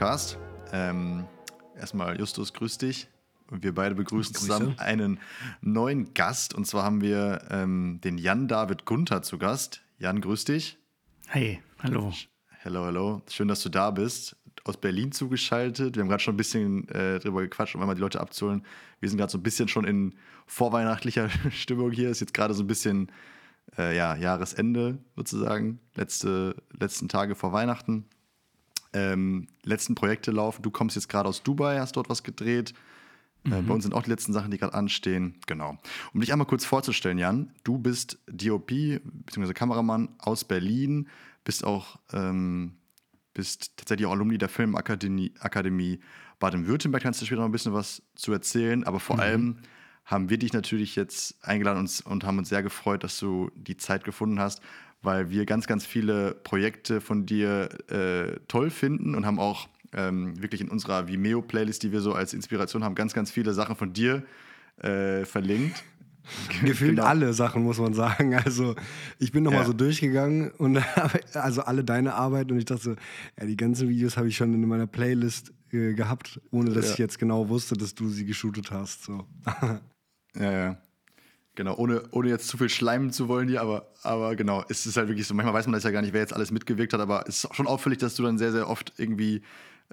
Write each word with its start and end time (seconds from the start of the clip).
Podcast. 0.00 0.38
Ähm, 0.72 1.26
erstmal 1.76 2.18
Justus, 2.18 2.54
grüß 2.54 2.78
dich. 2.78 3.06
Und 3.50 3.62
wir 3.62 3.74
beide 3.74 3.94
begrüßen 3.94 4.32
Grüße. 4.32 4.46
zusammen 4.46 4.78
einen 4.78 5.20
neuen 5.60 6.14
Gast. 6.14 6.54
Und 6.54 6.66
zwar 6.66 6.84
haben 6.84 7.02
wir 7.02 7.42
ähm, 7.50 8.00
den 8.02 8.16
Jan 8.16 8.48
David 8.48 8.86
Gunther 8.86 9.20
zu 9.20 9.36
Gast. 9.36 9.82
Jan, 9.98 10.22
grüß 10.22 10.46
dich. 10.46 10.78
Hey, 11.26 11.60
hallo. 11.80 12.14
Hello, 12.48 12.86
hello. 12.86 13.20
Schön, 13.28 13.48
dass 13.48 13.62
du 13.62 13.68
da 13.68 13.90
bist. 13.90 14.36
Aus 14.64 14.78
Berlin 14.78 15.12
zugeschaltet. 15.12 15.96
Wir 15.96 16.00
haben 16.00 16.08
gerade 16.08 16.22
schon 16.22 16.32
ein 16.32 16.38
bisschen 16.38 16.88
äh, 16.88 17.18
drüber 17.18 17.42
gequatscht, 17.42 17.74
um 17.74 17.82
einmal 17.82 17.94
die 17.94 18.00
Leute 18.00 18.22
abzuholen. 18.22 18.64
Wir 19.00 19.10
sind 19.10 19.18
gerade 19.18 19.30
so 19.30 19.36
ein 19.36 19.42
bisschen 19.42 19.68
schon 19.68 19.84
in 19.84 20.14
vorweihnachtlicher 20.46 21.28
Stimmung 21.50 21.90
hier. 21.90 22.08
Ist 22.08 22.20
jetzt 22.20 22.32
gerade 22.32 22.54
so 22.54 22.62
ein 22.62 22.68
bisschen 22.68 23.12
äh, 23.76 23.94
ja, 23.94 24.16
Jahresende 24.16 24.96
sozusagen. 25.14 25.78
Letzte, 25.94 26.56
letzten 26.72 27.10
Tage 27.10 27.34
vor 27.34 27.52
Weihnachten. 27.52 28.06
Ähm, 28.92 29.48
letzten 29.62 29.94
Projekte 29.94 30.30
laufen. 30.30 30.62
Du 30.62 30.70
kommst 30.70 30.96
jetzt 30.96 31.08
gerade 31.08 31.28
aus 31.28 31.42
Dubai, 31.42 31.78
hast 31.78 31.96
dort 31.96 32.08
was 32.08 32.22
gedreht. 32.22 32.74
Äh, 33.44 33.62
bei 33.62 33.72
uns 33.72 33.84
sind 33.84 33.94
auch 33.94 34.02
die 34.02 34.10
letzten 34.10 34.32
Sachen, 34.32 34.50
die 34.50 34.58
gerade 34.58 34.74
anstehen. 34.74 35.36
Genau. 35.46 35.78
Um 36.12 36.20
dich 36.20 36.32
einmal 36.32 36.46
kurz 36.46 36.64
vorzustellen, 36.64 37.18
Jan, 37.18 37.52
du 37.64 37.78
bist 37.78 38.18
DOP 38.26 38.66
bzw. 38.66 39.52
Kameramann 39.54 40.08
aus 40.18 40.44
Berlin, 40.44 41.08
bist 41.44 41.64
auch 41.64 41.98
ähm, 42.12 42.76
bist 43.32 43.76
tatsächlich 43.76 44.06
auch 44.06 44.12
Alumni 44.12 44.38
der 44.38 44.48
Filmakademie 44.48 45.32
Akademie 45.38 46.00
Baden-Württemberg. 46.40 47.02
Kannst 47.02 47.22
du 47.22 47.26
später 47.26 47.40
noch 47.40 47.48
ein 47.48 47.52
bisschen 47.52 47.72
was 47.72 48.02
zu 48.14 48.32
erzählen. 48.32 48.84
Aber 48.84 48.98
vor 48.98 49.18
allem 49.18 49.58
haben 50.04 50.28
wir 50.28 50.38
dich 50.38 50.52
natürlich 50.52 50.96
jetzt 50.96 51.36
eingeladen 51.44 51.78
und, 51.78 52.00
und 52.06 52.24
haben 52.24 52.38
uns 52.38 52.48
sehr 52.48 52.62
gefreut, 52.62 53.04
dass 53.04 53.18
du 53.18 53.50
die 53.54 53.76
Zeit 53.76 54.04
gefunden 54.04 54.40
hast, 54.40 54.60
weil 55.02 55.30
wir 55.30 55.46
ganz, 55.46 55.66
ganz 55.66 55.86
viele 55.86 56.34
Projekte 56.44 57.00
von 57.00 57.26
dir 57.26 57.68
äh, 57.90 58.38
toll 58.48 58.70
finden 58.70 59.14
und 59.14 59.24
haben 59.26 59.38
auch 59.38 59.68
ähm, 59.92 60.40
wirklich 60.40 60.60
in 60.60 60.68
unserer 60.68 61.08
Vimeo-Playlist, 61.08 61.82
die 61.82 61.92
wir 61.92 62.00
so 62.00 62.12
als 62.14 62.32
Inspiration 62.34 62.84
haben, 62.84 62.94
ganz, 62.94 63.12
ganz 63.14 63.30
viele 63.30 63.52
Sachen 63.54 63.76
von 63.76 63.92
dir 63.92 64.22
äh, 64.82 65.24
verlinkt. 65.24 65.82
Gefühlt 66.64 66.90
Genau. 66.96 67.04
alle 67.04 67.32
Sachen, 67.32 67.62
muss 67.64 67.78
man 67.78 67.92
sagen. 67.94 68.34
Also, 68.34 68.76
ich 69.18 69.32
bin 69.32 69.42
nochmal 69.42 69.62
Ja. 69.62 69.66
so 69.66 69.72
durchgegangen 69.72 70.50
und 70.52 70.78
habe 70.96 71.18
also 71.34 71.62
alle 71.62 71.82
deine 71.82 72.14
Arbeit 72.14 72.52
und 72.52 72.58
ich 72.58 72.66
dachte 72.66 72.82
so, 72.82 72.90
ja, 73.40 73.46
die 73.46 73.56
ganzen 73.56 73.88
Videos 73.88 74.16
habe 74.16 74.28
ich 74.28 74.36
schon 74.36 74.52
in 74.54 74.68
meiner 74.68 74.86
Playlist 74.86 75.52
äh, 75.72 75.94
gehabt, 75.94 76.40
ohne 76.50 76.70
dass 76.72 76.86
Ja. 76.86 76.92
ich 76.92 76.98
jetzt 76.98 77.18
genau 77.18 77.48
wusste, 77.48 77.74
dass 77.74 77.94
du 77.94 78.08
sie 78.10 78.26
geshootet 78.26 78.70
hast. 78.70 79.04
So. 79.04 79.24
Ja, 80.36 80.52
ja. 80.52 80.78
Genau, 81.56 81.74
ohne, 81.76 82.02
ohne 82.12 82.28
jetzt 82.28 82.48
zu 82.48 82.56
viel 82.58 82.68
schleimen 82.68 83.10
zu 83.10 83.28
wollen 83.28 83.48
hier, 83.48 83.60
aber, 83.60 83.92
aber 84.02 84.36
genau, 84.36 84.64
es 84.68 84.86
ist 84.86 84.96
halt 84.96 85.08
wirklich 85.08 85.26
so, 85.26 85.34
manchmal 85.34 85.54
weiß 85.54 85.66
man 85.66 85.72
das 85.74 85.82
ja 85.82 85.90
gar 85.90 86.00
nicht, 86.00 86.12
wer 86.12 86.20
jetzt 86.20 86.32
alles 86.32 86.52
mitgewirkt 86.52 86.92
hat, 86.92 87.00
aber 87.00 87.24
es 87.26 87.44
ist 87.44 87.54
schon 87.56 87.66
auffällig, 87.66 87.98
dass 87.98 88.14
du 88.14 88.22
dann 88.22 88.38
sehr, 88.38 88.52
sehr 88.52 88.68
oft 88.68 88.92
irgendwie 88.98 89.42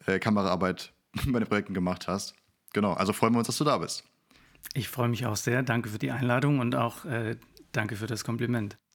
äh, 0.05 0.19
Kameraarbeit 0.19 0.94
bei 1.25 1.39
den 1.39 1.47
Projekten 1.47 1.73
gemacht 1.73 2.08
hast. 2.08 2.36
Genau, 2.73 2.94
also 2.94 3.11
freuen 3.11 3.33
wir 3.33 3.39
uns, 3.39 3.47
dass 3.47 3.58
du 3.58 3.64
da 3.64 3.77
bist. 3.80 4.03
Ich 4.73 4.88
freue 4.89 5.08
mich 5.09 5.25
auch 5.25 5.36
sehr. 5.36 5.64
Danke 5.64 5.89
für 5.89 5.97
die 5.97 6.11
Einladung 6.11 6.59
und 6.59 6.75
auch 6.75 7.05
äh, 7.05 7.38
danke 7.71 7.95
für 7.95 8.08
das 8.08 8.23
Kompliment. 8.23 8.77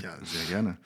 Ja, 0.00 0.16
sehr 0.22 0.44
gerne. 0.48 0.78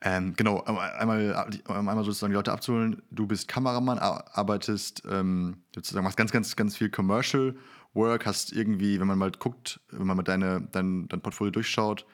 Ähm, 0.00 0.34
genau, 0.36 0.60
um 0.60 0.78
einmal, 0.78 1.46
um 1.66 1.74
einmal 1.76 2.04
sozusagen 2.04 2.30
die 2.30 2.36
Leute 2.36 2.52
abzuholen. 2.52 3.02
Du 3.10 3.26
bist 3.26 3.48
Kameramann, 3.48 3.98
ar- 3.98 4.24
arbeitest 4.36 5.02
ähm, 5.10 5.62
sozusagen, 5.74 6.04
machst 6.04 6.16
ganz, 6.16 6.30
ganz, 6.30 6.54
ganz 6.54 6.76
viel 6.76 6.90
Commercial 6.90 7.56
Work, 7.98 8.24
hast 8.24 8.52
irgendwie, 8.52 8.98
wenn 9.00 9.06
man 9.06 9.18
mal 9.18 9.30
guckt, 9.32 9.80
wenn 9.90 10.06
man 10.06 10.16
mal 10.16 10.22
deine, 10.22 10.66
dein, 10.72 11.06
dein 11.08 11.20
Portfolio 11.20 11.50
durchschaut, 11.50 12.06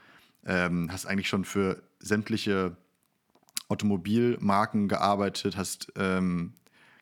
ähm, 0.44 0.88
hast 0.90 1.06
eigentlich 1.06 1.28
schon 1.28 1.44
für 1.44 1.82
sämtliche 2.00 2.76
Automobilmarken 3.68 4.88
gearbeitet, 4.88 5.56
hast 5.56 5.92
ähm, 5.96 6.52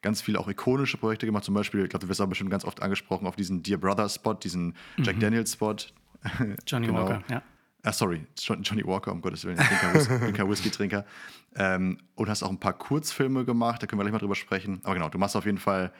ganz 0.00 0.20
viele 0.20 0.38
auch 0.41 0.48
ikonische 0.48 0.97
Projekte 0.97 1.26
gemacht. 1.26 1.44
Zum 1.44 1.54
Beispiel, 1.54 1.84
ich 1.84 1.91
glaube, 1.91 2.04
du 2.04 2.09
wirst 2.09 2.20
auch 2.20 2.26
bestimmt 2.26 2.50
ganz 2.50 2.65
oft 2.65 2.82
angesprochen 2.82 3.26
auf 3.26 3.37
diesen 3.37 3.62
Dear 3.62 3.78
Brother 3.78 4.09
Spot, 4.09 4.34
diesen 4.34 4.75
Jack 4.99 5.19
Daniels 5.20 5.53
Spot. 5.53 5.76
Johnny 6.66 6.87
Genau. 6.87 7.09
Walker, 7.09 7.22
ja. 7.28 7.43
Ah, 7.84 7.93
sorry, 7.93 8.25
John, 8.38 8.62
Johnny 8.62 8.87
Walker, 8.87 9.10
um 9.10 9.20
Gottes 9.20 9.44
Willen, 9.44 9.59
ich 9.60 9.69
bin 9.69 9.78
kein, 9.78 9.94
Whis 9.94 10.09
bin 10.09 10.32
kein 10.34 10.49
Whisky-Trinker. 10.49 11.04
Ähm, 11.56 11.99
und 12.14 12.28
hast 12.28 12.44
auch 12.44 12.50
ein 12.50 12.60
paar 12.60 12.75
Kurzfilme 12.78 13.44
gemacht, 13.44 13.82
da 13.82 13.88
können 13.88 13.99
wir 13.99 14.04
gleich 14.04 14.12
mal 14.12 14.19
drüber 14.20 14.37
sprechen. 14.37 14.81
Aber 14.84 14.94
genau, 14.94 15.09
du 15.09 15.19
machst 15.19 15.34
auf 15.34 15.47
jeden 15.47 15.59
Fall 15.59 15.93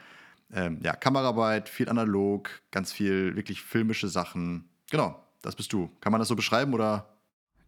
ähm, 0.53 0.79
ja, 0.83 0.93
Kameraarbeit, 0.95 1.69
viel 1.69 1.89
analog, 1.89 2.49
ganz 2.71 2.91
viel 2.93 3.35
wirklich 3.35 3.61
filmische 3.61 4.07
Sachen. 4.07 4.65
Genau, 4.91 5.21
das 5.41 5.55
bist 5.55 5.73
du. 5.73 5.89
Kann 5.99 6.11
man 6.11 6.19
das 6.19 6.27
so 6.27 6.35
beschreiben 6.35 6.73
oder? 6.73 7.07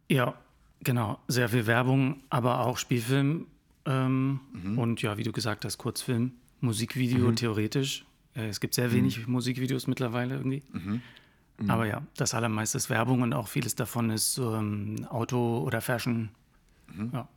Ja, 0.08 0.34
genau. 0.82 1.18
Sehr 1.28 1.48
viel 1.48 1.66
Werbung, 1.66 2.22
aber 2.30 2.60
auch 2.60 2.78
Spielfilm 2.78 3.46
ähm, 3.86 4.40
Mhm. 4.52 4.78
und 4.78 5.02
ja, 5.02 5.16
wie 5.18 5.22
du 5.24 5.32
gesagt 5.32 5.64
hast, 5.64 5.78
Kurzfilm, 5.78 6.32
Musikvideo 6.60 7.30
theoretisch. 7.32 8.04
Äh, 8.34 8.48
es 8.48 8.60
gibt 8.60 8.74
sehr 8.74 8.92
wenig 8.92 9.26
Musikvideos 9.26 9.86
mittlerweile 9.86 10.36
irgendwie. 10.36 10.62
Aber 11.68 11.86
ja, 11.86 12.02
das 12.16 12.34
allermeiste 12.34 12.76
ist 12.78 12.90
Werbung 12.90 13.22
und 13.22 13.32
auch 13.32 13.48
vieles 13.48 13.74
davon 13.74 14.10
ist 14.10 14.36
ähm, 14.38 15.06
Auto 15.08 15.58
oder 15.64 15.80
Fashion. 15.80 16.28
Ja. 17.12 17.28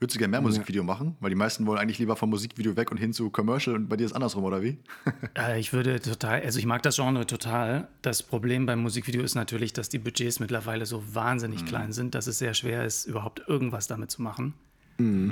Würdest 0.00 0.14
du 0.14 0.18
gerne 0.20 0.30
mehr 0.30 0.40
Musikvideo 0.40 0.84
machen? 0.84 1.16
Weil 1.18 1.30
die 1.30 1.36
meisten 1.36 1.66
wollen 1.66 1.78
eigentlich 1.78 1.98
lieber 1.98 2.14
vom 2.14 2.30
Musikvideo 2.30 2.76
weg 2.76 2.92
und 2.92 2.98
hin 2.98 3.12
zu 3.12 3.30
Commercial 3.30 3.74
und 3.74 3.88
bei 3.88 3.96
dir 3.96 4.04
ist 4.04 4.12
andersrum, 4.12 4.44
oder 4.44 4.62
wie? 4.62 4.78
Äh, 5.36 5.58
ich 5.58 5.72
würde 5.72 6.00
total, 6.00 6.42
also 6.42 6.58
ich 6.58 6.66
mag 6.66 6.82
das 6.82 6.96
Genre 6.96 7.26
total. 7.26 7.88
Das 8.02 8.22
Problem 8.22 8.66
beim 8.66 8.80
Musikvideo 8.80 9.22
ist 9.22 9.34
natürlich, 9.34 9.72
dass 9.72 9.88
die 9.88 9.98
Budgets 9.98 10.38
mittlerweile 10.40 10.86
so 10.86 11.02
wahnsinnig 11.14 11.64
klein 11.66 11.92
sind, 11.92 12.14
dass 12.14 12.26
es 12.26 12.38
sehr 12.38 12.54
schwer 12.54 12.84
ist, 12.84 13.06
überhaupt 13.06 13.42
irgendwas 13.48 13.86
damit 13.88 14.10
zu 14.10 14.22
machen. 14.22 14.54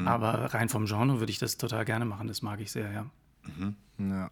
Aber 0.06 0.54
rein 0.54 0.69
vom 0.69 0.87
Genre 0.87 1.19
würde 1.19 1.31
ich 1.31 1.38
das 1.38 1.56
total 1.56 1.84
gerne 1.84 2.04
machen. 2.04 2.28
Das 2.28 2.43
mag 2.43 2.60
ich 2.60 2.71
sehr, 2.71 2.91
ja. 2.93 3.06
Ja. 3.98 4.31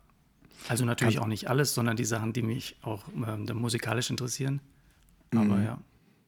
Also 0.69 0.85
natürlich 0.85 1.19
auch 1.19 1.27
nicht 1.27 1.49
alles, 1.51 1.75
sondern 1.75 1.97
die 1.97 2.05
Sachen, 2.05 2.33
die 2.33 2.43
mich 2.43 2.77
auch 2.83 3.05
dann 3.15 3.47
musikalisch 3.57 4.11
interessieren. 4.11 4.61
Aber 5.35 5.61
ja. 5.61 5.79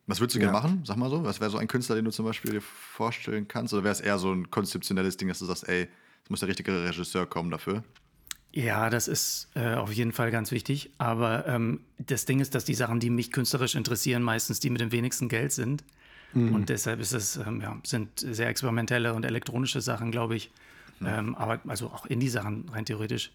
Was 0.06 0.20
würdest 0.20 0.36
du 0.36 0.40
gerne 0.40 0.56
Ja. 0.56 0.62
machen? 0.62 0.82
Sag 0.84 0.96
mal 0.96 1.10
so. 1.10 1.24
Was 1.24 1.40
wäre 1.40 1.50
so 1.50 1.58
ein 1.58 1.66
Künstler, 1.68 1.96
den 1.96 2.04
du 2.04 2.10
zum 2.12 2.24
Beispiel 2.24 2.52
dir 2.52 2.60
vorstellen 2.60 3.48
kannst? 3.48 3.74
Oder 3.74 3.82
wäre 3.84 3.92
es 3.92 4.00
eher 4.00 4.18
so 4.18 4.32
ein 4.32 4.50
konzeptionelles 4.50 5.16
Ding, 5.16 5.28
dass 5.28 5.40
du 5.40 5.44
sagst, 5.46 5.68
ey, 5.68 5.88
es 6.24 6.30
muss 6.30 6.40
der 6.40 6.48
richtige 6.48 6.84
Regisseur 6.84 7.26
kommen 7.26 7.50
dafür? 7.50 7.82
Ja, 8.52 8.88
das 8.88 9.08
ist 9.08 9.48
äh, 9.54 9.74
auf 9.74 9.92
jeden 9.92 10.12
Fall 10.12 10.30
ganz 10.30 10.50
wichtig. 10.52 10.90
Aber 10.98 11.46
ähm, 11.46 11.80
das 11.98 12.24
Ding 12.24 12.40
ist, 12.40 12.54
dass 12.54 12.64
die 12.64 12.74
Sachen, 12.74 13.00
die 13.00 13.10
mich 13.10 13.32
künstlerisch 13.32 13.74
interessieren, 13.74 14.22
meistens 14.22 14.60
die 14.60 14.70
mit 14.70 14.80
dem 14.80 14.92
wenigsten 14.92 15.28
Geld 15.28 15.52
sind. 15.52 15.84
Und 16.34 16.68
deshalb 16.68 17.00
ist 17.00 17.12
es, 17.12 17.36
ähm, 17.36 17.62
ja, 17.62 17.78
sind 17.86 18.20
sehr 18.20 18.48
experimentelle 18.48 19.14
und 19.14 19.24
elektronische 19.24 19.80
Sachen, 19.80 20.10
glaube 20.10 20.36
ich. 20.36 20.50
Ähm, 21.00 21.34
aber 21.34 21.60
also 21.66 21.86
auch 21.86 22.04
Indie-Sachen 22.04 22.68
rein 22.68 22.84
theoretisch. 22.84 23.32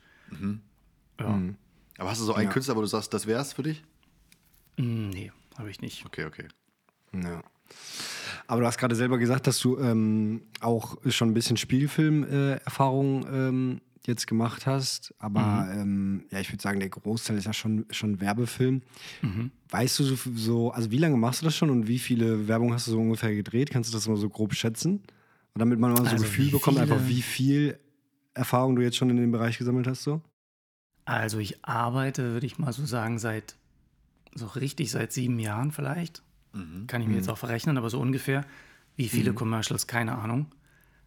Ja. 1.20 1.40
Aber 1.98 2.10
hast 2.10 2.20
du 2.22 2.26
so 2.26 2.36
einen 2.36 2.48
Ja. 2.48 2.54
Künstler, 2.54 2.76
wo 2.76 2.82
du 2.82 2.88
sagst, 2.88 3.12
das 3.14 3.26
wär's 3.26 3.54
für 3.54 3.64
dich? 3.64 3.84
Mm, 4.78 5.10
Nee, 5.10 5.32
habe 5.58 5.72
ich 5.72 5.82
nicht. 5.82 6.06
Okay, 6.06 6.26
okay. 6.26 6.48
Ja. 7.14 7.42
Aber 8.48 8.62
du 8.62 8.68
hast 8.68 8.78
gerade 8.78 8.96
selber 8.96 9.18
gesagt, 9.18 9.48
dass 9.48 9.60
du 9.60 9.78
ähm, 9.78 10.42
auch 10.60 10.98
schon 11.08 11.30
ein 11.30 11.34
bisschen 11.34 11.58
Spielfilm-Erfahrung 11.58 13.26
ähm, 13.32 13.82
jetzt 14.06 14.28
gemacht 14.28 14.66
hast. 14.66 15.14
Aber 15.20 15.70
ähm, 15.74 16.26
ja, 16.32 16.40
ich 16.40 16.52
würde 16.52 16.62
sagen, 16.62 16.80
der 16.80 16.90
Großteil 16.90 17.38
ist 17.38 17.46
ja 17.46 17.54
schon, 17.54 17.86
schon 17.92 18.20
Werbefilm. 18.20 18.82
Weißt 19.70 20.00
du 20.00 20.04
so, 20.04 20.18
so, 20.36 20.72
also 20.72 20.92
wie 20.92 20.98
lange 20.98 21.18
machst 21.18 21.42
du 21.42 21.46
das 21.46 21.56
schon 21.56 21.70
und 21.70 21.88
wie 21.88 22.00
viele 22.00 22.48
Werbung 22.48 22.74
hast 22.74 22.88
du 22.88 22.92
so 22.92 23.00
ungefähr 23.00 23.34
gedreht? 23.34 23.70
Kannst 23.70 23.90
du 23.90 23.94
das 23.98 24.08
mal 24.08 24.18
so 24.18 24.28
grob 24.30 24.54
schätzen? 24.54 25.02
Und 25.54 25.60
damit 25.60 25.80
man 25.80 25.92
mal 25.92 25.98
so 25.98 26.04
ein 26.04 26.10
Also 26.10 26.24
Gefühl 26.24 26.48
wie 26.48 26.52
bekommt, 26.52 26.78
einfach 26.78 27.08
wie 27.08 27.22
viel 27.22 27.80
Erfahrung 28.34 28.76
du 28.76 28.82
jetzt 28.82 28.98
schon 28.98 29.10
in 29.10 29.18
dem 29.18 29.32
Bereich 29.32 29.58
gesammelt 29.58 29.88
hast, 29.88 30.04
so? 30.04 30.22
Also 31.06 31.40
ich 31.40 31.64
arbeite, 31.66 32.34
würde 32.34 32.46
ich 32.46 32.58
mal 32.58 32.74
so 32.74 32.86
sagen, 32.86 33.20
seit 33.20 33.56
so 34.34 34.48
richtig 34.48 34.92
seit 34.92 35.12
sieben 35.12 35.40
Jahren 35.40 35.72
vielleicht. 35.72 36.24
Kann 36.88 37.02
ich 37.02 37.08
mir 37.08 37.16
jetzt 37.16 37.30
auch 37.30 37.38
verrechnen, 37.38 37.78
aber 37.78 37.90
so 37.90 38.00
ungefähr. 38.00 38.46
Wie 38.96 39.10
viele 39.10 39.34
Commercials, 39.34 39.88
keine 39.88 40.18
Ahnung. 40.18 40.48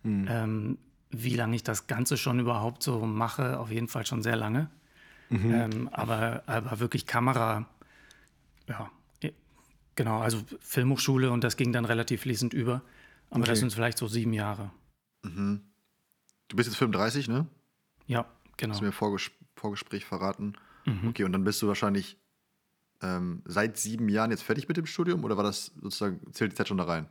Ähm, 0.04 0.78
wie 1.10 1.34
lange 1.34 1.56
ich 1.56 1.62
das 1.62 1.86
Ganze 1.86 2.16
schon 2.16 2.40
überhaupt 2.40 2.82
so 2.82 3.04
mache, 3.06 3.58
auf 3.58 3.70
jeden 3.70 3.88
Fall 3.88 4.04
schon 4.06 4.22
sehr 4.22 4.36
lange. 4.36 4.70
Ähm, 5.30 5.88
aber, 5.92 6.42
aber 6.46 6.80
wirklich 6.80 7.06
Kamera, 7.06 7.68
ja, 8.68 8.90
genau, 9.94 10.20
also 10.20 10.42
Filmhochschule 10.60 11.30
und 11.30 11.44
das 11.44 11.56
ging 11.56 11.72
dann 11.72 11.84
relativ 11.84 12.22
fließend 12.22 12.54
über. 12.54 12.82
Aber 13.30 13.40
das 13.40 13.50
Okay. 13.50 13.60
sind 13.60 13.72
vielleicht 13.72 13.98
so 13.98 14.06
sieben 14.06 14.32
Jahre. 14.32 14.70
Du 15.22 16.56
bist 16.56 16.68
jetzt 16.68 16.76
35, 16.78 17.28
ne? 17.28 17.46
Ja, 18.06 18.26
genau. 18.56 18.72
Hast 18.72 18.80
du 18.80 18.84
mir 18.84 18.88
im 18.88 18.92
Vorges 18.92 19.30
Vorgespräch 19.56 20.04
verraten. 20.04 20.54
Mhm. 20.84 21.08
Okay, 21.08 21.24
und 21.24 21.32
dann 21.32 21.44
bist 21.44 21.62
du 21.62 21.68
wahrscheinlich 21.68 22.16
ähm, 23.04 23.42
seit 23.44 23.76
sieben 23.76 24.08
Jahren 24.08 24.30
jetzt 24.30 24.42
fertig 24.42 24.68
mit 24.68 24.76
dem 24.76 24.86
Studium 24.86 25.24
oder 25.24 25.36
war 25.36 25.44
das 25.44 25.72
sozusagen, 25.80 26.20
zählt 26.32 26.52
die 26.52 26.56
Zeit 26.56 26.68
schon 26.68 26.78
da 26.78 26.84
rein? 26.84 27.06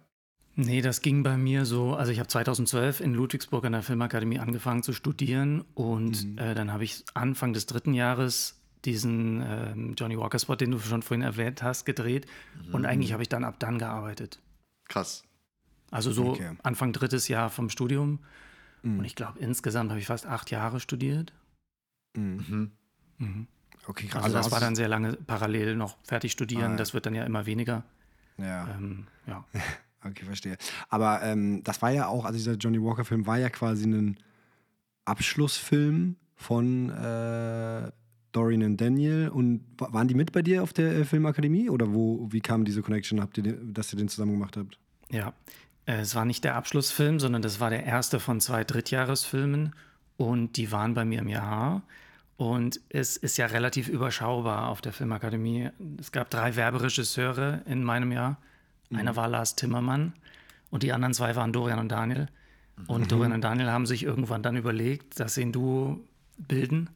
Nee, 0.56 0.82
das 0.82 1.02
ging 1.02 1.24
bei 1.24 1.38
mir 1.38 1.66
so, 1.66 1.96
also 1.96 2.12
ich 2.12 2.20
habe 2.20 2.28
2012 2.28 3.00
in 3.00 3.14
Ludwigsburg 3.14 3.66
an 3.66 3.72
der 3.72 3.82
Filmakademie 3.82 4.40
angefangen 4.40 4.84
zu 4.84 4.94
studieren 4.94 5.64
und 5.74 6.38
äh, 6.38 6.54
dann 6.54 6.72
habe 6.72 6.84
ich 6.84 7.04
Anfang 7.14 7.54
des 7.54 7.66
dritten 7.66 7.94
Jahres 7.94 8.60
diesen 8.86 9.42
ähm, 9.42 9.96
Johnny 9.98 10.18
Walker 10.18 10.38
Spot, 10.38 10.56
den 10.56 10.72
du 10.72 10.80
schon 10.80 11.02
vorhin 11.02 11.24
erwähnt 11.24 11.64
hast, 11.64 11.86
gedreht 11.86 12.28
und 12.72 12.86
eigentlich 12.86 13.14
habe 13.14 13.24
ich 13.24 13.30
dann 13.30 13.44
ab 13.44 13.56
dann 13.60 13.80
gearbeitet. 13.80 14.40
Krass. 14.90 15.24
Also 15.90 16.12
so 16.12 16.32
Okay. 16.32 16.52
Anfang 16.62 16.92
drittes 16.92 17.28
Jahr 17.28 17.50
vom 17.50 17.70
Studium 17.70 18.20
Mhm. 18.84 19.00
Und 19.00 19.06
ich 19.06 19.16
glaube, 19.16 19.40
insgesamt 19.40 19.90
habe 19.90 20.00
ich 20.00 20.08
fast 20.08 20.26
acht 20.26 20.52
Jahre 20.52 20.80
studiert. 20.80 21.34
Mhm. 22.16 22.72
Mhm. 23.18 23.48
Okay, 23.88 24.08
krass. 24.08 24.24
Also 24.24 24.36
das 24.38 24.46
hast 24.46 24.52
war 24.52 24.60
dann 24.60 24.76
sehr 24.76 24.88
lange 24.88 25.14
parallel 25.14 25.76
noch 25.76 25.98
fertig 26.04 26.32
studieren. 26.32 26.64
Ah, 26.64 26.70
ja. 26.72 26.76
Das 26.78 26.94
wird 26.94 27.06
dann 27.06 27.16
ja 27.16 27.24
immer 27.26 27.46
weniger. 27.46 27.84
Ja. 28.38 28.68
Ähm, 28.78 29.08
ja. 29.28 29.46
Okay, 30.06 30.26
verstehe. 30.26 30.58
Aber 30.90 31.22
ähm, 31.24 31.64
das 31.64 31.82
war 31.82 31.90
ja 31.92 32.08
auch, 32.08 32.26
also 32.26 32.38
dieser 32.38 32.56
Johnny 32.56 32.78
Walker-Film 32.84 33.26
war 33.26 33.38
ja 33.40 33.50
quasi 33.50 33.86
ein 33.88 34.18
Abschlussfilm 35.06 36.16
von 36.36 36.90
äh, 36.90 37.92
Dorian 38.32 38.64
und 38.64 38.82
Daniel. 38.82 39.30
Und 39.30 39.64
wa- 39.78 39.90
waren 39.94 40.08
die 40.08 40.16
mit 40.16 40.32
bei 40.32 40.42
dir 40.42 40.64
auf 40.64 40.74
der 40.74 40.94
äh, 40.96 41.06
Filmakademie? 41.06 41.70
Oder 41.70 41.94
wo, 41.94 42.28
wie 42.32 42.42
kam 42.42 42.66
diese 42.66 42.82
Connection, 42.82 43.22
habt 43.22 43.38
ihr 43.38 43.44
den, 43.44 43.74
dass 43.74 43.94
ihr 43.94 43.98
den 43.98 44.08
zusammen 44.10 44.34
gemacht 44.34 44.58
habt? 44.58 44.78
Ja, 45.10 45.34
äh, 45.86 46.00
es 46.00 46.16
war 46.16 46.26
nicht 46.26 46.44
der 46.44 46.56
Abschlussfilm, 46.56 47.20
sondern 47.20 47.42
das 47.42 47.60
war 47.60 47.70
der 47.70 47.86
erste 47.86 48.20
von 48.20 48.40
zwei 48.42 48.64
Drittjahresfilmen 48.64 49.74
und 50.18 50.58
die 50.58 50.72
waren 50.72 50.94
bei 50.94 51.06
mir 51.06 51.20
im 51.20 51.28
Jahr. 51.30 51.84
Und 52.44 52.82
es 52.90 53.16
ist 53.16 53.38
ja 53.38 53.46
relativ 53.46 53.88
überschaubar 53.88 54.68
auf 54.68 54.82
der 54.82 54.92
Filmakademie. 54.92 55.70
Es 55.98 56.12
gab 56.12 56.30
drei 56.30 56.58
Werberegisseure 56.58 57.62
in 57.66 57.86
meinem 57.86 58.12
Jahr. 58.12 58.38
Einer 58.94 59.16
war 59.16 59.30
Lars 59.30 59.56
Timmermann 59.56 60.12
und 60.70 60.84
die 60.84 60.92
anderen 60.92 61.14
zwei 61.14 61.38
waren 61.38 61.54
Dorian 61.54 61.80
und 61.80 61.88
Daniel. 61.88 62.28
Und 62.88 63.14
Dorian 63.14 63.32
und 63.32 63.42
Daniel 63.42 63.72
haben 63.72 63.86
sich 63.86 64.04
irgendwann 64.04 64.44
dann 64.44 64.58
überlegt, 64.58 65.22
dass 65.22 65.36
sie 65.36 65.44
ein 65.44 65.54
Duo 65.54 66.02
bilden. 66.38 66.90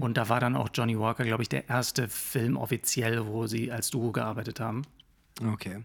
Und 0.00 0.16
da 0.16 0.30
war 0.30 0.40
dann 0.40 0.56
auch 0.56 0.70
Johnny 0.72 0.98
Walker, 0.98 1.24
glaube 1.24 1.42
ich, 1.42 1.50
der 1.50 1.68
erste 1.68 2.08
Film 2.08 2.56
offiziell, 2.56 3.26
wo 3.26 3.46
sie 3.46 3.70
als 3.70 3.90
Duo 3.90 4.12
gearbeitet 4.12 4.60
haben. 4.60 4.80
Okay. 5.46 5.84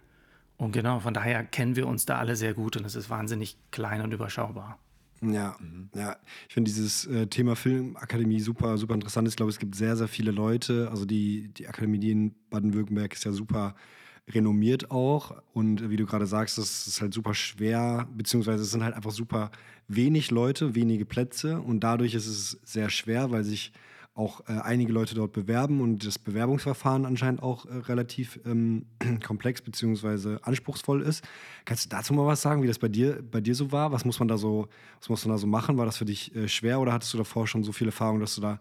Und 0.55 0.71
genau, 0.71 1.01
von 1.01 1.13
daher 1.13 1.43
kennen 1.43 1.75
wir 1.75 1.85
uns 1.85 2.05
da 2.05 2.17
alle 2.17 2.37
sehr 2.37 2.53
gut 2.53 2.77
und 2.77 2.85
es 2.85 2.95
ist 2.95 3.09
wahnsinnig 3.09 3.57
klein 3.71 3.99
und 3.99 4.13
überschaubar. 4.13 4.79
Ja, 5.21 5.57
ja. 5.95 6.15
Ich 6.47 6.53
finde 6.53 6.69
dieses 6.69 7.05
äh, 7.05 7.27
Thema 7.27 7.55
Filmakademie 7.55 8.39
super, 8.39 8.77
super 8.77 8.93
interessant. 8.93 9.27
Ich 9.27 9.35
glaube, 9.35 9.49
es 9.49 9.59
gibt 9.59 9.75
sehr, 9.75 9.97
sehr 9.97 10.07
viele 10.07 10.31
Leute. 10.31 10.89
Also 10.89 11.05
die, 11.05 11.49
die 11.49 11.67
Akademie 11.67 12.09
in 12.09 12.35
Baden-Württemberg 12.49 13.13
ist 13.13 13.25
ja 13.25 13.31
super 13.33 13.75
renommiert 14.29 14.91
auch. 14.91 15.41
Und 15.53 15.89
wie 15.89 15.97
du 15.97 16.05
gerade 16.05 16.25
sagst, 16.25 16.57
das 16.57 16.87
ist 16.87 17.01
halt 17.01 17.13
super 17.13 17.33
schwer, 17.33 18.07
beziehungsweise 18.15 18.63
es 18.63 18.71
sind 18.71 18.83
halt 18.83 18.95
einfach 18.95 19.11
super 19.11 19.51
wenig 19.87 20.31
Leute, 20.31 20.75
wenige 20.75 21.05
Plätze. 21.05 21.59
Und 21.59 21.81
dadurch 21.81 22.13
ist 22.13 22.27
es 22.27 22.59
sehr 22.63 22.89
schwer, 22.89 23.31
weil 23.31 23.43
sich 23.43 23.73
auch 24.19 24.41
äh, 24.47 24.59
einige 24.59 24.91
Leute 24.91 25.15
dort 25.15 25.31
bewerben 25.31 25.79
und 25.79 26.05
das 26.05 26.19
Bewerbungsverfahren 26.19 27.05
anscheinend 27.05 27.41
auch 27.41 27.65
äh, 27.65 27.77
relativ 27.77 28.39
ähm, 28.45 28.85
komplex 29.25 29.61
beziehungsweise 29.61 30.39
anspruchsvoll 30.43 31.01
ist. 31.01 31.23
Kannst 31.65 31.85
du 31.85 31.89
dazu 31.89 32.13
mal 32.13 32.27
was 32.27 32.41
sagen, 32.41 32.61
wie 32.61 32.67
das 32.67 32.79
bei 32.79 32.89
dir, 32.89 33.23
bei 33.23 33.39
dir 33.39 33.55
so 33.55 33.71
war? 33.71 33.91
Was 33.91 34.03
muss 34.03 34.19
man 34.19 34.27
da 34.27 34.37
so, 34.37 34.67
was 34.99 35.09
muss 35.09 35.25
man 35.25 35.35
da 35.35 35.37
so 35.39 35.47
machen? 35.47 35.77
War 35.77 35.85
das 35.85 35.97
für 35.97 36.05
dich 36.05 36.35
äh, 36.35 36.49
schwer 36.49 36.79
oder 36.81 36.91
hattest 36.91 37.13
du 37.13 37.17
davor 37.17 37.47
schon 37.47 37.63
so 37.63 37.71
viel 37.71 37.87
Erfahrung, 37.87 38.19
dass 38.19 38.35
du 38.35 38.41
da, 38.41 38.59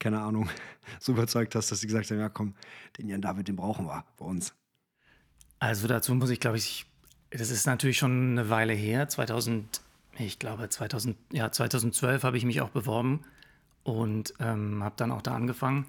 keine 0.00 0.20
Ahnung, 0.20 0.50
so 1.00 1.12
überzeugt 1.12 1.54
hast, 1.54 1.70
dass 1.70 1.80
sie 1.80 1.86
gesagt 1.86 2.10
haben, 2.10 2.18
ja 2.18 2.28
komm, 2.28 2.54
den 2.98 3.08
Jan 3.08 3.22
David, 3.22 3.46
den 3.46 3.56
brauchen 3.56 3.86
wir 3.86 4.04
bei 4.18 4.24
uns. 4.24 4.52
Also 5.60 5.86
dazu 5.86 6.12
muss 6.14 6.30
ich, 6.30 6.40
glaube 6.40 6.56
ich, 6.56 6.86
das 7.30 7.50
ist 7.50 7.66
natürlich 7.66 7.98
schon 7.98 8.32
eine 8.32 8.50
Weile 8.50 8.72
her. 8.72 9.08
2000, 9.08 9.80
ich 10.18 10.40
glaube 10.40 10.68
2000, 10.68 11.16
ja, 11.32 11.52
2012 11.52 12.24
habe 12.24 12.36
ich 12.36 12.44
mich 12.44 12.60
auch 12.60 12.70
beworben 12.70 13.20
und 13.88 14.34
ähm, 14.38 14.84
habe 14.84 14.94
dann 14.98 15.10
auch 15.10 15.22
da 15.22 15.34
angefangen. 15.34 15.86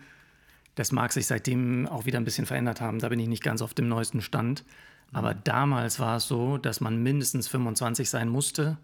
Das 0.76 0.92
mag 0.92 1.12
sich 1.12 1.28
seitdem 1.28 1.88
auch 1.88 2.06
wieder 2.06 2.18
ein 2.18 2.24
bisschen 2.24 2.46
verändert 2.46 2.80
haben. 2.80 3.00
Da 3.00 3.10
bin 3.10 3.20
ich 3.20 3.28
nicht 3.28 3.44
ganz 3.44 3.62
auf 3.62 3.74
dem 3.74 3.90
neuesten 3.90 4.22
Stand. 4.22 4.64
Aber 5.12 5.34
damals 5.34 6.00
war 6.00 6.18
es 6.18 6.28
so, 6.28 6.58
dass 6.58 6.82
man 6.82 7.02
mindestens 7.04 7.48
25 7.48 8.10
sein 8.10 8.30
musste 8.30 8.78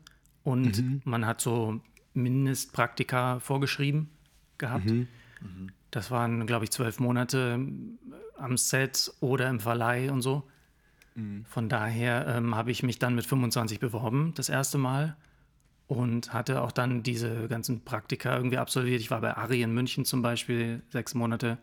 und 0.44 1.06
man 1.06 1.26
hat 1.26 1.40
so 1.40 1.80
Mindestpraktika 2.14 3.40
vorgeschrieben 3.40 4.10
gehabt. 4.58 4.86
Das 5.92 6.12
waren, 6.12 6.46
glaube 6.48 6.66
ich, 6.66 6.72
zwölf 6.72 7.00
Monate 7.00 7.60
am 8.38 8.58
Set 8.58 9.14
oder 9.22 9.50
im 9.50 9.60
Verleih 9.60 10.12
und 10.12 10.22
so. 10.22 10.44
Von 11.46 11.70
daher 11.70 12.28
ähm, 12.28 12.56
habe 12.56 12.72
ich 12.72 12.84
mich 12.84 13.00
dann 13.00 13.16
mit 13.16 13.26
25 13.26 13.80
beworben, 13.80 14.34
das 14.36 14.50
erste 14.50 14.78
Mal. 14.78 15.16
Und 15.88 16.34
hatte 16.34 16.62
auch 16.62 16.72
dann 16.72 17.04
diese 17.04 17.48
ganzen 17.48 17.82
Praktika 17.86 18.36
irgendwie 18.36 18.58
absolviert. 18.58 19.02
Ich 19.02 19.12
war 19.12 19.22
bei 19.22 19.38
Ari 19.38 19.62
in 19.62 19.74
München 19.74 20.04
zum 20.04 20.22
Beispiel 20.22 20.82
sechs 20.90 21.14
Monate. 21.14 21.58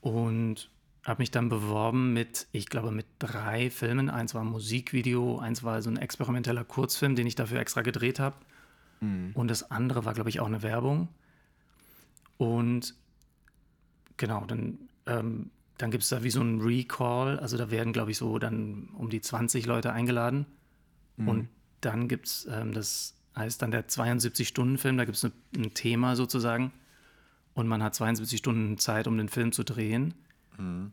Und 0.00 0.70
habe 1.04 1.22
mich 1.22 1.30
dann 1.30 1.48
beworben 1.48 2.12
mit, 2.12 2.46
ich 2.52 2.66
glaube, 2.66 2.90
mit 2.90 3.06
drei 3.18 3.70
Filmen. 3.70 4.10
Eins 4.10 4.34
war 4.34 4.42
ein 4.42 4.48
Musikvideo, 4.48 5.38
eins 5.38 5.62
war 5.62 5.80
so 5.82 5.90
ein 5.90 5.96
experimenteller 5.96 6.64
Kurzfilm, 6.64 7.14
den 7.14 7.26
ich 7.26 7.34
dafür 7.34 7.60
extra 7.60 7.82
gedreht 7.82 8.18
habe. 8.18 8.36
Und 9.34 9.48
das 9.48 9.70
andere 9.70 10.04
war, 10.04 10.14
glaube 10.14 10.30
ich, 10.30 10.40
auch 10.40 10.46
eine 10.46 10.62
Werbung. 10.62 11.08
Und 12.38 12.94
genau, 14.16 14.44
dann, 14.46 14.78
ähm, 15.06 15.50
dann 15.78 15.90
gibt 15.90 16.04
es 16.04 16.08
da 16.08 16.22
wie 16.22 16.30
so 16.30 16.40
einen 16.40 16.60
Recall. 16.60 17.38
Also 17.38 17.56
da 17.56 17.70
werden, 17.70 17.92
glaube 17.92 18.10
ich, 18.10 18.18
so 18.18 18.38
dann 18.38 18.88
um 18.94 19.10
die 19.10 19.20
20 19.20 19.66
Leute 19.66 19.92
eingeladen. 19.92 20.46
Und 21.28 21.48
dann 21.84 22.08
gibt 22.08 22.26
es, 22.26 22.46
ähm, 22.50 22.72
das 22.72 23.14
heißt 23.36 23.60
dann 23.62 23.70
der 23.70 23.88
72-Stunden-Film, 23.88 24.96
da 24.96 25.04
gibt 25.04 25.16
es 25.16 25.24
ein 25.24 25.74
Thema 25.74 26.16
sozusagen. 26.16 26.72
Und 27.54 27.68
man 27.68 27.82
hat 27.82 27.94
72 27.94 28.38
Stunden 28.38 28.78
Zeit, 28.78 29.06
um 29.06 29.16
den 29.16 29.28
Film 29.28 29.52
zu 29.52 29.62
drehen. 29.64 30.14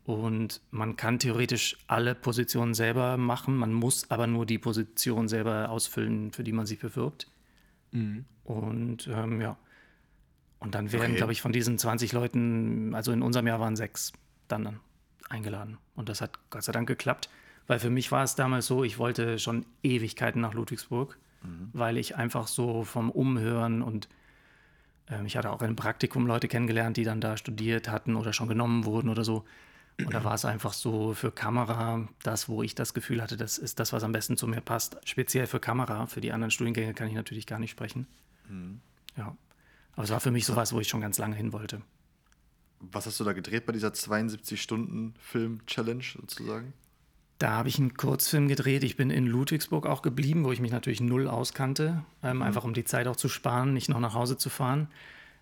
Und 0.04 0.60
man 0.72 0.96
kann 0.96 1.20
theoretisch 1.20 1.76
alle 1.86 2.16
Positionen 2.16 2.74
selber 2.74 3.16
machen. 3.16 3.56
Man 3.56 3.72
muss 3.72 4.10
aber 4.10 4.26
nur 4.26 4.44
die 4.44 4.58
Position 4.58 5.28
selber 5.28 5.70
ausfüllen, 5.70 6.32
für 6.32 6.42
die 6.42 6.50
man 6.50 6.66
sich 6.66 6.80
bewirbt. 6.80 7.28
Und 8.44 9.06
ähm, 9.08 9.40
ja. 9.40 9.56
Und 10.58 10.74
dann 10.74 10.90
werden, 10.92 11.10
Okay. 11.10 11.16
glaube 11.16 11.32
ich, 11.32 11.40
von 11.42 11.52
diesen 11.52 11.78
20 11.78 12.12
Leuten, 12.12 12.92
also 12.94 13.12
in 13.12 13.22
unserem 13.22 13.46
Jahr 13.46 13.60
waren 13.60 13.76
sechs 13.76 14.12
dann, 14.48 14.64
dann 14.64 14.80
eingeladen. 15.28 15.78
Und 15.94 16.08
das 16.08 16.20
hat 16.20 16.38
Gott 16.50 16.64
sei 16.64 16.72
Dank 16.72 16.88
geklappt. 16.88 17.28
Weil 17.72 17.80
für 17.80 17.88
mich 17.88 18.12
war 18.12 18.22
es 18.22 18.34
damals 18.34 18.66
so, 18.66 18.84
ich 18.84 18.98
wollte 18.98 19.38
schon 19.38 19.64
Ewigkeiten 19.82 20.42
nach 20.42 20.52
Ludwigsburg, 20.52 21.16
weil 21.72 21.96
ich 21.96 22.16
einfach 22.16 22.46
so 22.46 22.84
vom 22.84 23.10
Umhören 23.10 23.80
und 23.80 24.10
ähm, 25.08 25.24
ich 25.24 25.38
hatte 25.38 25.50
auch 25.50 25.62
im 25.62 25.74
Praktikum 25.74 26.26
Leute 26.26 26.48
kennengelernt, 26.48 26.98
die 26.98 27.04
dann 27.04 27.22
da 27.22 27.38
studiert 27.38 27.88
hatten 27.88 28.14
oder 28.14 28.34
schon 28.34 28.48
genommen 28.48 28.84
wurden 28.84 29.08
oder 29.08 29.24
so. 29.24 29.46
Und 29.96 30.12
da 30.12 30.22
war 30.22 30.34
es 30.34 30.44
einfach 30.44 30.74
so 30.74 31.14
für 31.14 31.32
Kamera, 31.32 32.06
das, 32.22 32.46
wo 32.46 32.62
ich 32.62 32.74
das 32.74 32.92
Gefühl 32.92 33.22
hatte, 33.22 33.38
das 33.38 33.56
ist 33.56 33.80
das, 33.80 33.94
was 33.94 34.04
am 34.04 34.12
besten 34.12 34.36
zu 34.36 34.46
mir 34.46 34.60
passt. 34.60 34.98
Speziell 35.04 35.46
für 35.46 35.58
Kamera. 35.58 36.04
Für 36.04 36.20
die 36.20 36.32
anderen 36.32 36.50
Studiengänge 36.50 36.92
kann 36.92 37.08
ich 37.08 37.14
natürlich 37.14 37.46
gar 37.46 37.58
nicht 37.58 37.70
sprechen. 37.70 38.06
Ja. 39.16 39.34
Aber 39.94 40.04
es 40.04 40.10
war 40.10 40.20
für 40.20 40.30
mich 40.30 40.44
sowas, 40.44 40.74
wo 40.74 40.80
ich 40.80 40.88
schon 40.88 41.00
ganz 41.00 41.16
lange 41.16 41.36
hin 41.36 41.54
wollte. 41.54 41.80
Was 42.80 43.06
hast 43.06 43.18
du 43.18 43.24
da 43.24 43.32
gedreht 43.32 43.64
bei 43.64 43.72
dieser 43.72 43.92
72-Stunden-Film-Challenge 43.92 46.04
sozusagen? 46.20 46.74
Da 47.42 47.50
habe 47.50 47.68
ich 47.68 47.78
einen 47.80 47.94
Kurzfilm 47.94 48.46
gedreht. 48.46 48.84
Ich 48.84 48.96
bin 48.96 49.10
in 49.10 49.26
Ludwigsburg 49.26 49.84
auch 49.86 50.02
geblieben, 50.02 50.44
wo 50.44 50.52
ich 50.52 50.60
mich 50.60 50.70
natürlich 50.70 51.00
null 51.00 51.26
auskannte, 51.26 52.04
ähm, 52.22 52.40
einfach 52.40 52.62
um 52.62 52.72
die 52.72 52.84
Zeit 52.84 53.08
auch 53.08 53.16
zu 53.16 53.28
sparen, 53.28 53.74
nicht 53.74 53.88
noch 53.88 53.98
nach 53.98 54.14
Hause 54.14 54.36
zu 54.36 54.48
fahren. 54.48 54.86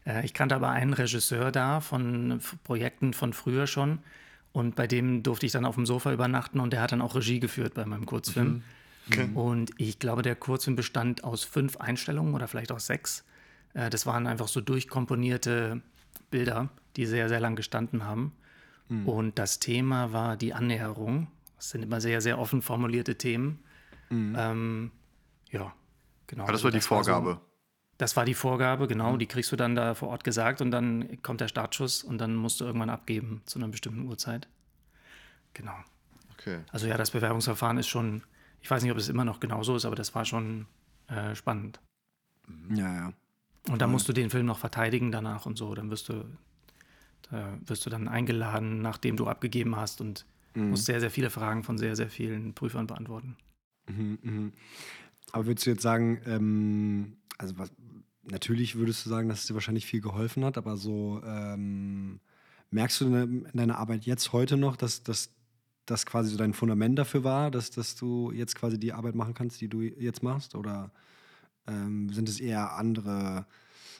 Äh, 0.06 0.24
ich 0.24 0.32
kannte 0.32 0.54
aber 0.54 0.70
einen 0.70 0.94
Regisseur 0.94 1.52
da 1.52 1.80
von 1.80 2.38
F- 2.38 2.56
Projekten 2.64 3.12
von 3.12 3.34
früher 3.34 3.66
schon. 3.66 3.98
Und 4.54 4.76
bei 4.76 4.86
dem 4.86 5.22
durfte 5.22 5.44
ich 5.44 5.52
dann 5.52 5.66
auf 5.66 5.74
dem 5.74 5.84
Sofa 5.84 6.10
übernachten 6.10 6.58
und 6.58 6.72
der 6.72 6.80
hat 6.80 6.92
dann 6.92 7.02
auch 7.02 7.14
Regie 7.14 7.38
geführt 7.38 7.74
bei 7.74 7.84
meinem 7.84 8.06
Kurzfilm. 8.06 8.62
Und 9.34 9.72
ich 9.76 9.98
glaube, 9.98 10.22
der 10.22 10.36
Kurzfilm 10.36 10.76
bestand 10.76 11.22
aus 11.22 11.44
fünf 11.44 11.76
Einstellungen 11.76 12.32
oder 12.32 12.48
vielleicht 12.48 12.72
auch 12.72 12.80
sechs. 12.80 13.26
Äh, 13.74 13.90
das 13.90 14.06
waren 14.06 14.26
einfach 14.26 14.48
so 14.48 14.62
durchkomponierte 14.62 15.82
Bilder, 16.30 16.70
die 16.96 17.04
sehr, 17.04 17.28
sehr 17.28 17.40
lang 17.40 17.56
gestanden 17.56 18.06
haben. 18.06 18.32
Und 19.04 19.38
das 19.38 19.58
Thema 19.60 20.12
war 20.14 20.38
die 20.38 20.54
Annäherung. 20.54 21.26
Das 21.60 21.68
sind 21.68 21.82
immer 21.82 22.00
sehr, 22.00 22.22
sehr 22.22 22.38
offen 22.38 22.62
formulierte 22.62 23.18
Themen. 23.18 23.62
Ähm, 24.10 24.90
ja, 25.50 25.74
genau. 26.26 26.44
Aber 26.44 26.52
das 26.52 26.60
Also 26.60 26.64
war 26.64 26.70
die 26.72 26.80
Vorgabe. 26.80 27.32
so, 27.34 27.40
das 27.98 28.16
war 28.16 28.24
die 28.24 28.32
Vorgabe, 28.32 28.88
genau. 28.88 29.18
Die 29.18 29.26
kriegst 29.26 29.52
du 29.52 29.56
dann 29.56 29.74
da 29.74 29.94
vor 29.94 30.08
Ort 30.08 30.24
gesagt 30.24 30.62
und 30.62 30.70
dann 30.70 31.20
kommt 31.20 31.42
der 31.42 31.48
Startschuss 31.48 32.02
und 32.02 32.16
dann 32.16 32.34
musst 32.34 32.62
du 32.62 32.64
irgendwann 32.64 32.88
abgeben 32.88 33.42
zu 33.44 33.58
einer 33.58 33.68
bestimmten 33.68 34.08
Uhrzeit. 34.08 34.48
Genau. 35.52 35.74
Okay. 36.32 36.60
Also 36.72 36.86
ja, 36.86 36.96
das 36.96 37.10
Bewerbungsverfahren 37.10 37.76
ist 37.76 37.88
schon, 37.88 38.22
ich 38.62 38.70
weiß 38.70 38.82
nicht, 38.82 38.90
ob 38.90 38.96
es 38.96 39.10
immer 39.10 39.26
noch 39.26 39.38
genauso 39.38 39.76
ist, 39.76 39.84
aber 39.84 39.96
das 39.96 40.14
war 40.14 40.24
schon 40.24 40.66
äh, 41.08 41.34
spannend. 41.34 41.78
Ja, 42.74 42.94
ja. 42.94 43.12
Und 43.68 43.82
dann 43.82 43.90
musst 43.90 44.08
du 44.08 44.14
den 44.14 44.30
Film 44.30 44.46
noch 44.46 44.58
verteidigen 44.58 45.12
danach 45.12 45.44
und 45.44 45.58
so. 45.58 45.74
Dann 45.74 45.90
wirst 45.90 46.08
du, 46.08 46.24
da 47.30 47.58
wirst 47.66 47.84
du 47.84 47.90
dann 47.90 48.08
eingeladen, 48.08 48.80
nachdem 48.80 49.16
du 49.16 49.28
abgegeben 49.28 49.76
hast 49.76 50.00
und 50.00 50.24
musst 50.68 50.86
sehr, 50.86 51.00
sehr 51.00 51.10
viele 51.10 51.30
Fragen 51.30 51.62
von 51.64 51.78
sehr, 51.78 51.96
sehr 51.96 52.10
vielen 52.10 52.54
Prüfern 52.54 52.86
beantworten. 52.86 53.36
Mhm, 53.88 54.18
mhm. 54.22 54.52
Aber 55.32 55.46
würdest 55.46 55.66
du 55.66 55.70
jetzt 55.70 55.82
sagen, 55.82 56.20
ähm, 56.26 57.16
also 57.38 57.58
was, 57.58 57.72
natürlich 58.24 58.76
würdest 58.76 59.04
du 59.04 59.10
sagen, 59.10 59.28
dass 59.28 59.40
es 59.40 59.46
dir 59.46 59.54
wahrscheinlich 59.54 59.86
viel 59.86 60.00
geholfen 60.00 60.44
hat, 60.44 60.58
aber 60.58 60.76
so 60.76 61.22
ähm, 61.24 62.20
merkst 62.70 63.00
du 63.00 63.06
in 63.06 63.12
de- 63.12 63.50
in 63.52 63.56
deiner 63.58 63.78
Arbeit 63.78 64.04
jetzt 64.06 64.32
heute 64.32 64.56
noch, 64.56 64.76
dass 64.76 65.02
dass 65.02 65.32
das 65.86 66.06
quasi 66.06 66.30
so 66.30 66.36
dein 66.38 66.54
Fundament 66.54 66.98
dafür 66.98 67.24
war, 67.24 67.50
dass, 67.50 67.70
dass 67.70 67.96
du 67.96 68.30
jetzt 68.32 68.54
quasi 68.54 68.78
die 68.78 68.92
Arbeit 68.92 69.14
machen 69.16 69.34
kannst, 69.34 69.60
die 69.60 69.68
du 69.68 69.82
jetzt 69.82 70.22
machst? 70.22 70.54
Oder 70.54 70.92
Ähm, 71.66 72.10
sind 72.12 72.28
es 72.28 72.40
eher 72.40 72.74
andere, 72.76 73.46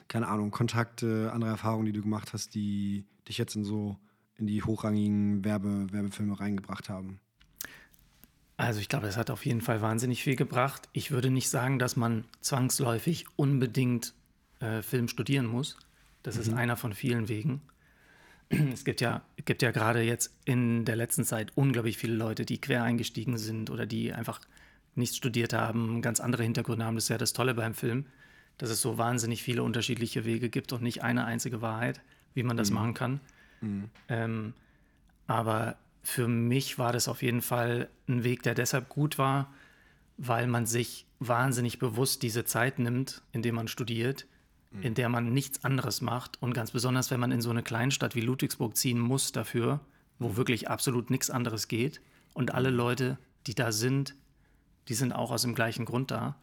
keine 0.07 0.27
Ahnung, 0.27 0.51
Kontakte, 0.51 1.31
andere 1.33 1.51
Erfahrungen, 1.51 1.85
die 1.85 1.93
du 1.93 2.01
gemacht 2.01 2.33
hast, 2.33 2.55
die 2.55 3.05
dich 3.27 3.37
jetzt 3.37 3.55
in 3.55 3.63
so 3.63 3.97
in 4.37 4.47
die 4.47 4.63
hochrangigen 4.63 5.43
Werbe, 5.43 5.91
Werbefilme 5.91 6.39
reingebracht 6.39 6.89
haben? 6.89 7.19
Also 8.57 8.79
ich 8.79 8.89
glaube, 8.89 9.07
es 9.07 9.17
hat 9.17 9.31
auf 9.31 9.45
jeden 9.45 9.61
Fall 9.61 9.81
wahnsinnig 9.81 10.23
viel 10.23 10.35
gebracht. 10.35 10.87
Ich 10.93 11.09
würde 11.09 11.31
nicht 11.31 11.49
sagen, 11.49 11.79
dass 11.79 11.95
man 11.95 12.25
zwangsläufig 12.41 13.25
unbedingt 13.35 14.13
äh, 14.59 14.83
Film 14.83 15.07
studieren 15.07 15.47
muss. 15.47 15.77
Das 16.21 16.35
mhm. 16.35 16.41
ist 16.41 16.53
einer 16.53 16.77
von 16.77 16.93
vielen 16.93 17.27
Wegen. 17.27 17.61
Es 18.73 18.83
gibt 18.83 19.01
ja, 19.01 19.21
gibt 19.45 19.61
ja 19.61 19.71
gerade 19.71 20.01
jetzt 20.01 20.35
in 20.45 20.85
der 20.85 20.95
letzten 20.95 21.23
Zeit 21.23 21.53
unglaublich 21.55 21.97
viele 21.97 22.15
Leute, 22.15 22.45
die 22.45 22.59
quer 22.59 22.83
eingestiegen 22.83 23.37
sind 23.37 23.69
oder 23.69 23.85
die 23.85 24.13
einfach 24.13 24.41
nichts 24.93 25.17
studiert 25.17 25.53
haben, 25.53 26.01
ganz 26.01 26.19
andere 26.19 26.43
Hintergründe 26.43 26.85
haben. 26.85 26.95
Das 26.95 27.05
ist 27.05 27.09
ja 27.09 27.17
das 27.17 27.33
Tolle 27.33 27.53
beim 27.53 27.73
Film, 27.73 28.05
dass 28.57 28.69
es 28.69 28.81
so 28.81 28.97
wahnsinnig 28.97 29.41
viele 29.41 29.63
unterschiedliche 29.63 30.25
Wege 30.25 30.49
gibt 30.49 30.73
und 30.73 30.83
nicht 30.83 31.01
eine 31.01 31.25
einzige 31.25 31.61
Wahrheit, 31.61 32.01
wie 32.33 32.43
man 32.43 32.57
das 32.57 32.69
mhm. 32.69 32.75
machen 32.75 32.93
kann. 32.93 33.19
Mhm. 33.61 33.89
Ähm, 34.09 34.53
aber 35.27 35.77
für 36.03 36.27
mich 36.27 36.77
war 36.77 36.93
das 36.93 37.07
auf 37.07 37.21
jeden 37.21 37.41
Fall 37.41 37.89
ein 38.07 38.23
Weg, 38.23 38.43
der 38.43 38.55
deshalb 38.55 38.89
gut 38.89 39.17
war, 39.17 39.53
weil 40.17 40.47
man 40.47 40.65
sich 40.65 41.05
wahnsinnig 41.19 41.79
bewusst 41.79 42.23
diese 42.23 42.43
Zeit 42.43 42.79
nimmt, 42.79 43.21
in 43.31 43.41
der 43.41 43.53
man 43.53 43.67
studiert, 43.67 44.25
mhm. 44.71 44.81
in 44.83 44.93
der 44.95 45.09
man 45.09 45.31
nichts 45.31 45.63
anderes 45.63 46.01
macht. 46.01 46.41
Und 46.41 46.53
ganz 46.53 46.71
besonders, 46.71 47.11
wenn 47.11 47.19
man 47.19 47.31
in 47.31 47.41
so 47.41 47.49
eine 47.49 47.63
Kleinstadt 47.63 48.15
wie 48.15 48.21
Ludwigsburg 48.21 48.75
ziehen 48.75 48.99
muss 48.99 49.31
dafür, 49.31 49.79
wo 50.19 50.29
mhm. 50.29 50.37
wirklich 50.37 50.69
absolut 50.69 51.09
nichts 51.09 51.29
anderes 51.29 51.67
geht. 51.67 52.01
Und 52.33 52.53
alle 52.53 52.71
mhm. 52.71 52.77
Leute, 52.77 53.17
die 53.47 53.55
da 53.55 53.71
sind, 53.71 54.15
die 54.87 54.95
sind 54.95 55.13
auch 55.13 55.31
aus 55.31 55.43
dem 55.43 55.55
gleichen 55.55 55.85
Grund 55.85 56.11
da. 56.11 56.35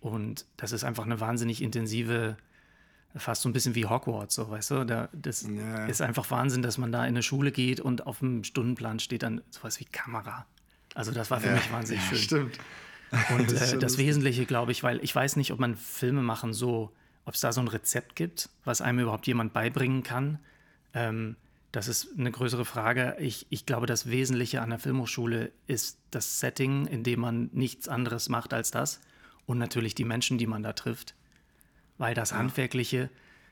Und 0.00 0.46
das 0.56 0.72
ist 0.72 0.82
einfach 0.82 1.04
eine 1.04 1.20
wahnsinnig 1.20 1.62
intensive 1.62 2.36
fast 3.16 3.42
so 3.42 3.48
ein 3.48 3.52
bisschen 3.52 3.74
wie 3.74 3.86
Hogwarts, 3.86 4.34
so 4.34 4.50
weißt 4.50 4.70
du. 4.70 4.84
Da, 4.84 5.08
das 5.12 5.42
ja. 5.42 5.86
ist 5.86 6.00
einfach 6.00 6.30
Wahnsinn, 6.30 6.62
dass 6.62 6.78
man 6.78 6.92
da 6.92 7.02
in 7.02 7.08
eine 7.08 7.22
Schule 7.22 7.52
geht 7.52 7.80
und 7.80 8.06
auf 8.06 8.20
dem 8.20 8.44
Stundenplan 8.44 8.98
steht 8.98 9.22
dann 9.22 9.42
sowas 9.50 9.80
wie 9.80 9.84
Kamera. 9.84 10.46
Also 10.94 11.12
das 11.12 11.30
war 11.30 11.40
für 11.40 11.48
ja. 11.48 11.54
mich 11.54 11.72
wahnsinnig 11.72 12.02
schön. 12.04 12.18
Stimmt. 12.18 12.58
Und 13.36 13.52
das, 13.52 13.72
äh, 13.74 13.78
das 13.78 13.98
Wesentliche, 13.98 14.46
glaube 14.46 14.72
ich, 14.72 14.82
weil 14.82 15.02
ich 15.04 15.14
weiß 15.14 15.36
nicht, 15.36 15.52
ob 15.52 15.58
man 15.58 15.76
Filme 15.76 16.22
machen 16.22 16.52
so, 16.52 16.92
ob 17.24 17.34
es 17.34 17.40
da 17.40 17.52
so 17.52 17.60
ein 17.60 17.68
Rezept 17.68 18.16
gibt, 18.16 18.48
was 18.64 18.80
einem 18.80 19.00
überhaupt 19.00 19.26
jemand 19.26 19.52
beibringen 19.52 20.02
kann. 20.02 20.38
Ähm, 20.94 21.36
das 21.70 21.88
ist 21.88 22.18
eine 22.18 22.30
größere 22.30 22.64
Frage. 22.64 23.16
Ich, 23.18 23.46
ich 23.48 23.64
glaube, 23.64 23.86
das 23.86 24.10
Wesentliche 24.10 24.60
an 24.60 24.70
der 24.70 24.78
Filmhochschule 24.78 25.52
ist 25.66 25.98
das 26.10 26.40
Setting, 26.40 26.86
in 26.86 27.02
dem 27.02 27.20
man 27.20 27.48
nichts 27.52 27.88
anderes 27.88 28.28
macht 28.28 28.52
als 28.52 28.70
das. 28.70 29.00
Und 29.46 29.58
natürlich 29.58 29.94
die 29.94 30.04
Menschen, 30.04 30.38
die 30.38 30.46
man 30.46 30.62
da 30.62 30.72
trifft 30.74 31.14
weil 31.98 32.14
das 32.14 32.32
Handwerkliche, 32.32 33.10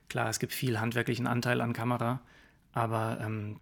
klar, 0.08 0.28
es 0.28 0.38
gibt 0.38 0.52
viel 0.52 0.80
handwerklichen 0.80 1.26
Anteil 1.26 1.60
an 1.60 1.72
Kamera, 1.72 2.20
aber 2.72 3.18
ähm, 3.20 3.60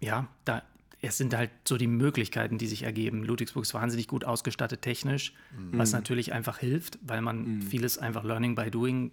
ja, 0.00 0.28
da, 0.44 0.62
es 1.00 1.16
sind 1.16 1.34
halt 1.34 1.50
so 1.64 1.76
die 1.76 1.86
Möglichkeiten, 1.86 2.58
die 2.58 2.66
sich 2.66 2.82
ergeben. 2.82 3.22
Ludwigsburg 3.24 3.62
ist 3.62 3.74
wahnsinnig 3.74 4.08
gut 4.08 4.24
ausgestattet 4.24 4.82
technisch, 4.82 5.32
mhm. 5.56 5.78
was 5.78 5.92
natürlich 5.92 6.32
einfach 6.32 6.58
hilft, 6.58 6.98
weil 7.02 7.20
man 7.22 7.56
mhm. 7.56 7.62
vieles 7.62 7.98
einfach 7.98 8.24
Learning 8.24 8.54
by 8.54 8.70
Doing 8.70 9.12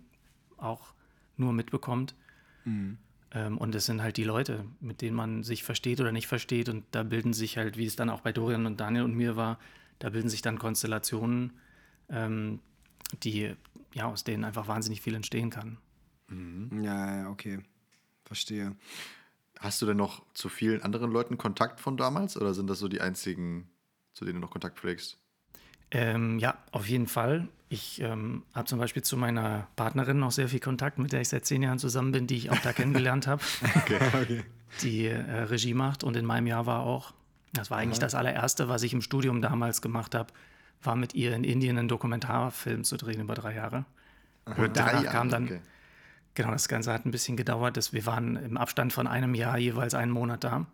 auch 0.58 0.94
nur 1.38 1.54
mitbekommt. 1.54 2.16
Mhm. 2.64 2.98
Ähm, 3.32 3.58
und 3.58 3.76
es 3.76 3.86
sind 3.86 4.02
halt 4.02 4.18
die 4.18 4.24
Leute, 4.24 4.66
mit 4.80 5.02
denen 5.02 5.16
man 5.16 5.44
sich 5.44 5.64
versteht 5.64 6.02
oder 6.02 6.12
nicht 6.12 6.28
versteht. 6.28 6.70
Und 6.70 6.86
da 6.92 7.04
bilden 7.04 7.34
sich 7.34 7.58
halt, 7.58 7.78
wie 7.78 7.86
es 7.86 7.96
dann 7.96 8.10
auch 8.10 8.22
bei 8.22 8.32
Dorian 8.32 8.66
und 8.66 8.80
Daniel 8.80 9.04
und 9.04 9.14
mir 9.14 9.36
war, 9.36 9.60
da 10.00 10.10
bilden 10.10 10.30
sich 10.30 10.42
dann 10.42 10.58
Konstellationen, 10.58 11.54
ähm, 12.10 12.60
die, 13.24 13.54
ja, 13.96 14.06
aus 14.08 14.24
denen 14.24 14.44
einfach 14.44 14.68
wahnsinnig 14.68 15.02
viel 15.02 15.16
entstehen 15.16 15.50
kann. 15.50 15.78
Mhm. 16.28 16.84
Ja, 16.84 17.24
ja, 17.24 17.30
okay. 17.30 17.60
Verstehe. 18.26 18.76
Hast 19.60 19.82
du 19.82 19.86
denn 19.86 19.98
noch 19.98 20.22
zu 20.34 20.50
vielen 20.50 20.84
anderen 20.84 21.12
Leuten 21.12 21.38
Kontakt 21.38 21.80
von 21.80 21.96
damals 21.96 22.36
oder 22.36 22.54
sind 22.54 22.70
das 22.70 22.80
so 22.80 22.90
die 22.90 23.00
einzigen, 23.00 23.70
zu 24.14 24.26
denen 24.26 24.36
du 24.36 24.42
noch 24.42 24.52
Kontakt 24.52 24.80
pflegst? 24.80 25.18
Ähm, 25.92 26.40
ja, 26.40 26.58
auf 26.72 26.88
jeden 26.90 27.08
Fall. 27.08 27.48
Ich 27.70 28.02
ähm, 28.02 28.44
habe 28.54 28.68
zum 28.68 28.80
Beispiel 28.80 29.02
zu 29.02 29.16
meiner 29.16 29.68
Partnerin 29.78 30.20
noch 30.20 30.32
sehr 30.32 30.50
viel 30.50 30.60
Kontakt, 30.60 31.00
mit 31.00 31.14
der 31.14 31.22
ich 31.22 31.30
seit 31.30 31.46
zehn 31.46 31.64
Jahren 31.64 31.80
zusammen 31.80 32.12
bin, 32.12 32.28
die 32.28 32.36
ich 32.36 32.50
auch 32.50 32.60
da 32.60 32.74
kennengelernt 32.74 33.28
habe, 33.28 33.42
okay, 33.76 34.00
okay. 34.14 34.44
die 34.82 35.06
äh, 35.06 35.44
Regie 35.44 35.74
macht 35.74 36.04
und 36.04 36.18
in 36.18 36.26
meinem 36.26 36.48
Jahr 36.48 36.66
war 36.66 36.82
auch. 36.82 37.14
Das 37.54 37.72
war 37.72 37.78
eigentlich 37.78 38.00
Aha. 38.00 38.08
das 38.08 38.16
allererste, 38.16 38.68
was 38.68 38.84
ich 38.84 38.92
im 38.92 39.02
Studium 39.02 39.42
damals 39.42 39.82
gemacht 39.82 40.16
habe, 40.16 40.34
war 40.84 40.96
mit 40.96 41.14
ihr 41.14 41.36
in 41.36 41.44
Indien 41.44 41.78
einen 41.78 41.88
Dokumentarfilm 41.88 42.84
zu 42.84 42.98
drehen 42.98 43.22
über 43.22 43.36
drei 43.36 43.56
Jahre. 43.56 43.86
Über 44.46 44.64
und 44.64 44.78
danach 44.78 45.04
drei 45.04 45.12
kam 45.12 45.30
dann, 45.30 45.46
okay. 45.46 45.60
genau, 46.36 46.52
das 46.52 46.68
Ganze 46.68 46.94
hat 46.94 47.06
ein 47.06 47.12
bisschen 47.12 47.38
gedauert. 47.38 47.78
Dass 47.78 47.94
wir 47.94 48.06
waren 48.06 48.36
im 48.36 48.58
Abstand 48.58 48.94
von 48.94 49.08
einem 49.08 49.34
Jahr 49.34 49.58
jeweils 49.58 49.94
einen 49.94 50.12
Monat 50.12 50.44
da. 50.44 50.66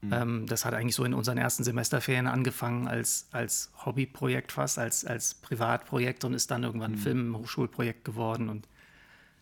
Mhm. 0.00 0.12
Ähm, 0.12 0.46
das 0.46 0.64
hat 0.64 0.74
eigentlich 0.74 0.94
so 0.94 1.04
in 1.04 1.14
unseren 1.14 1.38
ersten 1.38 1.64
Semesterferien 1.64 2.26
angefangen 2.26 2.86
als, 2.86 3.28
als 3.32 3.72
Hobbyprojekt 3.84 4.52
fast, 4.52 4.78
als, 4.78 5.04
als 5.04 5.34
Privatprojekt 5.34 6.24
und 6.24 6.34
ist 6.34 6.50
dann 6.50 6.62
irgendwann 6.62 6.92
ein 6.92 6.98
mhm. 6.98 7.02
Filmhochschulprojekt 7.02 8.04
geworden 8.04 8.48
und 8.48 8.68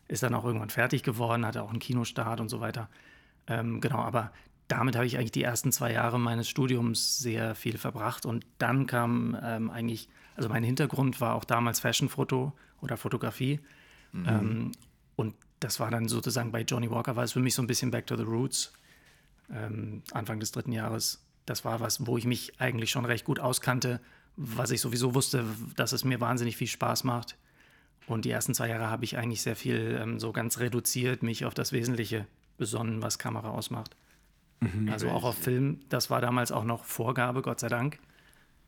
ist 0.09 0.23
dann 0.23 0.35
auch 0.35 0.45
irgendwann 0.45 0.71
fertig 0.71 1.03
geworden, 1.03 1.45
hatte 1.45 1.63
auch 1.63 1.71
einen 1.71 1.81
Kinostart 1.81 2.41
und 2.41 2.49
so 2.49 2.61
weiter. 2.61 2.89
Ähm, 3.49 3.81
genau, 3.81 3.99
aber 3.99 4.31
damit 4.69 4.97
habe 4.97 5.07
ich 5.07 5.17
eigentlich 5.17 5.33
die 5.33 5.43
ersten 5.43 5.73
zwei 5.73 5.93
Jahre 5.93 6.19
meines 6.19 6.49
Studiums 6.49 7.19
sehr 7.19 7.55
viel 7.55 7.79
verbracht. 7.79 8.27
Und 8.27 8.47
dann 8.59 8.87
kam 8.87 9.37
ähm, 9.43 9.71
eigentlich, 9.71 10.09
also 10.35 10.49
mein 10.49 10.65
Hintergrund 10.65 11.21
war 11.21 11.35
auch 11.35 11.45
damals 11.45 11.81
Fashionfoto 11.81 12.53
oder 12.81 12.97
Fotografie. 12.97 13.61
Mhm. 14.13 14.29
Ähm, 14.29 14.73
und 15.15 15.35
das 15.61 15.81
war 15.81 15.91
dann 15.91 16.09
sozusagen 16.09 16.53
bei 16.53 16.63
Johnny 16.63 16.91
Walker, 16.91 17.17
war 17.17 17.25
es 17.25 17.33
für 17.33 17.41
mich 17.41 17.55
so 17.55 17.63
ein 17.63 17.67
bisschen 17.67 17.91
Back 17.91 18.07
to 18.07 18.17
the 18.17 18.25
Roots. 18.25 18.73
Ähm, 19.51 20.03
Anfang 20.13 20.41
des 20.41 20.53
dritten 20.53 20.73
Jahres. 20.73 21.25
Das 21.47 21.65
war 21.65 21.79
was, 21.79 22.07
wo 22.07 22.19
ich 22.19 22.25
mich 22.25 22.61
eigentlich 22.61 22.91
schon 22.91 23.05
recht 23.05 23.25
gut 23.25 23.39
auskannte, 23.39 24.01
was 24.37 24.73
ich 24.73 24.81
sowieso 24.81 25.15
wusste, 25.15 25.45
dass 25.77 25.93
es 25.93 26.05
mir 26.05 26.21
wahnsinnig 26.21 26.57
viel 26.57 26.67
Spaß 26.67 27.05
macht. 27.05 27.37
Und 28.09 28.25
die 28.25 28.31
ersten 28.31 28.55
zwei 28.55 28.69
Jahre 28.69 28.91
habe 28.91 29.05
ich 29.05 29.17
eigentlich 29.17 29.43
sehr 29.43 29.57
viel 29.57 29.99
ähm, 30.01 30.19
so 30.19 30.33
ganz 30.33 30.59
reduziert, 30.59 31.23
mich 31.23 31.45
auf 31.45 31.55
das 31.55 31.73
Wesentliche 31.73 32.27
besonnen, 32.59 33.03
was 33.03 33.19
Kamera 33.19 33.51
ausmacht. 33.51 33.97
Mhm. 34.61 34.89
Also 34.91 35.11
auch 35.11 35.25
auf 35.25 35.37
Film, 35.37 35.81
das 35.89 36.11
war 36.11 36.21
damals 36.21 36.53
auch 36.53 36.65
noch 36.65 36.85
Vorgabe, 36.85 37.43
Gott 37.43 37.61
sei 37.61 37.69
Dank. 37.69 37.99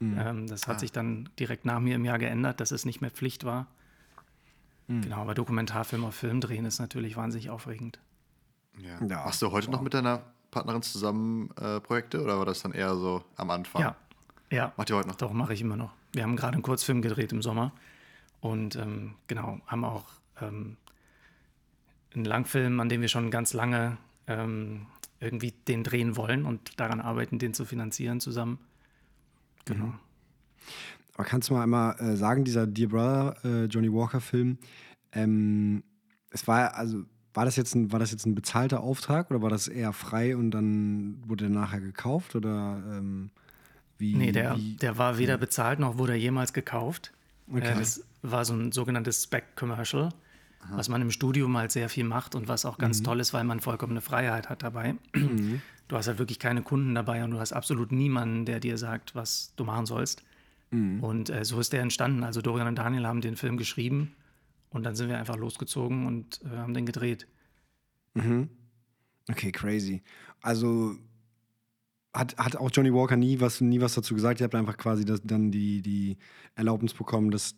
Mhm. 0.01 0.19
Ähm, 0.19 0.47
das 0.47 0.67
hat 0.67 0.77
ah. 0.77 0.79
sich 0.79 0.93
dann 0.93 1.29
direkt 1.39 1.65
nach 1.65 1.81
mir 1.81 1.95
im 1.97 2.05
Jahr 2.05 2.19
geändert, 2.19 2.61
dass 2.61 2.71
es 2.71 2.85
nicht 2.85 3.01
mehr 3.01 3.11
Pflicht 3.11 3.45
war. 3.45 3.67
Mhm. 4.87 5.03
Genau, 5.03 5.17
aber 5.17 5.35
Dokumentarfilm 5.35 6.05
auf 6.05 6.15
Film 6.15 6.41
drehen 6.41 6.65
ist 6.65 6.79
natürlich 6.79 7.17
wahnsinnig 7.17 7.51
aufregend. 7.51 7.99
Ja. 8.79 9.05
ja. 9.07 9.25
Machst 9.25 9.43
du 9.43 9.51
heute 9.51 9.69
wow. 9.69 9.75
noch 9.75 9.83
mit 9.83 9.95
deiner 9.95 10.23
Partnerin 10.51 10.83
zusammen 10.83 11.51
äh, 11.61 11.81
Projekte 11.81 12.23
oder 12.23 12.39
war 12.39 12.47
das 12.47 12.63
dann 12.63 12.73
eher 12.73 12.95
so 12.95 13.25
am 13.37 13.51
Anfang? 13.51 13.83
Ja. 13.83 13.97
Ja. 14.51 14.73
Macht 14.77 14.91
ihr 14.91 14.97
heute 14.97 15.09
noch? 15.09 15.17
Doch, 15.17 15.33
mache 15.33 15.53
ich 15.53 15.61
immer 15.61 15.77
noch. 15.77 15.93
Wir 16.13 16.23
haben 16.23 16.37
gerade 16.37 16.55
einen 16.55 16.63
Kurzfilm 16.63 17.03
gedreht 17.03 17.33
im 17.33 17.43
Sommer 17.43 17.73
und 18.41 18.77
ähm, 18.77 19.15
genau, 19.27 19.61
haben 19.67 19.85
auch 19.85 20.07
ähm, 20.41 20.77
einen 22.15 22.25
Langfilm, 22.25 22.81
an 22.81 22.89
dem 22.89 23.01
wir 23.03 23.09
schon 23.09 23.31
ganz 23.31 23.53
lange 23.53 23.99
ähm, 24.27 24.87
irgendwie 25.21 25.53
den 25.53 25.85
drehen 25.85 26.17
wollen 26.17 26.45
und 26.45 26.79
daran 26.79 27.01
arbeiten, 27.01 27.39
den 27.39 27.55
zu 27.55 27.65
finanzieren 27.65 28.21
zusammen. 28.21 28.59
Genau. 29.65 29.87
Mhm. 29.87 29.99
Aber 31.15 31.25
kannst 31.25 31.51
du 31.51 31.55
mal 31.55 31.63
einmal 31.63 31.99
äh, 31.99 32.17
sagen, 32.17 32.45
dieser 32.45 32.67
Dear 32.67 32.89
Brother 32.89 33.37
äh, 33.45 33.65
Johnny 33.65 33.93
Walker 33.93 34.21
Film, 34.21 34.59
ähm, 35.13 35.83
es 36.31 36.47
war 36.47 36.75
also 36.75 37.05
war 37.35 37.45
das 37.45 37.57
jetzt 37.57 37.75
ein 37.75 37.91
war 37.91 37.99
das 37.99 38.13
jetzt 38.13 38.27
ein 38.27 38.35
bezahlter 38.35 38.81
Auftrag 38.81 39.31
oder 39.31 39.43
war 39.43 39.51
das 39.51 39.67
eher 39.69 39.93
frei 39.93 40.37
und 40.37 40.53
dann 40.53 41.23
wurde 41.27 41.47
er 41.47 41.51
nachher 41.51 41.81
gekauft 41.81 42.37
oder 42.37 42.83
ähm, 42.93 43.31
wie? 43.99 44.15
Nee, 44.15 44.33
der, 44.33 44.57
wie, 44.57 44.77
der 44.77 44.97
war 44.97 45.19
weder 45.19 45.39
bezahlt 45.39 45.81
noch 45.81 45.99
wurde 45.99 46.13
er 46.13 46.19
jemals 46.19 46.53
gekauft. 46.53 47.13
Okay. 47.51 47.73
Äh, 47.73 47.75
das 47.75 48.05
war 48.23 48.45
so 48.45 48.55
ein 48.55 48.73
sogenanntes 48.73 49.25
Spec 49.25 49.57
Commercial 49.57 50.11
was 50.71 50.89
man 50.89 51.01
im 51.01 51.11
Studium 51.11 51.57
halt 51.57 51.73
sehr 51.73 51.89
viel 51.89 52.05
macht 52.05 52.35
und 52.35 52.49
was 52.49 52.65
auch 52.65 52.79
ganz 52.79 53.01
mhm. 53.01 53.05
toll 53.05 53.21
ist, 53.21 53.33
weil 53.33 53.45
man 53.45 53.61
vollkommene 53.61 54.01
Freiheit 54.01 54.49
hat 54.49 54.63
dabei. 54.63 54.97
Mhm. 55.15 55.63
Du 55.87 55.97
hast 55.97 56.07
halt 56.07 56.19
wirklich 56.19 56.39
keine 56.39 56.63
Kunden 56.63 56.95
dabei 56.95 57.25
und 57.25 57.31
du 57.31 57.41
hast 57.41 57.53
absolut 57.53 57.93
niemanden, 57.93 58.45
der 58.45 58.61
dir 58.61 58.77
sagt, 58.77 59.15
was 59.15 59.55
du 59.57 59.65
machen 59.65 59.87
sollst. 59.87 60.23
Mhm. 60.71 61.03
Und 61.03 61.31
äh, 61.31 61.45
so 61.45 61.59
ist 61.61 61.73
der 61.73 61.81
entstanden. 61.81 62.25
Also 62.25 62.43
Dorian 62.43 62.69
und 62.69 62.77
Daniel 62.77 63.07
haben 63.07 63.21
den 63.21 63.37
Film 63.37 63.57
geschrieben 63.57 64.15
und 64.71 64.85
dann 64.85 64.95
sind 64.95 65.09
wir 65.09 65.19
einfach 65.19 65.37
losgezogen 65.37 66.07
und 66.07 66.41
äh, 66.45 66.57
haben 66.57 66.75
den 66.75 66.87
gedreht. 66.87 67.27
Mhm. 68.15 68.51
Okay, 69.31 69.53
crazy. 69.53 70.03
Also 70.43 70.97
hat, 72.13 72.37
hat 72.37 72.57
auch 72.57 72.71
Johnny 72.73 72.93
Walker 72.93 73.17
nie 73.17 73.41
was, 73.41 73.61
nie 73.61 73.81
was 73.81 73.95
dazu 73.95 74.15
gesagt. 74.15 74.41
Ihr 74.41 74.45
habt 74.45 74.55
einfach 74.55 74.77
quasi 74.77 75.05
das, 75.05 75.21
dann 75.23 75.51
die, 75.51 75.83
die 75.83 76.19
Erlaubnis 76.55 76.95
bekommen, 76.95 77.31
das 77.31 77.55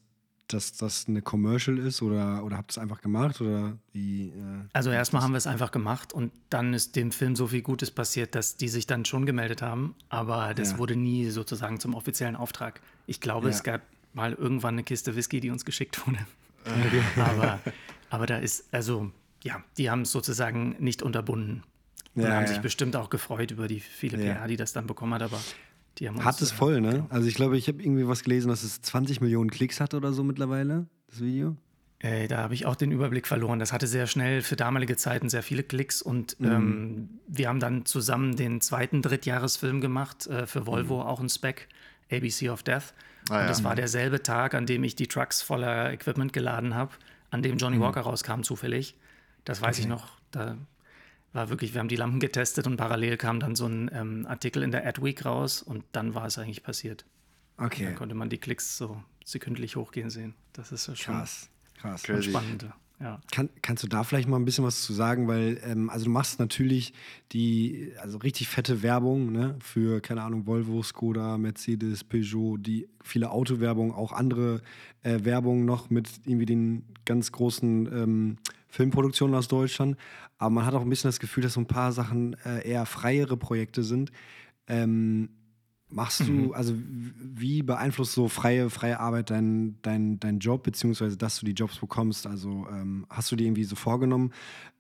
dass 0.53 0.73
das 0.73 1.07
eine 1.09 1.23
Commercial 1.23 1.79
ist 1.79 2.03
oder, 2.03 2.45
oder 2.45 2.57
habt 2.57 2.71
ihr 2.71 2.75
es 2.75 2.79
einfach 2.79 3.01
gemacht? 3.01 3.41
Oder 3.41 3.79
wie, 3.93 4.29
äh, 4.29 4.33
also 4.73 4.91
erstmal 4.91 5.23
haben 5.23 5.33
wir 5.33 5.39
es 5.39 5.47
einfach 5.47 5.71
gemacht 5.71 6.13
und 6.13 6.33
dann 6.49 6.75
ist 6.75 6.97
dem 6.97 7.13
Film 7.13 7.37
so 7.37 7.49
viel 7.49 7.63
Gutes 7.63 7.91
passiert, 7.91 8.35
dass 8.35 8.57
die 8.57 8.69
sich 8.69 8.87
dann 8.87 9.05
schon 9.05 9.27
gemeldet 9.27 9.63
haben, 9.63 9.95
aber 10.09 10.55
das 10.55 10.73
ja. 10.73 10.79
wurde 10.79 10.97
nie 10.97 11.31
sozusagen 11.31 11.81
zum 11.81 11.95
offiziellen 11.95 12.37
Auftrag. 12.37 12.81
Ich 13.07 13.21
glaube, 13.21 13.49
ja. 13.49 13.55
es 13.55 13.63
gab 13.63 13.83
mal 14.13 14.33
irgendwann 14.33 14.75
eine 14.75 14.83
Kiste 14.83 15.17
Whisky, 15.17 15.41
die 15.41 15.51
uns 15.51 15.65
geschickt 15.65 16.07
wurde. 16.07 16.19
aber, 17.17 17.61
aber 18.11 18.27
da 18.27 18.39
ist, 18.39 18.73
also, 18.73 19.11
ja, 19.43 19.63
die 19.79 19.91
haben 19.91 20.03
es 20.03 20.13
sozusagen 20.13 20.77
nicht 20.79 21.03
unterbunden. 21.03 21.63
Und 22.15 22.25
Ja, 22.25 22.35
haben 22.35 22.47
sich 22.47 22.59
bestimmt 22.59 22.97
auch 22.97 23.09
gefreut 23.09 23.53
über 23.53 23.69
die 23.69 23.81
viele. 23.81 24.19
PR, 24.19 24.47
die 24.49 24.57
das 24.57 24.73
dann 24.73 24.87
bekommen 24.87 25.15
hat, 25.15 25.23
aber 25.23 25.41
die 26.01 26.09
haben 26.09 26.25
Hat 26.25 26.41
es 26.41 26.51
äh, 26.51 26.55
voll, 26.55 26.81
ne? 26.81 27.07
Also 27.11 27.29
ich 27.29 27.35
glaube, 27.35 27.57
ich 27.57 27.69
habe 27.69 27.83
irgendwie 27.83 28.09
was 28.09 28.23
gelesen, 28.25 28.49
dass 28.49 28.63
es 28.63 28.81
20 28.83 29.21
Millionen 29.21 29.51
Klicks 29.51 29.81
hat 29.81 29.95
oder 29.95 30.13
so 30.13 30.25
mittlerweile, 30.25 30.87
das 31.09 31.21
Video. 31.21 31.57
Äh, 31.99 32.29
da 32.29 32.39
habe 32.39 32.55
ich 32.55 32.65
auch 32.65 32.77
den 32.77 32.93
Überblick 32.93 33.27
verloren. 33.27 33.59
Das 33.59 33.73
hatte 33.75 33.87
sehr 33.87 34.07
schnell 34.07 34.41
für 34.41 34.57
damalige 34.57 34.97
Zeiten 34.97 35.29
sehr 35.29 35.43
viele 35.43 35.63
Klicks 35.63 36.01
und 36.01 36.41
Mhm. 36.41 36.47
ähm, 36.47 37.09
wir 37.29 37.49
haben 37.49 37.61
dann 37.61 37.85
zusammen 37.85 38.37
den 38.37 38.63
zweiten 38.63 39.03
Drittjahresfilm 39.03 39.83
gemacht 39.83 40.27
äh, 40.27 40.47
für 40.47 40.67
Volvo, 40.67 41.03
auch 41.03 41.21
ein 41.21 41.29
Spec, 41.29 41.69
ABC 42.11 42.49
of 42.49 42.63
Death. 42.63 42.95
Ah, 43.29 43.35
und 43.35 43.41
ja. 43.43 43.47
das 43.49 43.63
war 43.63 43.75
derselbe 43.77 44.23
Tag, 44.23 44.55
an 44.55 44.65
dem 44.65 44.83
ich 44.83 44.97
die 44.97 45.07
Trucks 45.09 45.43
voller 45.43 45.93
Equipment 45.93 46.33
geladen 46.33 46.75
habe, 46.75 46.93
an 47.31 47.43
dem 47.43 47.59
Johnny 47.59 47.79
Walker 47.79 48.01
rauskam 48.01 48.41
zufällig. 48.43 48.97
Das 49.45 49.61
weiß 49.61 49.79
ich 49.79 49.87
noch. 49.87 50.09
Da 50.31 50.57
war 51.33 51.49
wirklich, 51.49 51.75
wir 51.75 51.81
haben 51.81 51.89
die 51.89 51.97
Lampen 51.97 52.21
getestet 52.21 52.67
und 52.67 52.77
parallel 52.77 53.17
kam 53.17 53.41
dann 53.41 53.55
so 53.55 53.67
ein 53.67 53.91
ähm, 53.93 54.27
Artikel 54.27 54.63
in 54.63 54.71
der 54.71 54.87
Adweek 54.87 55.25
raus 55.25 55.63
und 55.63 55.85
dann 55.93 56.15
war 56.15 56.27
es 56.27 56.39
eigentlich 56.39 56.63
passiert. 56.63 57.05
Okay. 57.57 57.85
Dann 57.85 57.95
konnte 57.95 58.15
man 58.15 58.31
die 58.31 58.39
Klicks 58.39 58.77
so 58.77 59.03
sekündlich 59.25 59.77
hochgehen 59.77 60.11
sehen. 60.11 60.35
Das 60.53 60.73
ist 60.73 60.89
ja 60.89 60.97
schon 60.97 61.15
Krass. 61.15 61.51
Krass. 61.79 62.03
Okay. 62.05 62.23
spannend. 62.23 62.67
Ja. 63.01 63.19
Kann, 63.33 63.49
kannst 63.63 63.83
du 63.83 63.89
da 63.89 64.05
vielleicht 64.05 64.29
mal 64.29 64.37
ein 64.37 64.45
bisschen 64.45 64.65
was 64.65 64.83
zu 64.83 64.93
sagen? 64.93 65.27
Weil, 65.27 65.59
ähm, 65.65 65.89
also 65.89 66.05
du 66.05 66.11
machst 66.11 66.39
natürlich 66.39 66.93
die, 67.33 67.95
also 67.99 68.19
richtig 68.19 68.49
fette 68.49 68.83
Werbung, 68.83 69.33
ne, 69.33 69.57
für, 69.61 70.03
keine 70.03 70.23
Ahnung, 70.23 70.47
Volvo, 70.47 70.83
Skoda, 70.83 71.39
Mercedes, 71.39 72.05
Peugeot, 72.05 72.59
die 72.59 72.89
viele 73.03 73.31
Autowerbung, 73.31 73.95
auch 73.95 74.13
andere 74.13 74.61
äh, 75.03 75.21
Werbung 75.23 75.65
noch 75.65 75.89
mit 75.89 76.11
irgendwie 76.27 76.45
den 76.45 76.85
ganz 77.07 77.33
großen 77.33 77.87
ähm, 77.87 78.37
Filmproduktionen 78.69 79.35
aus 79.35 79.49
Deutschland. 79.49 79.97
Aber 80.41 80.51
man 80.51 80.67
hat 80.67 80.75
auch 80.75 80.81
ein 80.81 80.89
bisschen 80.89 81.09
das 81.09 81.21
Gefühl, 81.21 81.43
dass 81.43 81.53
so 81.53 81.61
ein 81.61 81.67
paar 81.67 81.93
Sachen 81.93 82.35
äh, 82.45 82.67
eher 82.67 82.87
freiere 82.87 83.37
Projekte 83.37 83.83
sind. 83.83 84.11
Ähm, 84.67 85.29
Machst 85.93 86.21
du, 86.21 86.53
also 86.53 86.73
wie 86.77 87.65
beeinflusst 87.65 88.13
so 88.13 88.29
freie, 88.29 88.71
freie 88.71 89.01
Arbeit 89.01 89.31
deinen 89.31 89.83
dein, 89.83 90.21
dein 90.21 90.39
Job, 90.39 90.63
beziehungsweise 90.63 91.17
dass 91.17 91.41
du 91.41 91.47
die 91.47 91.53
Jobs 91.53 91.79
bekommst? 91.79 92.29
Also 92.29 92.69
ähm, 92.71 93.07
hast 93.11 93.33
du 93.33 93.37
dir 93.37 93.49
irgendwie 93.49 93.65
so 93.65 93.75
vorgenommen, 93.75 94.33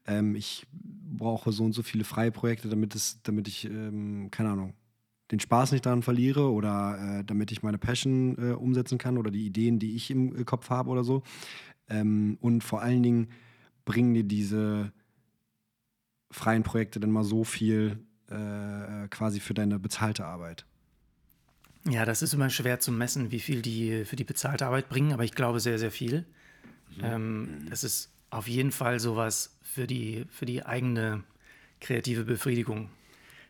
ähm, 0.07 0.37
ich 0.37 0.69
brauche 0.73 1.51
so 1.51 1.65
und 1.65 1.73
so 1.73 1.83
viele 1.83 2.05
freie 2.05 2.31
Projekte, 2.31 2.69
damit 2.69 2.95
es, 2.95 3.21
damit 3.25 3.49
ich, 3.49 3.65
ähm, 3.65 4.29
keine 4.31 4.51
Ahnung, 4.51 4.75
den 5.33 5.41
Spaß 5.41 5.73
nicht 5.73 5.85
daran 5.85 6.03
verliere 6.03 6.53
oder 6.53 7.19
äh, 7.19 7.25
damit 7.25 7.51
ich 7.51 7.65
meine 7.65 7.79
Passion 7.79 8.37
äh, 8.39 8.53
umsetzen 8.53 8.97
kann 8.97 9.19
oder 9.19 9.33
die 9.33 9.47
Ideen, 9.47 9.81
die 9.81 9.97
ich 9.97 10.13
im 10.13 10.37
äh, 10.37 10.45
Kopf 10.45 10.71
habe 10.71 10.91
oder 10.91 11.03
so. 11.03 11.25
Ähm, 11.89 12.39
und 12.41 12.63
vor 12.63 12.83
allen 12.83 13.03
Dingen 13.03 13.31
bringen 13.85 14.15
dir 14.15 14.25
diese 14.25 14.93
freien 16.31 16.63
Projekte 16.63 17.01
dann 17.01 17.11
mal 17.11 17.25
so 17.25 17.45
viel 17.45 17.99
äh, 18.29 19.09
quasi 19.09 19.41
für 19.41 19.55
deine 19.55 19.79
bezahlte 19.79 20.25
Arbeit. 20.25 20.65
Ja, 21.89 22.05
das 22.05 22.23
ist 22.23 22.35
immer 22.35 22.51
schwer 22.51 22.79
zu 22.79 22.93
messen, 22.93 23.31
wie 23.31 23.41
viel 23.41 23.63
die 23.63 24.05
für 24.05 24.17
die 24.17 24.25
bezahlte 24.25 24.67
Arbeit 24.67 24.89
bringen, 24.89 25.13
aber 25.13 25.25
ich 25.25 25.33
glaube 25.35 25.61
sehr, 25.61 25.79
sehr 25.79 25.91
viel. 25.91 26.27
Ähm, 27.03 27.67
das 27.71 27.85
ist 27.85 28.11
auf 28.31 28.47
jeden 28.49 28.73
Fall 28.73 29.01
sowas 29.01 29.57
für 29.63 29.87
die, 29.87 30.27
für 30.31 30.47
die 30.47 30.65
eigene 30.65 31.25
kreative 31.81 32.25
Befriedigung. 32.25 32.91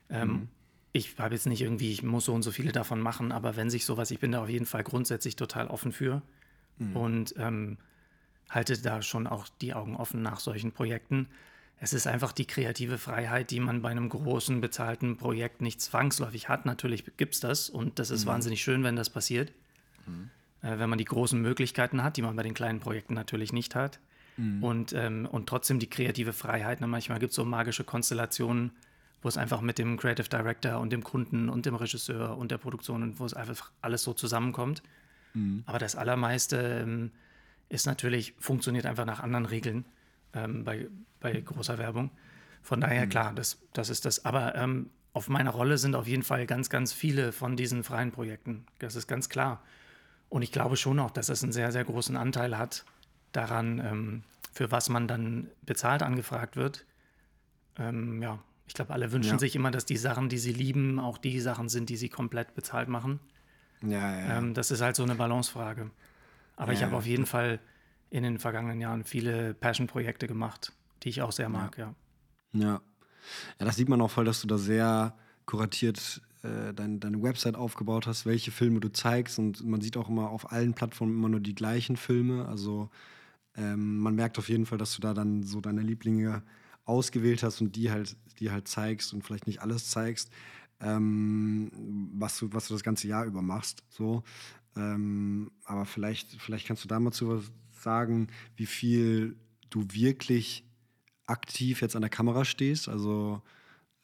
Ähm, 0.09 0.49
Ich 0.93 1.19
habe 1.19 1.35
jetzt 1.35 1.47
nicht 1.47 1.61
irgendwie, 1.63 1.93
ich 1.93 2.03
muss 2.03 2.25
so 2.25 2.35
und 2.35 2.43
so 2.43 2.51
viele 2.51 2.73
davon 2.73 3.01
machen, 3.01 3.31
aber 3.33 3.55
wenn 3.57 3.71
sich 3.71 3.85
sowas, 3.87 4.11
ich 4.11 4.19
bin 4.19 4.33
da 4.33 4.43
auf 4.43 4.49
jeden 4.49 4.67
Fall 4.67 4.83
grundsätzlich 4.85 5.37
total 5.37 5.69
offen 5.69 5.93
für 5.93 6.23
und 6.95 7.35
ähm, 7.39 7.79
halte 8.49 8.77
da 8.81 9.03
schon 9.03 9.27
auch 9.27 9.49
die 9.61 9.75
Augen 9.75 9.97
offen 9.97 10.23
nach 10.23 10.41
solchen 10.41 10.73
Projekten. 10.73 11.29
Es 11.83 11.95
ist 11.95 12.07
einfach 12.07 12.33
die 12.33 12.47
kreative 12.47 12.99
Freiheit, 12.99 13.51
die 13.51 13.59
man 13.59 13.81
bei 13.81 13.89
einem 13.89 14.11
großen 14.11 14.61
bezahlten 14.61 15.17
Projekt 15.17 15.63
nicht 15.63 15.81
zwangsläufig 15.81 16.51
hat. 16.51 16.67
Natürlich 16.67 17.05
gibt 17.17 17.35
es 17.35 17.41
das 17.41 17.71
und 17.71 17.99
das 17.99 18.11
ist 18.11 18.27
wahnsinnig 18.27 18.63
schön, 18.63 18.85
wenn 18.85 18.97
das 18.97 19.09
passiert. 19.09 19.51
Äh, 20.63 20.79
wenn 20.79 20.91
man 20.91 20.99
die 20.99 21.07
großen 21.07 21.41
Möglichkeiten 21.41 22.03
hat, 22.03 22.19
die 22.19 22.23
man 22.23 22.37
bei 22.37 22.43
den 22.43 22.53
kleinen 22.53 22.81
Projekten 22.81 23.15
natürlich 23.15 23.55
nicht 23.55 23.75
hat. 23.75 23.99
Und, 24.63 24.93
ähm, 24.93 25.27
und 25.31 25.49
trotzdem 25.49 25.79
die 25.79 25.89
kreative 25.89 26.35
Freiheit. 26.35 26.83
Ne? 26.83 26.87
Manchmal 26.87 27.19
gibt 27.19 27.31
es 27.31 27.37
so 27.37 27.47
magische 27.47 27.85
Konstellationen, 27.85 28.73
wo 29.23 29.29
es 29.29 29.39
einfach 29.39 29.63
mit 29.63 29.79
dem 29.79 29.97
Creative 29.97 30.29
Director 30.29 30.81
und 30.81 30.93
dem 30.93 31.03
Kunden 31.03 31.49
und 31.49 31.65
dem 31.65 31.75
Regisseur 31.75 32.37
und 32.37 32.51
der 32.51 32.59
Produktion 32.59 33.03
und 33.03 33.21
wo 33.21 33.25
es 33.25 33.33
einfach 33.33 33.71
alles 33.81 34.03
so 34.03 34.13
zusammenkommt. 34.13 34.83
Aber 35.67 35.79
das 35.79 35.97
Allermeiste 35.97 36.57
ähm, 36.83 37.11
ist 37.71 37.87
natürlich, 37.87 38.35
funktioniert 38.39 38.85
einfach 38.85 39.07
nach 39.07 39.21
anderen 39.21 39.47
Regeln 39.47 39.87
ähm, 40.35 40.65
bei, 40.65 40.89
bei 41.21 41.41
großer 41.41 41.79
Werbung. 41.79 42.11
Von 42.63 42.81
daher, 42.81 43.07
klar, 43.07 43.33
das, 43.35 43.59
das 43.73 43.89
ist 43.91 44.05
das. 44.05 44.25
Aber 44.25 44.55
ähm, 44.55 44.91
auf 45.13 45.29
meiner 45.29 45.51
Rolle 45.51 45.79
sind 45.79 45.95
auf 45.95 46.07
jeden 46.07 46.23
Fall 46.23 46.47
ganz, 46.47 46.71
ganz 46.71 46.93
viele 46.93 47.33
von 47.33 47.57
diesen 47.57 47.83
freien 47.85 48.13
Projekten. 48.13 48.67
Das 48.79 48.97
ist 48.97 49.07
ganz 49.07 49.29
klar. 49.29 49.63
Und 50.29 50.43
ich 50.43 50.53
glaube 50.53 50.77
schon 50.77 50.99
auch, 51.01 51.11
dass 51.11 51.29
es 51.29 51.43
einen 51.43 51.53
sehr, 51.53 51.73
sehr 51.73 51.85
großen 51.85 52.17
Anteil 52.17 52.57
hat 52.57 52.85
daran, 53.33 53.79
ähm, 53.85 54.23
für 54.53 54.71
was 54.71 54.89
man 54.89 55.09
dann 55.09 55.49
bezahlt 55.63 56.03
angefragt 56.03 56.57
wird. 56.57 56.85
Ähm, 57.79 58.23
ja, 58.23 58.39
ich 58.67 58.75
glaube, 58.75 58.93
alle 58.93 59.11
wünschen 59.11 59.33
Ja. 59.33 59.39
sich 59.39 59.57
immer, 59.57 59.71
dass 59.71 59.87
die 59.87 59.97
Sachen, 59.97 60.29
die 60.29 60.39
sie 60.39 60.53
lieben, 60.53 61.01
auch 61.01 61.19
die 61.19 61.41
Sachen 61.41 61.69
sind, 61.69 61.89
die 61.89 61.97
sie 61.97 62.09
komplett 62.09 62.55
bezahlt 62.55 62.89
machen. 62.89 63.19
Ja, 63.83 63.89
ja. 64.21 64.39
Ähm, 64.39 64.55
das 64.55 64.71
ist 64.71 64.81
halt 64.83 64.95
so 64.97 65.03
eine 65.03 65.15
Balancefrage. 65.15 65.91
Aber 66.57 66.73
ich 66.73 66.81
Ja. 66.81 66.87
habe 66.87 66.97
auf 66.97 67.07
jeden 67.07 67.27
Fall 67.27 67.59
in 68.11 68.23
den 68.23 68.39
vergangenen 68.39 68.81
Jahren 68.81 69.05
viele 69.05 69.55
Passion-Projekte 69.55 70.27
gemacht, 70.27 70.73
die 71.03 71.09
ich 71.09 71.23
auch 71.23 71.33
sehr 71.33 71.49
mag, 71.49 71.79
ja. 71.79 71.95
Ja. 72.53 72.81
Ja, 73.59 73.67
das 73.67 73.77
sieht 73.77 73.89
man 73.89 74.01
auch 74.01 74.11
voll, 74.11 74.25
dass 74.25 74.41
du 74.41 74.47
da 74.49 74.59
sehr 74.59 75.15
kuratiert 75.47 76.23
äh, 76.43 76.73
dein, 76.73 77.01
deine 77.01 77.23
Website 77.23 77.55
aufgebaut 77.55 78.07
hast, 78.07 78.27
welche 78.27 78.51
Filme 78.51 78.81
du 78.81 78.91
zeigst. 78.91 79.39
Und 79.39 79.65
man 79.65 79.81
sieht 79.81 79.97
auch 79.97 80.09
immer 80.09 80.31
auf 80.31 80.53
allen 80.53 80.75
Plattformen 80.75 81.15
immer 81.15 81.29
nur 81.29 81.41
die 81.41 81.55
gleichen 81.55 81.97
Filme. 81.97 82.47
Also 82.47 82.91
ähm, 83.57 83.99
man 83.99 84.15
merkt 84.15 84.39
auf 84.39 84.49
jeden 84.49 84.67
Fall, 84.67 84.79
dass 84.79 84.95
du 84.95 85.01
da 85.01 85.15
dann 85.15 85.43
so 85.43 85.61
deine 85.61 85.83
Lieblinge 85.83 86.43
ausgewählt 86.85 87.43
hast 87.43 87.61
und 87.61 87.77
die 87.77 87.91
halt, 87.91 88.17
die 88.39 88.51
halt 88.51 88.69
zeigst 88.69 89.13
und 89.13 89.23
vielleicht 89.23 89.47
nicht 89.47 89.63
alles 89.63 89.91
zeigst, 89.91 90.31
ähm, 90.81 91.71
was, 92.15 92.39
du, 92.39 92.53
was 92.53 92.69
du 92.69 92.75
das 92.75 92.83
ganze 92.83 93.07
Jahr 93.07 93.27
über 93.27 93.43
machst. 93.43 93.85
So. 93.91 94.23
Ähm, 94.77 95.51
aber 95.65 95.85
vielleicht, 95.85 96.41
vielleicht 96.41 96.67
kannst 96.67 96.85
du 96.85 96.89
da 96.89 96.99
mal 96.99 97.13
zu 97.13 97.29
was 97.29 97.53
sagen, 97.81 98.29
wie 98.57 98.67
viel 98.67 99.37
du 99.71 99.85
wirklich 99.91 100.65
aktiv 101.27 101.81
jetzt 101.81 101.97
an 101.97 102.03
der 102.03 102.11
Kamera 102.11 102.45
stehst. 102.45 102.89
Also 102.89 103.41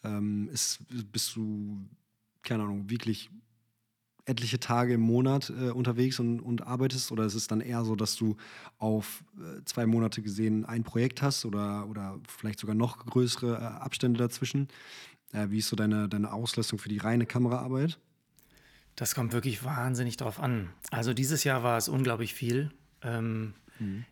ähm, 0.05 0.49
ist, 0.53 0.79
bist 1.13 1.35
du, 1.37 1.79
keine 2.43 2.63
Ahnung, 2.63 2.89
wirklich 2.89 3.31
etliche 4.25 4.59
Tage 4.59 4.95
im 4.95 5.01
Monat 5.01 5.51
äh, 5.51 5.71
unterwegs 5.71 6.19
und, 6.19 6.41
und 6.41 6.67
arbeitest? 6.67 7.13
Oder 7.13 7.25
ist 7.25 7.35
es 7.35 7.47
dann 7.47 7.61
eher 7.61 7.85
so, 7.85 7.97
dass 7.97 8.17
du 8.17 8.37
auf 8.79 9.25
äh, 9.39 9.63
zwei 9.65 9.87
Monate 9.87 10.23
gesehen 10.23 10.65
ein 10.65 10.85
Projekt 10.85 11.23
hast 11.23 11.45
oder, 11.45 11.87
oder 11.89 12.19
vielleicht 12.29 12.59
sogar 12.59 12.75
noch 12.75 13.05
größere 13.05 13.55
äh, 13.55 13.83
Abstände 13.83 14.19
dazwischen? 14.19 14.69
Äh, 15.33 15.51
wie 15.51 15.59
ist 15.59 15.69
so 15.69 15.77
deine, 15.77 16.09
deine 16.09 16.33
Auslastung 16.33 16.79
für 16.79 16.89
die 16.89 16.99
reine 16.99 17.27
Kameraarbeit? 17.27 17.99
Das 18.97 19.15
kommt 19.15 19.33
wirklich 19.33 19.63
wahnsinnig 19.63 20.17
drauf 20.17 20.41
an. 20.41 20.71
Also 20.91 21.13
dieses 21.13 21.45
Jahr 21.45 21.63
war 21.63 21.77
es 21.77 21.89
unglaublich 21.89 22.33
viel. 22.33 22.71
Ähm, 23.03 23.55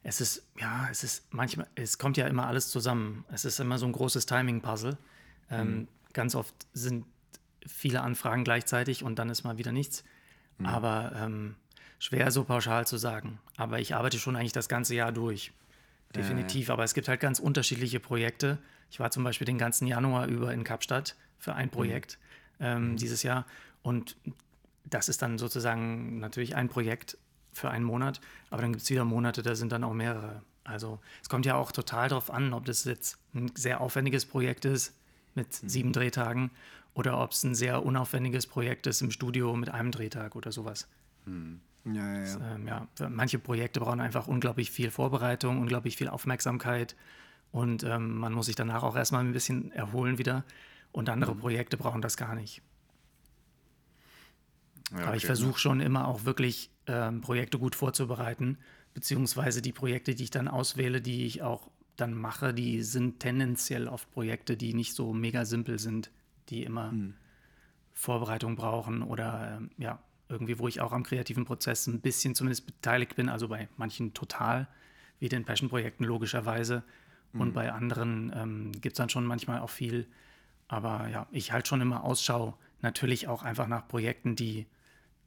Es 0.03 0.21
ist, 0.21 0.47
ja, 0.59 0.89
es 0.91 1.05
ist 1.05 1.33
manchmal, 1.33 1.67
es 1.75 1.99
kommt 1.99 2.17
ja 2.17 2.27
immer 2.27 2.47
alles 2.47 2.69
zusammen. 2.69 3.25
Es 3.33 3.45
ist 3.45 3.61
immer 3.61 3.79
so 3.79 3.87
ein 3.87 3.93
großes 3.93 4.27
Timing-Puzzle. 4.27 4.97
Ähm, 5.51 5.89
Ganz 6.13 6.37
oft 6.37 6.55
sind 6.73 7.07
viele 7.67 8.01
Anfragen 8.03 8.45
gleichzeitig 8.45 9.03
und 9.03 9.19
dann 9.19 9.31
ist 9.31 9.43
mal 9.43 9.59
wieder 9.59 9.73
nichts. 9.73 10.05
Aber 10.63 11.13
ähm, 11.17 11.57
schwer 11.99 12.31
so 12.31 12.45
pauschal 12.45 12.87
zu 12.87 12.97
sagen. 12.97 13.41
Aber 13.57 13.81
ich 13.81 13.95
arbeite 13.95 14.19
schon 14.19 14.37
eigentlich 14.37 14.53
das 14.53 14.69
ganze 14.69 14.95
Jahr 14.95 15.11
durch. 15.11 15.53
Definitiv. 16.15 16.71
Aber 16.71 16.85
es 16.85 16.95
gibt 16.95 17.09
halt 17.09 17.21
ganz 17.21 17.41
unterschiedliche 17.41 17.99
Projekte. 17.99 18.59
Ich 18.91 19.01
war 19.01 19.11
zum 19.11 19.25
Beispiel 19.25 19.47
den 19.47 19.59
ganzen 19.59 19.87
Januar 19.89 20.27
über 20.29 20.53
in 20.53 20.63
Kapstadt 20.63 21.17
für 21.39 21.55
ein 21.55 21.71
Projekt 21.71 22.19
ähm, 22.61 22.97
dieses 22.97 23.25
Jahr. 23.25 23.47
Und 23.83 24.17
das 24.85 25.09
ist 25.09 25.23
dann 25.23 25.39
sozusagen 25.39 26.21
natürlich 26.21 26.55
ein 26.55 26.69
Projekt 26.69 27.19
für 27.55 27.71
einen 27.71 27.85
Monat, 27.85 28.21
aber 28.51 28.63
dann 28.63 28.73
gibt 28.73 28.83
es 28.83 28.91
wieder 28.91 29.05
Monate, 29.05 29.43
da 29.43 29.55
sind 29.55 29.73
dann 29.73 29.85
auch 29.85 29.95
mehrere. 29.95 30.43
Also 30.65 31.01
es 31.23 31.29
kommt 31.29 31.47
ja 31.47 31.57
auch 31.57 31.73
total 31.73 32.09
darauf 32.09 32.31
an, 32.31 32.53
ob 32.53 32.65
das 32.65 32.85
jetzt 32.85 33.19
ein 33.35 33.51
sehr 33.55 33.81
aufwendiges 33.81 34.27
Projekt 34.27 34.65
ist 34.65 34.95
mit 35.35 35.53
sieben 35.53 35.93
Drehtagen 35.93 36.51
oder 36.95 37.21
ob 37.21 37.33
es 37.33 37.43
ein 37.43 37.55
sehr 37.55 37.85
unaufwendiges 37.85 38.47
Projekt 38.47 38.87
ist 38.87 39.03
im 39.03 39.11
Studio 39.11 39.55
mit 39.57 39.69
einem 39.69 39.91
Drehtag 39.91 40.37
oder 40.37 40.53
sowas. 40.53 40.89
Ja, 41.27 41.93
ja, 41.93 42.25
ja. 42.25 42.55
Ähm, 42.55 42.67
ja, 42.67 42.89
manche 43.09 43.39
Projekte 43.39 43.81
brauchen 43.81 44.01
einfach 44.01 44.27
unglaublich 44.27 44.71
viel 44.71 44.91
Vorbereitung, 44.91 45.59
unglaublich 45.59 45.97
viel 45.97 46.09
Aufmerksamkeit 46.09 46.97
und 47.53 47.85
ähm, 47.85 48.17
man 48.17 48.33
muss 48.33 48.47
sich 48.47 48.57
danach 48.57 48.83
auch 48.83 48.97
erstmal 48.97 49.25
ein 49.25 49.33
bisschen 49.33 49.71
erholen 49.71 50.19
wieder. 50.19 50.45
Und 50.91 51.09
andere 51.09 51.35
Projekte 51.35 51.77
brauchen 51.77 52.03
das 52.03 52.17
gar 52.17 52.35
nicht. 52.35 52.63
Ja, 54.93 55.05
Aber 55.07 55.17
ich 55.17 55.23
okay. 55.23 55.27
versuche 55.27 55.59
schon 55.59 55.81
immer 55.81 56.07
auch 56.09 56.25
wirklich 56.25 56.71
ähm, 56.87 57.21
Projekte 57.21 57.59
gut 57.59 57.75
vorzubereiten, 57.75 58.59
beziehungsweise 58.95 59.63
die 59.63 59.73
Projekte, 59.73 60.15
die 60.15 60.25
ich 60.25 60.31
dann 60.31 60.49
auswähle, 60.49 61.01
die 61.01 61.27
ich 61.27 61.43
auch 61.43 61.69
dann 61.97 62.15
mache, 62.15 62.53
die 62.53 62.83
sind 62.83 63.21
tendenziell 63.21 63.89
oft 63.89 64.11
Projekte, 64.13 64.57
die 64.57 64.75
nicht 64.75 64.95
so 64.95 65.13
mega 65.13 65.45
simpel 65.45 65.79
sind, 65.79 66.11
die 66.49 66.65
immer 66.65 66.93
mhm. 66.93 67.15
Vorbereitung 67.93 68.57
brauchen 68.57 69.03
oder 69.03 69.59
ähm, 69.59 69.71
ja, 69.79 70.01
irgendwie, 70.29 70.59
wo 70.59 70.69
ich 70.69 70.81
auch 70.81 70.93
am 70.93 71.05
kreativen 71.05 71.45
Prozess 71.45 71.87
ein 71.87 72.01
bisschen 72.01 72.35
zumindest 72.35 72.67
beteiligt 72.67 73.15
bin, 73.17 73.29
also 73.29 73.49
bei 73.49 73.69
manchen 73.77 74.15
total, 74.15 74.67
wie 75.21 75.29
den 75.29 75.45
Passion-Projekten 75.45 76.05
logischerweise. 76.05 76.83
Mhm. 77.33 77.41
Und 77.41 77.55
bei 77.55 77.73
anderen 77.73 78.33
ähm, 78.35 78.73
gibt 78.73 78.95
es 78.95 78.99
dann 78.99 79.11
schon 79.11 79.25
manchmal 79.25 79.61
auch 79.61 79.71
viel. 79.71 80.07
Aber 80.67 81.09
ja, 81.09 81.27
ich 81.31 81.53
halte 81.53 81.69
schon 81.69 81.81
immer 81.81 82.05
Ausschau, 82.05 82.59
natürlich 82.81 83.29
auch 83.29 83.43
einfach 83.43 83.69
nach 83.69 83.87
Projekten, 83.87 84.35
die, 84.35 84.67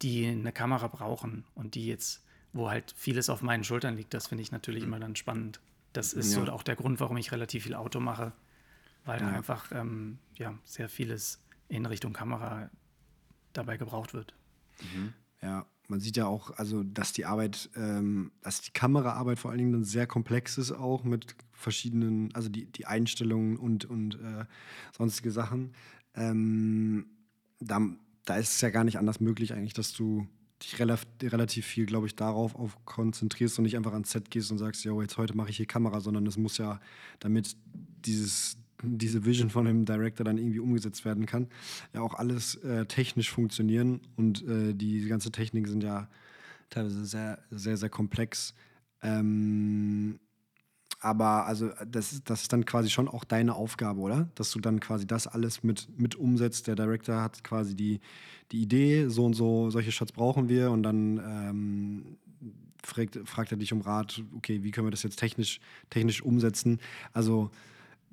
die 0.01 0.27
eine 0.27 0.51
Kamera 0.51 0.88
brauchen 0.88 1.45
und 1.55 1.75
die 1.75 1.88
jetzt, 1.88 2.23
wo 2.53 2.69
halt 2.69 2.93
vieles 2.97 3.29
auf 3.29 3.41
meinen 3.41 3.63
Schultern 3.63 3.95
liegt. 3.95 4.13
Das 4.13 4.27
finde 4.27 4.41
ich 4.43 4.51
natürlich 4.51 4.83
mhm. 4.83 4.89
immer 4.89 4.99
dann 4.99 5.15
spannend. 5.15 5.60
Das 5.93 6.13
ist 6.13 6.33
ja. 6.33 6.45
so 6.45 6.51
auch 6.51 6.63
der 6.63 6.75
Grund, 6.75 6.99
warum 6.99 7.17
ich 7.17 7.31
relativ 7.31 7.63
viel 7.63 7.73
Auto 7.73 7.99
mache, 7.99 8.33
weil 9.05 9.19
ja. 9.19 9.29
da 9.29 9.36
einfach 9.36 9.71
ähm, 9.71 10.19
ja, 10.36 10.57
sehr 10.63 10.89
vieles 10.89 11.41
in 11.69 11.86
Richtung 11.86 12.13
Kamera 12.13 12.69
dabei 13.53 13.77
gebraucht 13.77 14.13
wird. 14.13 14.36
Mhm. 14.81 15.13
Ja, 15.41 15.65
man 15.88 15.99
sieht 15.99 16.17
ja 16.17 16.25
auch, 16.25 16.51
also 16.57 16.83
dass 16.83 17.13
die 17.13 17.25
Arbeit, 17.25 17.69
ähm, 17.75 18.31
dass 18.41 18.62
die 18.62 18.71
Kameraarbeit 18.71 19.39
vor 19.39 19.51
allen 19.51 19.57
Dingen 19.60 19.71
dann 19.71 19.83
sehr 19.83 20.07
komplex 20.07 20.57
ist, 20.57 20.71
auch 20.71 21.03
mit 21.03 21.36
verschiedenen, 21.53 22.33
also 22.36 22.49
die, 22.49 22.65
die 22.65 22.86
Einstellungen 22.86 23.57
und, 23.57 23.86
und 23.86 24.15
äh, 24.15 24.45
sonstige 24.95 25.31
Sachen. 25.31 25.73
Ähm, 26.13 27.07
da, 27.60 27.79
da 28.28 28.36
ist 28.36 28.56
es 28.56 28.62
ja 28.62 28.70
gar 28.70 28.84
nicht 28.84 28.98
anders 28.98 29.20
möglich, 29.20 29.54
eigentlich, 29.54 29.74
dass 29.74 29.94
du 29.94 30.28
dich 30.62 30.80
relativ, 30.80 31.66
viel, 31.66 31.86
glaube 31.86 32.08
ich, 32.08 32.16
darauf 32.16 32.56
auf 32.56 32.78
konzentrierst 32.86 33.58
und 33.58 33.63
nicht 33.63 33.78
einfach 33.78 33.94
ans 33.94 34.12
Set 34.12 34.30
gehst 34.32 34.52
und 34.52 34.58
sagst, 34.58 34.84
ja, 34.84 35.00
jetzt 35.02 35.18
heute 35.18 35.36
mache 35.36 35.50
ich 35.50 35.58
hier 35.58 35.66
Kamera, 35.66 36.02
sondern 36.02 36.26
es 36.28 36.36
muss 36.36 36.58
ja, 36.58 36.80
damit 37.20 37.56
dieses, 38.06 38.58
diese 38.84 39.24
Vision 39.24 39.50
von 39.50 39.66
dem 39.66 39.86
Director 39.86 40.26
dann 40.26 40.38
irgendwie 40.38 40.60
umgesetzt 40.60 41.06
werden 41.06 41.26
kann, 41.26 41.48
ja 41.94 42.02
auch 42.02 42.16
alles 42.16 42.56
äh, 42.56 42.86
technisch 42.86 43.32
funktionieren 43.32 44.02
und 44.16 44.46
äh, 44.48 44.74
die, 44.74 45.02
die 45.02 45.08
ganze 45.08 45.32
Technik 45.32 45.68
sind 45.68 45.84
ja 45.84 46.10
teilweise 46.70 47.06
sehr, 47.06 47.40
sehr, 47.50 47.78
sehr 47.78 47.90
komplex. 47.90 48.54
Ähm, 49.02 50.20
aber 50.99 51.45
also 51.45 51.69
das 51.86 52.12
ist, 52.12 52.29
das 52.29 52.43
ist 52.43 52.53
dann 52.53 52.65
quasi 52.65 52.89
schon 52.89 53.07
auch 53.07 53.23
deine 53.23 53.55
Aufgabe, 53.55 53.99
oder? 54.01 54.29
Dass 54.36 54.51
du 54.51 54.60
dann 54.60 54.79
quasi 54.79 55.05
das 55.05 55.27
alles 55.27 55.63
mit, 55.63 55.88
mit 55.97 56.15
umsetzt. 56.15 56.67
Der 56.67 56.75
Director 56.75 57.21
hat 57.21 57.43
quasi 57.43 57.75
die, 57.75 57.99
die 58.51 58.62
Idee, 58.62 59.07
so 59.07 59.25
und 59.25 59.33
so, 59.33 59.69
solche 59.69 59.91
Shots 59.91 60.12
brauchen 60.12 60.49
wir 60.49 60.71
und 60.71 60.83
dann 60.83 61.17
ähm, 61.17 62.17
fragt, 62.83 63.19
fragt 63.25 63.51
er 63.51 63.57
dich 63.57 63.73
um 63.73 63.81
Rat, 63.81 64.23
okay, 64.36 64.63
wie 64.63 64.71
können 64.71 64.88
wir 64.88 64.91
das 64.91 65.03
jetzt 65.03 65.19
technisch, 65.19 65.60
technisch 65.89 66.21
umsetzen? 66.23 66.79
Also 67.13 67.51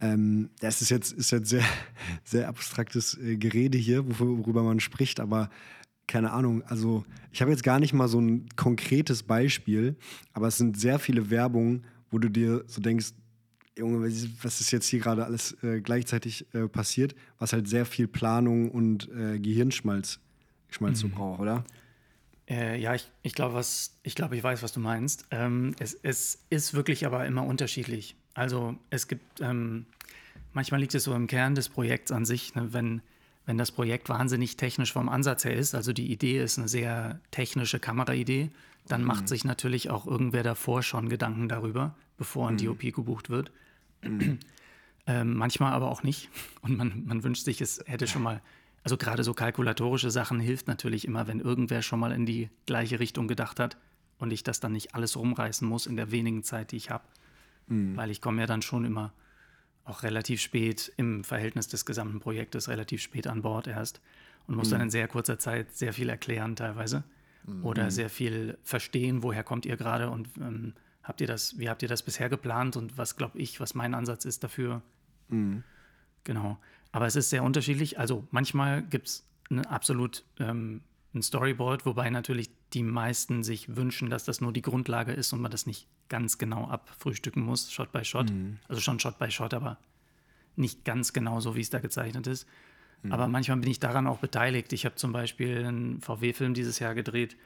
ähm, 0.00 0.50
das 0.60 0.82
ist 0.82 0.90
jetzt, 0.90 1.12
ist 1.12 1.30
jetzt 1.30 1.48
sehr, 1.48 1.64
sehr 2.24 2.48
abstraktes 2.48 3.16
äh, 3.18 3.36
Gerede 3.36 3.78
hier, 3.78 4.18
worüber 4.18 4.62
man 4.62 4.80
spricht, 4.80 5.20
aber 5.20 5.48
keine 6.06 6.32
Ahnung, 6.32 6.62
also 6.64 7.04
ich 7.32 7.40
habe 7.40 7.50
jetzt 7.50 7.62
gar 7.62 7.80
nicht 7.80 7.94
mal 7.94 8.08
so 8.08 8.20
ein 8.20 8.46
konkretes 8.56 9.22
Beispiel, 9.22 9.96
aber 10.34 10.48
es 10.48 10.58
sind 10.58 10.78
sehr 10.78 10.98
viele 10.98 11.30
Werbungen, 11.30 11.84
wo 12.14 12.18
du 12.18 12.30
dir 12.30 12.64
so 12.68 12.80
denkst, 12.80 13.12
Junge, 13.76 14.08
was 14.42 14.60
ist 14.60 14.70
jetzt 14.70 14.86
hier 14.86 15.00
gerade 15.00 15.24
alles 15.24 15.56
äh, 15.64 15.80
gleichzeitig 15.80 16.46
äh, 16.54 16.68
passiert, 16.68 17.16
was 17.40 17.52
halt 17.52 17.68
sehr 17.68 17.84
viel 17.86 18.06
Planung 18.06 18.70
und 18.70 19.10
äh, 19.10 19.40
Gehirnschmalz 19.40 20.20
Schmalz 20.70 21.02
mhm. 21.02 21.08
so 21.08 21.16
braucht, 21.16 21.40
oder? 21.40 21.64
Äh, 22.48 22.80
ja, 22.80 22.94
ich, 22.94 23.10
ich 23.22 23.34
glaube, 23.34 23.60
ich, 24.04 24.14
glaub, 24.14 24.32
ich 24.32 24.44
weiß, 24.44 24.62
was 24.62 24.72
du 24.72 24.78
meinst. 24.78 25.26
Ähm, 25.32 25.74
es, 25.80 25.94
es 26.02 26.44
ist 26.50 26.74
wirklich 26.74 27.04
aber 27.04 27.26
immer 27.26 27.44
unterschiedlich. 27.44 28.14
Also 28.34 28.76
es 28.90 29.08
gibt, 29.08 29.40
ähm, 29.40 29.86
manchmal 30.52 30.80
liegt 30.80 30.94
es 30.94 31.02
so 31.02 31.14
im 31.14 31.26
Kern 31.26 31.56
des 31.56 31.68
Projekts 31.68 32.12
an 32.12 32.24
sich, 32.24 32.54
ne, 32.54 32.72
wenn, 32.72 33.02
wenn 33.44 33.58
das 33.58 33.72
Projekt 33.72 34.08
wahnsinnig 34.08 34.56
technisch 34.56 34.92
vom 34.92 35.08
Ansatz 35.08 35.44
her 35.44 35.54
ist, 35.54 35.74
also 35.74 35.92
die 35.92 36.12
Idee 36.12 36.40
ist 36.40 36.58
eine 36.58 36.68
sehr 36.68 37.18
technische 37.32 37.80
Kameraidee, 37.80 38.50
dann 38.86 39.00
mhm. 39.00 39.08
macht 39.08 39.28
sich 39.28 39.44
natürlich 39.44 39.90
auch 39.90 40.06
irgendwer 40.06 40.44
davor 40.44 40.84
schon 40.84 41.08
Gedanken 41.08 41.48
darüber, 41.48 41.96
bevor 42.16 42.48
ein 42.48 42.54
mhm. 42.54 42.64
DOP 42.64 42.80
gebucht 42.92 43.30
wird. 43.30 43.52
Mhm. 44.02 44.38
Ähm, 45.06 45.36
manchmal 45.36 45.74
aber 45.74 45.90
auch 45.90 46.02
nicht. 46.02 46.30
Und 46.62 46.78
man, 46.78 47.04
man 47.04 47.22
wünscht 47.24 47.44
sich, 47.44 47.60
es 47.60 47.82
hätte 47.84 48.06
schon 48.06 48.22
mal, 48.22 48.40
also 48.84 48.96
gerade 48.96 49.22
so 49.22 49.34
kalkulatorische 49.34 50.10
Sachen 50.10 50.40
hilft 50.40 50.66
natürlich 50.66 51.06
immer, 51.06 51.26
wenn 51.26 51.40
irgendwer 51.40 51.82
schon 51.82 52.00
mal 52.00 52.10
in 52.10 52.24
die 52.24 52.48
gleiche 52.64 53.00
Richtung 53.00 53.28
gedacht 53.28 53.60
hat 53.60 53.76
und 54.18 54.30
ich 54.30 54.44
das 54.44 54.60
dann 54.60 54.72
nicht 54.72 54.94
alles 54.94 55.18
rumreißen 55.18 55.68
muss 55.68 55.86
in 55.86 55.96
der 55.96 56.10
wenigen 56.10 56.42
Zeit, 56.42 56.72
die 56.72 56.76
ich 56.76 56.88
habe. 56.88 57.04
Mhm. 57.66 57.98
Weil 57.98 58.10
ich 58.10 58.22
komme 58.22 58.40
ja 58.40 58.46
dann 58.46 58.62
schon 58.62 58.86
immer 58.86 59.12
auch 59.84 60.02
relativ 60.02 60.40
spät 60.40 60.92
im 60.96 61.24
Verhältnis 61.24 61.68
des 61.68 61.84
gesamten 61.84 62.20
Projektes, 62.20 62.68
relativ 62.68 63.02
spät 63.02 63.26
an 63.26 63.42
Bord 63.42 63.66
erst 63.66 64.00
und 64.46 64.56
muss 64.56 64.70
dann 64.70 64.78
mhm. 64.78 64.84
in 64.84 64.90
sehr 64.90 65.08
kurzer 65.08 65.38
Zeit 65.38 65.76
sehr 65.76 65.92
viel 65.92 66.08
erklären 66.08 66.56
teilweise 66.56 67.04
mhm. 67.46 67.64
oder 67.64 67.90
sehr 67.90 68.08
viel 68.08 68.58
verstehen, 68.62 69.22
woher 69.22 69.44
kommt 69.44 69.66
ihr 69.66 69.76
gerade 69.76 70.08
und 70.10 70.28
ähm, 70.38 70.72
habt 71.04 71.20
ihr 71.20 71.26
das, 71.26 71.58
wie 71.58 71.68
habt 71.68 71.82
ihr 71.82 71.88
das 71.88 72.02
bisher 72.02 72.28
geplant 72.28 72.76
und 72.76 72.98
was 72.98 73.16
glaube 73.16 73.38
ich, 73.38 73.60
was 73.60 73.74
mein 73.74 73.94
Ansatz 73.94 74.24
ist 74.24 74.42
dafür. 74.42 74.82
Mhm. 75.28 75.62
Genau. 76.24 76.58
Aber 76.90 77.06
es 77.06 77.16
ist 77.16 77.30
sehr 77.30 77.42
unterschiedlich. 77.42 77.98
Also 77.98 78.26
manchmal 78.30 78.82
gibt 78.82 79.08
es 79.08 79.26
eine 79.50 79.68
absolut 79.70 80.24
ähm, 80.40 80.80
ein 81.14 81.22
Storyboard, 81.22 81.86
wobei 81.86 82.10
natürlich 82.10 82.50
die 82.72 82.82
meisten 82.82 83.44
sich 83.44 83.76
wünschen, 83.76 84.10
dass 84.10 84.24
das 84.24 84.40
nur 84.40 84.52
die 84.52 84.62
Grundlage 84.62 85.12
ist 85.12 85.32
und 85.32 85.40
man 85.40 85.50
das 85.50 85.66
nicht 85.66 85.86
ganz 86.08 86.38
genau 86.38 86.68
abfrühstücken 86.68 87.42
muss, 87.42 87.70
Shot 87.70 87.92
by 87.92 88.04
Shot. 88.04 88.30
Mhm. 88.30 88.58
Also 88.68 88.80
schon 88.80 88.98
Shot 88.98 89.18
by 89.18 89.30
Shot, 89.30 89.54
aber 89.54 89.78
nicht 90.56 90.84
ganz 90.84 91.12
genau 91.12 91.40
so, 91.40 91.54
wie 91.54 91.60
es 91.60 91.70
da 91.70 91.78
gezeichnet 91.78 92.26
ist. 92.26 92.48
Mhm. 93.02 93.12
Aber 93.12 93.28
manchmal 93.28 93.58
bin 93.58 93.70
ich 93.70 93.80
daran 93.80 94.06
auch 94.06 94.18
beteiligt. 94.18 94.72
Ich 94.72 94.84
habe 94.84 94.96
zum 94.96 95.12
Beispiel 95.12 95.64
einen 95.64 96.00
VW-Film 96.00 96.54
dieses 96.54 96.78
Jahr 96.80 96.94
gedreht 96.94 97.36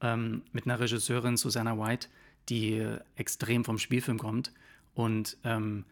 ähm, 0.00 0.42
mit 0.52 0.64
einer 0.64 0.80
Regisseurin, 0.80 1.36
Susanna 1.36 1.78
White, 1.78 2.08
die 2.48 2.84
extrem 3.16 3.64
vom 3.64 3.78
Spielfilm 3.78 4.18
kommt 4.18 4.52
und 4.94 5.36
ähm, 5.44 5.84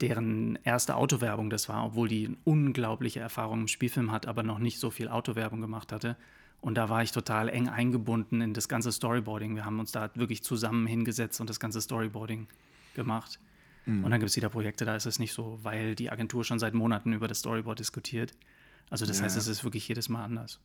deren 0.00 0.58
erste 0.62 0.96
Autowerbung 0.96 1.50
das 1.50 1.68
war, 1.68 1.84
obwohl 1.84 2.08
die 2.08 2.26
eine 2.26 2.36
unglaubliche 2.44 3.20
Erfahrung 3.20 3.62
im 3.62 3.68
Spielfilm 3.68 4.12
hat, 4.12 4.26
aber 4.26 4.42
noch 4.42 4.58
nicht 4.58 4.78
so 4.78 4.90
viel 4.90 5.08
Autowerbung 5.08 5.60
gemacht 5.60 5.92
hatte. 5.92 6.16
Und 6.60 6.74
da 6.74 6.88
war 6.88 7.02
ich 7.02 7.12
total 7.12 7.48
eng 7.48 7.68
eingebunden 7.68 8.40
in 8.40 8.52
das 8.52 8.68
ganze 8.68 8.92
Storyboarding. 8.92 9.54
Wir 9.54 9.64
haben 9.64 9.78
uns 9.78 9.92
da 9.92 10.10
wirklich 10.14 10.42
zusammen 10.42 10.86
hingesetzt 10.86 11.40
und 11.40 11.48
das 11.48 11.60
ganze 11.60 11.80
Storyboarding 11.80 12.48
gemacht. 12.94 13.38
Mhm. 13.86 14.04
Und 14.04 14.10
dann 14.10 14.20
gibt 14.20 14.30
es 14.30 14.36
wieder 14.36 14.48
Projekte, 14.48 14.84
da 14.84 14.96
ist 14.96 15.06
es 15.06 15.18
nicht 15.18 15.32
so, 15.32 15.58
weil 15.62 15.94
die 15.94 16.10
Agentur 16.10 16.44
schon 16.44 16.58
seit 16.58 16.74
Monaten 16.74 17.12
über 17.12 17.28
das 17.28 17.38
Storyboard 17.38 17.78
diskutiert. 17.78 18.34
Also 18.90 19.06
das 19.06 19.18
ja. 19.18 19.24
heißt, 19.24 19.36
es 19.36 19.46
ist 19.46 19.64
wirklich 19.64 19.86
jedes 19.88 20.08
Mal 20.08 20.24
anders. 20.24 20.60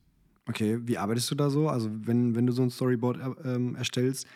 Okay, 0.48 0.80
wie 0.82 0.98
arbeitest 0.98 1.30
du 1.32 1.36
da 1.36 1.50
so? 1.50 1.70
Also 1.70 1.90
wenn, 1.92 2.36
wenn 2.36 2.48
du 2.48 2.54
so 2.54 2.64
ein 2.64 2.70
Storyboard 2.70 3.18
äh, 3.18 3.56
ähm, 3.56 3.76
erstellst, 3.76 4.28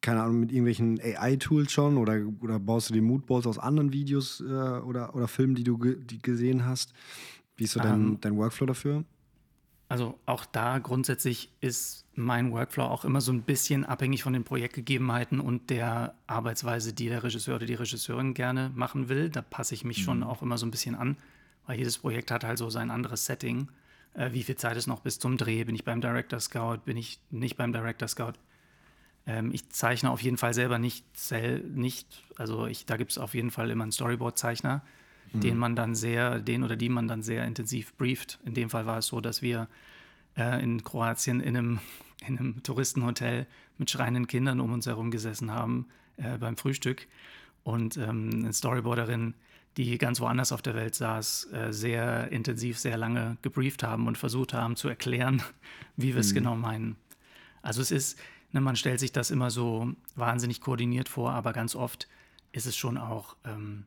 keine 0.00 0.22
Ahnung, 0.22 0.40
mit 0.40 0.50
irgendwelchen 0.50 1.00
AI-Tools 1.00 1.72
schon 1.72 1.98
oder, 1.98 2.20
oder 2.40 2.58
baust 2.58 2.90
du 2.90 2.94
die 2.94 3.00
Moodboards 3.00 3.46
aus 3.46 3.58
anderen 3.58 3.92
Videos 3.92 4.40
äh, 4.40 4.44
oder, 4.44 5.14
oder 5.14 5.28
Filmen, 5.28 5.54
die 5.54 5.64
du 5.64 5.78
ge 5.78 5.96
die 6.02 6.18
gesehen 6.18 6.64
hast? 6.64 6.92
Wie 7.56 7.64
ist 7.64 7.72
so 7.72 7.80
dein, 7.80 7.94
um, 7.94 8.00
ähm. 8.00 8.18
dein 8.20 8.36
Workflow 8.36 8.66
dafür? 8.66 9.04
Also 9.90 10.18
auch 10.24 10.46
da 10.46 10.78
grundsätzlich 10.78 11.50
ist 11.60 12.06
mein 12.14 12.52
Workflow 12.52 12.84
auch 12.84 13.04
immer 13.04 13.20
so 13.20 13.32
ein 13.32 13.42
bisschen 13.42 13.84
abhängig 13.84 14.22
von 14.22 14.32
den 14.32 14.44
Projektgegebenheiten 14.44 15.40
und 15.40 15.68
der 15.68 16.14
Arbeitsweise, 16.28 16.92
die 16.92 17.08
der 17.08 17.24
Regisseur 17.24 17.56
oder 17.56 17.66
die 17.66 17.74
Regisseurin 17.74 18.32
gerne 18.32 18.70
machen 18.76 19.08
will. 19.08 19.30
Da 19.30 19.42
passe 19.42 19.74
ich 19.74 19.84
mich 19.84 19.98
mhm. 19.98 20.02
schon 20.02 20.22
auch 20.22 20.42
immer 20.42 20.58
so 20.58 20.66
ein 20.66 20.70
bisschen 20.70 20.94
an, 20.94 21.16
weil 21.66 21.76
jedes 21.76 21.98
Projekt 21.98 22.30
hat 22.30 22.44
halt 22.44 22.58
so 22.58 22.70
sein 22.70 22.92
anderes 22.92 23.26
Setting. 23.26 23.68
Äh, 24.14 24.32
wie 24.32 24.44
viel 24.44 24.54
Zeit 24.54 24.76
ist 24.76 24.86
noch 24.86 25.00
bis 25.00 25.18
zum 25.18 25.36
Dreh? 25.36 25.64
Bin 25.64 25.74
ich 25.74 25.84
beim 25.84 26.00
Director 26.00 26.38
Scout? 26.38 26.78
Bin 26.84 26.96
ich 26.96 27.18
nicht 27.30 27.56
beim 27.56 27.72
Director 27.72 28.06
Scout? 28.06 28.34
Ähm, 29.26 29.50
ich 29.52 29.68
zeichne 29.70 30.10
auf 30.10 30.22
jeden 30.22 30.36
Fall 30.36 30.54
selber 30.54 30.78
nicht, 30.78 31.04
sel 31.16 31.60
nicht 31.60 32.22
also 32.36 32.66
ich, 32.66 32.86
da 32.86 32.96
gibt 32.96 33.10
es 33.12 33.18
auf 33.18 33.34
jeden 33.34 33.50
Fall 33.50 33.70
immer 33.70 33.84
einen 33.84 33.92
Storyboard-Zeichner 33.92 34.82
mhm. 35.32 35.40
den 35.40 35.58
man 35.58 35.76
dann 35.76 35.94
sehr, 35.94 36.38
den 36.40 36.62
oder 36.62 36.76
die 36.76 36.88
man 36.88 37.08
dann 37.08 37.22
sehr 37.22 37.44
intensiv 37.44 37.94
brieft. 37.96 38.38
In 38.44 38.54
dem 38.54 38.70
Fall 38.70 38.86
war 38.86 38.98
es 38.98 39.06
so, 39.06 39.20
dass 39.20 39.42
wir 39.42 39.68
äh, 40.36 40.62
in 40.62 40.82
Kroatien 40.84 41.40
in 41.40 41.56
einem, 41.56 41.78
in 42.26 42.38
einem 42.38 42.62
Touristenhotel 42.62 43.46
mit 43.78 43.90
schreienden 43.90 44.26
Kindern 44.26 44.60
um 44.60 44.72
uns 44.72 44.86
herum 44.86 45.10
gesessen 45.10 45.50
haben 45.52 45.86
äh, 46.16 46.38
beim 46.38 46.56
Frühstück 46.56 47.06
und 47.62 47.96
ähm, 47.96 48.30
eine 48.34 48.52
Storyboarderin, 48.52 49.34
die 49.76 49.98
ganz 49.98 50.20
woanders 50.20 50.52
auf 50.52 50.62
der 50.62 50.74
Welt 50.74 50.94
saß, 50.94 51.52
äh, 51.52 51.72
sehr 51.72 52.30
intensiv, 52.32 52.78
sehr 52.78 52.96
lange 52.96 53.36
gebrieft 53.42 53.82
haben 53.82 54.06
und 54.06 54.18
versucht 54.18 54.52
haben 54.52 54.76
zu 54.76 54.88
erklären, 54.88 55.42
wie 55.96 56.14
wir 56.14 56.20
es 56.20 56.32
mhm. 56.32 56.36
genau 56.36 56.56
meinen. 56.56 56.96
Also 57.62 57.80
es 57.82 57.90
ist, 57.90 58.18
ne, 58.52 58.60
man 58.60 58.76
stellt 58.76 59.00
sich 59.00 59.12
das 59.12 59.30
immer 59.30 59.50
so 59.50 59.92
wahnsinnig 60.14 60.60
koordiniert 60.60 61.08
vor, 61.08 61.32
aber 61.32 61.52
ganz 61.52 61.74
oft 61.74 62.08
ist 62.52 62.66
es 62.66 62.76
schon 62.76 62.98
auch 62.98 63.36
ähm, 63.44 63.84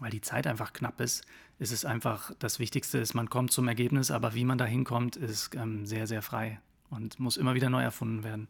weil 0.00 0.10
die 0.10 0.20
Zeit 0.20 0.46
einfach 0.46 0.72
knapp 0.72 1.00
ist, 1.00 1.24
ist 1.58 1.72
es 1.72 1.84
einfach, 1.84 2.32
das 2.38 2.58
Wichtigste 2.58 2.98
ist, 2.98 3.14
man 3.14 3.30
kommt 3.30 3.52
zum 3.52 3.68
Ergebnis, 3.68 4.10
aber 4.10 4.34
wie 4.34 4.44
man 4.44 4.58
da 4.58 4.64
hinkommt, 4.64 5.16
ist 5.16 5.54
ähm, 5.54 5.86
sehr, 5.86 6.06
sehr 6.06 6.22
frei. 6.22 6.60
und 6.90 7.18
muss 7.18 7.36
immer 7.36 7.54
wieder 7.54 7.70
neu 7.70 7.82
erfunden 7.82 8.24
werden. 8.24 8.48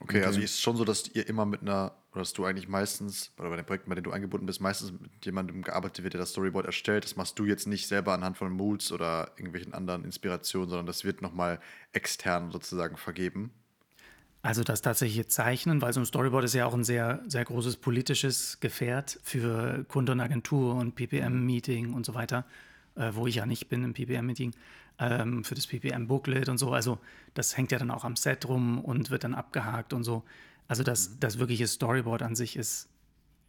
Okay, 0.00 0.24
also 0.24 0.40
ist 0.40 0.54
es 0.54 0.60
schon 0.60 0.76
so, 0.76 0.84
dass 0.84 1.08
ihr 1.08 1.28
immer 1.28 1.44
mit 1.44 1.60
einer, 1.62 1.92
oder 2.12 2.20
dass 2.20 2.32
du 2.32 2.44
eigentlich 2.44 2.68
meistens, 2.68 3.32
oder 3.38 3.50
bei 3.50 3.56
den 3.56 3.66
Projekten, 3.66 3.90
bei 3.90 3.94
denen 3.94 4.04
du 4.04 4.12
eingebunden 4.12 4.46
bist, 4.46 4.60
meistens 4.60 4.92
mit 4.92 5.24
jemandem 5.24 5.62
gearbeitet 5.62 6.02
wird, 6.02 6.14
der 6.14 6.20
das 6.20 6.30
Storyboard 6.30 6.66
erstellt. 6.66 7.04
Das 7.04 7.16
machst 7.16 7.38
du 7.38 7.44
jetzt 7.44 7.66
nicht 7.66 7.86
selber 7.86 8.14
anhand 8.14 8.38
von 8.38 8.50
Moods 8.52 8.92
oder 8.92 9.32
irgendwelchen 9.36 9.74
anderen 9.74 10.04
Inspirationen, 10.04 10.70
sondern 10.70 10.86
das 10.86 11.04
wird 11.04 11.22
nochmal 11.22 11.60
extern 11.92 12.50
sozusagen 12.50 12.96
vergeben. 12.96 13.52
Also 14.42 14.64
das 14.64 14.80
tatsächliche 14.80 15.26
Zeichnen, 15.26 15.82
weil 15.82 15.92
so 15.92 16.00
ein 16.00 16.06
Storyboard 16.06 16.44
ist 16.44 16.54
ja 16.54 16.64
auch 16.64 16.72
ein 16.72 16.84
sehr, 16.84 17.22
sehr 17.26 17.44
großes 17.44 17.76
politisches 17.76 18.58
Gefährt 18.60 19.20
für 19.22 19.84
Kunde 19.88 20.12
und 20.12 20.20
Agentur 20.20 20.76
und 20.76 20.94
PPM-Meeting 20.94 21.92
und 21.92 22.06
so 22.06 22.14
weiter, 22.14 22.46
äh, 22.94 23.10
wo 23.12 23.26
ich 23.26 23.34
ja 23.34 23.44
nicht 23.44 23.68
bin 23.68 23.84
im 23.84 23.92
PPM-Meeting, 23.92 24.52
ähm, 24.98 25.44
für 25.44 25.54
das 25.54 25.66
PPM-Booklet 25.66 26.48
und 26.48 26.56
so. 26.56 26.72
Also 26.72 26.98
das 27.34 27.56
hängt 27.56 27.70
ja 27.70 27.78
dann 27.78 27.90
auch 27.90 28.04
am 28.04 28.16
Set 28.16 28.48
rum 28.48 28.78
und 28.82 29.10
wird 29.10 29.24
dann 29.24 29.34
abgehakt 29.34 29.92
und 29.92 30.04
so. 30.04 30.24
Also 30.68 30.84
das, 30.84 31.18
das 31.18 31.38
wirkliche 31.38 31.66
Storyboard 31.66 32.22
an 32.22 32.34
sich 32.34 32.56
ist, 32.56 32.88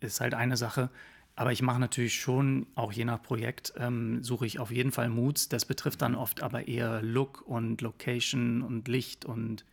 ist 0.01 0.19
halt 0.19 0.33
eine 0.33 0.57
Sache. 0.57 0.89
Aber 1.35 1.53
ich 1.53 1.61
mache 1.61 1.79
natürlich 1.79 2.19
schon, 2.19 2.67
auch 2.75 2.91
je 2.91 3.05
nach 3.05 3.21
Projekt, 3.21 3.73
ähm, 3.77 4.23
suche 4.23 4.45
ich 4.45 4.59
auf 4.59 4.71
jeden 4.71 4.91
Fall 4.91 5.09
Moods. 5.09 5.47
Das 5.47 5.63
betrifft 5.63 6.01
dann 6.01 6.15
oft 6.15 6.43
aber 6.43 6.67
eher 6.67 7.01
Look 7.01 7.47
und 7.47 7.79
Location 7.79 8.61
und 8.61 8.89
Licht 8.89 9.23
und 9.23 9.63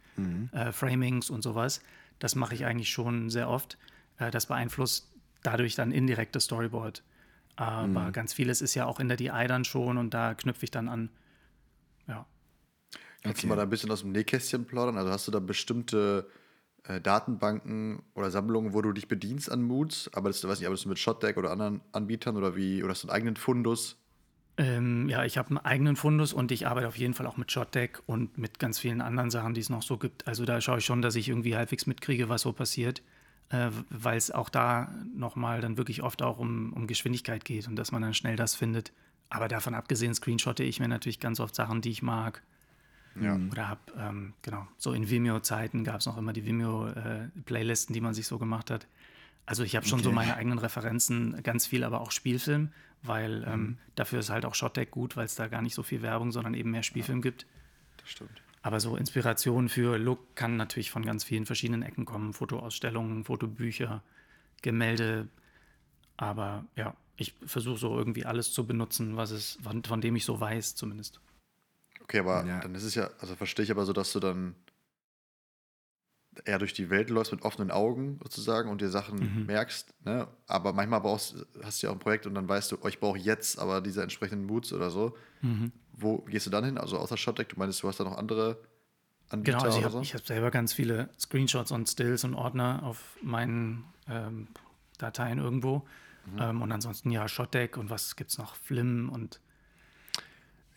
äh, 0.52 0.72
Framings 0.72 1.30
und 1.30 1.42
sowas. 1.42 1.80
Das 2.18 2.34
mache 2.34 2.54
ich 2.54 2.64
eigentlich 2.64 2.90
schon 2.90 3.30
sehr 3.30 3.48
oft. 3.48 3.78
Äh, 4.18 4.30
das 4.30 4.46
beeinflusst 4.46 5.12
dadurch 5.42 5.74
dann 5.74 5.92
indirekt 5.92 6.34
das 6.36 6.44
Storyboard. 6.44 7.02
Aber 7.56 8.12
ganz 8.12 8.32
vieles 8.32 8.62
ist 8.62 8.76
ja 8.76 8.86
auch 8.86 9.00
in 9.00 9.08
der 9.08 9.16
DI 9.16 9.46
dann 9.48 9.64
schon 9.64 9.98
und 9.98 10.14
da 10.14 10.34
knüpfe 10.34 10.62
ich 10.62 10.70
dann 10.70 10.88
an. 10.88 11.10
Ja. 12.06 12.24
Kannst 13.22 13.42
du 13.42 13.48
mal 13.48 13.56
da 13.56 13.62
ein 13.62 13.70
bisschen 13.70 13.90
aus 13.90 14.02
dem 14.02 14.12
Nähkästchen 14.12 14.64
plaudern? 14.64 14.96
Also 14.96 15.10
hast 15.10 15.26
du 15.26 15.32
da 15.32 15.40
bestimmte 15.40 16.30
äh, 16.84 17.00
Datenbanken 17.00 18.02
oder 18.14 18.30
Sammlungen, 18.30 18.74
wo 18.74 18.82
du 18.82 18.92
dich 18.92 19.08
bedienst 19.08 19.50
an 19.50 19.62
Moods? 19.62 20.08
Aber 20.14 20.28
das, 20.28 20.46
weiß 20.46 20.60
nicht, 20.60 20.66
arbeitest 20.66 20.84
du 20.84 20.88
mit 20.90 21.00
Shotdeck 21.00 21.36
oder 21.36 21.50
anderen 21.50 21.80
Anbietern 21.90 22.36
oder 22.36 22.54
wie, 22.54 22.84
oder 22.84 22.92
hast 22.92 23.02
du 23.02 23.08
einen 23.08 23.16
eigenen 23.16 23.36
Fundus? 23.36 23.96
Ähm, 24.58 25.08
ja, 25.08 25.24
ich 25.24 25.38
habe 25.38 25.50
einen 25.50 25.58
eigenen 25.58 25.94
Fundus 25.94 26.32
und 26.32 26.50
ich 26.50 26.66
arbeite 26.66 26.88
auf 26.88 26.98
jeden 26.98 27.14
Fall 27.14 27.26
auch 27.26 27.36
mit 27.36 27.50
ShotDeck 27.52 28.02
und 28.06 28.36
mit 28.38 28.58
ganz 28.58 28.80
vielen 28.80 29.00
anderen 29.00 29.30
Sachen, 29.30 29.54
die 29.54 29.60
es 29.60 29.70
noch 29.70 29.82
so 29.82 29.98
gibt. 29.98 30.26
Also 30.26 30.44
da 30.44 30.60
schaue 30.60 30.78
ich 30.78 30.84
schon, 30.84 31.00
dass 31.00 31.14
ich 31.14 31.28
irgendwie 31.28 31.56
halbwegs 31.56 31.86
mitkriege, 31.86 32.28
was 32.28 32.42
so 32.42 32.52
passiert, 32.52 33.00
äh, 33.50 33.70
weil 33.88 34.18
es 34.18 34.32
auch 34.32 34.48
da 34.48 34.92
nochmal 35.14 35.60
dann 35.60 35.78
wirklich 35.78 36.02
oft 36.02 36.22
auch 36.22 36.40
um, 36.40 36.72
um 36.72 36.88
Geschwindigkeit 36.88 37.44
geht 37.44 37.68
und 37.68 37.76
dass 37.76 37.92
man 37.92 38.02
dann 38.02 38.14
schnell 38.14 38.34
das 38.34 38.56
findet. 38.56 38.92
Aber 39.30 39.46
davon 39.46 39.74
abgesehen 39.74 40.12
screenshotte 40.12 40.64
ich 40.64 40.80
mir 40.80 40.88
natürlich 40.88 41.20
ganz 41.20 41.38
oft 41.38 41.54
Sachen, 41.54 41.80
die 41.80 41.90
ich 41.90 42.02
mag. 42.02 42.42
Ja. 43.20 43.38
Oder 43.52 43.68
habe, 43.68 43.80
ähm, 43.96 44.34
genau, 44.42 44.66
so 44.76 44.92
in 44.92 45.08
Vimeo-Zeiten 45.08 45.84
gab 45.84 46.00
es 46.00 46.06
noch 46.06 46.18
immer 46.18 46.32
die 46.32 46.44
Vimeo-Playlisten, 46.44 47.92
die 47.92 48.00
man 48.00 48.14
sich 48.14 48.26
so 48.26 48.38
gemacht 48.38 48.72
hat. 48.72 48.88
Also 49.48 49.64
ich 49.64 49.74
habe 49.76 49.86
schon 49.86 50.00
so 50.02 50.10
Okay. 50.10 50.16
meine 50.16 50.36
eigenen 50.36 50.58
Referenzen, 50.58 51.42
ganz 51.42 51.66
viel, 51.66 51.82
aber 51.82 52.02
auch 52.02 52.10
Spielfilm, 52.10 52.70
weil 53.02 53.44
ähm, 53.48 53.78
dafür 53.94 54.18
ist 54.18 54.28
halt 54.28 54.44
auch 54.44 54.54
Shotdeck 54.54 54.90
gut, 54.90 55.16
weil 55.16 55.24
es 55.24 55.36
da 55.36 55.48
gar 55.48 55.62
nicht 55.62 55.74
so 55.74 55.82
viel 55.82 56.02
Werbung, 56.02 56.32
sondern 56.32 56.52
eben 56.52 56.70
mehr 56.70 56.82
Spielfilm 56.82 57.22
gibt. 57.22 57.46
Das 57.96 58.10
stimmt. 58.10 58.42
Aber 58.60 58.78
so 58.78 58.94
Inspiration 58.96 59.70
für 59.70 59.96
Look 59.98 60.36
kann 60.36 60.58
natürlich 60.58 60.90
von 60.90 61.02
ganz 61.02 61.24
vielen 61.24 61.46
verschiedenen 61.46 61.80
Ecken 61.80 62.04
kommen. 62.04 62.34
Fotoausstellungen, 62.34 63.24
Fotobücher, 63.24 64.02
Gemälde. 64.60 65.28
Aber 66.18 66.66
ja, 66.76 66.94
ich 67.16 67.32
versuche 67.46 67.78
so 67.78 67.96
irgendwie 67.96 68.26
alles 68.26 68.52
zu 68.52 68.66
benutzen, 68.66 69.16
was 69.16 69.30
es, 69.30 69.56
von, 69.62 69.82
von 69.82 70.02
dem 70.02 70.14
ich 70.14 70.26
so 70.26 70.38
weiß, 70.38 70.74
zumindest. 70.74 71.20
Okay, 72.02 72.18
aber 72.18 72.44
Ja. 72.44 72.60
dann 72.60 72.74
ist 72.74 72.82
es 72.84 72.94
ja, 72.94 73.08
also 73.18 73.34
verstehe 73.34 73.64
ich 73.64 73.70
aber 73.70 73.86
so, 73.86 73.94
dass 73.94 74.12
du 74.12 74.20
dann 74.20 74.54
eher 76.46 76.58
durch 76.58 76.72
die 76.72 76.90
Welt 76.90 77.10
läufst 77.10 77.32
mit 77.32 77.42
offenen 77.42 77.70
Augen 77.70 78.18
sozusagen 78.22 78.70
und 78.70 78.80
dir 78.80 78.88
Sachen 78.88 79.46
merkst, 79.46 79.94
ne? 80.04 80.28
Aber 80.46 80.72
manchmal 80.72 81.00
brauchst, 81.00 81.46
hast 81.62 81.82
du 81.82 81.86
ja 81.86 81.90
auch 81.90 81.96
ein 81.96 82.00
Projekt 82.00 82.26
und 82.26 82.34
dann 82.34 82.48
weißt 82.48 82.72
du, 82.72 82.78
oh, 82.82 82.88
ich 82.88 83.00
brauche 83.00 83.18
jetzt 83.18 83.58
aber 83.58 83.80
diese 83.80 84.02
entsprechenden 84.02 84.46
Moods 84.46 84.72
oder 84.72 84.90
so. 84.90 85.16
Wo 85.92 86.18
gehst 86.18 86.46
du 86.46 86.50
dann 86.50 86.64
hin? 86.64 86.78
Also 86.78 86.98
außer 86.98 87.16
Shotdeck, 87.16 87.48
du 87.48 87.58
meinst, 87.58 87.82
du 87.82 87.88
hast 87.88 88.00
da 88.00 88.04
noch 88.04 88.16
andere 88.16 88.58
Anbieter 89.30 89.58
Genau, 89.58 89.64
also 89.64 89.78
ich 89.78 89.84
habe 89.84 90.04
so? 90.04 90.14
hab 90.14 90.26
selber 90.26 90.50
ganz 90.50 90.72
viele 90.72 91.10
Screenshots 91.18 91.70
und 91.72 91.88
Stills 91.88 92.24
und 92.24 92.34
Ordner 92.34 92.82
auf 92.82 93.16
meinen 93.22 93.84
ähm, 94.08 94.48
Dateien 94.98 95.38
irgendwo. 95.38 95.86
Ähm, 96.38 96.62
und 96.62 96.72
ansonsten 96.72 97.10
ja, 97.10 97.26
Shotdeck 97.28 97.76
und 97.76 97.90
was 97.90 98.16
gibt 98.16 98.30
es 98.30 98.38
noch? 98.38 98.54
Flim 98.56 99.08
und 99.08 99.40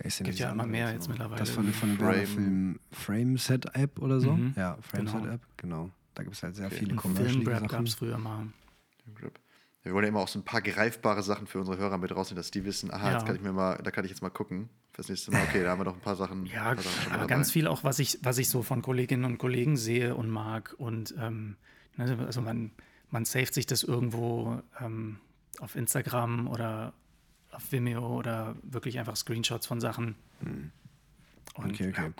Denn 0.04 0.26
Gibt 0.26 0.40
ja 0.40 0.52
immer 0.52 0.66
mehr 0.66 0.88
so? 0.88 0.94
jetzt 0.94 1.10
mittlerweile. 1.10 1.40
Das 1.40 1.50
von, 1.50 1.72
von 1.74 1.98
Frame. 1.98 2.14
der 2.14 2.28
Film, 2.28 2.80
Frameset 2.92 3.76
App 3.76 4.00
oder 4.00 4.20
so? 4.20 4.34
Mhm, 4.34 4.54
Ja, 4.58 4.78
Frameset 4.82 5.22
genau. 5.22 5.34
App, 5.34 5.42
genau. 5.58 5.90
Da 6.16 6.24
gibt 6.24 6.36
es 6.36 6.44
halt 6.44 6.56
sehr 6.56 6.68
Okay. 6.68 6.76
viele 6.78 6.96
commercial 6.96 7.30
Filmgrab 7.30 7.62
gab 7.62 7.72
Sachen. 7.72 7.88
es 7.88 7.94
früher 7.96 8.18
mal. 8.18 8.48
Grip. 9.16 9.40
Ja, 9.84 9.86
wir 9.86 9.94
wollen 9.94 10.04
ja 10.04 10.10
immer 10.10 10.20
auch 10.20 10.28
so 10.28 10.38
ein 10.40 10.44
paar 10.46 10.62
greifbare 10.62 11.24
Sachen 11.24 11.48
für 11.48 11.60
unsere 11.60 11.78
Hörer 11.78 11.98
mit 11.98 12.16
rausnehmen, 12.16 12.38
dass 12.38 12.52
die 12.52 12.66
wissen, 12.66 12.92
aha, 12.92 13.08
Ja. 13.10 13.14
jetzt 13.18 13.26
kann 13.26 13.36
ich 13.36 13.42
mir 13.42 13.52
mal, 13.54 13.80
da 13.84 13.90
kann 13.92 14.04
ich 14.06 14.12
jetzt 14.12 14.22
mal 14.22 14.30
gucken 14.30 14.70
fürs 14.94 15.10
nächste 15.10 15.32
Mal. 15.32 15.42
Okay, 15.44 15.64
da 15.64 15.72
haben 15.72 15.80
wir 15.80 15.86
doch 15.86 15.96
ein 15.96 16.02
paar 16.02 16.16
Sachen. 16.16 16.46
Ja, 16.46 16.74
paar 16.74 16.78
Sachen 16.84 17.08
aber 17.12 17.22
dabei. 17.22 17.28
ganz 17.28 17.52
viel 17.52 17.66
auch, 17.68 17.84
was 17.84 17.98
ich, 18.00 18.20
was 18.22 18.38
ich 18.38 18.50
so 18.50 18.62
von 18.64 18.82
Kolleginnen 18.82 19.26
und 19.26 19.38
Kollegen 19.38 19.78
sehe 19.78 20.16
und 20.16 20.30
mag. 20.30 20.76
Und 20.78 21.16
ähm, 21.20 21.56
ne, 21.98 22.18
also 22.26 22.42
man, 22.42 22.72
man 23.10 23.26
saved 23.26 23.54
sich 23.54 23.66
das 23.66 23.82
irgendwo 23.84 24.62
ähm, 24.80 25.18
auf 25.60 25.76
Instagram 25.76 26.48
oder 26.48 26.94
auf 27.52 27.72
Vimeo 27.72 28.06
oder 28.18 28.56
wirklich 28.64 29.00
einfach 29.00 29.16
Screenshots 29.16 29.66
von 29.68 29.80
Sachen. 29.82 30.16
Und, 30.42 30.72
Okay, 31.74 31.90
okay. 31.90 32.02
Ja, 32.08 32.14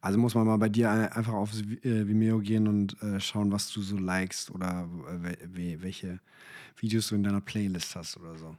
Also 0.00 0.18
muss 0.18 0.34
man 0.34 0.46
mal 0.46 0.56
bei 0.58 0.68
dir 0.68 0.90
ein- 0.90 1.10
einfach 1.12 1.32
auf 1.32 1.52
äh, 1.54 2.06
Vimeo 2.06 2.38
gehen 2.38 2.68
und 2.68 3.00
äh, 3.02 3.18
schauen, 3.20 3.50
was 3.50 3.70
du 3.72 3.82
so 3.82 3.96
likest 3.96 4.50
oder 4.50 4.88
äh, 5.08 5.22
we- 5.22 5.38
we- 5.52 5.82
welche 5.82 6.20
Videos 6.78 7.08
du 7.08 7.16
in 7.16 7.24
deiner 7.24 7.40
Playlist 7.40 7.96
hast 7.96 8.16
oder 8.18 8.36
so. 8.36 8.56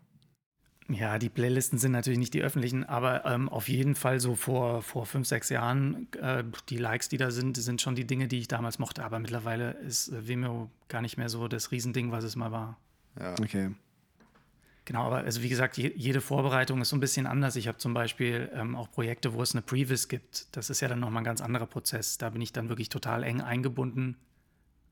Ja, 0.90 1.20
die 1.20 1.28
Playlisten 1.30 1.78
sind 1.80 1.92
natürlich 1.92 2.18
nicht 2.20 2.34
die 2.34 2.42
öffentlichen, 2.42 2.86
aber 2.86 3.26
ähm, 3.26 3.50
auf 3.50 3.68
jeden 3.68 3.94
Fall 3.96 4.20
so 4.22 4.36
vor, 4.36 4.82
vor 4.82 5.06
fünf, 5.06 5.28
sechs 5.28 5.50
Jahren, 5.50 6.08
äh, 6.14 6.46
die 6.70 6.78
Likes, 6.78 7.10
die 7.10 7.18
da 7.18 7.30
sind, 7.30 7.58
sind 7.58 7.82
schon 7.82 7.96
die 7.96 8.08
Dinge, 8.08 8.28
die 8.30 8.40
ich 8.40 8.48
damals 8.48 8.80
mochte. 8.80 9.04
Aber 9.04 9.20
mittlerweile 9.20 9.72
ist 9.72 10.12
Vimeo 10.28 10.70
gar 10.88 11.02
nicht 11.02 11.18
mehr 11.18 11.28
so 11.28 11.48
das 11.50 11.72
Riesending, 11.72 12.12
was 12.12 12.24
es 12.24 12.36
mal 12.38 12.52
war. 12.54 12.78
Ja. 13.20 13.34
Okay. 13.34 13.72
Genau, 14.88 15.04
aber 15.04 15.18
also 15.18 15.44
wie 15.44 15.50
gesagt, 15.50 15.76
je, 15.76 15.92
jede 15.98 16.22
Vorbereitung 16.22 16.82
ist 16.82 16.88
so 16.88 16.96
ein 16.96 17.02
bisschen 17.02 17.28
anders. 17.28 17.58
Ich 17.58 17.68
habe 17.68 17.78
zum 17.78 17.94
Beispiel 17.94 18.50
ähm, 18.54 18.74
auch 18.74 18.90
Projekte, 18.90 19.34
wo 19.34 19.42
es 19.42 19.54
eine 19.54 19.62
Previs 19.62 20.08
gibt. 20.08 20.48
Das 20.56 20.70
ist 20.70 20.80
ja 20.80 20.88
dann 20.88 21.02
nochmal 21.02 21.24
ein 21.24 21.26
ganz 21.26 21.42
anderer 21.42 21.66
Prozess. 21.66 22.18
Da 22.18 22.30
bin 22.30 22.40
ich 22.40 22.54
dann 22.54 22.70
wirklich 22.70 22.88
total 22.88 23.24
eng 23.24 23.42
eingebunden. 23.42 24.16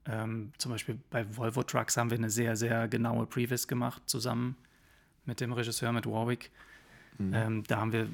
Ähm, 0.05 0.51
zum 0.57 0.73
Beispiel 0.73 0.99
bei 1.11 1.25
Volvo 1.37 1.63
Trucks 1.63 1.95
haben 1.95 2.09
wir 2.09 2.17
eine 2.17 2.29
sehr, 2.29 2.57
sehr 2.57 2.89
genaue 2.89 3.25
Previs 3.25 3.69
gemacht, 3.69 4.01
zusammen 4.05 4.57
mit 5.23 5.39
dem 5.39 5.53
Regisseur, 5.53 5.93
mit 5.93 6.05
Warwick. 6.05 6.51
Ähm, 7.31 7.63
da 7.65 7.77
haben 7.77 7.93
wir 7.93 8.09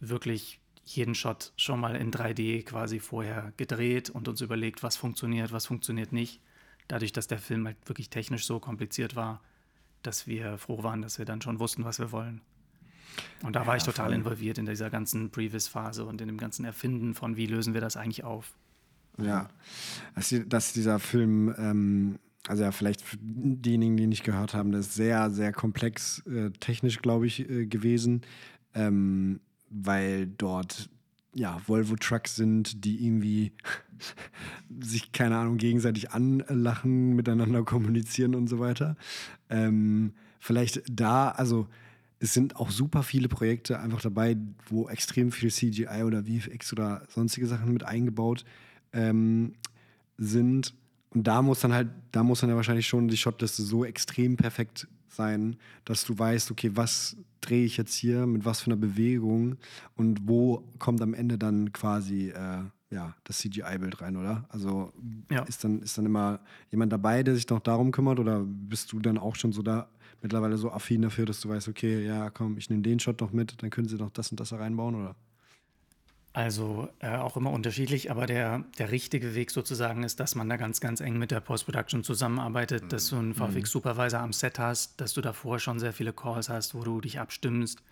wirklich 0.00 0.60
jeden 0.84 1.14
Shot 1.14 1.54
schon 1.56 1.80
mal 1.80 1.96
in 1.96 2.12
3D 2.12 2.64
quasi 2.64 3.00
vorher 3.00 3.54
gedreht 3.56 4.10
und 4.10 4.28
uns 4.28 4.42
überlegt, 4.42 4.82
was 4.82 4.98
funktioniert, 4.98 5.52
was 5.52 5.64
funktioniert 5.64 6.12
nicht. 6.12 6.42
Dadurch, 6.86 7.12
dass 7.12 7.28
der 7.28 7.38
Film 7.38 7.64
halt 7.64 7.78
wirklich 7.86 8.10
technisch 8.10 8.44
so 8.44 8.60
kompliziert 8.60 9.16
war, 9.16 9.40
dass 10.06 10.26
wir 10.26 10.58
froh 10.58 10.82
waren, 10.82 11.02
dass 11.02 11.18
wir 11.18 11.24
dann 11.24 11.40
schon 11.42 11.58
wussten, 11.58 11.84
was 11.84 11.98
wir 11.98 12.12
wollen. 12.12 12.40
Und 13.42 13.54
da 13.54 13.66
war 13.66 13.76
ich 13.76 13.82
total 13.84 14.06
voll. 14.06 14.14
involviert 14.16 14.58
in 14.58 14.66
dieser 14.66 14.90
ganzen 14.90 15.30
Previous-Phase 15.30 16.04
und 16.04 16.20
in 16.20 16.26
dem 16.28 16.38
ganzen 16.38 16.64
Erfinden 16.64 17.14
von, 17.14 17.36
wie 17.36 17.46
lösen 17.46 17.72
wir 17.74 17.80
das 17.80 17.96
eigentlich 17.96 18.24
auf. 18.24 18.52
Ja. 19.22 19.48
Dass, 20.16 20.28
die- 20.30 20.48
dass 20.48 20.72
dieser 20.72 20.98
Film, 20.98 21.54
ähm, 21.56 22.18
also 22.48 22.64
ja, 22.64 22.72
vielleicht 22.72 23.02
für 23.02 23.16
diejenigen, 23.20 23.96
die 23.96 24.06
nicht 24.08 24.24
gehört 24.24 24.54
haben, 24.54 24.72
der 24.72 24.80
ist 24.80 24.94
sehr, 24.94 25.30
sehr 25.30 25.52
komplex 25.52 26.18
äh, 26.26 26.50
technisch, 26.58 27.00
glaube 27.00 27.26
ich, 27.26 27.48
äh, 27.48 27.66
gewesen, 27.66 28.22
ähm, 28.74 29.40
weil 29.70 30.26
dort 30.26 30.90
ja, 31.34 31.60
Volvo 31.66 31.96
Trucks 31.96 32.36
sind, 32.36 32.84
die 32.84 33.04
irgendwie 33.04 33.52
sich, 34.80 35.12
keine 35.12 35.36
Ahnung, 35.36 35.56
gegenseitig 35.56 36.10
anlachen, 36.12 37.14
miteinander 37.14 37.64
kommunizieren 37.64 38.34
und 38.34 38.48
so 38.48 38.58
weiter. 38.58 38.96
Ähm, 39.50 40.12
vielleicht 40.40 40.82
da, 40.90 41.30
also 41.30 41.68
es 42.20 42.32
sind 42.32 42.56
auch 42.56 42.70
super 42.70 43.02
viele 43.02 43.28
Projekte 43.28 43.80
einfach 43.80 44.00
dabei, 44.00 44.36
wo 44.68 44.88
extrem 44.88 45.32
viel 45.32 45.50
CGI 45.50 46.04
oder 46.04 46.24
VFX 46.24 46.72
oder 46.72 47.02
sonstige 47.08 47.46
Sachen 47.46 47.72
mit 47.72 47.84
eingebaut 47.84 48.44
ähm, 48.92 49.54
sind. 50.16 50.74
Und 51.10 51.26
da 51.26 51.42
muss 51.42 51.60
dann 51.60 51.72
halt, 51.72 51.88
da 52.12 52.22
muss 52.22 52.40
dann 52.40 52.50
ja 52.50 52.56
wahrscheinlich 52.56 52.86
schon 52.86 53.08
die 53.08 53.16
Shotliste 53.16 53.62
so 53.62 53.84
extrem 53.84 54.36
perfekt 54.36 54.88
sein, 55.14 55.56
dass 55.84 56.04
du 56.04 56.18
weißt, 56.18 56.50
okay, 56.50 56.70
was 56.74 57.16
drehe 57.40 57.64
ich 57.64 57.76
jetzt 57.76 57.94
hier, 57.94 58.26
mit 58.26 58.44
was 58.44 58.60
für 58.60 58.66
einer 58.66 58.76
Bewegung 58.76 59.56
und 59.96 60.28
wo 60.28 60.64
kommt 60.78 61.02
am 61.02 61.14
Ende 61.14 61.38
dann 61.38 61.72
quasi 61.72 62.30
äh, 62.30 62.62
ja, 62.90 63.14
das 63.24 63.38
CGI-Bild 63.38 64.00
rein, 64.00 64.16
oder? 64.16 64.44
Also 64.48 64.92
Ja. 65.30 65.42
ist, 65.42 65.64
dann, 65.64 65.80
ist 65.82 65.98
dann 65.98 66.06
immer 66.06 66.40
jemand 66.70 66.92
dabei, 66.92 67.22
der 67.22 67.34
sich 67.34 67.48
noch 67.48 67.60
darum 67.60 67.90
kümmert 67.90 68.18
oder 68.20 68.40
bist 68.44 68.92
du 68.92 69.00
dann 69.00 69.18
auch 69.18 69.36
schon 69.36 69.52
so 69.52 69.62
da 69.62 69.88
mittlerweile 70.22 70.56
so 70.56 70.70
affin 70.70 71.02
dafür, 71.02 71.26
dass 71.26 71.40
du 71.40 71.48
weißt, 71.50 71.68
okay, 71.68 72.04
ja, 72.04 72.30
komm, 72.30 72.56
ich 72.56 72.70
nehme 72.70 72.82
den 72.82 72.98
Shot 73.00 73.20
noch 73.20 73.32
mit, 73.32 73.62
dann 73.62 73.70
können 73.70 73.88
sie 73.88 73.96
noch 73.96 74.10
das 74.10 74.30
und 74.30 74.40
das 74.40 74.50
da 74.50 74.56
reinbauen, 74.56 74.94
oder? 74.94 75.16
Also 76.34 76.88
äh, 76.98 77.16
auch 77.16 77.36
immer 77.36 77.52
unterschiedlich, 77.52 78.10
aber 78.10 78.26
der, 78.26 78.64
der 78.76 78.90
richtige 78.90 79.36
Weg 79.36 79.52
sozusagen 79.52 80.02
ist, 80.02 80.18
dass 80.18 80.34
man 80.34 80.48
da 80.48 80.56
ganz, 80.56 80.80
ganz 80.80 81.00
eng 81.00 81.16
mit 81.16 81.30
der 81.30 81.38
Post-Production 81.38 82.02
zusammenarbeitet, 82.02 82.92
dass 82.92 83.08
du 83.10 83.16
einen 83.18 83.34
VFX-Supervisor 83.34 84.18
am 84.18 84.32
Set 84.32 84.58
hast, 84.58 85.00
dass 85.00 85.14
du 85.14 85.20
davor 85.20 85.60
schon 85.60 85.78
sehr 85.78 85.92
viele 85.92 86.12
Calls 86.12 86.48
hast, 86.48 86.74
wo 86.74 86.82
du 86.82 87.00
dich 87.00 87.20
abstimmst. 87.20 87.84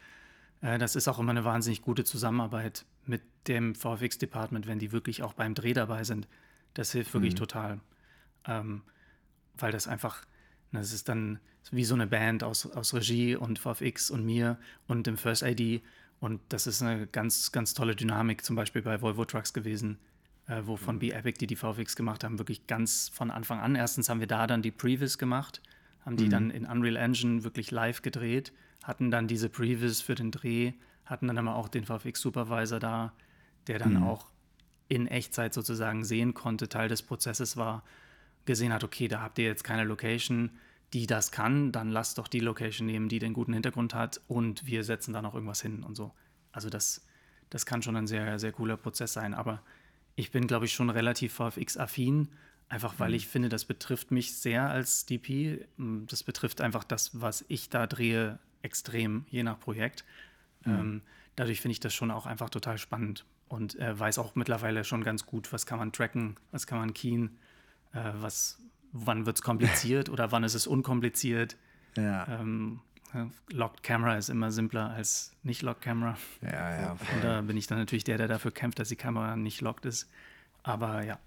Äh, 0.60 0.78
das 0.78 0.96
ist 0.96 1.06
auch 1.06 1.20
immer 1.20 1.30
eine 1.30 1.44
wahnsinnig 1.44 1.82
gute 1.82 2.02
Zusammenarbeit 2.02 2.84
mit 3.06 3.22
dem 3.46 3.76
VFX-Department, 3.76 4.66
wenn 4.66 4.80
die 4.80 4.90
wirklich 4.90 5.22
auch 5.22 5.34
beim 5.34 5.54
Dreh 5.54 5.72
dabei 5.72 6.02
sind. 6.02 6.26
Das 6.74 6.90
hilft 6.90 7.14
wirklich 7.14 7.36
total, 7.36 7.78
ähm, 8.48 8.82
weil 9.56 9.70
das 9.70 9.86
einfach, 9.86 10.24
das 10.72 10.92
ist 10.92 11.08
dann 11.08 11.38
wie 11.70 11.84
so 11.84 11.94
eine 11.94 12.08
Band 12.08 12.42
aus, 12.42 12.66
aus 12.66 12.92
Regie 12.92 13.36
und 13.36 13.60
VFX 13.60 14.10
und 14.10 14.24
mir 14.24 14.58
und 14.88 15.06
dem 15.06 15.16
First 15.16 15.44
ID 15.44 15.80
und 16.22 16.40
das 16.50 16.68
ist 16.68 16.80
eine 16.82 17.08
ganz, 17.08 17.50
ganz 17.50 17.74
tolle 17.74 17.96
Dynamik, 17.96 18.44
zum 18.44 18.54
Beispiel 18.54 18.80
bei 18.80 19.02
Volvo 19.02 19.24
Trucks 19.24 19.52
gewesen, 19.52 19.98
äh, 20.46 20.62
wo 20.64 20.76
von 20.76 21.00
B-Epic, 21.00 21.36
die 21.40 21.48
die 21.48 21.56
VFX 21.56 21.96
gemacht 21.96 22.22
haben, 22.22 22.38
wirklich 22.38 22.68
ganz 22.68 23.08
von 23.08 23.32
Anfang 23.32 23.58
an. 23.58 23.74
Erstens 23.74 24.08
haben 24.08 24.20
wir 24.20 24.28
da 24.28 24.46
dann 24.46 24.62
die 24.62 24.70
Previs 24.70 25.18
gemacht, 25.18 25.60
haben 26.06 26.16
die 26.16 26.28
dann 26.28 26.50
in 26.50 26.64
Unreal 26.64 26.94
Engine 26.94 27.42
wirklich 27.42 27.72
live 27.72 28.02
gedreht, 28.02 28.52
hatten 28.84 29.10
dann 29.10 29.26
diese 29.26 29.48
Previs 29.48 30.00
für 30.00 30.14
den 30.14 30.30
Dreh, 30.30 30.74
hatten 31.06 31.26
dann 31.26 31.38
aber 31.38 31.56
auch 31.56 31.68
den 31.68 31.84
VFX-Supervisor 31.84 32.78
da, 32.78 33.12
der 33.66 33.80
dann 33.80 34.00
auch 34.04 34.30
in 34.86 35.08
Echtzeit 35.08 35.52
sozusagen 35.52 36.04
sehen 36.04 36.34
konnte, 36.34 36.68
Teil 36.68 36.88
des 36.88 37.02
Prozesses 37.02 37.56
war, 37.56 37.82
gesehen 38.44 38.72
hat, 38.72 38.84
okay, 38.84 39.08
da 39.08 39.22
habt 39.22 39.40
ihr 39.40 39.46
jetzt 39.46 39.64
keine 39.64 39.82
Location, 39.82 40.50
die 40.92 41.06
das 41.06 41.32
kann, 41.32 41.72
dann 41.72 41.88
lasst 41.88 42.18
doch 42.18 42.28
die 42.28 42.40
Location 42.40 42.86
nehmen, 42.86 43.08
die 43.08 43.18
den 43.18 43.32
guten 43.32 43.52
Hintergrund 43.54 43.94
hat 43.94 44.20
und 44.28 44.66
wir 44.66 44.84
setzen 44.84 45.12
da 45.12 45.22
noch 45.22 45.34
irgendwas 45.34 45.62
hin 45.62 45.82
und 45.82 45.96
so. 45.96 46.12
Also 46.52 46.68
das, 46.68 47.06
das 47.50 47.64
kann 47.66 47.82
schon 47.82 47.96
ein 47.96 48.06
sehr, 48.06 48.38
sehr 48.38 48.52
cooler 48.52 48.76
Prozess 48.76 49.14
sein. 49.14 49.32
Aber 49.32 49.62
ich 50.16 50.30
bin, 50.30 50.46
glaube 50.46 50.66
ich, 50.66 50.74
schon 50.74 50.90
relativ 50.90 51.32
VFX-affin, 51.34 52.28
einfach 52.68 52.94
weil 52.98 53.14
ich 53.14 53.26
finde, 53.26 53.48
das 53.48 53.64
betrifft 53.64 54.10
mich 54.10 54.36
sehr 54.36 54.68
als 54.68 55.06
DP. 55.06 55.66
Das 55.78 56.22
betrifft 56.22 56.60
einfach 56.60 56.84
das, 56.84 57.20
was 57.20 57.44
ich 57.48 57.70
da 57.70 57.86
drehe, 57.86 58.38
extrem, 58.60 59.24
je 59.30 59.42
nach 59.42 59.58
Projekt. 59.58 60.04
Ähm, 60.64 61.02
dadurch 61.36 61.60
finde 61.60 61.72
ich 61.72 61.80
das 61.80 61.94
schon 61.94 62.10
auch 62.10 62.26
einfach 62.26 62.50
total 62.50 62.78
spannend 62.78 63.24
und 63.48 63.78
äh, 63.78 63.98
weiß 63.98 64.18
auch 64.18 64.34
mittlerweile 64.34 64.84
schon 64.84 65.04
ganz 65.04 65.26
gut, 65.26 65.52
was 65.52 65.66
kann 65.66 65.78
man 65.78 65.92
tracken, 65.92 66.36
was 66.50 66.66
kann 66.66 66.78
man 66.78 66.94
keyen, 66.94 67.38
äh, 67.92 68.12
was, 68.14 68.58
wann 68.92 69.26
wird 69.26 69.38
es 69.38 69.42
kompliziert 69.42 70.08
oder 70.08 70.32
wann 70.32 70.44
ist 70.44 70.54
es 70.54 70.66
unkompliziert. 70.66 71.56
Ja. 71.94 72.26
Ähm, 72.40 72.80
Locked 73.50 73.82
Camera 73.82 74.16
ist 74.16 74.30
immer 74.30 74.50
simpler 74.50 74.88
als 74.92 75.34
nicht 75.42 75.60
Locked 75.60 75.82
Camera. 75.82 76.16
Ja, 76.40 76.80
ja. 76.80 76.92
Und 76.92 77.22
da 77.22 77.42
bin 77.42 77.58
ich 77.58 77.66
dann 77.66 77.76
natürlich 77.76 78.04
der, 78.04 78.16
der 78.16 78.28
dafür 78.28 78.50
kämpft, 78.50 78.78
dass 78.78 78.88
die 78.88 78.96
Kamera 78.96 79.36
nicht 79.36 79.60
locked 79.60 79.84
ist. 79.84 80.08
Aber 80.62 81.04
ja, 81.04 81.18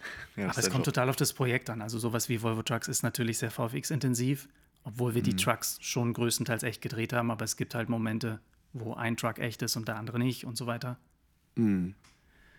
Ja, 0.36 0.48
aber 0.48 0.58
es 0.58 0.70
kommt 0.70 0.84
total 0.84 1.08
auf 1.08 1.16
das 1.16 1.32
Projekt 1.32 1.70
an. 1.70 1.82
Also 1.82 1.98
sowas 1.98 2.28
wie 2.28 2.42
Volvo 2.42 2.62
Trucks 2.62 2.88
ist 2.88 3.02
natürlich 3.02 3.38
sehr 3.38 3.50
VFX-intensiv, 3.50 4.48
obwohl 4.84 5.14
wir 5.14 5.22
die 5.22 5.36
Trucks 5.36 5.78
schon 5.80 6.12
größtenteils 6.12 6.62
echt 6.62 6.80
gedreht 6.80 7.12
haben, 7.12 7.30
aber 7.30 7.44
es 7.44 7.56
gibt 7.56 7.74
halt 7.74 7.88
Momente, 7.88 8.40
wo 8.72 8.94
ein 8.94 9.16
Truck 9.16 9.38
echt 9.38 9.62
ist 9.62 9.76
und 9.76 9.88
der 9.88 9.96
andere 9.96 10.18
nicht 10.18 10.44
und 10.44 10.56
so 10.56 10.66
weiter. 10.66 10.98
Ja, 11.56 11.64
Dann 11.64 11.94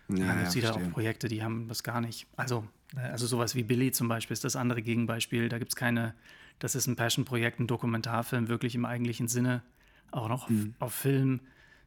gibt 0.08 0.48
es 0.48 0.54
wieder 0.54 0.74
auch 0.74 0.90
Projekte, 0.92 1.28
die 1.28 1.42
haben 1.42 1.68
das 1.68 1.82
gar 1.82 2.00
nicht. 2.00 2.26
Also, 2.36 2.66
also 2.96 3.26
sowas 3.26 3.54
wie 3.54 3.62
Billy 3.62 3.92
zum 3.92 4.08
Beispiel 4.08 4.34
ist 4.34 4.44
das 4.44 4.56
andere 4.56 4.82
Gegenbeispiel. 4.82 5.48
Da 5.48 5.58
gibt 5.58 5.72
es 5.72 5.76
keine, 5.76 6.14
das 6.58 6.74
ist 6.74 6.86
ein 6.86 6.96
Passion-Projekt, 6.96 7.60
ein 7.60 7.66
Dokumentarfilm, 7.66 8.48
wirklich 8.48 8.74
im 8.74 8.84
eigentlichen 8.84 9.28
Sinne, 9.28 9.62
auch 10.10 10.28
noch 10.28 10.44
auf, 10.44 10.56
auf 10.78 10.94
Film. 10.94 11.40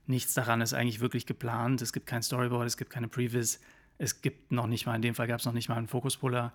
Nichts 0.08 0.34
daran 0.34 0.62
ist 0.62 0.74
eigentlich 0.74 1.00
wirklich 1.00 1.26
geplant. 1.26 1.82
Es 1.82 1.94
gibt 1.94 2.06
kein 2.06 2.22
Storyboard, 2.22 2.68
es 2.68 2.78
gibt 2.78 2.92
keine 2.92 3.08
Previs. 3.08 3.60
Es 3.98 4.22
gibt 4.22 4.52
noch 4.52 4.68
nicht 4.68 4.86
mal, 4.86 4.96
in 4.96 5.02
dem 5.02 5.16
Fall 5.16 5.28
gab 5.28 5.40
es 5.40 5.46
noch 5.46 5.54
nicht 5.54 5.70
mal 5.70 5.78
einen 5.78 5.88
Fokuspuller. 5.88 6.54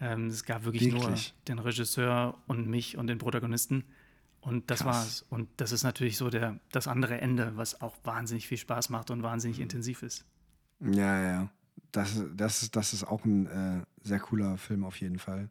Ähm, 0.00 0.26
es 0.26 0.44
gab 0.44 0.64
wirklich, 0.64 0.90
nur 0.92 1.02
Wirklich? 1.02 1.34
den 1.48 1.58
Regisseur 1.58 2.36
und 2.46 2.68
mich 2.68 2.96
und 2.96 3.06
den 3.06 3.18
Protagonisten. 3.18 3.84
Und 4.40 4.70
das 4.70 4.80
Krass. 4.80 4.96
war's. 4.96 5.26
Und 5.28 5.48
das 5.56 5.72
ist 5.72 5.82
natürlich 5.82 6.16
so 6.16 6.30
der, 6.30 6.60
das 6.70 6.86
andere 6.86 7.20
Ende, 7.20 7.56
was 7.56 7.80
auch 7.80 7.96
wahnsinnig 8.04 8.46
viel 8.46 8.58
Spaß 8.58 8.90
macht 8.90 9.10
und 9.10 9.22
wahnsinnig 9.22 9.58
intensiv 9.58 10.02
ist. 10.02 10.24
Ja, 10.80 11.22
ja. 11.22 11.50
Das, 11.92 12.22
das, 12.36 12.62
ist- 12.62 12.76
das 12.76 12.92
ist 12.92 13.04
auch 13.04 13.24
ein 13.24 13.46
äh, 13.46 13.82
sehr 14.02 14.18
cooler 14.20 14.58
Film 14.58 14.84
auf 14.84 15.00
jeden 15.00 15.18
Fall. 15.18 15.48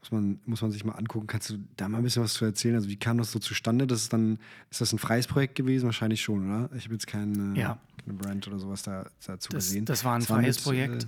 Muss 0.00 0.10
man, 0.12 0.40
muss 0.44 0.60
man 0.60 0.70
sich 0.70 0.84
mal 0.84 0.92
angucken. 0.92 1.26
Kannst 1.26 1.50
du 1.50 1.58
da 1.76 1.88
mal 1.88 1.98
ein 1.98 2.04
bisschen 2.04 2.22
was 2.22 2.34
zu 2.34 2.44
erzählen? 2.44 2.74
Also 2.74 2.88
wie 2.88 2.96
kam 2.96 3.16
das 3.18 3.32
so 3.32 3.38
zustande? 3.38 3.86
Das 3.86 4.02
ist 4.02 4.12
dann, 4.12 4.38
ist 4.70 4.80
das 4.82 4.92
ein 4.92 4.98
freies 4.98 5.26
Projekt 5.26 5.54
gewesen? 5.54 5.86
Wahrscheinlich 5.86 6.20
schon, 6.20 6.46
oder? 6.46 6.70
Ich 6.76 6.84
habe 6.84 6.94
jetzt 6.94 7.06
keine, 7.06 7.58
Ja. 7.58 7.78
keine 8.04 8.18
Brand 8.18 8.46
oder 8.48 8.58
sowas 8.58 8.82
da, 8.82 9.06
dazu 9.26 9.48
Das, 9.50 9.66
gesehen. 9.66 9.84
das 9.86 10.04
war 10.04 10.14
ein 10.14 10.20
Es 10.20 10.26
freies 10.26 10.56
mit, 10.56 10.64
Projekt. 10.64 11.04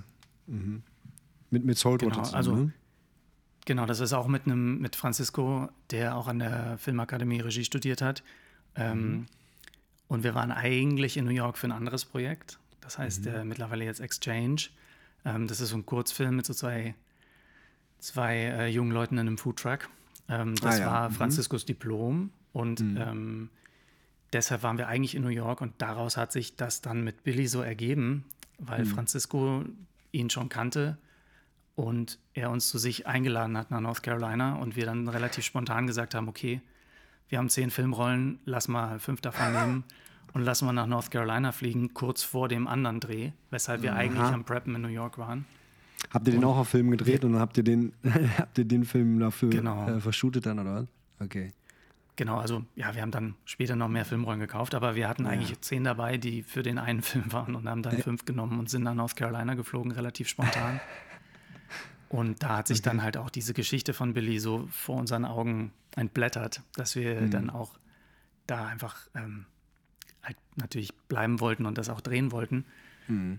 Äh, 0.47 0.51
mhm. 0.51 0.83
mit, 1.51 1.63
mit 1.65 1.77
Soulwater 1.77 2.05
Genau, 2.07 2.23
zusammen, 2.23 2.35
also- 2.37 2.55
ne? 2.55 2.73
Genau, 3.65 3.85
das 3.85 3.99
ist 3.99 4.13
auch 4.13 4.27
mit 4.27 4.45
einem 4.45 4.79
mit 4.79 4.95
Francisco, 4.95 5.69
der 5.91 6.15
auch 6.15 6.27
an 6.27 6.39
der 6.39 6.79
Filmakademie 6.79 7.41
Regie 7.41 7.63
studiert 7.63 8.01
hat. 8.01 8.23
Ähm, 8.75 9.27
Und 10.07 10.23
wir 10.23 10.33
waren 10.33 10.51
eigentlich 10.51 11.15
in 11.15 11.25
New 11.25 11.31
York 11.31 11.57
für 11.59 11.67
ein 11.67 11.71
anderes 11.71 12.03
Projekt. 12.03 12.57
Das 12.81 12.97
heißt 12.97 13.27
äh, 13.27 13.45
mittlerweile 13.45 13.85
jetzt 13.85 14.01
Exchange. 14.01 14.63
Ähm, 15.23 15.47
das 15.47 15.61
ist 15.61 15.69
so 15.69 15.77
ein 15.77 15.85
Kurzfilm 15.85 16.35
mit 16.35 16.45
so 16.45 16.53
zwei, 16.53 16.95
zwei 17.99 18.35
äh, 18.35 18.67
jungen 18.67 18.91
Leuten 18.91 19.15
in 19.15 19.27
einem 19.27 19.37
Foodtruck. 19.37 19.89
Ähm, 20.27 20.55
das 20.55 20.75
Ah 20.75 20.79
ja, 20.79 20.85
war 20.87 21.09
mhm. 21.09 21.13
Franciscos 21.13 21.65
Diplom 21.65 22.31
und 22.53 22.81
ähm, 22.81 23.49
deshalb 24.33 24.63
waren 24.63 24.77
wir 24.77 24.87
eigentlich 24.87 25.15
in 25.15 25.21
New 25.21 25.29
York 25.29 25.61
und 25.61 25.73
daraus 25.77 26.17
hat 26.17 26.31
sich 26.31 26.55
das 26.55 26.81
dann 26.81 27.03
mit 27.03 27.23
Billy 27.23 27.47
so 27.47 27.61
ergeben, 27.61 28.25
weil 28.57 28.85
Francisco 28.85 29.63
ihn 30.11 30.29
schon 30.29 30.49
kannte 30.49 30.97
und 31.75 32.19
er 32.33 32.51
uns 32.51 32.67
zu 32.67 32.77
sich 32.77 33.07
eingeladen 33.07 33.57
hat 33.57 33.71
nach 33.71 33.79
North 33.79 34.03
Carolina 34.03 34.55
und 34.55 34.75
wir 34.75 34.85
dann 34.85 35.07
relativ 35.07 35.45
spontan 35.45 35.87
gesagt 35.87 36.13
haben, 36.13 36.27
okay, 36.27 36.61
wir 37.29 37.37
haben 37.37 37.49
zehn 37.49 37.71
Filmrollen, 37.71 38.39
lass 38.45 38.67
mal 38.67 38.99
fünf 38.99 39.21
davon 39.21 39.53
nehmen 39.59 39.83
und 40.33 40.43
lass 40.43 40.61
mal 40.61 40.73
nach 40.73 40.87
North 40.87 41.11
Carolina 41.11 41.51
fliegen, 41.51 41.93
kurz 41.93 42.23
vor 42.23 42.47
dem 42.47 42.67
anderen 42.67 42.99
Dreh, 42.99 43.31
weshalb 43.49 43.81
wir 43.81 43.95
eigentlich 43.95 44.21
am 44.23 44.43
Preppen 44.43 44.75
in 44.75 44.81
New 44.81 44.87
York 44.87 45.17
waren. 45.17 45.45
Habt 46.11 46.27
ihr 46.27 46.33
den 46.33 46.43
auch 46.43 46.57
auf 46.57 46.69
Film 46.69 46.91
gedreht 46.91 47.23
und 47.23 47.37
habt 47.39 47.57
ihr 47.57 47.63
den, 47.63 47.93
habt 48.37 48.57
ihr 48.57 48.65
den 48.65 48.83
Film 48.85 49.19
dafür 49.19 49.49
Genau. 49.49 49.87
äh, 49.87 49.99
verschootet 49.99 50.45
dann, 50.45 50.59
oder 50.59 50.75
was? 50.81 50.87
Okay. 51.19 51.51
Genau, 52.15 52.37
also 52.37 52.63
ja, 52.75 52.93
wir 52.93 53.01
haben 53.01 53.11
dann 53.11 53.35
später 53.45 53.75
noch 53.75 53.87
mehr 53.87 54.05
Filmrollen 54.05 54.39
gekauft, 54.39 54.75
aber 54.75 54.95
wir 54.95 55.07
hatten 55.07 55.25
eigentlich 55.25 55.59
zehn 55.61 55.83
dabei, 55.83 56.17
die 56.17 56.43
für 56.43 56.61
den 56.63 56.77
einen 56.77 57.01
Film 57.03 57.31
waren 57.31 57.55
und 57.55 57.67
haben 57.69 57.83
dann 57.83 57.97
fünf 57.99 58.25
genommen 58.25 58.59
und 58.59 58.69
sind 58.69 58.83
nach 58.83 58.93
North 58.93 59.15
Carolina 59.15 59.53
geflogen, 59.53 59.91
relativ 59.91 60.27
spontan. 60.27 60.79
Und 62.09 62.43
da 62.43 62.57
hat 62.57 62.67
sich 62.67 62.81
dann 62.81 63.01
halt 63.03 63.15
auch 63.15 63.29
diese 63.29 63.53
Geschichte 63.53 63.93
von 63.93 64.13
Billy 64.13 64.37
so 64.39 64.67
vor 64.69 64.97
unseren 64.97 65.23
Augen 65.23 65.71
entblättert, 65.95 66.61
dass 66.75 66.97
wir 66.97 67.21
dann 67.29 67.49
auch 67.49 67.77
da 68.47 68.65
einfach 68.65 68.97
ähm, 69.15 69.45
halt 70.23 70.37
natürlich 70.55 70.93
bleiben 71.07 71.39
wollten 71.39 71.65
und 71.65 71.77
das 71.77 71.89
auch 71.89 72.01
drehen 72.01 72.31
wollten. 72.31 72.65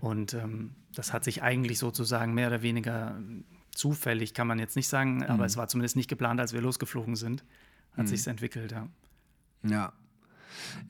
Und 0.01 0.35
ähm, 0.35 0.75
das 0.93 1.13
hat 1.13 1.23
sich 1.23 1.41
eigentlich 1.41 1.79
sozusagen 1.79 2.33
mehr 2.35 2.47
oder 2.47 2.61
weniger 2.61 3.15
ähm, 3.17 3.43
zufällig, 3.71 4.35
kann 4.35 4.45
man 4.45 4.59
jetzt 4.59 4.75
nicht 4.75 4.87
sagen, 4.87 5.23
aber 5.25 5.45
es 5.45 5.57
war 5.57 5.67
zumindest 5.67 5.95
nicht 5.95 6.09
geplant, 6.09 6.39
als 6.39 6.53
wir 6.53 6.61
losgeflogen 6.61 7.15
sind. 7.15 7.43
Hat 7.97 8.07
sich's 8.07 8.27
entwickelt, 8.27 8.71
ja. 8.71 8.87
Ja. 9.63 9.93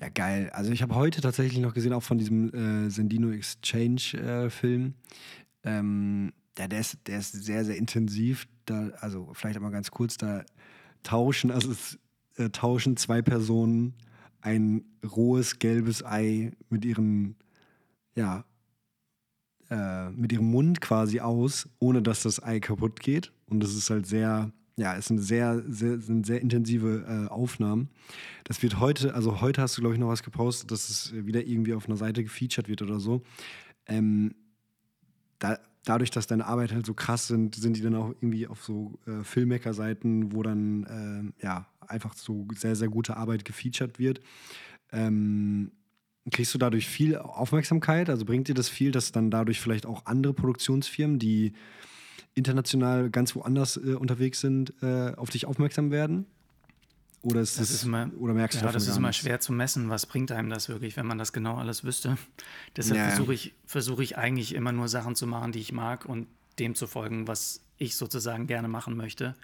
Ja, 0.02 0.10
geil. 0.10 0.50
Also 0.54 0.72
ich 0.72 0.82
habe 0.82 0.96
heute 0.96 1.22
tatsächlich 1.22 1.60
noch 1.62 1.74
gesehen, 1.74 1.94
auch 1.94 2.04
von 2.04 2.18
diesem 2.18 2.54
äh, 2.54 2.90
Sendino 2.90 3.32
Exchange-Film. 3.32 4.96
ähm, 5.64 6.34
ja, 6.58 6.68
der 6.68 6.80
ist, 6.80 6.98
der 7.08 7.20
ist 7.20 7.32
sehr, 7.32 7.64
sehr 7.64 7.78
intensiv. 7.78 8.48
Da, 8.66 8.90
also 9.00 9.32
vielleicht 9.34 9.56
einmal 9.56 9.72
ganz 9.72 9.92
kurz, 9.92 10.18
da 10.18 10.44
tauschen, 11.04 11.52
also 11.52 11.72
es 11.72 11.98
äh, 12.36 12.50
tauschen 12.50 12.98
zwei 12.98 13.22
Personen 13.22 13.94
ein 14.44 14.84
rohes 15.04 15.58
gelbes 15.58 16.04
Ei 16.04 16.52
mit 16.70 16.84
ihren, 16.84 17.36
ja, 18.14 18.44
äh, 19.70 20.10
mit 20.12 20.34
ihrem 20.34 20.52
Mund 20.52 20.82
quasi 20.82 21.22
aus, 21.22 21.70
ohne 21.80 22.02
dass 22.02 22.24
das 22.24 22.44
Ei 22.44 22.60
kaputt 22.60 23.00
geht. 23.00 23.32
Und 23.48 23.62
das 23.64 23.74
ist 23.74 23.90
halt 23.90 24.06
sehr, 24.06 24.52
ja, 24.76 24.96
es 24.98 25.06
sind 25.06 25.20
sehr, 25.20 25.64
sehr, 25.68 26.00
sind 26.02 26.26
sehr 26.26 26.42
intensive 26.42 27.06
äh, 27.08 27.32
Aufnahmen. 27.32 27.90
Das 28.44 28.62
wird 28.62 28.80
heute, 28.82 29.16
also 29.16 29.40
heute 29.40 29.62
hast 29.62 29.78
du, 29.78 29.82
glaube 29.82 29.96
ich, 29.96 30.00
noch 30.00 30.10
was 30.10 30.24
gepostet, 30.24 30.72
dass 30.72 30.90
es 30.90 31.14
wieder 31.14 31.46
irgendwie 31.46 31.74
auf 31.74 31.88
einer 31.88 31.98
Seite 31.98 32.22
gefeatured 32.22 32.68
wird 32.68 32.82
oder 32.82 33.00
so. 33.00 33.22
Ähm, 33.86 34.36
da, 35.40 35.58
dadurch, 35.86 36.12
dass 36.12 36.28
deine 36.28 36.48
Arbeit 36.48 36.74
halt 36.74 36.86
so 36.86 36.94
krass 36.94 37.28
sind, 37.28 37.56
sind 37.56 37.78
die 37.78 37.82
dann 37.82 37.96
auch 37.96 38.10
irgendwie 38.10 38.48
auf 38.48 38.62
so 38.62 39.00
äh, 39.08 39.24
Filmmaker-Seiten, 39.24 40.34
wo 40.34 40.44
dann 40.44 40.86
ähm, 40.90 41.34
ja 41.42 41.68
einfach 41.90 42.14
so 42.16 42.48
sehr, 42.56 42.76
sehr 42.76 42.90
gute 42.90 43.18
Arbeit 43.18 43.46
gefeatured 43.46 44.00
wird. 44.00 44.22
Ähm, 44.92 45.72
kriegst 46.32 46.54
du 46.54 46.58
dadurch 46.58 46.88
viel 46.88 47.18
Aufmerksamkeit? 47.18 48.10
Also 48.10 48.26
bringt 48.26 48.48
dir 48.48 48.56
das 48.56 48.70
viel, 48.70 48.92
dass 48.92 49.12
dann 49.12 49.30
dadurch 49.32 49.60
vielleicht 49.60 49.86
auch 49.86 50.06
andere 50.06 50.34
Produktionsfirmen, 50.34 51.20
die 51.20 51.54
international 52.36 53.10
ganz 53.10 53.36
woanders 53.36 53.78
äh, 53.78 53.94
unterwegs 53.96 54.40
sind, 54.42 54.74
äh, 54.82 55.14
auf 55.16 55.30
dich 55.30 55.46
aufmerksam 55.46 55.92
werden? 55.92 56.26
Oder, 57.22 57.40
ist 57.40 57.58
Das 57.58 57.68
das, 57.70 57.78
ist 57.78 57.84
immer, 57.86 58.12
oder 58.20 58.34
merkst 58.34 58.62
du 58.62 58.66
ja, 58.66 58.72
das 58.72 58.86
ist 58.88 58.98
immer 58.98 59.08
nichts? 59.08 59.24
schwer 59.24 59.40
zu 59.40 59.54
messen, 59.54 59.90
was 59.90 60.06
bringt 60.06 60.32
einem 60.34 60.50
das 60.50 60.68
wirklich, 60.68 60.98
wenn 60.98 61.06
man 61.06 61.18
das 61.18 61.32
genau 61.32 61.56
alles 61.56 61.86
wüsste. 61.86 62.18
Deshalb 62.76 62.98
Ja, 62.98 63.04
ja. 63.06 63.10
versuche 63.12 63.34
ich, 63.34 63.54
versuche 63.66 64.04
ich 64.04 64.18
eigentlich 64.18 64.54
immer 64.56 64.74
nur 64.74 64.90
Sachen 64.90 65.16
zu 65.16 65.26
machen, 65.26 65.54
die 65.54 65.60
ich 65.60 65.72
mag 65.72 66.06
und 66.06 66.28
dem 66.60 66.76
zu 66.76 66.86
folgen, 66.86 67.28
was 67.28 67.63
ich 67.78 67.96
sozusagen 67.96 68.48
gerne 68.48 68.68
machen 68.68 68.96
möchte. 68.96 69.36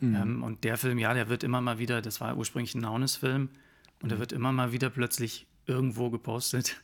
Mhm. 0.00 0.14
Ähm, 0.16 0.42
und 0.42 0.64
der 0.64 0.76
Film, 0.76 0.98
ja, 0.98 1.14
der 1.14 1.28
wird 1.28 1.44
immer 1.44 1.60
mal 1.60 1.78
wieder, 1.78 2.02
das 2.02 2.20
war 2.20 2.36
ursprünglich 2.36 2.74
ein 2.74 2.80
Naunes-Film 2.82 3.48
und 4.00 4.04
Mhm. 4.04 4.08
der 4.08 4.18
wird 4.18 4.32
immer 4.32 4.52
mal 4.52 4.72
wieder 4.72 4.90
plötzlich 4.90 5.46
irgendwo 5.66 6.10
gepostet, 6.10 6.82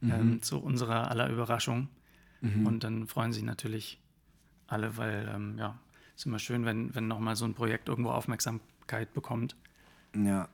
Mhm. 0.00 0.10
ähm, 0.10 0.42
zu 0.42 0.58
unserer 0.58 1.10
aller 1.10 1.28
Überraschung. 1.30 1.88
Und 2.64 2.82
dann 2.82 3.06
freuen 3.06 3.32
sich 3.32 3.44
natürlich 3.44 4.00
alle, 4.66 4.96
weil, 4.96 5.30
ähm, 5.32 5.58
ja, 5.58 5.78
ist 6.16 6.26
immer 6.26 6.40
schön, 6.40 6.64
wenn, 6.64 6.92
wenn 6.92 7.06
nochmal 7.06 7.36
so 7.36 7.44
ein 7.44 7.54
Projekt 7.54 7.88
irgendwo 7.88 8.10
Aufmerksamkeit 8.10 9.14
bekommt. 9.14 9.54
Ja. 10.16 10.48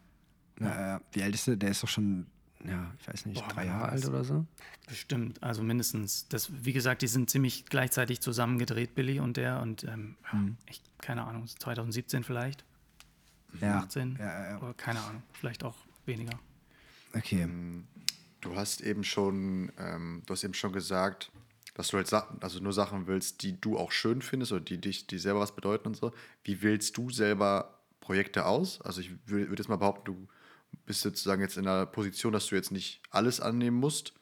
ja. 0.61 1.01
ja. 1.15 1.27
Ist 1.27 1.47
der? 1.47 1.57
Der 1.57 1.71
ist 1.71 1.83
doch 1.83 1.89
schon, 1.89 2.27
ja, 2.67 2.93
ich 3.01 3.09
weiß 3.09 3.27
nicht, 3.27 3.41
Boah, 3.41 3.49
drei 3.53 3.67
Jahre 3.67 3.89
alt 3.91 4.07
oder 4.07 4.25
so. 4.25 4.45
Bestimmt, 4.89 5.43
also 5.43 5.63
mindestens. 5.63 6.27
Das, 6.29 6.51
wie 6.65 6.73
gesagt, 6.73 7.03
die 7.03 7.07
sind 7.07 7.31
ziemlich 7.31 7.67
gleichzeitig 7.67 8.21
zusammengedreht, 8.21 8.95
Billy 8.95 9.21
und 9.21 9.37
der. 9.37 9.61
Und 9.61 9.85
ähm, 9.85 10.17
ja, 10.33 10.41
ich, 10.67 10.83
keine 11.01 11.25
Ahnung, 11.25 11.47
2017 11.47 12.25
vielleicht, 12.25 12.65
Ja. 13.61 13.79
18, 13.81 14.17
Ja, 14.19 14.51
ja, 14.51 14.59
oder 14.59 14.75
keine 14.75 15.01
Ahnung, 15.01 15.23
vielleicht 15.33 15.63
auch 15.65 15.77
weniger. 16.07 16.39
Okay. 17.15 17.49
Du 18.41 18.55
hast 18.57 18.81
eben 18.83 19.03
schon, 19.05 19.73
ähm, 19.79 20.23
du 20.27 20.33
hast 20.33 20.45
eben 20.45 20.55
schon 20.55 20.73
gesagt, 20.73 21.31
dass 21.75 21.89
du 21.89 21.97
halt 21.97 22.07
Sachen, 22.09 22.41
also 22.43 22.61
nur 22.61 22.73
Sachen 22.73 23.07
willst, 23.07 23.43
die 23.43 23.61
du 23.61 23.79
auch 23.79 23.93
schön 23.93 24.21
findest 24.23 24.53
oder 24.53 24.61
die 24.61 24.79
dich, 24.81 25.07
die 25.07 25.19
selber 25.19 25.41
was 25.41 25.55
bedeuten 25.55 25.89
und 25.89 25.97
so. 25.97 26.13
Wie 26.45 26.61
wählst 26.63 26.97
du 26.97 27.11
selber 27.11 27.79
Projekte 28.01 28.47
aus? 28.47 28.81
Also 28.83 29.01
ich 29.01 29.11
wür- 29.27 29.49
würde 29.49 29.57
jetzt 29.63 29.69
mal 29.69 29.77
behaupten, 29.77 30.05
du 30.05 30.29
bist 30.87 31.03
sozusagen 31.03 31.43
jetzt 31.43 31.57
in 31.57 31.67
einer 31.67 31.87
Position, 31.87 32.33
dass 32.33 32.47
du 32.47 32.55
jetzt 32.55 32.73
nicht 32.73 33.03
alles 33.11 33.41
annehmen 33.41 33.79
musst. 33.79 34.15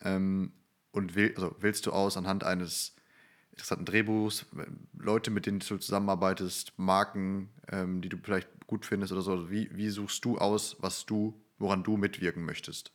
Ähm, 0.00 0.52
und 0.92 1.14
wähl, 1.14 1.34
also 1.34 1.54
wählst 1.60 1.86
du 1.86 1.92
aus 1.92 2.16
anhand 2.16 2.44
eines 2.44 2.94
interessanten 3.50 3.84
Drehbuchs, 3.84 4.46
Leute, 4.96 5.30
mit 5.30 5.46
denen 5.46 5.58
du 5.58 5.78
zusammenarbeitest, 5.78 6.72
Marken, 6.76 7.50
ähm, 7.70 8.00
die 8.00 8.08
du 8.08 8.16
vielleicht 8.22 8.48
gut 8.66 8.86
findest 8.86 9.12
oder 9.12 9.22
so. 9.22 9.32
Also 9.32 9.50
wie, 9.50 9.68
wie 9.76 9.88
suchst 9.90 10.24
du 10.24 10.38
aus, 10.38 10.76
was 10.80 11.06
du, 11.06 11.34
woran 11.58 11.82
du 11.82 11.96
mitwirken 11.96 12.44
möchtest? 12.44 12.92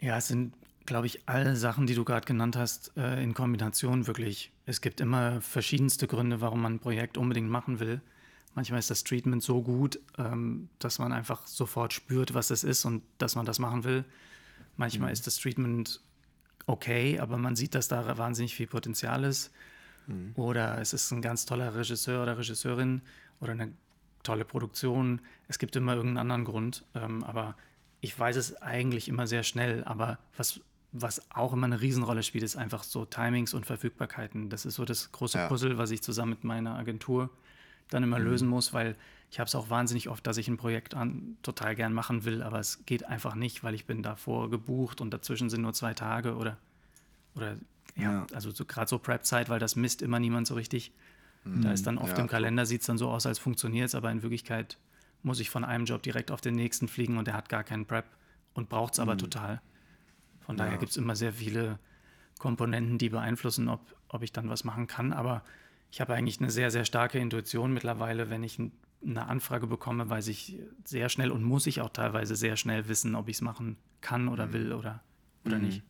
Ja, 0.00 0.18
es 0.18 0.28
sind, 0.28 0.54
glaube 0.84 1.06
ich, 1.06 1.28
alle 1.28 1.56
Sachen, 1.56 1.86
die 1.86 1.94
du 1.94 2.04
gerade 2.04 2.26
genannt 2.26 2.56
hast, 2.56 2.96
äh, 2.96 3.22
in 3.22 3.34
Kombination 3.34 4.06
wirklich. 4.06 4.52
Es 4.66 4.80
gibt 4.80 5.00
immer 5.00 5.40
verschiedenste 5.40 6.06
Gründe, 6.06 6.40
warum 6.40 6.62
man 6.62 6.74
ein 6.74 6.80
Projekt 6.80 7.18
unbedingt 7.18 7.50
machen 7.50 7.80
will. 7.80 8.00
Manchmal 8.56 8.80
ist 8.80 8.90
das 8.90 9.04
Treatment 9.04 9.42
so 9.42 9.62
gut, 9.62 10.00
ähm, 10.16 10.70
dass 10.78 10.98
man 10.98 11.12
einfach 11.12 11.46
sofort 11.46 11.92
spürt, 11.92 12.32
was 12.32 12.50
es 12.50 12.64
ist 12.64 12.86
und 12.86 13.02
dass 13.18 13.36
man 13.36 13.44
das 13.46 13.58
machen 13.58 13.84
will. 13.84 14.04
Manchmal 14.76 15.12
ist 15.12 15.26
das 15.26 15.36
Treatment 15.36 16.00
okay, 16.66 17.20
aber 17.20 17.36
man 17.36 17.54
sieht, 17.54 17.74
dass 17.74 17.86
da 17.88 18.18
wahnsinnig 18.18 18.54
viel 18.54 18.66
Potenzial 18.66 19.22
ist. 19.24 19.52
Oder 20.36 20.80
es 20.80 20.92
ist 20.92 21.10
ein 21.10 21.20
ganz 21.20 21.46
toller 21.46 21.74
Regisseur 21.74 22.22
oder 22.22 22.38
Regisseurin 22.38 23.02
oder 23.40 23.52
eine 23.52 23.72
tolle 24.22 24.44
Produktion. 24.44 25.20
Es 25.48 25.58
gibt 25.58 25.76
immer 25.76 25.94
irgendeinen 25.94 26.18
anderen 26.30 26.44
Grund. 26.44 26.84
Ähm, 26.94 27.24
aber 27.24 27.56
ich 28.00 28.18
weiß 28.18 28.36
es 28.36 28.56
eigentlich 28.62 29.08
immer 29.08 29.26
sehr 29.26 29.42
schnell. 29.42 29.84
Aber 29.84 30.18
was, 30.36 30.60
was 30.92 31.30
auch 31.30 31.52
immer 31.52 31.66
eine 31.66 31.80
Riesenrolle 31.80 32.22
spielt, 32.22 32.44
ist 32.44 32.56
einfach 32.56 32.84
so 32.84 33.04
Timings 33.04 33.52
und 33.52 33.66
Verfügbarkeiten. 33.66 34.48
Das 34.48 34.64
ist 34.64 34.76
so 34.76 34.84
das 34.84 35.12
große 35.12 35.38
Ja. 35.38 35.48
Puzzle, 35.48 35.76
was 35.76 35.90
ich 35.90 36.02
zusammen 36.02 36.30
mit 36.30 36.44
meiner 36.44 36.76
Agentur 36.76 37.28
dann 37.90 38.02
immer 38.02 38.18
lösen 38.18 38.48
muss, 38.48 38.72
weil 38.72 38.96
ich 39.30 39.38
habe 39.40 39.48
es 39.48 39.54
auch 39.54 39.70
wahnsinnig 39.70 40.08
oft, 40.08 40.26
dass 40.26 40.36
ich 40.36 40.48
ein 40.48 40.56
Projekt 40.56 40.94
an, 40.94 41.36
total 41.42 41.74
gern 41.74 41.92
machen 41.92 42.24
will, 42.24 42.42
aber 42.42 42.58
es 42.60 42.84
geht 42.86 43.04
einfach 43.04 43.34
nicht, 43.34 43.64
weil 43.64 43.74
ich 43.74 43.86
bin 43.86 44.02
davor 44.02 44.50
gebucht 44.50 45.00
und 45.00 45.12
dazwischen 45.12 45.50
sind 45.50 45.62
nur 45.62 45.72
zwei 45.72 45.94
Tage 45.94 46.36
oder, 46.36 46.56
oder 47.34 47.56
ja, 47.96 48.12
Ja. 48.12 48.26
also 48.32 48.50
so, 48.50 48.64
gerade 48.64 48.88
so 48.88 48.98
Prep-Zeit, 48.98 49.48
weil 49.48 49.58
das 49.58 49.76
misst 49.76 50.02
immer 50.02 50.20
niemand 50.20 50.46
so 50.46 50.54
richtig. 50.54 50.92
Da 51.44 51.70
ist 51.70 51.86
dann 51.86 51.96
oft 51.96 52.16
ja, 52.16 52.24
im 52.24 52.28
Kalender, 52.28 52.66
sieht 52.66 52.80
es 52.80 52.88
dann 52.88 52.98
so 52.98 53.08
aus, 53.08 53.24
als 53.24 53.38
funktioniert 53.38 53.86
es, 53.86 53.94
aber 53.94 54.10
in 54.10 54.22
Wirklichkeit 54.22 54.78
muss 55.22 55.38
ich 55.38 55.48
von 55.48 55.62
einem 55.62 55.84
Job 55.84 56.02
direkt 56.02 56.32
auf 56.32 56.40
den 56.40 56.56
nächsten 56.56 56.88
fliegen 56.88 57.18
und 57.18 57.28
der 57.28 57.34
hat 57.34 57.48
gar 57.48 57.62
keinen 57.62 57.86
Prep 57.86 58.04
und 58.54 58.68
braucht 58.68 58.94
es 58.94 58.98
aber 58.98 59.16
total. 59.16 59.60
Von 60.40 60.56
daher 60.56 60.76
gibt 60.78 60.90
es 60.90 60.96
immer 60.96 61.14
sehr 61.14 61.32
viele 61.32 61.78
Komponenten, 62.40 62.98
die 62.98 63.10
beeinflussen, 63.10 63.68
ob, 63.68 63.80
ob 64.08 64.22
ich 64.22 64.32
dann 64.32 64.48
was 64.48 64.64
machen 64.64 64.88
kann. 64.88 65.12
Aber 65.12 65.44
ich 65.90 66.00
habe 66.00 66.14
eigentlich 66.14 66.40
eine 66.40 66.50
sehr, 66.50 66.70
sehr 66.70 66.84
starke 66.84 67.18
Intuition 67.18 67.72
mittlerweile, 67.72 68.30
wenn 68.30 68.42
ich 68.42 68.58
ein, 68.58 68.72
eine 69.04 69.26
Anfrage 69.26 69.66
bekomme, 69.66 70.08
weiß 70.08 70.28
ich 70.28 70.58
sehr 70.84 71.08
schnell 71.08 71.30
und 71.30 71.42
muss 71.42 71.66
ich 71.66 71.80
auch 71.80 71.90
teilweise 71.90 72.36
sehr 72.36 72.56
schnell 72.56 72.88
wissen, 72.88 73.14
ob 73.14 73.28
ich 73.28 73.36
es 73.36 73.42
machen 73.42 73.76
kann 74.00 74.28
oder 74.28 74.52
will 74.52 74.72
oder, 74.72 75.02
oder 75.44 75.58
nicht. 75.58 75.82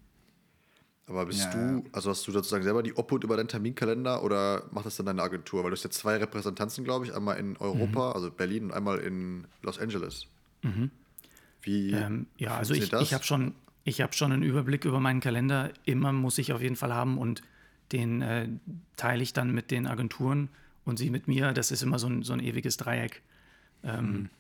Aber 1.09 1.27
bist 1.27 1.45
Ja, 1.45 1.51
du, 1.51 1.85
also 1.93 2.11
hast 2.11 2.27
du 2.27 2.33
sozusagen 2.33 2.65
selber 2.65 2.83
die 2.83 2.97
Obhut 2.97 3.23
über 3.23 3.37
deinen 3.37 3.49
Terminkalender 3.49 4.25
oder 4.25 4.65
macht 4.73 4.87
das 4.87 4.97
dann 4.97 5.07
deine 5.07 5.23
Agentur? 5.23 5.63
Weil 5.63 5.71
du 5.71 5.77
hast 5.77 5.85
ja 5.85 5.91
zwei 5.91 6.17
Repräsentanzen, 6.17 6.83
glaube 6.83 7.05
ich, 7.07 7.15
einmal 7.15 7.39
in 7.39 7.57
Europa, 7.59 8.13
also 8.13 8.31
Berlin 8.31 8.65
und 8.65 8.73
einmal 8.73 8.99
in 8.99 9.47
Los 9.63 9.79
Angeles. 9.79 10.27
Wie 11.63 11.93
Ähm, 11.93 12.27
ja, 12.39 12.57
also 12.57 12.75
ich, 12.75 12.89
das? 12.89 13.03
ich 13.03 13.15
habe 13.15 13.23
schon, 13.23 13.55
ich 13.85 14.01
hab 14.01 14.17
schon 14.17 14.33
einen 14.33 14.43
Überblick 14.43 14.85
über 14.85 14.99
meinen 14.99 15.21
Kalender. 15.21 15.71
Immer 15.85 16.13
muss 16.13 16.39
ich 16.39 16.53
auf 16.53 16.61
jeden 16.61 16.77
Fall 16.77 16.93
haben 16.93 17.19
und 17.19 17.43
den 17.93 18.23
äh, 18.23 18.49
teile 18.97 19.23
ich 19.23 19.33
dann 19.33 19.53
mit 19.53 19.71
den 19.71 19.87
Agenturen 19.87 20.49
und 20.85 20.99
sie 20.99 21.11
mit 21.11 21.29
mir. 21.29 21.53
Das 21.53 21.71
ist 21.71 21.83
immer 21.83 21.99
so 21.99 22.09
ein, 22.09 22.23
so 22.23 22.33
ein 22.33 22.41
ewiges 22.41 22.77
Dreieck. 22.77 23.23
Ähm, 23.83 24.13
Mhm. 24.13 24.31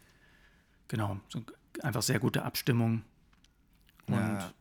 Genau, 0.88 1.20
so 1.28 1.42
einfach 1.82 2.02
sehr 2.02 2.20
gute 2.20 2.44
Abstimmung. 2.44 3.02
Und, 4.06 4.14
Ja. 4.14 4.52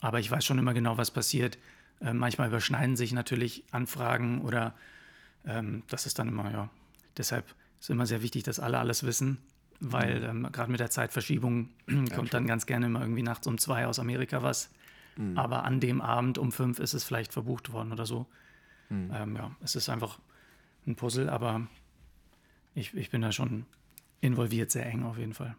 Aber 0.00 0.20
ich 0.20 0.30
weiß 0.30 0.44
schon 0.44 0.58
immer 0.58 0.74
genau, 0.74 0.96
was 0.96 1.10
passiert. 1.10 1.58
Äh, 2.00 2.12
manchmal 2.12 2.48
überschneiden 2.48 2.96
sich 2.96 3.12
natürlich 3.12 3.64
Anfragen 3.70 4.42
oder 4.42 4.74
ähm, 5.44 5.82
das 5.88 6.06
ist 6.06 6.18
dann 6.18 6.28
immer, 6.28 6.50
ja. 6.50 6.70
Deshalb 7.16 7.54
ist 7.80 7.90
immer 7.90 8.06
sehr 8.06 8.22
wichtig, 8.22 8.42
dass 8.42 8.58
alle 8.58 8.78
alles 8.78 9.04
wissen, 9.04 9.38
weil 9.80 10.22
ähm, 10.24 10.48
gerade 10.50 10.70
mit 10.70 10.80
der 10.80 10.90
Zeitverschiebung 10.90 11.70
kommt 12.14 12.34
dann 12.34 12.46
ganz 12.46 12.66
gerne 12.66 12.86
immer 12.86 13.00
irgendwie 13.00 13.22
nachts 13.22 13.46
um 13.46 13.58
zwei 13.58 13.86
aus 13.86 13.98
Amerika 13.98 14.42
was. 14.42 14.70
Aber 15.36 15.64
an 15.64 15.78
dem 15.80 16.00
Abend 16.00 16.38
um 16.38 16.52
fünf 16.52 16.78
ist 16.78 16.94
es 16.94 17.04
vielleicht 17.04 17.32
verbucht 17.32 17.72
worden 17.72 17.92
oder 17.92 18.06
so. 18.06 18.26
Ähm, 19.12 19.36
ja, 19.36 19.54
es 19.60 19.74
ist 19.76 19.88
einfach 19.88 20.18
ein 20.86 20.96
Puzzle, 20.96 21.28
aber 21.30 21.66
ich, 22.74 22.94
ich 22.94 23.10
bin 23.10 23.22
da 23.22 23.32
schon 23.32 23.66
involviert, 24.20 24.70
sehr 24.70 24.86
eng 24.86 25.02
auf 25.02 25.18
jeden 25.18 25.34
Fall. 25.34 25.56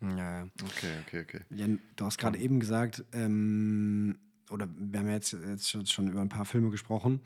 Ja, 0.00 0.38
ja. 0.40 0.48
Okay, 0.62 0.92
okay, 1.06 1.20
okay. 1.22 1.40
Jan, 1.50 1.80
du 1.96 2.04
hast 2.04 2.18
gerade 2.18 2.38
eben 2.38 2.60
gesagt, 2.60 3.04
ähm, 3.12 4.18
oder 4.50 4.68
wir 4.78 5.00
haben 5.00 5.06
ja 5.08 5.14
jetzt, 5.14 5.32
jetzt 5.32 5.70
schon- 5.70 5.86
schon 5.86 6.08
über 6.08 6.20
ein 6.20 6.28
paar 6.28 6.44
Filme 6.44 6.70
gesprochen, 6.70 7.20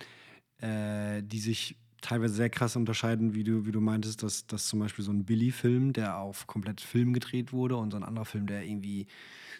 äh, 0.58 1.22
die 1.22 1.40
sich 1.40 1.76
teilweise 2.00 2.34
sehr 2.34 2.50
krass 2.50 2.76
unterscheiden, 2.76 3.34
wie 3.34 3.44
du, 3.44 3.66
wie 3.66 3.72
du 3.72 3.80
meintest, 3.80 4.22
dass, 4.22 4.46
dass 4.46 4.66
zum 4.66 4.80
Beispiel 4.80 5.04
so 5.04 5.12
ein 5.12 5.24
Billy-Film, 5.24 5.92
der 5.92 6.18
auf 6.18 6.46
komplett 6.46 6.80
Film 6.80 7.12
gedreht 7.12 7.52
wurde 7.52 7.76
und 7.76 7.90
so 7.90 7.96
ein 7.96 8.04
anderer 8.04 8.24
Film, 8.24 8.46
der 8.46 8.64
irgendwie 8.64 9.06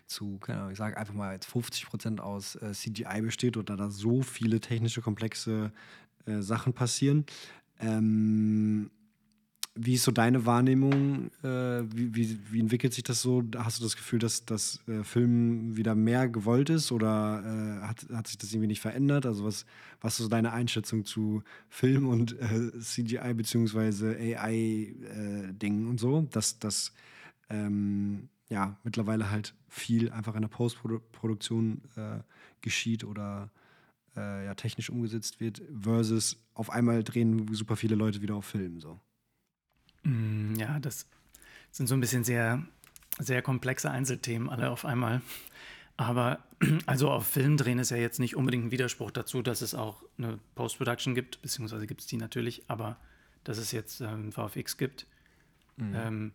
zu, 0.06 0.38
keine 0.38 0.60
Ahnung, 0.60 0.72
ich 0.72 0.78
sage 0.78 0.96
einfach 0.96 1.14
mal 1.14 1.32
jetzt 1.32 1.46
50 1.46 1.86
Prozent 1.86 2.20
aus 2.20 2.56
äh, 2.56 2.72
CGI 2.72 3.22
besteht 3.22 3.56
oder 3.56 3.76
da 3.76 3.90
so 3.90 4.22
viele 4.22 4.60
technische, 4.60 5.00
komplexe 5.00 5.72
äh, 6.26 6.40
Sachen 6.40 6.72
passieren. 6.72 7.24
Ähm, 7.78 8.90
wie 9.82 9.94
ist 9.94 10.04
so 10.04 10.12
deine 10.12 10.44
Wahrnehmung? 10.44 11.30
Äh, 11.42 11.82
wie, 11.94 12.14
wie, 12.14 12.38
wie 12.50 12.60
entwickelt 12.60 12.92
sich 12.92 13.02
das 13.02 13.22
so? 13.22 13.42
Hast 13.56 13.80
du 13.80 13.84
das 13.84 13.96
Gefühl, 13.96 14.18
dass 14.18 14.44
das 14.44 14.80
äh, 14.86 15.04
Film 15.04 15.76
wieder 15.76 15.94
mehr 15.94 16.28
gewollt 16.28 16.68
ist 16.68 16.92
oder 16.92 17.42
äh, 17.42 17.86
hat, 17.86 18.06
hat 18.12 18.26
sich 18.26 18.36
das 18.36 18.52
irgendwie 18.52 18.66
nicht 18.66 18.80
verändert? 18.80 19.24
Also 19.24 19.44
was, 19.44 19.64
was 20.02 20.14
ist 20.14 20.24
so 20.24 20.28
deine 20.28 20.52
Einschätzung 20.52 21.06
zu 21.06 21.42
Film 21.70 22.08
und 22.08 22.38
äh, 22.40 22.78
CGI 22.78 23.32
beziehungsweise 23.32 24.16
AI-Dingen 24.18 25.86
und 25.86 25.98
so? 25.98 26.22
Dass 26.30 26.58
das 26.58 26.92
ähm, 27.48 28.28
ja 28.50 28.76
mittlerweile 28.84 29.30
halt 29.30 29.54
viel 29.68 30.10
einfach 30.10 30.34
in 30.34 30.42
der 30.42 30.48
Postproduktion 30.48 31.80
äh, 31.96 32.18
geschieht 32.60 33.02
oder 33.04 33.50
äh, 34.14 34.44
ja, 34.44 34.54
technisch 34.54 34.90
umgesetzt 34.90 35.40
wird, 35.40 35.62
versus 35.80 36.36
auf 36.52 36.68
einmal 36.68 37.02
drehen 37.02 37.54
super 37.54 37.76
viele 37.76 37.94
Leute 37.94 38.20
wieder 38.20 38.34
auf 38.34 38.44
Film. 38.44 38.80
So. 38.80 39.00
Mm, 40.02 40.54
Ja, 40.56 40.78
das 40.78 41.06
sind 41.70 41.86
so 41.86 41.94
ein 41.94 42.00
bisschen 42.00 42.24
sehr, 42.24 42.62
sehr 43.18 43.42
komplexe 43.42 43.90
Einzelthemen 43.90 44.48
alle 44.48 44.70
auf 44.70 44.84
einmal. 44.84 45.20
Aber 45.96 46.38
also 46.86 47.10
auf 47.10 47.26
Film 47.26 47.56
drehen 47.56 47.78
ist 47.78 47.90
ja 47.90 47.96
jetzt 47.96 48.18
nicht 48.18 48.36
unbedingt 48.36 48.66
ein 48.66 48.70
Widerspruch 48.70 49.10
dazu, 49.10 49.42
dass 49.42 49.60
es 49.62 49.74
auch 49.74 50.02
eine 50.18 50.38
Post-Production 50.54 51.14
gibt, 51.14 51.40
beziehungsweise 51.42 51.86
gibt 51.86 52.00
es 52.00 52.06
die 52.06 52.16
natürlich, 52.16 52.62
aber 52.68 52.96
dass 53.44 53.58
es 53.58 53.72
jetzt 53.72 54.00
ähm, 54.00 54.32
VFX 54.32 54.76
gibt. 54.76 55.06
Ähm, 55.78 56.32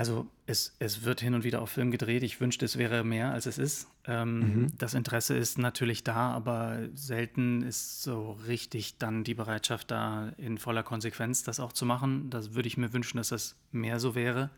Also 0.00 0.26
es, 0.46 0.74
es 0.78 1.04
wird 1.04 1.20
hin 1.20 1.34
und 1.34 1.44
wieder 1.44 1.60
auf 1.60 1.72
Film 1.72 1.90
gedreht. 1.90 2.22
Ich 2.22 2.40
wünschte, 2.40 2.64
es 2.64 2.78
wäre 2.78 3.04
mehr, 3.04 3.32
als 3.32 3.44
es 3.44 3.58
ist. 3.58 3.86
Ähm, 4.06 4.38
mhm. 4.38 4.78
Das 4.78 4.94
Interesse 4.94 5.36
ist 5.36 5.58
natürlich 5.58 6.04
da, 6.04 6.30
aber 6.30 6.88
selten 6.94 7.60
ist 7.60 8.02
so 8.02 8.32
richtig 8.46 8.96
dann 8.96 9.24
die 9.24 9.34
Bereitschaft 9.34 9.90
da, 9.90 10.32
in 10.38 10.56
voller 10.56 10.82
Konsequenz 10.82 11.42
das 11.42 11.60
auch 11.60 11.74
zu 11.74 11.84
machen. 11.84 12.30
Das 12.30 12.54
würde 12.54 12.66
ich 12.66 12.78
mir 12.78 12.94
wünschen, 12.94 13.18
dass 13.18 13.28
das 13.28 13.56
mehr 13.72 14.00
so 14.00 14.14
wäre. 14.14 14.48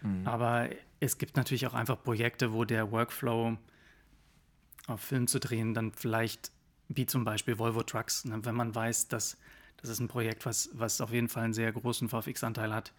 Mhm. 0.00 0.26
Aber 0.26 0.70
es 0.98 1.18
gibt 1.18 1.36
natürlich 1.36 1.66
auch 1.66 1.74
einfach 1.74 2.02
Projekte, 2.02 2.54
wo 2.54 2.64
der 2.64 2.90
Workflow 2.90 3.58
auf 4.86 5.00
Film 5.02 5.26
zu 5.26 5.40
drehen 5.40 5.74
dann 5.74 5.92
vielleicht, 5.92 6.52
wie 6.88 7.04
zum 7.04 7.24
Beispiel 7.24 7.58
Volvo 7.58 7.82
Trucks, 7.82 8.24
ne, 8.24 8.46
wenn 8.46 8.54
man 8.54 8.74
weiß, 8.74 9.08
dass 9.08 9.36
das 9.76 9.90
ist 9.90 10.00
ein 10.00 10.08
Projekt, 10.08 10.46
was, 10.46 10.70
was 10.72 11.02
auf 11.02 11.12
jeden 11.12 11.28
Fall 11.28 11.44
einen 11.44 11.52
sehr 11.52 11.70
großen 11.70 12.08
VFX-Anteil 12.08 12.72
hat, 12.72 12.94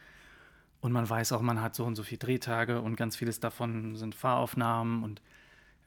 und 0.82 0.92
man 0.92 1.10
weiß 1.10 1.32
auch, 1.32 1.42
man 1.42 1.62
hat 1.62 1.76
so 1.76 1.86
und 1.86 1.96
so 1.96 2.04
viele 2.04 2.20
Drehtage 2.20 2.82
und 2.82 2.96
ganz 2.96 3.16
vieles 3.16 3.40
davon 3.40 3.96
sind 3.96 4.16
Fahraufnahmen 4.16 5.04
und 5.04 5.22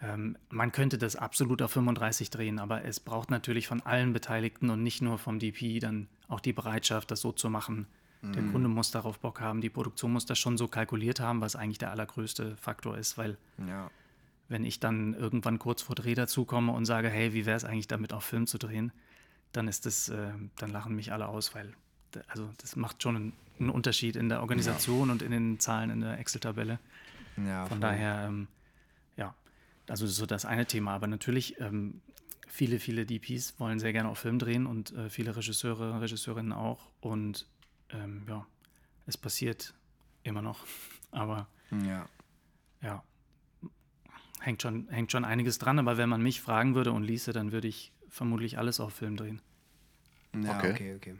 ähm, 0.00 0.36
man 0.50 0.72
könnte 0.72 0.98
das 0.98 1.16
absolut 1.16 1.62
auf 1.62 1.72
35 1.72 2.30
drehen, 2.30 2.58
aber 2.58 2.84
es 2.84 3.00
braucht 3.00 3.30
natürlich 3.30 3.66
von 3.66 3.80
allen 3.82 4.12
Beteiligten 4.12 4.70
und 4.70 4.82
nicht 4.82 5.02
nur 5.02 5.18
vom 5.18 5.38
DP 5.38 5.80
dann 5.80 6.08
auch 6.28 6.40
die 6.40 6.52
Bereitschaft, 6.52 7.10
das 7.10 7.20
so 7.20 7.32
zu 7.32 7.50
machen. 7.50 7.86
Mhm. 8.22 8.32
Der 8.32 8.42
Kunde 8.44 8.68
muss 8.68 8.92
darauf 8.92 9.18
Bock 9.18 9.40
haben, 9.40 9.60
die 9.60 9.70
Produktion 9.70 10.12
muss 10.12 10.26
das 10.26 10.38
schon 10.38 10.56
so 10.56 10.68
kalkuliert 10.68 11.20
haben, 11.20 11.40
was 11.40 11.56
eigentlich 11.56 11.78
der 11.78 11.90
allergrößte 11.90 12.56
Faktor 12.56 12.96
ist, 12.96 13.18
weil 13.18 13.36
ja. 13.66 13.90
wenn 14.48 14.64
ich 14.64 14.78
dann 14.78 15.14
irgendwann 15.14 15.58
kurz 15.58 15.82
vor 15.82 15.96
Dreh 15.96 16.14
dazukomme 16.14 16.72
und 16.72 16.84
sage, 16.84 17.08
hey, 17.08 17.32
wie 17.32 17.46
wäre 17.46 17.56
es 17.56 17.64
eigentlich 17.64 17.88
damit 17.88 18.12
auf 18.12 18.24
Film 18.24 18.46
zu 18.46 18.58
drehen, 18.58 18.92
dann 19.52 19.68
ist 19.68 19.86
das, 19.86 20.08
äh, 20.08 20.32
dann 20.56 20.70
lachen 20.70 20.94
mich 20.94 21.12
alle 21.12 21.28
aus, 21.28 21.54
weil 21.54 21.72
also 22.28 22.50
das 22.58 22.76
macht 22.76 23.02
schon 23.02 23.32
einen, 23.58 23.70
Unterschied 23.70 24.16
in 24.16 24.28
der 24.28 24.40
Organisation 24.40 25.08
ja. 25.08 25.12
und 25.12 25.22
in 25.22 25.30
den 25.30 25.60
Zahlen 25.60 25.90
in 25.90 26.00
der 26.00 26.18
Excel-Tabelle. 26.18 26.78
Ja, 27.36 27.66
Von 27.66 27.80
daher, 27.80 28.24
ähm, 28.26 28.48
ja, 29.16 29.34
also 29.88 30.06
so 30.06 30.26
das 30.26 30.44
eine 30.44 30.66
Thema. 30.66 30.92
Aber 30.94 31.06
natürlich, 31.06 31.60
ähm, 31.60 32.00
viele, 32.48 32.78
viele 32.78 33.06
DPs 33.06 33.58
wollen 33.58 33.78
sehr 33.78 33.92
gerne 33.92 34.08
auf 34.08 34.18
Film 34.18 34.38
drehen 34.38 34.66
und 34.66 34.92
äh, 34.92 35.08
viele 35.08 35.36
Regisseure, 35.36 36.00
Regisseurinnen 36.00 36.52
auch. 36.52 36.90
Und 37.00 37.46
ähm, 37.90 38.24
ja, 38.28 38.46
es 39.06 39.16
passiert 39.16 39.72
immer 40.24 40.42
noch. 40.42 40.66
Aber 41.10 41.46
ja, 41.70 42.06
ja 42.82 43.02
hängt, 44.44 44.62
schon, 44.62 44.88
hängt 44.88 45.10
schon 45.10 45.24
einiges 45.24 45.58
dran. 45.58 45.78
Aber 45.78 45.96
wenn 45.96 46.08
man 46.08 46.22
mich 46.22 46.40
fragen 46.40 46.74
würde 46.74 46.92
und 46.92 47.02
ließe, 47.02 47.32
dann 47.32 47.52
würde 47.52 47.68
ich 47.68 47.92
vermutlich 48.08 48.58
alles 48.58 48.80
auf 48.80 48.94
Film 48.94 49.16
drehen. 49.16 49.40
Ja, 50.34 50.58
okay, 50.58 50.70
okay. 50.72 50.94
okay. 50.96 51.14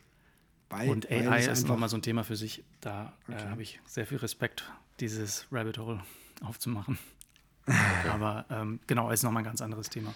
Weil, 0.71 0.89
und 0.89 1.11
AI 1.11 1.27
weil 1.27 1.49
ist 1.49 1.69
nochmal 1.69 1.89
so 1.89 1.97
ein 1.97 2.03
Thema 2.03 2.25
für 2.25 2.37
sich. 2.37 2.65
Da 2.81 3.13
äh, 3.29 3.33
okay. 3.33 3.43
äh, 3.43 3.49
habe 3.49 3.63
ich 3.63 3.81
sehr 3.87 4.07
viel 4.07 4.19
Respekt, 4.19 4.71
dieses 5.01 5.47
Rabbit 5.53 5.79
Hole 5.79 6.03
aufzumachen. 6.43 6.99
Okay. 7.67 8.11
Aber 8.11 8.45
ähm, 8.51 8.79
genau, 8.87 9.11
ist 9.11 9.23
nochmal 9.23 9.41
ein 9.41 9.47
ganz 9.47 9.63
anderes 9.63 9.89
Thema. 9.89 10.13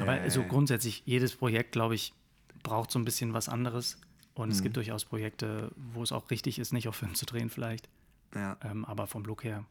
Aber 0.00 0.18
äh, 0.18 0.22
also 0.22 0.42
grundsätzlich, 0.44 1.02
jedes 1.04 1.36
Projekt, 1.36 1.72
glaube 1.72 1.94
ich, 1.94 2.14
braucht 2.62 2.90
so 2.90 2.98
ein 2.98 3.04
bisschen 3.04 3.34
was 3.34 3.50
anderes. 3.50 3.98
Und 4.34 4.48
mhm. 4.48 4.52
es 4.52 4.62
gibt 4.62 4.76
durchaus 4.76 5.04
Projekte, 5.04 5.72
wo 5.76 6.02
es 6.02 6.12
auch 6.12 6.30
richtig 6.30 6.58
ist, 6.58 6.72
nicht 6.72 6.88
auf 6.88 6.96
Film 6.96 7.14
zu 7.14 7.26
drehen, 7.26 7.50
vielleicht. 7.50 7.90
Ja. 8.34 8.56
Ähm, 8.62 8.86
aber 8.86 9.06
vom 9.06 9.24
Look 9.24 9.44
her, 9.44 9.66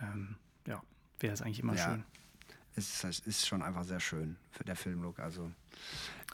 ähm, 0.00 0.36
ja, 0.66 0.82
wäre 1.20 1.34
es 1.34 1.42
eigentlich 1.42 1.60
immer 1.60 1.76
schön. 1.76 2.04
Es 2.76 3.04
ist, 3.04 3.26
ist 3.26 3.46
schon 3.46 3.62
einfach 3.62 3.84
sehr 3.84 4.00
schön 4.00 4.36
für 4.50 4.64
der 4.64 4.76
Filmlook. 4.76 5.18
Also 5.18 5.50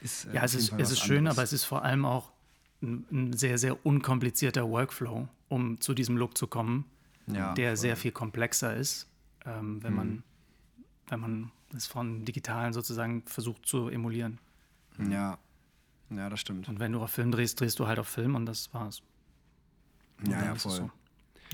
ist, 0.00 0.26
äh, 0.26 0.34
ja, 0.34 0.44
es 0.44 0.54
ist, 0.54 0.72
es 0.76 0.90
ist 0.90 1.00
schön, 1.00 1.28
aber 1.28 1.42
es 1.42 1.52
ist 1.52 1.64
vor 1.64 1.84
allem 1.84 2.04
auch 2.04 2.32
ein, 2.82 3.06
ein, 3.12 3.32
sehr, 3.32 3.58
sehr 3.58 3.86
unkomplizierter 3.86 4.68
Workflow, 4.68 5.28
um 5.48 5.80
zu 5.80 5.94
diesem 5.94 6.16
Look 6.16 6.36
zu 6.36 6.48
kommen, 6.48 6.84
ja, 7.28 7.54
der 7.54 7.70
voll. 7.70 7.76
sehr 7.76 7.96
viel 7.96 8.10
komplexer 8.10 8.74
ist, 8.74 9.08
ähm, 9.46 9.82
wenn, 9.82 9.90
hm. 9.90 9.96
man, 9.96 10.22
wenn 11.08 11.20
man 11.20 11.52
es 11.74 11.86
von 11.86 12.24
digitalen 12.24 12.72
sozusagen 12.72 13.22
versucht 13.22 13.64
zu 13.64 13.88
emulieren. 13.88 14.38
Ja, 15.08 15.38
ja, 16.10 16.28
das 16.28 16.40
stimmt. 16.40 16.68
Und 16.68 16.80
wenn 16.80 16.92
du 16.92 17.00
auf 17.00 17.10
Film 17.10 17.30
drehst, 17.30 17.60
drehst 17.60 17.78
du 17.78 17.86
halt 17.86 17.98
auf 17.98 18.08
Film 18.08 18.34
und 18.34 18.46
das 18.46 18.72
war's. 18.74 19.02
Und 20.20 20.30
ja, 20.30 20.44
ja, 20.44 20.54
voll. 20.54 20.72
So. 20.72 20.90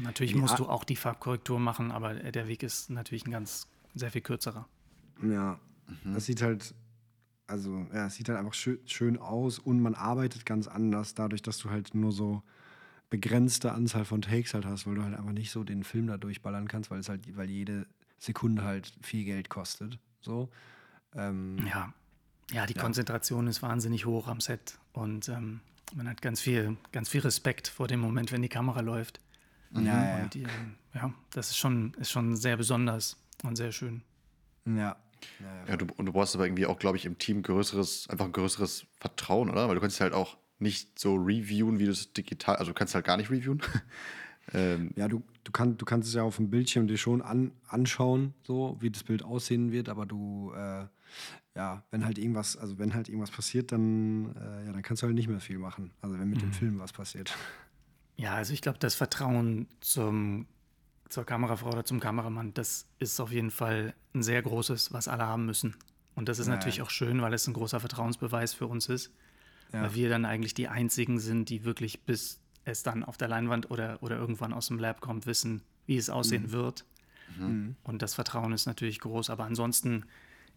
Natürlich 0.01 0.32
ja. 0.32 0.39
musst 0.39 0.59
du 0.59 0.66
auch 0.68 0.84
die 0.84 0.97
Farbkorrektur 0.97 1.59
machen, 1.59 1.93
aber 1.93 2.14
der 2.14 2.49
Weg 2.49 2.62
ist 2.62 2.91
natürlich 2.91 3.26
ein 3.26 3.30
ganz 3.30 3.68
sehr 3.95 4.11
viel 4.11 4.22
kürzerer. 4.22 4.66
Ja, 5.22 5.58
mhm. 6.04 6.14
das 6.14 6.26
sieht 6.26 6.42
halt 6.42 6.74
also 7.48 7.86
ja, 7.92 8.06
es 8.06 8.14
sieht 8.14 8.28
halt 8.28 8.38
einfach 8.38 8.54
schön, 8.54 8.78
schön 8.86 9.16
aus 9.16 9.58
und 9.58 9.80
man 9.80 9.94
arbeitet 9.94 10.46
ganz 10.46 10.68
anders, 10.68 11.14
dadurch, 11.14 11.42
dass 11.42 11.58
du 11.58 11.70
halt 11.70 11.94
nur 11.94 12.12
so 12.12 12.42
begrenzte 13.10 13.72
Anzahl 13.72 14.04
von 14.04 14.20
Takes 14.20 14.52
halt 14.52 14.66
hast, 14.66 14.86
weil 14.86 14.96
du 14.96 15.02
halt 15.02 15.14
einfach 15.14 15.32
nicht 15.32 15.50
so 15.50 15.64
den 15.64 15.82
Film 15.82 16.08
da 16.08 16.18
durchballern 16.18 16.68
kannst, 16.68 16.90
weil 16.90 17.00
es 17.00 17.08
halt, 17.08 17.36
weil 17.36 17.48
jede 17.48 17.86
Sekunde 18.18 18.64
halt 18.64 18.92
viel 19.02 19.24
Geld 19.24 19.48
kostet. 19.48 19.98
So. 20.20 20.50
Ähm, 21.14 21.56
ja. 21.66 21.94
Ja, 22.50 22.66
die 22.66 22.74
ja. 22.74 22.82
Konzentration 22.82 23.46
ist 23.46 23.62
wahnsinnig 23.62 24.04
hoch 24.04 24.28
am 24.28 24.40
Set 24.40 24.78
und 24.92 25.28
ähm, 25.28 25.60
man 25.94 26.08
hat 26.08 26.20
ganz 26.20 26.40
viel, 26.40 26.76
ganz 26.92 27.08
viel 27.08 27.22
Respekt 27.22 27.68
vor 27.68 27.86
dem 27.88 28.00
Moment, 28.00 28.30
wenn 28.30 28.42
die 28.42 28.48
Kamera 28.48 28.80
läuft. 28.80 29.20
Ja, 29.70 29.80
ja. 30.18 30.26
Die, 30.26 30.46
ja, 30.94 31.12
das 31.30 31.50
ist 31.50 31.56
schon, 31.56 31.94
ist 31.94 32.10
schon 32.10 32.36
sehr 32.36 32.56
besonders 32.58 33.16
und 33.42 33.56
sehr 33.56 33.72
schön. 33.72 34.02
Ja, 34.66 34.96
ja, 35.68 35.76
du, 35.76 35.86
und 35.96 36.06
du 36.06 36.12
brauchst 36.12 36.34
aber 36.34 36.46
irgendwie 36.46 36.66
auch, 36.66 36.78
glaube 36.78 36.96
ich, 36.96 37.06
im 37.06 37.18
Team 37.18 37.42
größeres, 37.42 38.08
einfach 38.08 38.24
ein 38.24 38.32
größeres 38.32 38.86
Vertrauen, 38.98 39.50
oder? 39.50 39.68
Weil 39.68 39.74
du 39.74 39.80
kannst 39.80 40.00
halt 40.00 40.12
auch 40.12 40.36
nicht 40.58 40.98
so 40.98 41.14
reviewen, 41.14 41.78
wie 41.78 41.84
du 41.84 41.92
es 41.92 42.12
digital, 42.12 42.56
also 42.56 42.72
du 42.72 42.74
kannst 42.74 42.94
halt 42.94 43.04
gar 43.04 43.16
nicht 43.16 43.30
reviewen. 43.30 43.62
ähm, 44.54 44.90
ja, 44.96 45.08
du, 45.08 45.22
du, 45.44 45.52
kann, 45.52 45.76
du 45.76 45.84
kannst 45.84 46.08
es 46.08 46.14
ja 46.14 46.22
auf 46.22 46.36
dem 46.36 46.50
Bildschirm 46.50 46.88
dir 46.88 46.98
schon 46.98 47.22
an, 47.22 47.52
anschauen, 47.68 48.34
so 48.42 48.76
wie 48.80 48.90
das 48.90 49.04
Bild 49.04 49.22
aussehen 49.22 49.72
wird, 49.72 49.88
aber 49.88 50.06
du, 50.06 50.52
äh, 50.54 50.86
ja, 51.54 51.82
wenn 51.90 52.04
halt 52.04 52.18
irgendwas, 52.18 52.56
also 52.56 52.78
wenn 52.78 52.94
halt 52.94 53.08
irgendwas 53.08 53.30
passiert, 53.30 53.72
dann, 53.72 54.34
äh, 54.36 54.66
ja, 54.66 54.72
dann 54.72 54.82
kannst 54.82 55.02
du 55.02 55.06
halt 55.06 55.14
nicht 55.16 55.28
mehr 55.28 55.40
viel 55.40 55.58
machen. 55.58 55.92
Also 56.00 56.18
wenn 56.18 56.28
mit 56.28 56.38
mhm. 56.38 56.42
dem 56.42 56.52
Film 56.52 56.78
was 56.78 56.92
passiert. 56.92 57.36
Ja, 58.16 58.34
also 58.34 58.52
ich 58.52 58.62
glaube, 58.62 58.78
das 58.78 58.94
Vertrauen 58.94 59.68
zum 59.80 60.46
zur 61.09 61.24
Kamerafrau 61.24 61.70
oder 61.70 61.84
zum 61.84 62.00
Kameramann, 62.00 62.54
das 62.54 62.86
ist 62.98 63.18
auf 63.20 63.32
jeden 63.32 63.50
Fall 63.50 63.94
ein 64.14 64.22
sehr 64.22 64.42
großes, 64.42 64.92
was 64.92 65.09
alle 65.09 65.26
haben 65.26 65.46
müssen. 65.46 65.76
Und 66.14 66.28
das 66.28 66.38
ist 66.38 66.48
ja, 66.48 66.54
natürlich 66.54 66.82
auch 66.82 66.90
schön, 66.90 67.22
weil 67.22 67.32
es 67.32 67.46
ein 67.46 67.54
großer 67.54 67.80
Vertrauensbeweis 67.80 68.52
für 68.52 68.66
uns 68.66 68.88
ist. 68.88 69.12
Ja. 69.72 69.82
Weil 69.82 69.94
wir 69.94 70.09
dann 70.09 70.24
eigentlich 70.24 70.54
die 70.54 70.68
einzigen 70.68 71.18
sind, 71.18 71.48
die 71.48 71.64
wirklich 71.64 72.04
bis 72.04 72.40
es 72.64 72.82
dann 72.82 73.04
auf 73.04 73.16
der 73.16 73.28
Leinwand 73.28 73.70
oder, 73.70 74.02
oder 74.02 74.16
irgendwann 74.16 74.52
aus 74.52 74.68
dem 74.68 74.78
Lab 74.78 75.00
kommt, 75.00 75.26
wissen, 75.26 75.62
wie 75.86 75.96
es 75.96 76.11
aussehen 76.11 76.44
mhm. 76.44 76.52
wird. 76.52 76.84
Mhm. 77.38 77.76
Und 77.82 78.02
das 78.02 78.14
Vertrauen 78.14 78.52
ist 78.52 78.66
natürlich 78.66 79.00
groß. 79.00 79.30
Aber 79.30 79.44
ansonsten, 79.44 80.04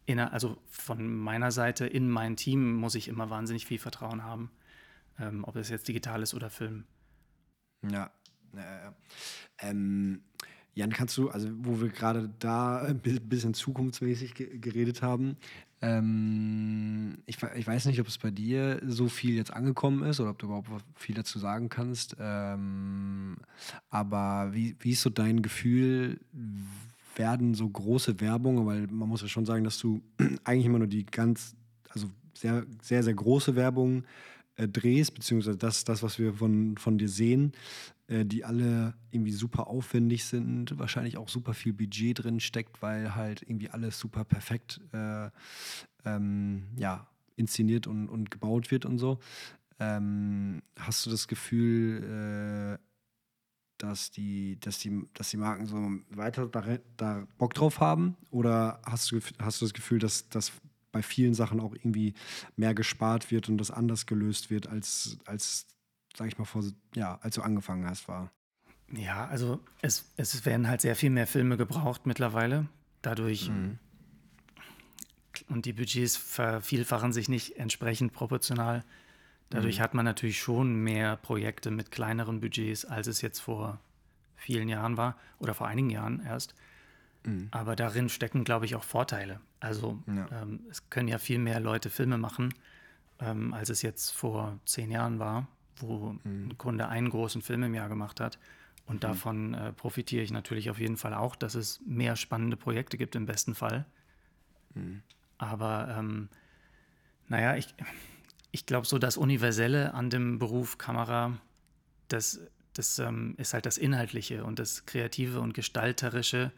in, 0.05 0.19
also 0.19 0.57
von 0.69 1.15
meiner 1.15 1.51
Seite 1.51 1.85
in 1.85 2.09
mein 2.09 2.35
Team 2.35 2.73
muss 2.75 2.95
ich 2.95 3.07
immer 3.07 3.29
wahnsinnig 3.29 3.65
viel 3.65 3.79
Vertrauen 3.79 4.23
haben. 4.23 4.51
Ähm, 5.19 5.43
ob 5.43 5.55
es 5.55 5.69
jetzt 5.69 5.87
digital 5.87 6.21
ist 6.21 6.33
oder 6.33 6.49
Film. 6.49 6.85
Ja, 7.89 8.11
Ähm, 9.59 10.21
Jan, 10.73 10.91
kannst 10.91 11.17
du, 11.17 11.29
also 11.29 11.49
wo 11.57 11.81
wir 11.81 11.89
gerade 11.89 12.29
da 12.39 12.79
ein 12.79 12.99
bisschen 12.99 13.53
zukunftsmäßig 13.53 14.33
geredet 14.35 15.01
haben, 15.01 15.37
ähm, 15.83 17.17
ich, 17.25 17.37
ich, 17.55 17.65
weiß 17.65 17.85
nicht, 17.85 17.99
ob 17.99 18.07
es 18.07 18.19
bei 18.19 18.29
dir 18.29 18.79
so 18.85 19.07
viel 19.07 19.35
jetzt 19.35 19.51
angekommen 19.51 20.03
ist 20.03 20.19
oder 20.19 20.29
ob 20.29 20.37
du 20.37 20.45
überhaupt 20.45 20.69
viel 20.95 21.15
dazu 21.15 21.39
sagen 21.39 21.69
kannst. 21.69 22.15
Ähm, 22.19 23.37
aber 23.89 24.53
wie, 24.53 24.75
wie 24.79 24.91
ist 24.91 25.01
so 25.01 25.09
dein 25.09 25.41
Gefühl? 25.41 26.19
Werden 27.15 27.55
so 27.55 27.67
große 27.67 28.21
Werbung, 28.21 28.65
weil 28.67 28.87
man 28.87 29.09
muss 29.09 29.23
ja 29.23 29.27
schon 29.27 29.45
sagen, 29.45 29.63
dass 29.63 29.79
du 29.79 30.01
eigentlich 30.43 30.67
immer 30.67 30.79
nur 30.79 30.87
die 30.87 31.05
ganz, 31.05 31.55
also 31.89 32.09
sehr, 32.35 32.65
sehr, 32.81 33.01
sehr 33.01 33.15
große 33.15 33.55
Werbung 33.55 34.03
äh, 34.57 34.67
drehst, 34.67 35.15
beziehungsweise 35.15 35.57
das, 35.57 35.83
das, 35.83 36.03
was 36.03 36.19
wir 36.19 36.35
von, 36.35 36.77
von 36.77 36.99
dir 36.99 37.09
sehen, 37.09 37.53
die 38.11 38.43
alle 38.43 38.93
irgendwie 39.11 39.31
super 39.31 39.67
aufwendig 39.67 40.25
sind, 40.25 40.77
wahrscheinlich 40.77 41.17
auch 41.17 41.29
super 41.29 41.53
viel 41.53 41.73
Budget 41.73 42.23
drin 42.23 42.39
steckt, 42.39 42.81
weil 42.81 43.15
halt 43.15 43.41
irgendwie 43.41 43.69
alles 43.69 43.99
super 43.99 44.23
perfekt 44.25 44.81
äh, 44.91 45.29
ähm, 46.05 46.63
ja, 46.75 47.07
inszeniert 47.35 47.87
und, 47.87 48.09
und 48.09 48.31
gebaut 48.31 48.71
wird 48.71 48.85
und 48.85 48.97
so. 48.97 49.19
Ähm, 49.79 50.61
hast 50.77 51.05
du 51.05 51.09
das 51.09 51.27
Gefühl, 51.27 52.77
äh, 52.77 52.83
dass 53.77 54.11
die, 54.11 54.59
dass 54.59 54.77
die, 54.79 55.07
dass 55.13 55.29
die 55.29 55.37
Marken 55.37 55.65
so 55.65 55.77
weiter 56.09 56.47
da, 56.47 56.63
da 56.97 57.27
Bock 57.37 57.53
drauf 57.53 57.79
haben? 57.79 58.15
Oder 58.29 58.81
hast 58.85 59.11
du, 59.11 59.19
hast 59.39 59.61
du 59.61 59.65
das 59.65 59.73
Gefühl, 59.73 59.99
dass, 59.99 60.29
dass 60.29 60.51
bei 60.91 61.01
vielen 61.01 61.33
Sachen 61.33 61.59
auch 61.59 61.73
irgendwie 61.73 62.13
mehr 62.55 62.73
gespart 62.73 63.31
wird 63.31 63.49
und 63.49 63.57
das 63.57 63.71
anders 63.71 64.05
gelöst 64.05 64.49
wird, 64.49 64.67
als, 64.67 65.17
als 65.25 65.67
sag 66.15 66.27
ich 66.27 66.37
mal, 66.37 66.45
vor, 66.45 66.63
ja, 66.95 67.19
als 67.21 67.35
du 67.35 67.41
angefangen 67.41 67.87
hast, 67.87 68.07
war? 68.07 68.31
Ja, 68.91 69.25
also 69.27 69.59
es, 69.81 70.11
es 70.17 70.45
werden 70.45 70.67
halt 70.67 70.81
sehr 70.81 70.95
viel 70.95 71.09
mehr 71.09 71.27
Filme 71.27 71.57
gebraucht 71.57 72.05
mittlerweile. 72.05 72.67
Dadurch. 73.01 73.49
Mhm. 73.49 73.79
Und 75.47 75.65
die 75.65 75.73
Budgets 75.73 76.17
vervielfachen 76.17 77.13
sich 77.13 77.29
nicht 77.29 77.57
entsprechend 77.57 78.13
proportional. 78.13 78.83
Dadurch 79.49 79.79
mhm. 79.79 79.83
hat 79.83 79.93
man 79.93 80.05
natürlich 80.05 80.39
schon 80.39 80.75
mehr 80.75 81.17
Projekte 81.17 81.71
mit 81.71 81.91
kleineren 81.91 82.41
Budgets, 82.41 82.85
als 82.85 83.07
es 83.07 83.21
jetzt 83.21 83.39
vor 83.39 83.79
vielen 84.35 84.69
Jahren 84.69 84.97
war 84.97 85.17
oder 85.39 85.53
vor 85.53 85.67
einigen 85.67 85.89
Jahren 85.89 86.21
erst. 86.25 86.53
Mhm. 87.23 87.47
Aber 87.51 87.75
darin 87.75 88.09
stecken, 88.09 88.43
glaube 88.43 88.65
ich, 88.65 88.75
auch 88.75 88.83
Vorteile. 88.83 89.39
Also 89.59 90.01
ja. 90.07 90.41
ähm, 90.41 90.61
es 90.69 90.89
können 90.89 91.07
ja 91.07 91.17
viel 91.17 91.39
mehr 91.39 91.59
Leute 91.59 91.89
Filme 91.89 92.17
machen, 92.17 92.53
ähm, 93.19 93.53
als 93.53 93.69
es 93.69 93.81
jetzt 93.81 94.11
vor 94.11 94.59
zehn 94.65 94.91
Jahren 94.91 95.19
war, 95.19 95.47
wo 95.77 96.15
mhm. 96.23 96.49
ein 96.49 96.57
Kunde 96.57 96.87
einen 96.87 97.09
großen 97.09 97.41
Film 97.41 97.63
im 97.63 97.73
Jahr 97.73 97.89
gemacht 97.89 98.19
hat. 98.19 98.39
Und 98.85 98.95
mhm. 98.95 98.99
davon 98.99 99.53
äh, 99.53 99.73
profitiere 99.73 100.23
ich 100.23 100.31
natürlich 100.31 100.69
auf 100.69 100.79
jeden 100.79 100.97
Fall 100.97 101.13
auch, 101.13 101.35
dass 101.35 101.55
es 101.55 101.81
mehr 101.85 102.15
spannende 102.15 102.57
Projekte 102.57 102.97
gibt 102.97 103.15
im 103.15 103.25
besten 103.25 103.55
Fall. 103.55 103.85
Mhm. 104.73 105.01
Aber 105.37 105.95
ähm, 105.97 106.29
naja, 107.27 107.55
ich, 107.55 107.73
ich 108.51 108.65
glaube, 108.65 108.85
so 108.85 108.99
das 108.99 109.17
Universelle 109.17 109.93
an 109.93 110.09
dem 110.09 110.39
Beruf 110.39 110.77
Kamera, 110.77 111.37
das, 112.09 112.41
das 112.73 112.99
ähm, 112.99 113.35
ist 113.37 113.53
halt 113.53 113.65
das 113.65 113.77
Inhaltliche 113.77 114.43
und 114.43 114.59
das 114.59 114.85
Kreative 114.85 115.39
und 115.39 115.53
Gestalterische. 115.53 116.51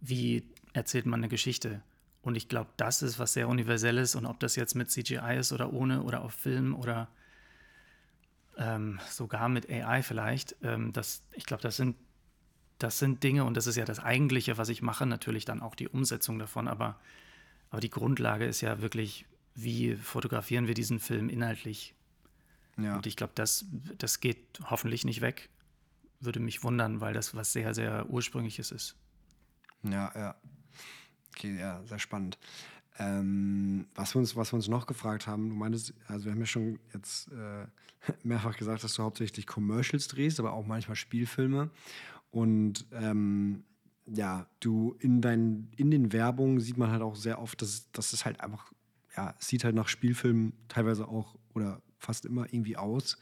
Wie 0.00 0.44
erzählt 0.72 1.06
man 1.06 1.20
eine 1.20 1.28
Geschichte? 1.28 1.82
Und 2.22 2.36
ich 2.36 2.48
glaube, 2.48 2.70
das 2.76 3.02
ist 3.02 3.18
was 3.18 3.32
sehr 3.32 3.48
Universelles. 3.48 4.14
Und 4.14 4.26
ob 4.26 4.40
das 4.40 4.56
jetzt 4.56 4.74
mit 4.74 4.90
CGI 4.90 5.36
ist 5.38 5.52
oder 5.52 5.72
ohne 5.72 6.02
oder 6.02 6.22
auf 6.22 6.32
Film 6.32 6.74
oder 6.74 7.08
ähm, 8.58 9.00
sogar 9.08 9.48
mit 9.48 9.70
AI 9.70 10.02
vielleicht, 10.02 10.56
ähm, 10.62 10.92
das, 10.92 11.22
ich 11.32 11.46
glaube, 11.46 11.62
das 11.62 11.76
sind, 11.76 11.96
das 12.78 12.98
sind 12.98 13.22
Dinge 13.22 13.44
und 13.44 13.56
das 13.56 13.66
ist 13.66 13.76
ja 13.76 13.84
das 13.84 13.98
Eigentliche, 13.98 14.58
was 14.58 14.68
ich 14.68 14.82
mache, 14.82 15.06
natürlich 15.06 15.44
dann 15.44 15.62
auch 15.62 15.74
die 15.74 15.88
Umsetzung 15.88 16.38
davon. 16.38 16.68
Aber, 16.68 16.98
aber 17.70 17.80
die 17.80 17.90
Grundlage 17.90 18.44
ist 18.44 18.60
ja 18.60 18.80
wirklich 18.80 19.26
wie 19.60 19.96
fotografieren 19.96 20.68
wir 20.68 20.74
diesen 20.74 21.00
Film 21.00 21.28
inhaltlich. 21.28 21.94
Ja. 22.76 22.94
Und 22.94 23.06
ich 23.06 23.16
glaube, 23.16 23.32
das, 23.34 23.66
das 23.98 24.20
geht 24.20 24.60
hoffentlich 24.70 25.04
nicht 25.04 25.20
weg. 25.20 25.48
Würde 26.20 26.38
mich 26.38 26.62
wundern, 26.62 27.00
weil 27.00 27.12
das 27.12 27.34
was 27.34 27.52
sehr, 27.52 27.74
sehr 27.74 28.08
Ursprüngliches 28.08 28.70
ist. 28.70 28.96
Ja, 29.82 30.12
ja. 30.14 30.36
Okay, 31.34 31.58
ja, 31.58 31.82
sehr 31.86 31.98
spannend. 31.98 32.38
Ähm, 32.98 33.86
was, 33.94 34.14
wir 34.14 34.20
uns, 34.20 34.34
was 34.36 34.52
wir 34.52 34.56
uns 34.56 34.68
noch 34.68 34.86
gefragt 34.86 35.26
haben, 35.26 35.50
du 35.50 35.54
meintest, 35.54 35.94
also 36.06 36.24
wir 36.24 36.32
haben 36.32 36.40
ja 36.40 36.46
schon 36.46 36.78
jetzt 36.92 37.30
äh, 37.32 37.66
mehrfach 38.22 38.56
gesagt, 38.56 38.82
dass 38.82 38.94
du 38.94 39.02
hauptsächlich 39.02 39.46
Commercials 39.46 40.08
drehst, 40.08 40.40
aber 40.40 40.52
auch 40.52 40.66
manchmal 40.66 40.96
Spielfilme. 40.96 41.70
Und 42.30 42.86
ähm, 42.92 43.64
ja, 44.06 44.46
du 44.60 44.96
in, 45.00 45.20
dein, 45.20 45.70
in 45.76 45.90
den 45.90 46.12
Werbungen 46.12 46.60
sieht 46.60 46.76
man 46.76 46.90
halt 46.90 47.02
auch 47.02 47.14
sehr 47.14 47.40
oft, 47.40 47.62
dass, 47.62 47.90
dass 47.92 48.12
es 48.12 48.24
halt 48.24 48.40
einfach 48.40 48.72
ja, 49.18 49.34
es 49.40 49.48
sieht 49.48 49.64
halt 49.64 49.74
nach 49.74 49.88
Spielfilm 49.88 50.52
teilweise 50.68 51.08
auch 51.08 51.34
oder 51.52 51.82
fast 51.98 52.24
immer 52.24 52.46
irgendwie 52.52 52.76
aus. 52.76 53.18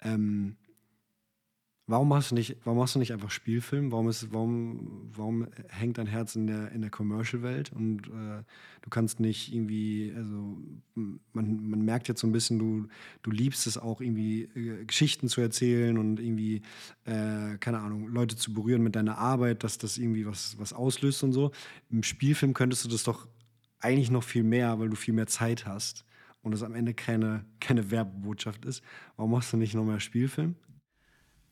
Ähm, 0.00 0.56
warum 1.86 2.08
machst 2.08 2.32
du 2.32 2.34
nicht, 2.34 2.56
warum 2.64 2.78
machst 2.78 2.96
du 2.96 2.98
nicht 2.98 3.12
einfach 3.12 3.30
Spielfilm? 3.30 3.92
Warum 3.92 4.08
ist, 4.08 4.32
warum, 4.32 5.08
warum 5.12 5.46
hängt 5.68 5.98
dein 5.98 6.06
Herz 6.06 6.34
in 6.34 6.46
der, 6.46 6.72
in 6.72 6.80
der 6.80 6.90
Commercial-Welt 6.90 7.72
und 7.72 8.08
äh, 8.08 8.42
du 8.82 8.90
kannst 8.90 9.20
nicht 9.20 9.54
irgendwie, 9.54 10.12
also 10.16 10.58
man, 11.32 11.68
man 11.68 11.84
merkt 11.84 12.08
jetzt 12.08 12.20
so 12.20 12.26
ein 12.26 12.32
bisschen, 12.32 12.58
du, 12.58 12.88
du 13.22 13.30
liebst 13.30 13.66
es 13.66 13.78
auch 13.78 14.00
irgendwie 14.00 14.42
äh, 14.56 14.84
Geschichten 14.84 15.28
zu 15.28 15.40
erzählen 15.40 15.96
und 15.96 16.18
irgendwie, 16.18 16.62
äh, 17.04 17.56
keine 17.58 17.78
Ahnung, 17.78 18.08
Leute 18.08 18.36
zu 18.36 18.52
berühren 18.52 18.82
mit 18.82 18.96
deiner 18.96 19.18
Arbeit, 19.18 19.62
dass 19.62 19.78
das 19.78 19.96
irgendwie 19.96 20.26
was, 20.26 20.58
was 20.58 20.72
auslöst 20.72 21.22
und 21.22 21.32
so. 21.32 21.52
Im 21.90 22.02
Spielfilm 22.02 22.52
könntest 22.52 22.84
du 22.84 22.88
das 22.88 23.04
doch 23.04 23.28
eigentlich 23.78 24.10
noch 24.10 24.24
viel 24.24 24.42
mehr, 24.42 24.80
weil 24.80 24.88
du 24.88 24.96
viel 24.96 25.14
mehr 25.14 25.28
Zeit 25.28 25.66
hast 25.66 26.04
und 26.42 26.52
es 26.52 26.64
am 26.64 26.74
Ende 26.74 26.94
keine, 26.94 27.44
keine 27.60 27.92
Werbebotschaft 27.92 28.64
ist. 28.64 28.82
Warum 29.16 29.30
machst 29.30 29.52
du 29.52 29.56
nicht 29.56 29.74
noch 29.74 29.84
mehr 29.84 30.00
Spielfilm? 30.00 30.56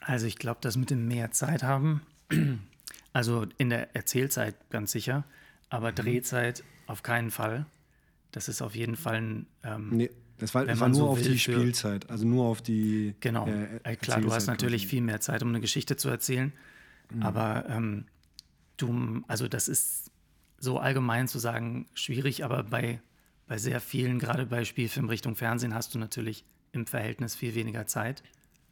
Also 0.06 0.26
ich 0.26 0.36
glaube, 0.36 0.58
das 0.60 0.76
mit 0.76 0.90
dem 0.90 1.08
mehr 1.08 1.30
Zeit 1.30 1.62
haben, 1.62 2.02
also 3.12 3.46
in 3.58 3.70
der 3.70 3.94
Erzählzeit 3.96 4.54
ganz 4.70 4.92
sicher, 4.92 5.24
aber 5.70 5.90
mhm. 5.90 5.96
Drehzeit 5.96 6.64
auf 6.86 7.02
keinen 7.02 7.30
Fall. 7.30 7.66
Das 8.30 8.48
ist 8.48 8.62
auf 8.62 8.74
jeden 8.74 8.96
Fall 8.96 9.16
ein. 9.16 9.46
Ähm, 9.62 9.90
nee, 9.90 10.10
das 10.38 10.54
war, 10.54 10.66
das 10.66 10.80
war 10.80 10.88
nur 10.88 10.96
so 10.96 11.08
auf 11.08 11.22
die 11.22 11.38
Spielzeit, 11.38 12.10
also 12.10 12.26
nur 12.26 12.44
auf 12.46 12.60
die. 12.60 13.14
Genau. 13.20 13.46
Äh, 13.46 13.80
äh 13.84 13.96
Klar, 13.96 14.20
du 14.20 14.32
hast 14.32 14.46
natürlich 14.46 14.86
viel 14.86 15.00
mehr 15.00 15.20
Zeit, 15.20 15.42
um 15.42 15.48
eine 15.48 15.60
Geschichte 15.60 15.96
zu 15.96 16.08
erzählen, 16.08 16.52
mhm. 17.10 17.22
aber 17.22 17.64
ähm, 17.68 18.06
du, 18.76 19.22
also 19.28 19.48
das 19.48 19.68
ist 19.68 20.10
so 20.58 20.78
allgemein 20.78 21.28
zu 21.28 21.38
sagen 21.38 21.86
schwierig, 21.94 22.44
aber 22.44 22.64
bei, 22.64 23.00
bei 23.46 23.58
sehr 23.58 23.80
vielen, 23.80 24.18
gerade 24.18 24.46
bei 24.46 24.64
Spielfilm 24.64 25.08
Richtung 25.08 25.36
Fernsehen, 25.36 25.74
hast 25.74 25.94
du 25.94 25.98
natürlich 25.98 26.44
im 26.72 26.86
Verhältnis 26.86 27.36
viel 27.36 27.54
weniger 27.54 27.86
Zeit 27.86 28.22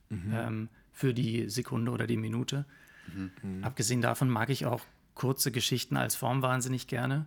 mhm. 0.08 0.32
ähm, 0.34 0.68
für 0.92 1.14
die 1.14 1.48
Sekunde 1.48 1.90
oder 1.90 2.06
die 2.06 2.16
Minute. 2.16 2.64
Mhm. 3.14 3.64
Abgesehen 3.64 4.00
davon 4.00 4.28
mag 4.28 4.50
ich 4.50 4.66
auch 4.66 4.82
kurze 5.14 5.50
Geschichten 5.50 5.96
als 5.96 6.14
Form 6.14 6.42
wahnsinnig 6.42 6.86
gerne. 6.86 7.26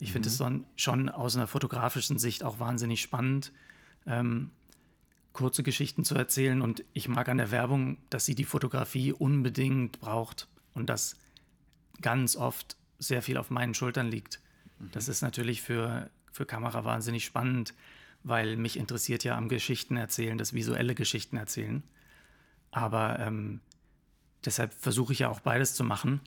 Ich 0.00 0.12
finde 0.12 0.28
es 0.28 0.38
mhm. 0.40 0.64
schon 0.76 1.08
aus 1.08 1.36
einer 1.36 1.46
fotografischen 1.46 2.18
Sicht 2.18 2.42
auch 2.42 2.58
wahnsinnig 2.58 3.00
spannend, 3.00 3.52
ähm, 4.06 4.50
kurze 5.32 5.62
Geschichten 5.62 6.04
zu 6.04 6.14
erzählen. 6.14 6.62
Und 6.62 6.84
ich 6.92 7.08
mag 7.08 7.28
an 7.28 7.38
der 7.38 7.50
Werbung, 7.50 7.98
dass 8.10 8.24
sie 8.24 8.34
die 8.34 8.44
Fotografie 8.44 9.12
unbedingt 9.12 10.00
braucht 10.00 10.48
und 10.74 10.90
dass 10.90 11.16
ganz 12.00 12.36
oft 12.36 12.76
sehr 12.98 13.22
viel 13.22 13.36
auf 13.36 13.50
meinen 13.50 13.74
Schultern 13.74 14.08
liegt. 14.08 14.40
Mhm. 14.78 14.90
Das 14.92 15.08
ist 15.08 15.22
natürlich 15.22 15.62
für, 15.62 16.10
für 16.32 16.44
Kamera 16.44 16.84
wahnsinnig 16.84 17.24
spannend, 17.24 17.74
weil 18.24 18.56
mich 18.56 18.76
interessiert 18.76 19.22
ja 19.22 19.36
am 19.36 19.48
Geschichten 19.48 19.96
erzählen, 19.96 20.38
das 20.38 20.54
visuelle 20.54 20.94
Geschichten 20.94 21.36
erzählen. 21.36 21.82
Aber 22.74 23.20
ähm, 23.20 23.60
deshalb 24.44 24.74
versuche 24.74 25.12
ich 25.12 25.20
ja 25.20 25.28
auch 25.28 25.38
beides 25.38 25.74
zu 25.74 25.84
machen. 25.84 26.20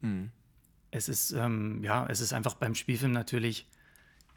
Mhm. 0.00 0.30
Es 0.90 1.08
ist, 1.08 1.30
ähm, 1.30 1.84
ja, 1.84 2.04
es 2.08 2.20
ist 2.20 2.32
einfach 2.32 2.54
beim 2.54 2.74
Spielfilm 2.74 3.12
natürlich 3.12 3.66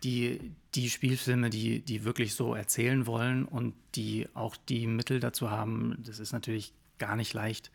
die, 0.04 0.54
die 0.76 0.90
Spielfilme, 0.90 1.50
die, 1.50 1.80
die 1.80 2.04
wirklich 2.04 2.36
so 2.36 2.54
erzählen 2.54 3.08
wollen 3.08 3.46
und 3.46 3.74
die 3.96 4.28
auch 4.36 4.56
die 4.56 4.86
Mittel 4.86 5.20
dazu 5.20 5.50
haben, 5.50 5.98
das 6.06 6.20
ist 6.20 6.32
natürlich 6.32 6.74
gar 7.00 7.16
nicht 7.16 7.34
leicht, 7.34 7.72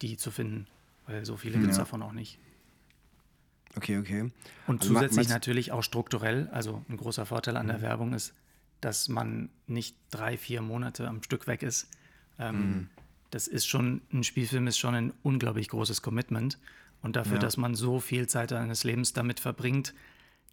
die 0.00 0.16
zu 0.16 0.30
finden, 0.30 0.66
weil 1.06 1.26
so 1.26 1.36
viele 1.36 1.56
ja. 1.56 1.60
gibt 1.60 1.72
es 1.72 1.78
davon 1.78 2.02
auch 2.02 2.12
nicht. 2.12 2.38
Okay, 3.76 3.98
okay. 3.98 4.30
Und 4.66 4.80
also 4.82 4.94
zusätzlich 4.94 5.28
natürlich 5.28 5.72
auch 5.72 5.82
strukturell, 5.82 6.48
also 6.52 6.82
ein 6.88 6.96
großer 6.96 7.26
Vorteil 7.26 7.58
an 7.58 7.66
der 7.66 7.78
mhm. 7.78 7.82
Werbung 7.82 8.14
ist, 8.14 8.34
dass 8.80 9.08
man 9.08 9.50
nicht 9.66 9.94
drei, 10.10 10.38
vier 10.38 10.62
Monate 10.62 11.06
am 11.06 11.22
Stück 11.22 11.46
weg 11.46 11.62
ist. 11.62 11.88
Ähm, 12.38 12.56
mhm. 12.56 12.88
Das 13.30 13.46
ist 13.46 13.66
schon, 13.66 14.02
ein 14.12 14.24
Spielfilm 14.24 14.66
ist 14.66 14.78
schon 14.78 14.94
ein 14.94 15.12
unglaublich 15.22 15.68
großes 15.68 16.02
Commitment. 16.02 16.58
Und 17.02 17.16
dafür, 17.16 17.34
ja. 17.34 17.38
dass 17.38 17.56
man 17.56 17.74
so 17.74 18.00
viel 18.00 18.28
Zeit 18.28 18.50
seines 18.50 18.84
Lebens 18.84 19.12
damit 19.12 19.40
verbringt, 19.40 19.94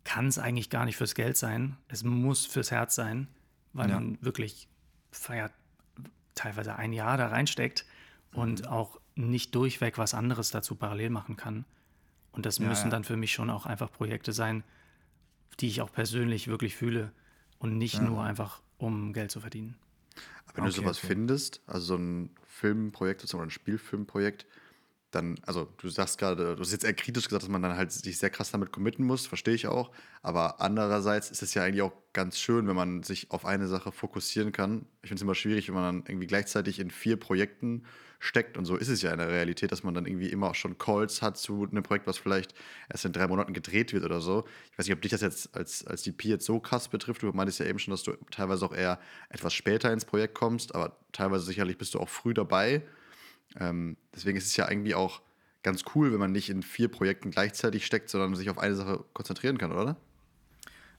kann 0.03 0.27
es 0.27 0.39
eigentlich 0.39 0.69
gar 0.69 0.85
nicht 0.85 0.95
fürs 0.95 1.15
Geld 1.15 1.35
sein. 1.35 1.75
Es 1.89 2.03
muss 2.03 2.45
fürs 2.45 2.71
Herz 2.71 2.95
sein, 2.95 3.27
weil 3.73 3.89
ja. 3.89 3.95
man 3.95 4.17
wirklich 4.21 4.69
feiert, 5.11 5.51
teilweise 6.35 6.75
ein 6.75 6.93
Jahr 6.93 7.17
da 7.17 7.27
reinsteckt 7.27 7.85
und 8.31 8.61
mhm. 8.61 8.67
auch 8.67 8.99
nicht 9.15 9.55
durchweg 9.55 9.97
was 9.97 10.13
anderes 10.13 10.51
dazu 10.51 10.75
parallel 10.75 11.09
machen 11.09 11.35
kann. 11.35 11.65
Und 12.31 12.45
das 12.45 12.59
ja, 12.59 12.67
müssen 12.67 12.89
dann 12.89 13.03
für 13.03 13.17
mich 13.17 13.33
schon 13.33 13.49
auch 13.49 13.65
einfach 13.65 13.91
Projekte 13.91 14.31
sein, 14.31 14.63
die 15.59 15.67
ich 15.67 15.81
auch 15.81 15.91
persönlich 15.91 16.47
wirklich 16.47 16.75
fühle 16.75 17.11
und 17.57 17.77
nicht 17.77 17.99
nur 17.99 18.23
einfach, 18.23 18.61
um 18.77 19.11
Geld 19.11 19.31
zu 19.31 19.41
verdienen. 19.41 19.75
Aber 20.45 20.57
wenn 20.57 20.63
okay, 20.65 20.75
du 20.75 20.81
sowas 20.81 20.97
okay. 20.97 21.07
findest, 21.07 21.61
also 21.67 21.85
so 21.85 21.95
ein 21.95 22.29
Filmprojekt 22.45 23.33
oder 23.33 23.43
ein 23.43 23.49
Spielfilmprojekt, 23.49 24.45
dann, 25.11 25.39
also 25.45 25.67
du 25.77 25.89
sagst 25.89 26.17
gerade, 26.17 26.55
du 26.55 26.61
hast 26.61 26.71
jetzt 26.71 26.83
eher 26.83 26.93
kritisch 26.93 27.25
gesagt, 27.25 27.43
dass 27.43 27.49
man 27.49 27.61
dann 27.61 27.77
halt 27.77 27.91
sich 27.91 28.17
sehr 28.17 28.29
krass 28.29 28.51
damit 28.51 28.71
committen 28.71 29.05
muss, 29.05 29.25
verstehe 29.25 29.53
ich 29.53 29.67
auch. 29.67 29.91
Aber 30.21 30.59
andererseits 30.59 31.31
ist 31.31 31.41
es 31.41 31.53
ja 31.53 31.63
eigentlich 31.63 31.81
auch 31.81 31.93
ganz 32.13 32.37
schön, 32.37 32.67
wenn 32.67 32.75
man 32.75 33.03
sich 33.03 33.31
auf 33.31 33.45
eine 33.45 33.67
Sache 33.67 33.91
fokussieren 33.91 34.51
kann. 34.51 34.85
Ich 35.01 35.09
finde 35.09 35.19
es 35.19 35.21
immer 35.21 35.35
schwierig, 35.35 35.67
wenn 35.67 35.75
man 35.75 35.83
dann 35.83 36.05
irgendwie 36.07 36.27
gleichzeitig 36.27 36.79
in 36.79 36.91
vier 36.91 37.17
Projekten 37.17 37.83
steckt. 38.19 38.57
Und 38.57 38.65
so 38.65 38.75
ist 38.75 38.87
es 38.87 39.01
ja 39.01 39.11
in 39.11 39.19
der 39.19 39.29
Realität, 39.29 39.71
dass 39.71 39.83
man 39.83 39.93
dann 39.93 40.05
irgendwie 40.05 40.29
immer 40.29 40.49
auch 40.49 40.55
schon 40.55 40.77
Calls 40.77 41.21
hat 41.21 41.37
zu 41.37 41.67
einem 41.69 41.83
Projekt, 41.83 42.07
was 42.07 42.17
vielleicht 42.17 42.53
erst 42.89 43.05
in 43.05 43.13
drei 43.13 43.27
Monaten 43.27 43.53
gedreht 43.53 43.93
wird 43.93 44.03
oder 44.03 44.21
so. 44.21 44.45
Ich 44.71 44.77
weiß 44.77 44.87
nicht, 44.87 44.95
ob 44.95 45.01
dich 45.01 45.11
das 45.11 45.21
jetzt 45.21 45.55
als, 45.55 45.85
als 45.85 46.03
DP 46.03 46.25
jetzt 46.25 46.45
so 46.45 46.59
krass 46.59 46.87
betrifft. 46.87 47.23
Du 47.23 47.31
meintest 47.31 47.59
ja 47.59 47.65
eben 47.65 47.79
schon, 47.79 47.91
dass 47.91 48.03
du 48.03 48.13
teilweise 48.31 48.65
auch 48.65 48.73
eher 48.73 48.99
etwas 49.29 49.53
später 49.53 49.91
ins 49.93 50.05
Projekt 50.05 50.35
kommst, 50.35 50.73
aber 50.73 50.97
teilweise 51.11 51.45
sicherlich 51.45 51.77
bist 51.77 51.93
du 51.93 51.99
auch 51.99 52.09
früh 52.09 52.33
dabei. 52.33 52.83
Ähm, 53.59 53.97
deswegen 54.13 54.37
ist 54.37 54.47
es 54.47 54.57
ja 54.57 54.69
irgendwie 54.69 54.95
auch 54.95 55.21
ganz 55.63 55.83
cool, 55.95 56.11
wenn 56.11 56.19
man 56.19 56.31
nicht 56.31 56.49
in 56.49 56.63
vier 56.63 56.87
Projekten 56.87 57.31
gleichzeitig 57.31 57.85
steckt, 57.85 58.09
sondern 58.09 58.35
sich 58.35 58.49
auf 58.49 58.57
eine 58.57 58.75
Sache 58.75 59.03
konzentrieren 59.13 59.57
kann, 59.57 59.71
oder? 59.71 59.97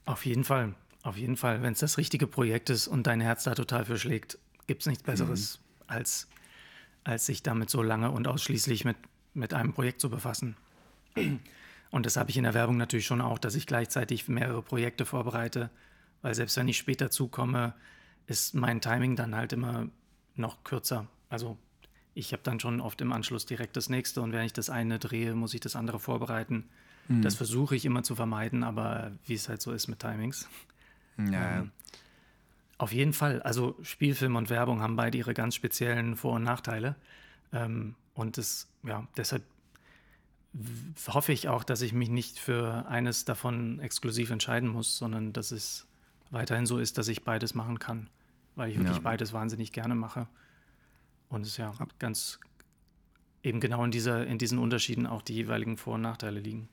Auf 0.05 0.25
jeden 0.25 0.43
Fall. 0.43 0.75
Auf 1.01 1.17
jeden 1.17 1.37
Fall. 1.37 1.61
Wenn 1.61 1.73
es 1.73 1.79
das 1.79 1.97
richtige 1.97 2.27
Projekt 2.27 2.69
ist 2.69 2.87
und 2.87 3.07
dein 3.07 3.21
Herz 3.21 3.43
da 3.43 3.55
total 3.55 3.85
für 3.85 3.97
schlägt, 3.97 4.37
gibt 4.67 4.81
es 4.81 4.87
nichts 4.87 5.03
Besseres, 5.03 5.59
mhm. 5.59 5.83
als 5.87 6.27
als 7.09 7.25
sich 7.25 7.41
damit 7.43 7.69
so 7.69 7.81
lange 7.81 8.11
und 8.11 8.27
ausschließlich 8.27 8.85
mit, 8.85 8.95
mit 9.33 9.53
einem 9.53 9.73
Projekt 9.73 9.99
zu 9.99 10.09
befassen. 10.09 10.55
Und 11.91 12.05
das 12.05 12.17
habe 12.17 12.29
ich 12.29 12.37
in 12.37 12.43
der 12.43 12.53
Werbung 12.53 12.77
natürlich 12.77 13.07
schon 13.07 13.19
auch, 13.19 13.39
dass 13.39 13.55
ich 13.55 13.65
gleichzeitig 13.65 14.27
mehrere 14.27 14.61
Projekte 14.61 15.05
vorbereite, 15.05 15.71
weil 16.21 16.35
selbst 16.35 16.55
wenn 16.57 16.67
ich 16.67 16.77
später 16.77 17.09
zukomme, 17.09 17.73
ist 18.27 18.53
mein 18.53 18.79
Timing 18.79 19.15
dann 19.15 19.35
halt 19.35 19.53
immer 19.53 19.87
noch 20.35 20.63
kürzer. 20.63 21.07
Also 21.29 21.57
ich 22.13 22.31
habe 22.31 22.43
dann 22.43 22.59
schon 22.59 22.79
oft 22.79 23.01
im 23.01 23.11
Anschluss 23.11 23.47
direkt 23.47 23.75
das 23.75 23.89
nächste 23.89 24.21
und 24.21 24.31
wenn 24.31 24.45
ich 24.45 24.53
das 24.53 24.69
eine 24.69 24.99
drehe, 24.99 25.33
muss 25.33 25.55
ich 25.55 25.61
das 25.61 25.75
andere 25.75 25.99
vorbereiten. 25.99 26.69
Mhm. 27.07 27.23
Das 27.23 27.33
versuche 27.35 27.75
ich 27.75 27.85
immer 27.85 28.03
zu 28.03 28.15
vermeiden, 28.15 28.63
aber 28.63 29.11
wie 29.25 29.33
es 29.33 29.49
halt 29.49 29.61
so 29.61 29.71
ist 29.71 29.87
mit 29.87 29.99
Timings. 29.99 30.47
Ja, 31.17 31.59
ähm, 31.59 31.71
auf 32.79 32.93
jeden 32.93 33.13
Fall. 33.13 33.41
Also 33.43 33.75
Spielfilm 33.83 34.35
und 34.35 34.49
Werbung 34.49 34.81
haben 34.81 34.95
beide 34.95 35.17
ihre 35.17 35.35
ganz 35.35 35.53
speziellen 35.53 36.15
Vor- 36.15 36.33
und 36.33 36.43
Nachteile. 36.43 36.95
Ähm, 37.53 37.95
und 38.15 38.37
das, 38.37 38.67
ja, 38.83 39.05
deshalb 39.15 39.43
hoffe 41.07 41.31
ich 41.31 41.47
auch, 41.47 41.63
dass 41.63 41.81
ich 41.81 41.93
mich 41.93 42.09
nicht 42.09 42.39
für 42.39 42.87
eines 42.87 43.25
davon 43.25 43.79
exklusiv 43.79 44.31
entscheiden 44.31 44.69
muss, 44.69 44.97
sondern 44.97 45.33
dass 45.33 45.51
es 45.51 45.87
weiterhin 46.31 46.65
so 46.65 46.79
ist, 46.79 46.97
dass 46.97 47.07
ich 47.09 47.23
beides 47.23 47.53
machen 47.53 47.79
kann, 47.79 48.09
weil 48.55 48.71
ich 48.71 48.77
wirklich 48.77 48.97
ja. 48.97 49.03
beides 49.03 49.33
wahnsinnig 49.33 49.71
gerne 49.71 49.93
mache. 49.93 50.27
Und 51.27 51.45
es 51.45 51.57
ja 51.57 51.71
ganz 51.99 52.39
eben 53.43 53.59
genau 53.59 53.83
in, 53.83 53.91
dieser, 53.91 54.25
in 54.25 54.37
diesen 54.37 54.57
Unterschieden 54.57 55.05
auch 55.05 55.21
die 55.21 55.33
jeweiligen 55.33 55.77
Vor- 55.77 55.95
und 55.95 56.01
Nachteile 56.01 56.39
liegen. 56.39 56.69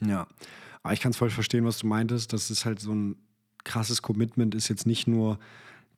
Ja, 0.00 0.28
aber 0.82 0.94
ich 0.94 1.00
kann 1.00 1.10
es 1.10 1.16
voll 1.16 1.30
verstehen, 1.30 1.64
was 1.64 1.78
du 1.78 1.86
meintest. 1.88 2.32
Das 2.32 2.50
ist 2.50 2.64
halt 2.64 2.80
so 2.80 2.94
ein 2.94 3.16
krasses 3.68 4.02
Commitment, 4.02 4.54
ist 4.54 4.68
jetzt 4.68 4.86
nicht 4.86 5.06
nur 5.06 5.38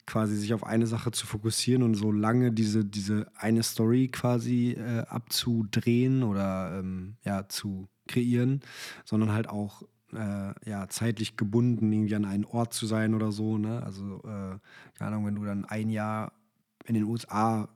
quasi 0.07 0.37
sich 0.37 0.53
auf 0.53 0.65
eine 0.65 0.87
Sache 0.87 1.13
zu 1.13 1.27
fokussieren 1.27 1.83
und 1.85 1.95
so 1.95 2.11
lange 2.11 2.51
diese, 2.51 2.85
diese 2.85 3.31
eine 3.37 3.63
Story 3.63 4.09
quasi 4.09 4.73
äh, 4.73 5.05
abzudrehen 5.07 6.25
oder 6.25 6.79
ähm, 6.79 7.17
ja, 7.25 7.49
zu 7.49 7.89
kreieren, 8.09 8.61
sondern 9.05 9.33
halt 9.33 9.49
auch 9.49 9.83
äh, 10.13 10.69
ja, 10.69 10.89
zeitlich 10.89 11.37
gebunden, 11.37 11.93
irgendwie 11.93 12.17
an 12.17 12.25
einen 12.25 12.45
Ort 12.45 12.75
zu 12.75 12.87
sein 12.87 13.15
oder 13.15 13.31
so. 13.31 13.57
Ne? 13.57 13.83
Also, 13.85 14.19
äh, 14.25 14.59
keine 14.99 15.13
Ahnung, 15.13 15.27
wenn 15.27 15.37
du 15.37 15.45
dann 15.45 15.65
ein 15.65 15.91
Jahr 15.91 16.33
in 16.87 16.95
den 16.95 17.05
USA 17.05 17.69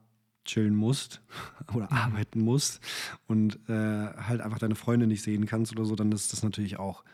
chillen 0.43 0.75
musst 0.75 1.21
oder 1.73 1.89
arbeiten 1.91 2.41
musst 2.41 2.81
und 3.27 3.59
äh, 3.69 4.07
halt 4.13 4.41
einfach 4.41 4.59
deine 4.59 4.75
Freunde 4.75 5.07
nicht 5.07 5.23
sehen 5.23 5.45
kannst 5.45 5.71
oder 5.71 5.85
so, 5.85 5.95
dann 5.95 6.11
ist 6.11 6.33
das 6.33 6.43
natürlich 6.43 6.77
auch 6.77 7.05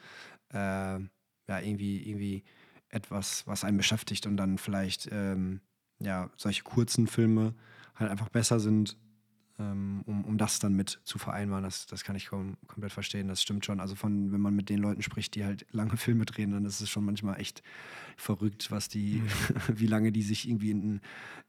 äh, 0.52 0.58
ja, 0.58 1.60
irgendwie, 1.60 2.10
irgendwie 2.10 2.44
etwas, 2.92 3.48
was 3.48 3.64
einen 3.64 3.78
beschäftigt 3.78 4.28
und 4.28 4.38
dann 4.38 4.58
vielleicht 4.58 5.10
ähm, 5.12 5.62
ja, 6.00 6.30
solche 6.38 6.64
kurzen 6.64 7.08
Filme 7.08 7.54
halt 7.96 8.12
einfach 8.12 8.30
besser 8.30 8.60
sind, 8.60 8.98
ähm, 9.60 10.02
um, 10.06 10.26
um 10.26 10.38
das 10.38 10.60
dann 10.60 10.74
mit 10.74 11.00
zu 11.04 11.20
vereinbaren. 11.20 11.64
Das, 11.64 11.86
das 11.86 12.04
kann 12.04 12.16
ich 12.16 12.28
kom 12.28 12.58
komplett 12.68 12.92
verstehen. 12.92 13.28
Das 13.28 13.42
stimmt 13.42 13.66
schon. 13.66 13.80
Also 13.80 13.96
von, 13.96 14.32
wenn 14.32 14.42
man 14.42 14.56
mit 14.56 14.70
den 14.70 14.80
Leuten 14.80 15.02
spricht, 15.02 15.36
die 15.36 15.46
halt 15.46 15.66
lange 15.72 15.98
Filme 15.98 16.26
drehen, 16.26 16.52
dann 16.52 16.66
ist 16.66 16.82
es 16.82 16.90
schon 16.90 17.06
manchmal 17.06 17.40
echt 17.40 17.62
verrückt, 18.18 18.72
was 18.72 18.90
die, 18.90 19.22
mhm. 19.22 19.30
wie 19.80 19.88
lange 19.88 20.12
die 20.12 20.24
sich 20.24 20.48
irgendwie 20.48 20.72
in, 20.72 21.02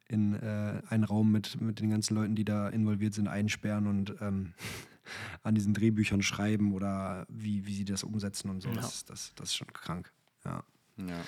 in 0.08 0.34
äh, 0.34 0.82
einen 0.88 1.04
Raum 1.04 1.32
mit, 1.32 1.60
mit 1.60 1.80
den 1.80 1.90
ganzen 1.90 2.14
Leuten, 2.14 2.34
die 2.34 2.44
da 2.44 2.68
involviert 2.68 3.14
sind, 3.14 3.28
einsperren 3.28 3.86
und 3.86 4.14
ähm, 4.20 4.54
an 5.42 5.54
diesen 5.54 5.74
Drehbüchern 5.74 6.22
schreiben 6.22 6.72
oder 6.72 7.26
wie, 7.28 7.66
wie 7.66 7.74
sie 7.74 7.84
das 7.84 8.04
umsetzen 8.04 8.50
und 8.50 8.60
so. 8.60 8.68
Ja. 8.68 8.76
Das, 8.76 9.04
das, 9.04 9.32
das 9.34 9.48
ist 9.50 9.56
schon 9.56 9.72
krank. 9.72 10.12
Ja. 10.44 10.64
Ja. 10.96 11.24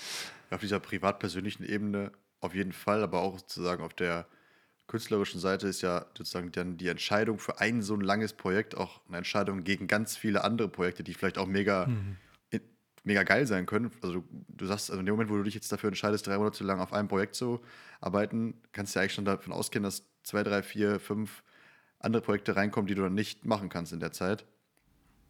Auf 0.50 0.60
dieser 0.60 0.80
privat-persönlichen 0.80 1.64
Ebene 1.64 2.12
auf 2.40 2.54
jeden 2.54 2.72
Fall, 2.72 3.02
aber 3.02 3.20
auch 3.22 3.38
sozusagen 3.38 3.82
auf 3.82 3.94
der 3.94 4.26
künstlerischen 4.86 5.40
Seite 5.40 5.66
ist 5.68 5.80
ja 5.80 6.06
sozusagen 6.16 6.52
dann 6.52 6.76
die 6.76 6.88
Entscheidung 6.88 7.38
für 7.38 7.58
ein 7.60 7.82
so 7.82 7.94
ein 7.94 8.02
langes 8.02 8.34
Projekt 8.34 8.76
auch 8.76 9.00
eine 9.08 9.18
Entscheidung 9.18 9.64
gegen 9.64 9.86
ganz 9.86 10.16
viele 10.16 10.44
andere 10.44 10.68
Projekte, 10.68 11.02
die 11.02 11.14
vielleicht 11.14 11.38
auch 11.38 11.46
mega, 11.46 11.86
mhm. 11.86 12.16
mega 13.02 13.22
geil 13.22 13.46
sein 13.46 13.64
können. 13.64 13.90
Also 14.02 14.20
du, 14.20 14.24
du 14.48 14.66
sagst, 14.66 14.90
also 14.90 15.00
in 15.00 15.06
dem 15.06 15.14
Moment, 15.14 15.30
wo 15.30 15.36
du 15.36 15.42
dich 15.42 15.54
jetzt 15.54 15.72
dafür 15.72 15.88
entscheidest, 15.88 16.26
drei 16.26 16.36
Monate 16.36 16.64
lang 16.64 16.80
auf 16.80 16.92
einem 16.92 17.08
Projekt 17.08 17.34
zu 17.34 17.60
arbeiten, 18.00 18.60
kannst 18.72 18.94
du 18.94 18.98
ja 18.98 19.02
eigentlich 19.02 19.14
schon 19.14 19.24
davon 19.24 19.52
ausgehen, 19.52 19.82
dass 19.82 20.04
zwei, 20.22 20.42
drei, 20.42 20.62
vier, 20.62 21.00
fünf 21.00 21.42
andere 21.98 22.22
Projekte 22.22 22.54
reinkommen, 22.54 22.86
die 22.86 22.94
du 22.94 23.02
dann 23.02 23.14
nicht 23.14 23.46
machen 23.46 23.70
kannst 23.70 23.92
in 23.94 24.00
der 24.00 24.12
Zeit. 24.12 24.44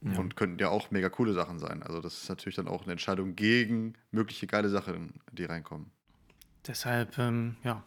Ja. 0.04 0.18
Und 0.18 0.36
könnten 0.36 0.58
ja 0.58 0.68
auch 0.68 0.90
mega 0.90 1.08
coole 1.08 1.32
Sachen 1.32 1.58
sein. 1.58 1.82
Also 1.82 2.00
das 2.00 2.22
ist 2.22 2.28
natürlich 2.28 2.56
dann 2.56 2.68
auch 2.68 2.82
eine 2.82 2.92
Entscheidung 2.92 3.36
gegen 3.36 3.94
mögliche 4.10 4.46
geile 4.46 4.68
Sachen, 4.68 5.14
die 5.32 5.44
reinkommen. 5.44 5.90
Deshalb, 6.66 7.16
ähm, 7.18 7.56
ja, 7.64 7.82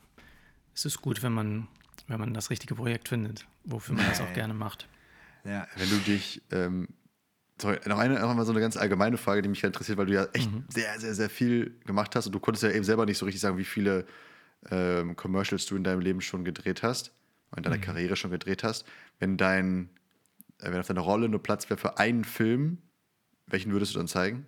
es 0.74 0.86
ist 0.86 1.02
gut, 1.02 1.22
wenn 1.22 1.34
man, 1.34 1.68
wenn 2.08 2.20
man 2.20 2.34
das 2.34 2.50
richtige 2.50 2.76
Projekt 2.76 3.10
findet, 3.10 3.46
wofür 3.66 3.96
man 3.96 4.06
das 4.08 4.20
auch 4.22 4.34
gerne 4.34 4.56
macht. 4.56 4.88
Ja, 5.44 5.68
wenn 5.76 5.90
du 5.90 5.98
dich, 5.98 6.42
ähm, 6.52 6.88
sorry, 7.62 7.80
noch 7.86 8.00
eine, 8.00 8.20
noch 8.20 8.34
mal 8.34 8.46
so 8.46 8.52
eine 8.52 8.62
ganz 8.62 8.78
allgemeine 8.78 9.18
Frage, 9.18 9.42
die 9.42 9.50
mich 9.50 9.64
interessiert, 9.64 9.98
weil 9.98 10.08
du 10.08 10.14
ja 10.14 10.28
echt 10.34 10.52
mhm. 10.52 10.66
sehr, 10.70 11.00
sehr, 11.00 11.14
sehr 11.14 11.30
viel 11.30 11.80
gemacht 11.86 12.16
hast 12.16 12.26
und 12.26 12.34
du 12.34 12.40
konntest 12.40 12.64
ja 12.64 12.72
eben 12.72 12.84
selber 12.84 13.06
nicht 13.06 13.18
so 13.18 13.26
richtig 13.26 13.42
sagen, 13.42 13.58
wie 13.58 13.66
viele 13.66 14.06
ähm, 14.72 15.16
Commercials 15.16 15.66
du 15.68 15.76
in 15.76 15.84
deinem 15.84 16.02
Leben 16.02 16.22
schon 16.22 16.44
gedreht 16.44 16.84
hast, 16.84 17.12
in 17.56 17.64
deiner 17.64 17.78
mhm. 17.78 17.82
Karriere 17.82 18.16
schon 18.16 18.32
gedreht 18.32 18.64
hast. 18.64 18.86
Wenn 19.20 19.38
dein 19.38 19.90
wenn 20.60 20.80
auf 20.80 20.88
deiner 20.88 21.02
Rolle 21.02 21.30
nur 21.30 21.42
Platz 21.42 21.70
wäre 21.70 21.80
für 21.80 21.98
einen 21.98 22.24
Film, 22.24 22.80
welchen 23.46 23.72
würdest 23.72 23.94
du 23.96 24.00
dann 24.00 24.08
zeigen? 24.08 24.46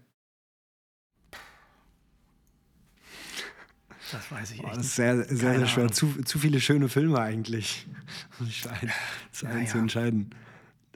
Das 4.12 4.32
weiß 4.32 4.52
ich 4.52 4.64
oh, 4.64 4.70
Das 4.70 4.80
ist 4.80 4.96
sehr, 4.96 5.24
sehr, 5.24 5.60
sehr 5.60 5.68
schwer. 5.68 5.92
Zu, 5.92 6.24
zu 6.24 6.40
viele 6.40 6.60
schöne 6.60 6.90
Filme 6.90 7.20
eigentlich. 7.20 7.88
Das 8.40 9.42
ja, 9.42 9.66
zu 9.66 9.78
entscheiden. 9.78 10.36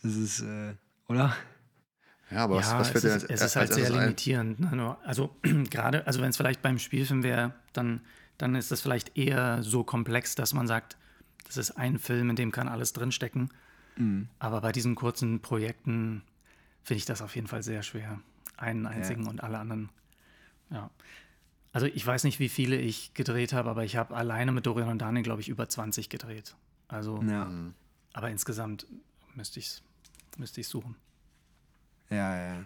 Das 0.02 0.16
ist, 0.16 0.42
äh, 0.42 0.74
oder? 1.08 1.36
Ja, 2.30 2.46
aber 2.46 2.56
ja, 2.56 2.62
was, 2.62 2.74
was 2.74 2.94
wird 2.94 3.04
denn 3.04 3.12
als, 3.12 3.24
Es 3.24 3.42
ist 3.42 3.56
halt 3.56 3.74
sehr 3.74 3.90
limitierend. 3.90 4.60
Ne? 4.60 4.98
Also 5.04 5.36
gerade, 5.70 6.06
also 6.08 6.22
wenn 6.22 6.30
es 6.30 6.38
vielleicht 6.38 6.62
beim 6.62 6.80
Spielfilm 6.80 7.24
wäre, 7.24 7.54
dann, 7.74 8.02
dann 8.38 8.56
ist 8.56 8.72
das 8.72 8.82
vielleicht 8.82 9.18
eher 9.18 9.62
so 9.62 9.84
komplex, 9.84 10.36
dass 10.36 10.54
man 10.54 10.68
sagt, 10.68 10.98
das 11.46 11.58
ist 11.58 11.72
ein 11.72 12.00
Film, 12.00 12.32
in 12.32 12.36
dem 12.36 12.52
kann 12.52 12.68
alles 12.68 12.94
drinstecken. 12.94 13.50
Mhm. 13.96 14.28
Aber 14.40 14.62
bei 14.62 14.72
diesen 14.72 14.96
kurzen 14.96 15.42
Projekten 15.42 16.24
finde 16.82 16.98
ich 16.98 17.06
das 17.06 17.22
auf 17.22 17.36
jeden 17.36 17.48
Fall 17.48 17.64
sehr 17.64 17.84
schwer. 17.84 18.20
Einen 18.58 18.86
einzigen 18.86 19.24
ja. 19.24 19.30
und 19.30 19.44
alle 19.44 19.58
anderen. 19.58 19.90
Ja. 20.70 20.90
Also 21.72 21.88
ich 21.88 22.06
weiß 22.06 22.24
nicht, 22.24 22.40
wie 22.40 22.50
viele 22.50 22.78
ich 22.78 23.14
gedreht 23.14 23.54
habe, 23.54 23.70
aber 23.70 23.84
ich 23.84 23.96
habe 23.96 24.16
alleine 24.16 24.52
mit 24.52 24.66
Dorian 24.66 24.90
und 24.90 25.00
Daniel, 25.00 25.24
glaube 25.24 25.42
ich, 25.42 25.50
über 25.50 25.68
20 25.68 26.10
gedreht. 26.10 26.56
Also, 26.88 27.22
ja. 27.24 27.52
aber 28.14 28.30
insgesamt 28.30 28.86
müsste 29.34 29.60
ich 29.60 29.68
es 29.68 29.84
müsste 30.38 30.64
suchen. 30.64 30.96
Ja, 32.10 32.36
ja, 32.36 32.66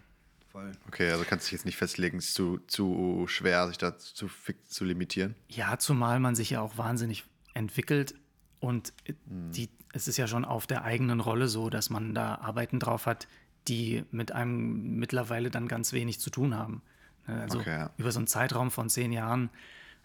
voll. 0.51 0.71
Okay, 0.88 1.09
also 1.11 1.23
kannst 1.23 1.45
du 1.45 1.47
dich 1.47 1.53
jetzt 1.53 1.65
nicht 1.65 1.78
festlegen, 1.78 2.17
es 2.17 2.30
ist 2.30 2.34
zu, 2.34 2.59
zu 2.67 3.25
schwer, 3.28 3.67
sich 3.67 3.78
da 3.78 3.97
zu, 3.97 4.30
zu 4.65 4.84
limitieren? 4.84 5.36
Ja, 5.47 5.78
zumal 5.78 6.19
man 6.19 6.36
sich 6.36 6.49
ja 6.49 6.61
auch 6.61 6.78
wahnsinnig 6.78 7.23
entwickelt 7.53 8.15
und 8.60 8.93
die, 9.26 9.70
es 9.93 10.08
ist 10.08 10.18
ja 10.18 10.28
schon 10.28 10.45
auf 10.45 10.68
der 10.68 10.84
eigenen 10.84 11.20
Rolle 11.20 11.47
so, 11.47 11.70
dass 11.70 11.89
man 11.89 12.14
da 12.14 12.36
Arbeiten 12.36 12.80
drauf 12.80 13.05
hat, 13.05 13.28
die 13.68 14.03
mit 14.12 14.32
einem 14.32 14.97
mittlerweile 14.97 15.49
dann 15.49 15.68
ganz 15.68 15.93
wenig 15.93 16.20
zu 16.20 16.30
tun 16.30 16.55
haben. 16.55 16.82
Ne, 17.28 17.41
also 17.41 17.60
okay, 17.60 17.78
ja. 17.78 17.89
über 17.97 18.12
so 18.12 18.20
einen 18.20 18.28
Zeitraum 18.28 18.72
von 18.72 18.89
zehn 18.89 19.12
Jahren, 19.12 19.49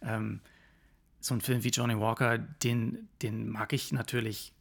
ähm, 0.03 0.40
so 1.20 1.34
ein 1.34 1.40
Film 1.40 1.62
wie 1.62 1.68
Johnny 1.68 1.98
Walker, 1.98 2.38
den, 2.38 3.09
den 3.22 3.48
mag 3.48 3.72
ich 3.72 3.92
natürlich 3.92 4.53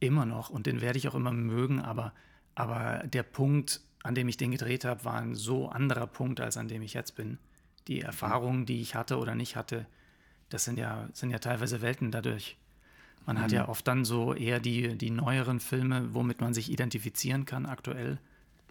immer 0.00 0.26
noch 0.26 0.50
und 0.50 0.66
den 0.66 0.80
werde 0.80 0.98
ich 0.98 1.08
auch 1.08 1.14
immer 1.14 1.32
mögen, 1.32 1.80
aber, 1.80 2.12
aber 2.56 3.04
der 3.06 3.22
Punkt, 3.22 3.80
an 4.02 4.16
dem 4.16 4.28
ich 4.28 4.36
den 4.36 4.50
gedreht 4.50 4.84
habe, 4.84 5.04
war 5.04 5.20
ein 5.20 5.36
so 5.36 5.68
anderer 5.68 6.08
Punkt, 6.08 6.40
als 6.40 6.56
an 6.56 6.66
dem 6.66 6.82
ich 6.82 6.92
jetzt 6.92 7.14
bin. 7.14 7.38
Die 7.86 8.00
mhm. 8.00 8.06
Erfahrungen, 8.06 8.66
die 8.66 8.80
ich 8.80 8.96
hatte 8.96 9.18
oder 9.18 9.36
nicht 9.36 9.54
hatte, 9.54 9.86
das 10.48 10.64
sind 10.64 10.78
ja, 10.78 11.08
sind 11.12 11.30
ja 11.30 11.38
teilweise 11.38 11.80
Welten 11.82 12.10
dadurch. 12.10 12.58
Man 13.26 13.36
mhm. 13.36 13.40
hat 13.40 13.52
ja 13.52 13.68
oft 13.68 13.86
dann 13.86 14.04
so 14.04 14.34
eher 14.34 14.60
die, 14.60 14.96
die 14.96 15.10
neueren 15.10 15.60
Filme, 15.60 16.14
womit 16.14 16.40
man 16.40 16.54
sich 16.54 16.70
identifizieren 16.70 17.44
kann 17.44 17.66
aktuell. 17.66 18.18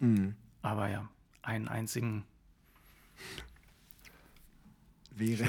Mhm. 0.00 0.34
Aber 0.60 0.88
ja, 0.88 1.08
einen 1.42 1.68
einzigen. 1.68 2.24
Wäre, 5.14 5.44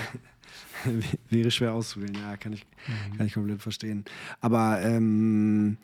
wäre 1.30 1.52
schwer 1.52 1.74
auszuwählen, 1.74 2.16
ja, 2.16 2.38
kann 2.38 2.54
ich, 2.54 2.66
mhm. 2.88 3.18
kann 3.18 3.28
ich 3.28 3.34
komplett 3.34 3.62
verstehen. 3.62 4.06
Aber 4.42 4.82
ähm, 4.82 5.78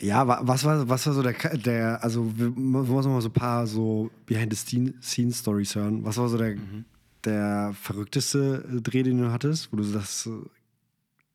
ja, 0.00 0.26
was 0.26 0.64
war, 0.64 0.88
was 0.88 1.06
war 1.06 1.12
so 1.12 1.22
der, 1.22 1.34
der 1.56 2.02
also 2.02 2.36
wir 2.36 2.50
müssen 2.50 3.12
mal 3.12 3.20
so 3.20 3.28
ein 3.28 3.32
paar 3.32 3.66
so 3.66 4.10
Behind-the-Scenes-Stories 4.26 5.74
hören. 5.74 6.04
Was 6.04 6.16
war 6.16 6.28
so 6.28 6.38
der, 6.38 6.56
mhm. 6.56 6.84
der 7.24 7.74
verrückteste 7.80 8.80
Dreh, 8.82 9.02
den 9.02 9.18
du 9.18 9.30
hattest, 9.30 9.72
wo 9.72 9.76
du 9.76 9.84
das 9.84 10.28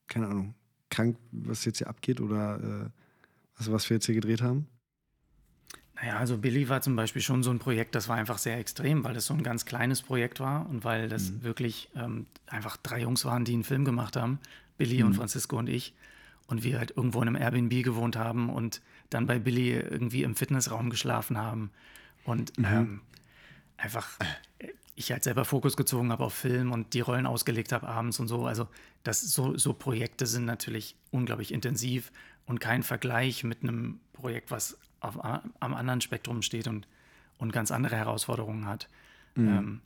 keine 0.07 0.27
Ahnung, 0.27 0.55
krank, 0.89 1.17
was 1.31 1.65
jetzt 1.65 1.79
hier 1.79 1.87
abgeht 1.87 2.21
oder 2.21 2.57
äh, 2.85 2.89
was, 3.57 3.71
was 3.71 3.89
wir 3.89 3.97
jetzt 3.97 4.05
hier 4.05 4.15
gedreht 4.15 4.41
haben? 4.41 4.67
Naja, 5.95 6.17
also 6.17 6.37
Billy 6.37 6.67
war 6.67 6.81
zum 6.81 6.95
Beispiel 6.95 7.21
schon 7.21 7.41
so 7.41 7.51
ein 7.51 7.59
Projekt, 7.59 7.95
das 7.95 8.09
war 8.09 8.17
einfach 8.17 8.37
sehr 8.37 8.57
extrem, 8.57 9.03
weil 9.03 9.13
das 9.13 9.27
so 9.27 9.33
ein 9.33 9.43
ganz 9.43 9.65
kleines 9.65 10.01
Projekt 10.01 10.39
war 10.39 10.69
und 10.69 10.83
weil 10.83 11.07
das 11.07 11.31
mhm. 11.31 11.43
wirklich 11.43 11.89
ähm, 11.95 12.25
einfach 12.47 12.75
drei 12.77 13.01
Jungs 13.01 13.23
waren, 13.23 13.45
die 13.45 13.53
einen 13.53 13.63
Film 13.63 13.85
gemacht 13.85 14.17
haben, 14.17 14.39
Billy 14.77 14.99
mhm. 14.99 15.07
und 15.07 15.13
Francisco 15.13 15.57
und 15.57 15.67
ich. 15.67 15.93
Und 16.47 16.63
wir 16.63 16.77
halt 16.77 16.91
irgendwo 16.95 17.23
in 17.23 17.27
einem 17.27 17.41
Airbnb 17.41 17.83
gewohnt 17.83 18.17
haben 18.17 18.49
und 18.49 18.81
dann 19.09 19.25
bei 19.25 19.39
Billy 19.39 19.71
irgendwie 19.71 20.21
im 20.21 20.35
Fitnessraum 20.35 20.91
geschlafen 20.91 21.39
haben. 21.39 21.71
Und 22.23 22.55
mhm. 22.59 22.65
ähm, 22.65 23.01
einfach 23.77 24.19
ich 24.95 25.11
halt 25.11 25.23
selber 25.23 25.43
Fokus 25.43 25.75
gezogen 25.75 26.11
habe 26.11 26.23
auf 26.23 26.33
Film 26.33 26.71
und 26.71 26.93
die 26.93 27.01
Rollen 27.01 27.25
ausgelegt 27.25 27.71
habe 27.71 27.87
abends 27.87 28.19
und 28.19 28.27
so. 28.27 28.45
Also 28.45 28.67
das 29.03 29.21
so, 29.21 29.57
so 29.57 29.73
Projekte 29.73 30.25
sind 30.25 30.45
natürlich 30.45 30.95
unglaublich 31.11 31.53
intensiv 31.53 32.11
und 32.45 32.59
kein 32.59 32.81
Vergleich 32.81 33.43
mit 33.43 33.63
einem 33.63 33.99
Projekt, 34.13 34.51
was 34.51 34.77
auf, 35.01 35.23
am 35.23 35.73
anderen 35.73 36.01
Spektrum 36.01 36.41
steht 36.41 36.67
und, 36.67 36.87
und 37.37 37.51
ganz 37.51 37.71
andere 37.71 37.97
Herausforderungen 37.97 38.65
hat. 38.67 38.87
Mhm. 39.35 39.47
Ähm, 39.47 39.81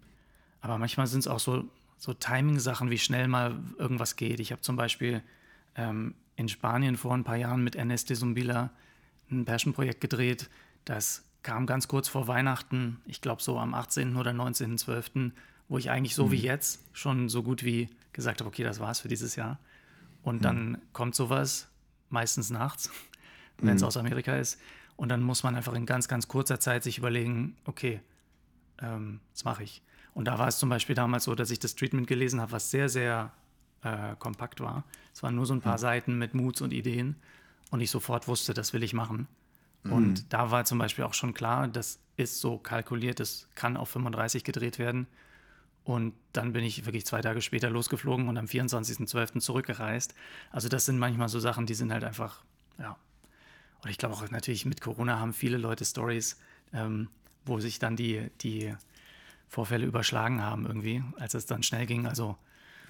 aber 0.61 0.77
manchmal 0.77 1.07
sind 1.07 1.21
es 1.21 1.27
auch 1.27 1.39
so, 1.39 1.67
so 1.97 2.13
Timing-Sachen, 2.13 2.91
wie 2.91 2.99
schnell 2.99 3.27
mal 3.27 3.59
irgendwas 3.77 4.15
geht. 4.15 4.39
Ich 4.39 4.51
habe 4.51 4.61
zum 4.61 4.75
Beispiel 4.75 5.23
ähm, 5.75 6.13
in 6.35 6.49
Spanien 6.49 6.97
vor 6.97 7.13
ein 7.13 7.23
paar 7.23 7.35
Jahren 7.37 7.63
mit 7.63 7.75
Ernest 7.75 8.09
de 8.09 8.17
Zumbila 8.17 8.69
ein 9.31 9.45
Passion-Projekt 9.45 10.01
gedreht. 10.01 10.49
Das 10.85 11.23
kam 11.43 11.65
ganz 11.65 11.87
kurz 11.87 12.07
vor 12.07 12.27
Weihnachten, 12.27 13.01
ich 13.05 13.21
glaube 13.21 13.41
so 13.41 13.57
am 13.57 13.73
18. 13.73 14.15
oder 14.15 14.31
19.12., 14.31 15.31
wo 15.67 15.77
ich 15.77 15.89
eigentlich 15.89 16.15
so 16.15 16.27
mhm. 16.27 16.31
wie 16.31 16.41
jetzt 16.41 16.81
schon 16.93 17.29
so 17.29 17.43
gut 17.43 17.63
wie 17.63 17.89
gesagt 18.11 18.41
habe, 18.41 18.47
okay, 18.47 18.63
das 18.63 18.79
war's 18.79 18.99
für 18.99 19.07
dieses 19.07 19.35
Jahr. 19.35 19.59
Und 20.23 20.37
mhm. 20.37 20.41
dann 20.41 20.81
kommt 20.93 21.15
sowas, 21.15 21.69
meistens 22.09 22.49
nachts, 22.49 22.91
wenn 23.59 23.75
es 23.75 23.81
mhm. 23.81 23.87
aus 23.87 23.97
Amerika 23.97 24.35
ist. 24.35 24.59
Und 24.95 25.09
dann 25.09 25.21
muss 25.21 25.43
man 25.43 25.55
einfach 25.55 25.73
in 25.73 25.85
ganz, 25.85 26.07
ganz 26.07 26.27
kurzer 26.27 26.59
Zeit 26.59 26.83
sich 26.83 26.97
überlegen, 26.97 27.55
okay, 27.65 28.01
ähm, 28.81 29.21
das 29.31 29.45
mache 29.45 29.63
ich. 29.63 29.81
Und 30.13 30.25
da 30.25 30.37
war 30.39 30.47
es 30.47 30.57
zum 30.57 30.69
Beispiel 30.69 30.95
damals 30.95 31.23
so, 31.23 31.35
dass 31.35 31.51
ich 31.51 31.59
das 31.59 31.75
Treatment 31.75 32.07
gelesen 32.07 32.41
habe, 32.41 32.51
was 32.51 32.71
sehr, 32.71 32.89
sehr 32.89 33.31
äh, 33.83 34.15
kompakt 34.17 34.59
war. 34.59 34.83
Es 35.13 35.23
waren 35.23 35.35
nur 35.35 35.45
so 35.45 35.53
ein 35.53 35.61
paar 35.61 35.77
mhm. 35.77 35.81
Seiten 35.81 36.17
mit 36.17 36.33
Moods 36.33 36.61
und 36.61 36.73
Ideen. 36.73 37.15
Und 37.71 37.81
ich 37.81 37.91
sofort 37.91 38.27
wusste, 38.27 38.53
das 38.53 38.73
will 38.73 38.83
ich 38.83 38.93
machen. 38.93 39.27
Mhm. 39.83 39.93
Und 39.93 40.33
da 40.33 40.51
war 40.51 40.65
zum 40.65 40.77
Beispiel 40.77 41.03
auch 41.03 41.13
schon 41.13 41.33
klar, 41.33 41.67
das 41.67 41.99
ist 42.17 42.39
so 42.39 42.57
kalkuliert, 42.57 43.19
das 43.19 43.47
kann 43.55 43.77
auf 43.77 43.89
35 43.89 44.43
gedreht 44.43 44.79
werden. 44.79 45.07
Und 45.83 46.13
dann 46.33 46.53
bin 46.53 46.63
ich 46.63 46.85
wirklich 46.85 47.05
zwei 47.05 47.21
Tage 47.21 47.41
später 47.41 47.69
losgeflogen 47.69 48.27
und 48.27 48.37
am 48.37 48.45
24.12. 48.45 49.39
zurückgereist. 49.39 50.13
Also 50.51 50.69
das 50.69 50.85
sind 50.85 50.99
manchmal 50.99 51.29
so 51.29 51.39
Sachen, 51.39 51.65
die 51.65 51.73
sind 51.73 51.91
halt 51.91 52.03
einfach, 52.03 52.43
ja. 52.77 52.97
Und 53.81 53.89
ich 53.89 53.97
glaube 53.97 54.13
auch 54.13 54.29
natürlich 54.29 54.65
mit 54.65 54.81
Corona 54.81 55.19
haben 55.19 55.33
viele 55.33 55.57
Leute 55.57 55.85
Stories, 55.85 56.37
ähm, 56.73 57.07
wo 57.45 57.59
sich 57.59 57.79
dann 57.79 57.95
die, 57.95 58.29
die 58.41 58.75
Vorfälle 59.47 59.85
überschlagen 59.85 60.43
haben 60.43 60.67
irgendwie, 60.67 61.03
als 61.17 61.33
es 61.33 61.45
dann 61.45 61.63
schnell 61.63 61.85
ging. 61.85 62.05
Also 62.05 62.37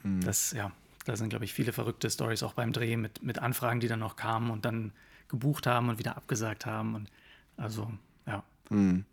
mhm. 0.03 0.21
das, 0.21 0.51
ja, 0.51 0.71
da 1.05 1.15
sind, 1.15 1.29
glaube 1.29 1.45
ich, 1.45 1.53
viele 1.53 1.71
verrückte 1.71 2.09
Stories 2.09 2.43
auch 2.43 2.53
beim 2.53 2.73
Dreh 2.73 2.97
mit, 2.97 3.23
mit 3.23 3.39
Anfragen, 3.39 3.79
die 3.79 3.87
dann 3.87 3.99
noch 3.99 4.15
kamen 4.15 4.49
und 4.49 4.65
dann 4.65 4.91
gebucht 5.29 5.67
haben 5.67 5.89
und 5.89 5.99
wieder 5.99 6.17
abgesagt 6.17 6.65
haben. 6.65 6.95
Und 6.95 7.09
also, 7.55 7.91
ja. 8.27 8.43
Mhm. 8.69 9.05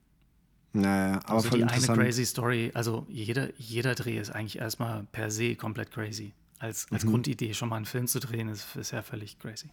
Naja, 0.73 1.21
aber 1.25 1.35
also 1.35 1.51
die 1.51 1.64
eine 1.64 1.87
crazy 1.87 2.27
Story, 2.27 2.71
also 2.75 3.07
jeder, 3.09 3.49
jeder 3.57 3.95
Dreh 3.95 4.19
ist 4.19 4.31
eigentlich 4.31 4.59
erstmal 4.59 5.05
per 5.12 5.31
se 5.31 5.55
komplett 5.55 5.91
crazy. 5.91 6.33
Als, 6.59 6.87
als 6.91 7.05
mhm. 7.05 7.11
Grundidee 7.11 7.55
schon 7.55 7.69
mal 7.69 7.77
einen 7.77 7.87
Film 7.87 8.07
zu 8.07 8.21
drehen, 8.21 8.49
ist, 8.49 8.77
ist 8.77 8.91
ja 8.91 9.03
völlig 9.03 9.39
crazy. 9.39 9.71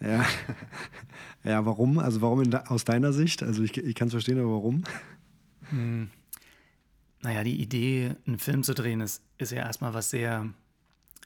Ja. 0.00 0.24
ja, 1.44 1.64
warum? 1.64 1.98
Also 1.98 2.20
warum 2.20 2.50
de 2.50 2.60
aus 2.66 2.84
deiner 2.84 3.12
Sicht? 3.12 3.42
Also 3.42 3.62
ich, 3.62 3.76
ich 3.76 3.94
kann 3.94 4.08
es 4.08 4.14
verstehen, 4.14 4.38
aber 4.38 4.50
warum? 4.50 4.84
Hm. 5.70 6.10
Naja, 7.22 7.44
die 7.44 7.60
Idee, 7.60 8.16
einen 8.26 8.38
Film 8.38 8.64
zu 8.64 8.74
drehen, 8.74 9.00
ist, 9.00 9.22
ist 9.38 9.52
ja 9.52 9.58
erstmal 9.58 9.94
was 9.94 10.10
sehr, 10.10 10.48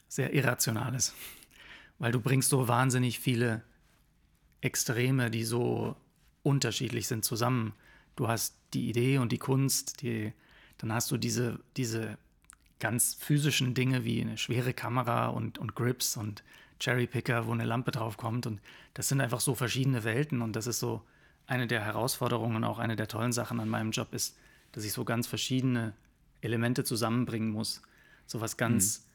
sehr 0.07 0.33
Irrationales. 0.33 1.13
Weil 1.97 2.11
du 2.11 2.21
bringst 2.21 2.49
so 2.49 2.67
wahnsinnig 2.67 3.19
viele 3.19 3.63
Extreme, 4.61 5.29
die 5.29 5.43
so 5.43 5.95
unterschiedlich 6.43 7.07
sind, 7.07 7.23
zusammen. 7.25 7.73
Du 8.15 8.27
hast 8.27 8.57
die 8.73 8.89
Idee 8.89 9.17
und 9.17 9.31
die 9.31 9.37
Kunst, 9.37 10.01
die, 10.01 10.33
dann 10.77 10.91
hast 10.91 11.11
du 11.11 11.17
diese, 11.17 11.59
diese 11.75 12.17
ganz 12.79 13.15
physischen 13.15 13.73
Dinge 13.73 14.03
wie 14.03 14.21
eine 14.21 14.37
schwere 14.37 14.73
Kamera 14.73 15.27
und, 15.27 15.57
und 15.57 15.75
Grips 15.75 16.17
und 16.17 16.43
Cherrypicker, 16.79 17.47
wo 17.47 17.51
eine 17.51 17.65
Lampe 17.65 17.91
drauf 17.91 18.17
kommt. 18.17 18.45
Und 18.45 18.61
das 18.93 19.07
sind 19.07 19.21
einfach 19.21 19.39
so 19.39 19.55
verschiedene 19.55 20.03
Welten. 20.03 20.41
Und 20.41 20.55
das 20.55 20.67
ist 20.67 20.79
so 20.79 21.01
eine 21.47 21.67
der 21.67 21.83
Herausforderungen 21.83 22.57
und 22.57 22.63
auch 22.63 22.79
eine 22.79 22.95
der 22.95 23.07
tollen 23.07 23.31
Sachen 23.31 23.59
an 23.59 23.69
meinem 23.69 23.91
Job 23.91 24.13
ist, 24.13 24.37
dass 24.73 24.83
ich 24.83 24.93
so 24.93 25.05
ganz 25.05 25.27
verschiedene 25.27 25.93
Elemente 26.41 26.83
zusammenbringen 26.83 27.49
muss. 27.49 27.81
So 28.25 28.41
was 28.41 28.57
ganz 28.57 29.07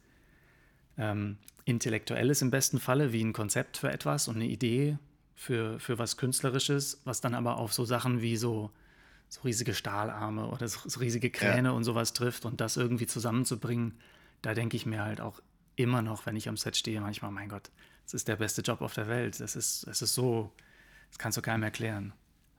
mhm. 0.97 1.03
ähm, 1.03 1.37
Intellektuelles 1.65 2.43
im 2.43 2.51
besten 2.51 2.81
Falle, 2.81 3.13
wie 3.13 3.23
ein 3.23 3.33
Konzept 3.33 3.77
für 3.77 3.93
etwas 3.93 4.27
und 4.27 4.37
eine 4.37 4.47
Idee 4.47 4.99
für, 5.43 5.81
für 5.81 5.99
was 5.99 6.17
Künstlerisches, 6.17 7.01
was 7.05 7.21
dann 7.21 7.35
aber 7.35 7.59
auf 7.59 7.73
so 7.73 7.85
Sachen 7.85 8.23
wie 8.23 8.37
so, 8.37 8.71
so 9.29 9.41
riesige 9.41 9.75
Stahlarme 9.75 10.47
oder 10.47 10.69
so 10.69 11.01
riesige 11.01 11.31
Kräne 11.31 11.71
ja. 11.71 11.75
und 11.75 11.83
sowas 11.83 12.13
trifft 12.13 12.45
und 12.45 12.61
das 12.61 12.77
irgendwie 12.77 13.09
zusammenzubringen, 13.09 13.95
da 14.41 14.55
denke 14.55 14.77
ich 14.77 14.87
mir 14.87 15.03
halt 15.03 15.21
auch 15.21 15.43
immer 15.75 16.01
noch, 16.01 16.27
wenn 16.27 16.37
ich 16.37 16.49
am 16.49 16.57
Set 16.57 16.77
stehe, 16.77 17.01
manchmal, 17.01 17.33
mein 17.33 17.49
Gott, 17.49 17.73
das 18.05 18.15
ist 18.15 18.29
der 18.29 18.37
beste 18.37 18.63
Job 18.63 18.83
auf 18.83 18.95
der 18.95 19.09
Welt. 19.09 19.41
Das 19.41 19.57
ist, 19.57 19.85
es 19.89 20.01
ist 20.01 20.15
so, 20.15 20.53
das 21.11 21.19
kannst 21.19 21.39
du 21.39 21.43
keinem 21.43 21.65
erklären. 21.65 22.13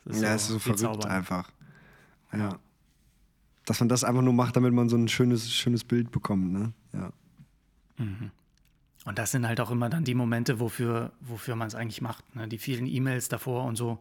ja, 0.06 0.14
so 0.14 0.26
es 0.26 0.42
ist 0.42 0.48
so 0.50 0.60
verrückt 0.60 1.06
einfach. 1.06 1.50
Ja. 2.34 2.60
Dass 3.66 3.80
man 3.80 3.88
das 3.88 4.04
einfach 4.04 4.22
nur 4.22 4.34
macht, 4.34 4.58
damit 4.58 4.74
man 4.74 4.90
so 4.90 4.98
ein 4.98 5.08
schönes, 5.08 5.50
schönes 5.50 5.86
Bild 5.86 6.12
bekommt, 6.12 6.52
ne? 6.52 6.74
Ja. 6.92 7.14
Mhm. 7.98 8.32
Und 9.06 9.20
das 9.20 9.32
sind 9.32 9.48
halt 9.48 9.60
auch 9.60 9.72
immer 9.72 9.90
dann 9.90 10.06
die 10.06 10.16
Momente, 10.16 10.60
wofür, 10.60 11.12
wofür 11.20 11.56
man 11.56 11.68
es 11.68 11.76
eigentlich 11.76 12.02
macht. 12.02 12.36
Ne? 12.36 12.48
Die 12.48 12.58
vielen 12.58 12.88
E-Mails 12.88 13.28
davor 13.28 13.66
und 13.66 13.76
so, 13.76 14.00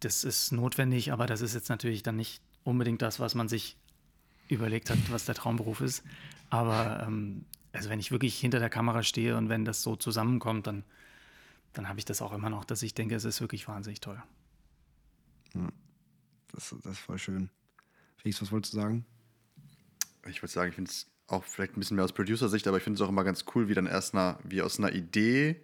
das 0.00 0.24
ist 0.24 0.52
notwendig, 0.52 1.12
aber 1.12 1.26
das 1.26 1.40
ist 1.40 1.54
jetzt 1.54 1.68
natürlich 1.68 2.02
dann 2.02 2.16
nicht 2.16 2.42
unbedingt 2.64 3.02
das, 3.02 3.20
was 3.20 3.34
man 3.34 3.48
sich 3.48 3.76
überlegt 4.48 4.90
hat, 4.90 4.98
was 5.10 5.24
der 5.24 5.36
Traumberuf 5.36 5.80
ist. 5.80 6.02
Aber 6.50 7.04
ähm, 7.06 7.44
also 7.72 7.88
wenn 7.88 8.00
ich 8.00 8.10
wirklich 8.10 8.38
hinter 8.38 8.58
der 8.58 8.68
Kamera 8.68 9.02
stehe 9.02 9.36
und 9.36 9.48
wenn 9.48 9.64
das 9.64 9.82
so 9.82 9.94
zusammenkommt, 9.96 10.66
dann, 10.66 10.84
dann 11.72 11.88
habe 11.88 12.00
ich 12.00 12.04
das 12.04 12.20
auch 12.20 12.32
immer 12.32 12.50
noch, 12.50 12.64
dass 12.64 12.82
ich 12.82 12.94
denke, 12.94 13.14
es 13.14 13.24
ist 13.24 13.40
wirklich 13.40 13.68
wahnsinnig 13.68 14.00
toll. 14.00 14.20
Ja, 15.54 15.68
das, 16.48 16.74
das 16.82 16.92
ist 16.92 16.98
voll 16.98 17.18
schön. 17.18 17.48
Felix, 18.16 18.42
was 18.42 18.50
wolltest 18.50 18.74
du 18.74 18.78
sagen? 18.78 19.06
Ich 20.26 20.42
würde 20.42 20.52
sagen, 20.52 20.68
ich 20.68 20.74
finde 20.74 20.90
es 20.90 21.06
auch 21.26 21.44
vielleicht 21.44 21.76
ein 21.76 21.80
bisschen 21.80 21.96
mehr 21.96 22.04
aus 22.04 22.12
Producer-Sicht, 22.12 22.66
aber 22.66 22.76
ich 22.76 22.82
finde 22.82 22.96
es 22.96 23.00
auch 23.00 23.08
immer 23.08 23.24
ganz 23.24 23.44
cool, 23.54 23.68
wie 23.68 23.74
dann 23.74 23.86
erst 23.86 24.14
nach, 24.14 24.38
wie 24.44 24.62
aus 24.62 24.78
einer 24.78 24.92
Idee 24.92 25.62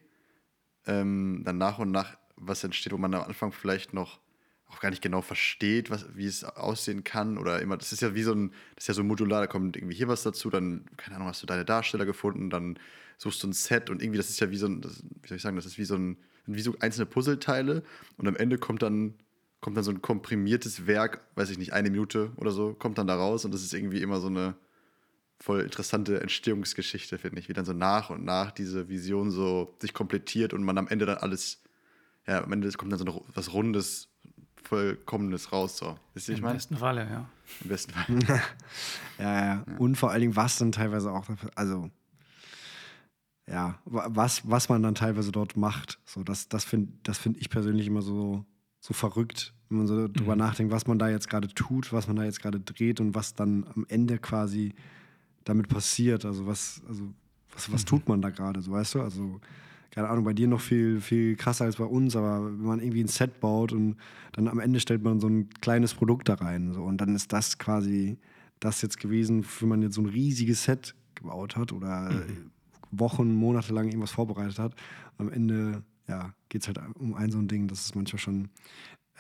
ähm, 0.86 1.42
dann 1.44 1.58
nach 1.58 1.78
und 1.78 1.90
nach 1.90 2.16
was 2.36 2.64
entsteht, 2.64 2.92
wo 2.92 2.98
man 2.98 3.14
am 3.14 3.22
Anfang 3.22 3.52
vielleicht 3.52 3.92
noch 3.92 4.20
auch 4.68 4.80
gar 4.80 4.90
nicht 4.90 5.02
genau 5.02 5.22
versteht, 5.22 5.90
was, 5.90 6.06
wie 6.14 6.26
es 6.26 6.44
aussehen 6.44 7.02
kann 7.02 7.38
oder 7.38 7.60
immer, 7.60 7.76
das 7.76 7.92
ist 7.92 8.02
ja 8.02 8.14
wie 8.14 8.22
so 8.22 8.32
ein, 8.32 8.52
das 8.74 8.84
ist 8.84 8.88
ja 8.88 8.94
so 8.94 9.04
modular, 9.04 9.40
da 9.40 9.46
kommt 9.46 9.76
irgendwie 9.76 9.94
hier 9.94 10.08
was 10.08 10.22
dazu, 10.22 10.50
dann, 10.50 10.84
keine 10.96 11.16
Ahnung, 11.16 11.28
hast 11.28 11.42
du 11.42 11.46
deine 11.46 11.64
Darsteller 11.64 12.04
gefunden, 12.04 12.50
dann 12.50 12.78
suchst 13.16 13.42
du 13.42 13.48
ein 13.48 13.52
Set 13.52 13.88
und 13.88 14.02
irgendwie, 14.02 14.18
das 14.18 14.28
ist 14.28 14.40
ja 14.40 14.50
wie 14.50 14.58
so 14.58 14.66
ein, 14.66 14.82
das, 14.82 15.02
wie 15.22 15.28
soll 15.28 15.36
ich 15.36 15.42
sagen, 15.42 15.56
das 15.56 15.66
ist 15.66 15.78
wie 15.78 15.84
so 15.84 15.96
ein, 15.96 16.18
wie 16.46 16.60
so 16.60 16.74
einzelne 16.80 17.06
Puzzleteile 17.06 17.82
und 18.16 18.28
am 18.28 18.36
Ende 18.36 18.58
kommt 18.58 18.82
dann, 18.82 19.14
kommt 19.60 19.76
dann 19.76 19.84
so 19.84 19.90
ein 19.90 20.02
komprimiertes 20.02 20.86
Werk, 20.86 21.22
weiß 21.34 21.50
ich 21.50 21.58
nicht, 21.58 21.72
eine 21.72 21.90
Minute 21.90 22.32
oder 22.36 22.52
so, 22.52 22.74
kommt 22.74 22.98
dann 22.98 23.06
da 23.06 23.16
raus 23.16 23.44
und 23.44 23.52
das 23.52 23.62
ist 23.62 23.72
irgendwie 23.72 24.02
immer 24.02 24.20
so 24.20 24.28
eine, 24.28 24.54
voll 25.40 25.60
interessante 25.60 26.20
Entstehungsgeschichte, 26.20 27.18
finde 27.18 27.40
ich, 27.40 27.48
wie 27.48 27.52
dann 27.52 27.64
so 27.64 27.72
nach 27.72 28.10
und 28.10 28.24
nach 28.24 28.50
diese 28.50 28.88
Vision 28.88 29.30
so 29.30 29.76
sich 29.80 29.94
komplettiert 29.94 30.52
und 30.52 30.62
man 30.62 30.78
am 30.78 30.88
Ende 30.88 31.06
dann 31.06 31.18
alles, 31.18 31.62
ja, 32.26 32.42
am 32.42 32.52
Ende 32.52 32.70
kommt 32.72 32.90
dann 32.92 32.98
so 32.98 33.04
noch 33.04 33.22
was 33.34 33.52
Rundes, 33.52 34.08
Vollkommenes 34.64 35.52
raus. 35.52 35.78
So. 35.78 35.98
Wisst 36.14 36.28
ihr, 36.28 36.32
Im 36.32 36.38
ich 36.38 36.42
mein? 36.42 36.54
besten 36.54 36.76
Falle, 36.76 37.08
ja. 37.08 37.28
Im 37.62 37.68
besten 37.68 37.92
Falle. 37.92 38.18
ja, 39.18 39.24
ja, 39.24 39.46
ja. 39.46 39.64
Und 39.78 39.96
vor 39.96 40.10
allen 40.10 40.20
Dingen, 40.20 40.36
was 40.36 40.58
dann 40.58 40.72
teilweise 40.72 41.10
auch, 41.10 41.26
also 41.54 41.90
ja, 43.46 43.78
was, 43.84 44.48
was 44.48 44.68
man 44.68 44.82
dann 44.82 44.94
teilweise 44.94 45.32
dort 45.32 45.56
macht. 45.56 45.98
So, 46.04 46.22
das 46.22 46.48
das 46.48 46.64
finde 46.64 46.92
das 47.02 47.16
find 47.16 47.38
ich 47.38 47.48
persönlich 47.48 47.86
immer 47.86 48.02
so, 48.02 48.44
so 48.80 48.92
verrückt, 48.92 49.54
wenn 49.68 49.78
man 49.78 49.86
so 49.86 49.94
mhm. 49.94 50.12
drüber 50.12 50.36
nachdenkt, 50.36 50.72
was 50.72 50.86
man 50.86 50.98
da 50.98 51.08
jetzt 51.08 51.30
gerade 51.30 51.48
tut, 51.48 51.92
was 51.92 52.06
man 52.06 52.16
da 52.16 52.24
jetzt 52.24 52.42
gerade 52.42 52.60
dreht 52.60 53.00
und 53.00 53.14
was 53.14 53.34
dann 53.34 53.64
am 53.74 53.86
Ende 53.88 54.18
quasi 54.18 54.74
damit 55.44 55.68
passiert. 55.68 56.24
Also 56.24 56.46
was, 56.46 56.82
also 56.88 57.04
was, 57.52 57.72
was 57.72 57.82
mhm. 57.82 57.86
tut 57.86 58.08
man 58.08 58.22
da 58.22 58.30
gerade, 58.30 58.60
so 58.60 58.72
weißt 58.72 58.94
du? 58.96 59.02
Also, 59.02 59.40
keine 59.90 60.08
Ahnung, 60.08 60.24
bei 60.24 60.34
dir 60.34 60.46
noch 60.46 60.60
viel, 60.60 61.00
viel 61.00 61.34
krasser 61.36 61.64
als 61.64 61.76
bei 61.76 61.84
uns, 61.84 62.14
aber 62.14 62.44
wenn 62.44 62.66
man 62.66 62.80
irgendwie 62.80 63.02
ein 63.02 63.08
Set 63.08 63.40
baut 63.40 63.72
und 63.72 63.96
dann 64.32 64.46
am 64.48 64.60
Ende 64.60 64.80
stellt 64.80 65.02
man 65.02 65.18
so 65.18 65.28
ein 65.28 65.48
kleines 65.60 65.94
Produkt 65.94 66.28
da 66.28 66.34
rein. 66.34 66.72
So, 66.72 66.84
und 66.84 67.00
dann 67.00 67.14
ist 67.14 67.32
das 67.32 67.58
quasi 67.58 68.18
das 68.60 68.82
jetzt 68.82 69.00
gewesen, 69.00 69.42
für 69.42 69.66
man 69.66 69.82
jetzt 69.82 69.94
so 69.94 70.02
ein 70.02 70.06
riesiges 70.06 70.64
Set 70.64 70.94
gebaut 71.14 71.56
hat 71.56 71.72
oder 71.72 72.10
mhm. 72.10 72.50
Wochen, 72.90 73.34
Monate 73.34 73.72
lang 73.72 73.86
irgendwas 73.86 74.10
vorbereitet 74.10 74.58
hat. 74.58 74.74
Und 75.16 75.28
am 75.28 75.32
Ende 75.32 75.82
ja, 76.06 76.32
geht 76.48 76.62
es 76.62 76.68
halt 76.68 76.80
um 76.94 77.14
ein 77.14 77.30
so 77.30 77.38
ein 77.38 77.48
Ding, 77.48 77.68
das 77.68 77.84
ist 77.84 77.94
manchmal 77.94 78.20
schon 78.20 78.48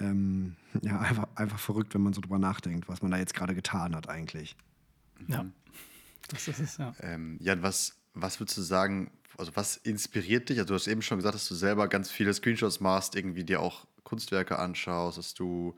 ähm, 0.00 0.56
ja, 0.82 0.98
einfach, 1.00 1.28
einfach 1.34 1.58
verrückt, 1.58 1.94
wenn 1.94 2.02
man 2.02 2.12
so 2.12 2.20
drüber 2.20 2.38
nachdenkt, 2.38 2.88
was 2.88 3.02
man 3.02 3.10
da 3.10 3.18
jetzt 3.18 3.34
gerade 3.34 3.54
getan 3.54 3.94
hat 3.94 4.08
eigentlich. 4.08 4.56
Ja. 5.26 5.44
Das 6.28 6.48
ist 6.48 6.58
es, 6.58 6.76
ja. 6.76 6.94
Ähm, 7.00 7.38
Jan, 7.40 7.62
was, 7.62 7.96
was 8.14 8.40
würdest 8.40 8.58
du 8.58 8.62
sagen, 8.62 9.10
also 9.36 9.54
was 9.54 9.76
inspiriert 9.76 10.48
dich? 10.48 10.58
Also 10.58 10.68
du 10.68 10.74
hast 10.74 10.88
eben 10.88 11.02
schon 11.02 11.18
gesagt, 11.18 11.34
dass 11.34 11.48
du 11.48 11.54
selber 11.54 11.88
ganz 11.88 12.10
viele 12.10 12.34
Screenshots 12.34 12.80
machst, 12.80 13.14
irgendwie 13.14 13.44
dir 13.44 13.60
auch 13.60 13.86
Kunstwerke 14.02 14.58
anschaust, 14.58 15.18
dass 15.18 15.34
du 15.34 15.76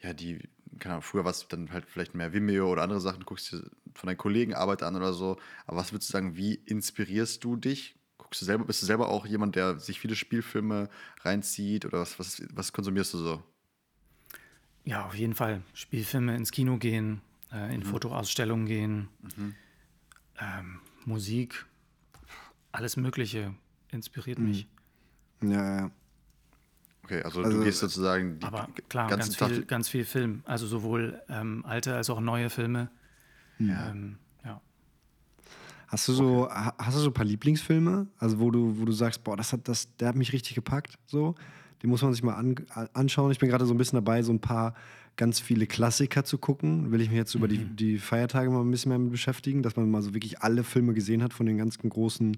ja 0.00 0.12
die 0.12 0.48
keine 0.78 0.94
Ahnung, 0.94 1.02
früher 1.02 1.24
war 1.24 1.30
es 1.30 1.46
dann 1.48 1.70
halt 1.72 1.86
vielleicht 1.86 2.14
mehr 2.14 2.32
Vimeo 2.32 2.70
oder 2.70 2.82
andere 2.82 3.00
Sachen, 3.00 3.20
du 3.20 3.26
guckst 3.26 3.52
dir 3.52 3.62
von 3.94 4.06
deinen 4.06 4.16
Kollegen 4.16 4.54
Arbeit 4.54 4.82
an 4.82 4.96
oder 4.96 5.12
so. 5.12 5.36
Aber 5.66 5.78
was 5.78 5.92
würdest 5.92 6.10
du 6.10 6.12
sagen, 6.12 6.36
wie 6.36 6.54
inspirierst 6.54 7.42
du 7.44 7.56
dich? 7.56 7.96
Guckst 8.18 8.40
du 8.40 8.44
selber, 8.44 8.64
bist 8.64 8.82
du 8.82 8.86
selber 8.86 9.08
auch 9.08 9.26
jemand, 9.26 9.56
der 9.56 9.78
sich 9.78 10.00
viele 10.00 10.16
Spielfilme 10.16 10.88
reinzieht 11.22 11.84
oder 11.84 12.00
was, 12.00 12.18
was, 12.18 12.42
was 12.52 12.72
konsumierst 12.72 13.14
du 13.14 13.18
so? 13.18 13.42
Ja, 14.84 15.06
auf 15.06 15.14
jeden 15.14 15.34
Fall. 15.34 15.62
Spielfilme 15.72 16.36
ins 16.36 16.50
Kino 16.50 16.76
gehen, 16.76 17.22
äh, 17.54 17.74
in 17.74 17.80
mhm. 17.80 17.84
Fotoausstellungen 17.84 18.66
gehen, 18.66 19.08
mhm. 19.36 19.54
ähm, 20.40 20.80
Musik, 21.04 21.66
alles 22.72 22.96
Mögliche 22.96 23.54
inspiriert 23.90 24.38
mhm. 24.38 24.48
mich. 24.48 24.68
Ja, 25.42 25.76
ja. 25.80 25.90
Okay, 27.04 27.22
also, 27.22 27.42
also 27.42 27.58
du 27.58 27.64
gehst 27.64 27.80
sozusagen 27.80 28.38
die 28.38 28.46
aber 28.46 28.66
klar, 28.88 29.10
ganz 29.10 29.36
viel, 29.36 29.64
ganz 29.66 29.88
viel 29.90 30.06
Film. 30.06 30.42
Also 30.46 30.66
sowohl 30.66 31.20
ähm, 31.28 31.62
alte 31.66 31.94
als 31.94 32.08
auch 32.08 32.18
neue 32.20 32.48
Filme. 32.48 32.90
Ja. 33.58 33.90
Ähm, 33.90 34.16
ja. 34.42 34.62
Hast 35.88 36.08
du 36.08 36.14
so, 36.14 36.44
okay. 36.44 36.70
hast 36.78 36.96
du 36.96 37.00
so 37.00 37.10
ein 37.10 37.14
paar 37.14 37.26
Lieblingsfilme? 37.26 38.06
Also 38.18 38.40
wo 38.40 38.50
du, 38.50 38.78
wo 38.78 38.86
du 38.86 38.92
sagst, 38.92 39.22
boah, 39.22 39.36
das 39.36 39.52
hat, 39.52 39.68
das, 39.68 39.94
der 39.96 40.08
hat 40.08 40.16
mich 40.16 40.32
richtig 40.32 40.54
gepackt. 40.54 40.98
So, 41.04 41.34
den 41.82 41.90
muss 41.90 42.00
man 42.00 42.14
sich 42.14 42.22
mal 42.22 42.36
an, 42.36 42.56
anschauen. 42.94 43.30
Ich 43.32 43.38
bin 43.38 43.50
gerade 43.50 43.66
so 43.66 43.74
ein 43.74 43.78
bisschen 43.78 43.96
dabei, 43.96 44.22
so 44.22 44.32
ein 44.32 44.40
paar 44.40 44.74
ganz 45.16 45.40
viele 45.40 45.66
Klassiker 45.66 46.24
zu 46.24 46.38
gucken. 46.38 46.90
Will 46.90 47.00
ich 47.00 47.08
mich 47.08 47.16
jetzt 47.16 47.34
über 47.34 47.48
die, 47.48 47.58
mhm. 47.58 47.76
die 47.76 47.98
Feiertage 47.98 48.50
mal 48.50 48.60
ein 48.60 48.70
bisschen 48.70 48.90
mehr 48.90 48.98
mit 48.98 49.12
beschäftigen, 49.12 49.62
dass 49.62 49.76
man 49.76 49.90
mal 49.90 50.02
so 50.02 50.14
wirklich 50.14 50.42
alle 50.42 50.64
Filme 50.64 50.94
gesehen 50.94 51.22
hat 51.22 51.32
von 51.32 51.46
den 51.46 51.58
ganzen 51.58 51.88
großen 51.88 52.36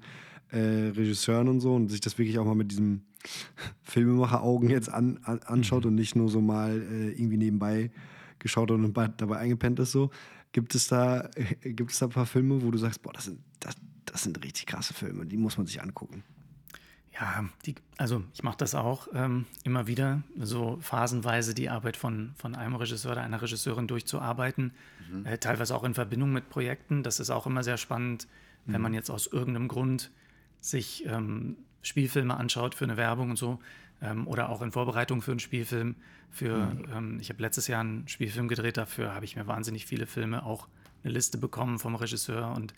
äh, 0.51 0.59
Regisseuren 0.59 1.49
und 1.49 1.61
so 1.61 1.75
und 1.75 1.89
sich 1.89 2.01
das 2.01 2.19
wirklich 2.19 2.39
auch 2.39 2.45
mal 2.45 2.55
mit 2.55 2.71
diesem 2.71 3.03
Filmemacher-Augen 3.83 4.71
jetzt 4.71 4.89
an, 4.89 5.19
an, 5.23 5.41
anschaut 5.41 5.85
mhm. 5.85 5.89
und 5.89 5.95
nicht 5.97 6.17
nur 6.17 6.29
so 6.29 6.41
mal 6.41 6.81
äh, 6.81 7.11
irgendwie 7.13 7.39
nebenbei 7.39 7.91
geschaut 8.39 8.71
und 8.71 8.97
dabei 8.97 9.39
eingepennt 9.39 9.79
ist 9.81 9.93
so. 9.93 10.11
Gibt 10.53 10.75
es 10.75 10.89
da, 10.89 11.29
äh, 11.35 11.55
gibt 11.73 11.93
es 11.93 11.99
da 11.99 12.07
ein 12.07 12.13
paar 12.13 12.27
Filme, 12.27 12.63
wo 12.63 12.71
du 12.71 12.79
sagst, 12.79 13.03
boah, 13.03 13.13
das 13.13 13.25
sind, 13.25 13.41
das, 13.61 13.75
das 14.05 14.23
sind 14.23 14.43
richtig 14.45 14.67
krasse 14.67 14.95
Filme, 14.95 15.27
die 15.27 15.37
muss 15.37 15.57
man 15.57 15.67
sich 15.67 15.83
angucken? 15.83 16.23
Ja, 17.19 17.45
die, 17.65 17.75
also 17.97 18.23
ich 18.35 18.43
mache 18.43 18.59
das 18.59 18.75
auch 18.75 19.09
ähm, 19.15 19.47
immer 19.65 19.87
wieder, 19.87 20.23
so 20.39 20.79
phasenweise 20.81 21.55
die 21.55 21.71
Arbeit 21.71 21.97
von, 21.97 22.35
von 22.37 22.55
einem 22.55 22.75
Regisseur 22.75 23.13
oder 23.13 23.23
einer 23.23 23.41
Regisseurin 23.41 23.87
durchzuarbeiten, 23.87 24.73
mhm. 25.11 25.25
äh, 25.25 25.39
teilweise 25.39 25.75
auch 25.75 25.85
in 25.85 25.95
Verbindung 25.95 26.33
mit 26.33 26.51
Projekten. 26.51 27.03
Das 27.03 27.19
ist 27.19 27.31
auch 27.31 27.47
immer 27.47 27.63
sehr 27.63 27.79
spannend, 27.79 28.27
mhm. 28.67 28.75
wenn 28.75 28.81
man 28.83 28.95
jetzt 28.95 29.11
aus 29.11 29.27
irgendeinem 29.27 29.69
Grund 29.69 30.11
sich 30.61 31.07
ähm, 31.07 31.57
Spielfilme 31.83 32.37
anschaut 32.37 32.75
für 32.75 32.85
eine 32.85 32.99
Werbung 32.99 33.31
und 33.31 33.37
so 33.37 33.61
ähm, 34.03 34.27
oder 34.27 34.51
auch 34.51 34.61
in 34.61 34.73
Vorbereitung 34.73 35.23
für 35.23 35.31
einen 35.31 35.41
Spielfilm. 35.41 35.97
Für, 36.31 36.67
mhm. 36.67 36.85
Ähm, 36.93 37.19
ich 37.21 37.31
habe 37.31 37.41
letztes 37.41 37.67
Jahr 37.67 37.81
einen 37.81 38.09
Spielfilm 38.09 38.49
gedreht, 38.49 38.77
dafür 38.77 39.15
habe 39.15 39.25
ich 39.25 39.37
mir 39.37 39.47
wahnsinnig 39.47 39.87
viele 39.87 40.07
Filme 40.07 40.45
auch 40.45 40.69
eine 41.03 41.13
Liste 41.13 41.39
bekommen 41.39 41.79
vom 41.79 41.95
Regisseur 41.95 42.53
und 42.55 42.75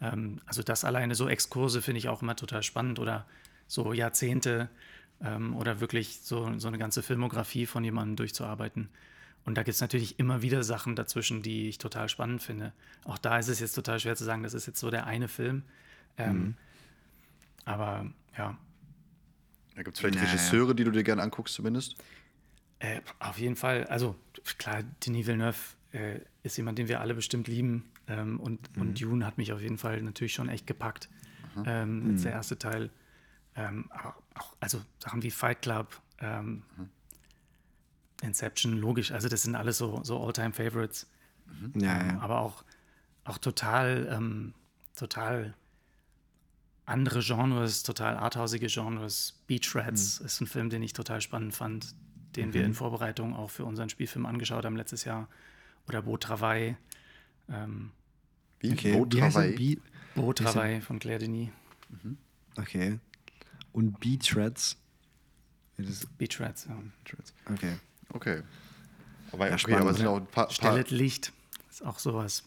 ähm, 0.00 0.40
also 0.46 0.62
das 0.62 0.84
alleine 0.84 1.14
so 1.14 1.28
Exkurse 1.28 1.82
finde 1.82 1.98
ich 1.98 2.08
auch 2.08 2.22
immer 2.22 2.36
total 2.36 2.62
spannend 2.62 2.98
oder 2.98 3.26
so 3.66 3.92
Jahrzehnte 3.92 4.68
ähm, 5.20 5.56
oder 5.56 5.80
wirklich 5.80 6.20
so, 6.20 6.58
so 6.58 6.68
eine 6.68 6.78
ganze 6.78 7.02
Filmografie 7.02 7.66
von 7.66 7.84
jemandem 7.84 8.16
durchzuarbeiten. 8.16 8.88
Und 9.44 9.56
da 9.56 9.62
gibt 9.62 9.74
es 9.76 9.80
natürlich 9.80 10.18
immer 10.18 10.42
wieder 10.42 10.64
Sachen 10.64 10.96
dazwischen, 10.96 11.42
die 11.42 11.68
ich 11.68 11.78
total 11.78 12.08
spannend 12.08 12.42
finde. 12.42 12.72
Auch 13.04 13.16
da 13.16 13.38
ist 13.38 13.48
es 13.48 13.60
jetzt 13.60 13.74
total 13.74 14.00
schwer 14.00 14.16
zu 14.16 14.24
sagen, 14.24 14.42
das 14.42 14.54
ist 14.54 14.66
jetzt 14.66 14.80
so 14.80 14.90
der 14.90 15.06
eine 15.06 15.28
Film. 15.28 15.62
Ähm, 16.18 16.36
mhm. 16.36 16.54
Aber 17.64 18.06
ja. 18.36 18.58
Da 19.76 19.82
gibt 19.82 19.96
es 19.96 20.00
vielleicht 20.00 20.16
naja. 20.16 20.28
Regisseure, 20.30 20.74
die 20.74 20.84
du 20.84 20.90
dir 20.90 21.04
gerne 21.04 21.22
anguckst, 21.22 21.54
zumindest? 21.54 21.96
Äh, 22.80 23.00
auf 23.20 23.38
jeden 23.38 23.56
Fall. 23.56 23.84
Also 23.84 24.16
klar, 24.58 24.82
Denis 25.06 25.26
Villeneuve 25.26 25.58
äh, 25.92 26.20
ist 26.42 26.56
jemand, 26.56 26.78
den 26.78 26.88
wir 26.88 27.00
alle 27.00 27.14
bestimmt 27.14 27.46
lieben. 27.46 27.84
Ähm, 28.08 28.40
und, 28.40 28.74
mhm. 28.74 28.82
und 28.82 29.00
Dune 29.00 29.24
hat 29.24 29.38
mich 29.38 29.52
auf 29.52 29.60
jeden 29.60 29.78
Fall 29.78 30.02
natürlich 30.02 30.34
schon 30.34 30.48
echt 30.48 30.66
gepackt. 30.66 31.08
Ähm, 31.64 32.00
mhm. 32.00 32.10
Jetzt 32.10 32.24
der 32.24 32.32
erste 32.32 32.58
Teil. 32.58 32.90
Ähm, 33.56 33.90
auch, 34.34 34.54
also 34.60 34.82
Sachen 34.98 35.22
wie 35.22 35.30
Fight 35.30 35.62
Club, 35.62 36.00
ähm, 36.20 36.62
mhm. 36.76 36.90
Inception, 38.22 38.76
logisch. 38.76 39.12
Also 39.12 39.28
das 39.28 39.42
sind 39.42 39.54
alles 39.54 39.78
so, 39.78 40.02
so 40.04 40.22
All-Time-Favorites. 40.22 41.06
Mhm. 41.46 41.80
Ja, 41.80 42.06
ja. 42.06 42.18
Aber 42.20 42.40
auch, 42.40 42.64
auch 43.24 43.38
total, 43.38 44.08
ähm, 44.10 44.54
total 44.94 45.54
andere 46.84 47.20
Genres, 47.20 47.82
total 47.82 48.16
arthausige 48.16 48.66
Genres. 48.68 49.42
Beach 49.46 49.74
Rats 49.74 50.20
mhm. 50.20 50.26
ist 50.26 50.40
ein 50.40 50.46
Film, 50.46 50.70
den 50.70 50.82
ich 50.82 50.92
total 50.92 51.20
spannend 51.20 51.54
fand, 51.54 51.94
den 52.36 52.48
mhm. 52.48 52.54
wir 52.54 52.64
in 52.64 52.74
Vorbereitung 52.74 53.34
auch 53.34 53.50
für 53.50 53.64
unseren 53.64 53.88
Spielfilm 53.88 54.26
angeschaut 54.26 54.64
haben 54.64 54.76
letztes 54.76 55.04
Jahr. 55.04 55.28
Oder 55.88 56.02
Beau 56.02 56.16
Travail. 56.18 56.76
Ähm, 57.48 57.92
Wie? 58.60 58.72
Okay. 58.72 58.92
Beau 58.92 59.06
Travail? 59.06 59.78
Beau 60.14 60.32
Travail 60.32 60.80
von 60.82 60.98
Claire 60.98 61.20
Denis. 61.20 61.48
Mhm. 61.88 62.18
Okay 62.58 62.98
und 63.76 64.00
Beatrats. 64.00 64.78
Beatrats, 66.16 66.66
ja. 66.66 66.82
Okay. 67.52 67.76
Okay. 68.14 68.42
Aber, 69.32 69.48
ja, 69.48 69.54
okay, 69.54 69.74
aber 69.74 69.90
es 69.90 69.98
sind 69.98 70.06
auch 70.06 70.16
ein 70.16 70.26
paar. 70.26 70.50
Stellet 70.50 70.90
Licht 70.90 71.32
ist 71.68 71.84
auch 71.84 71.98
sowas. 71.98 72.42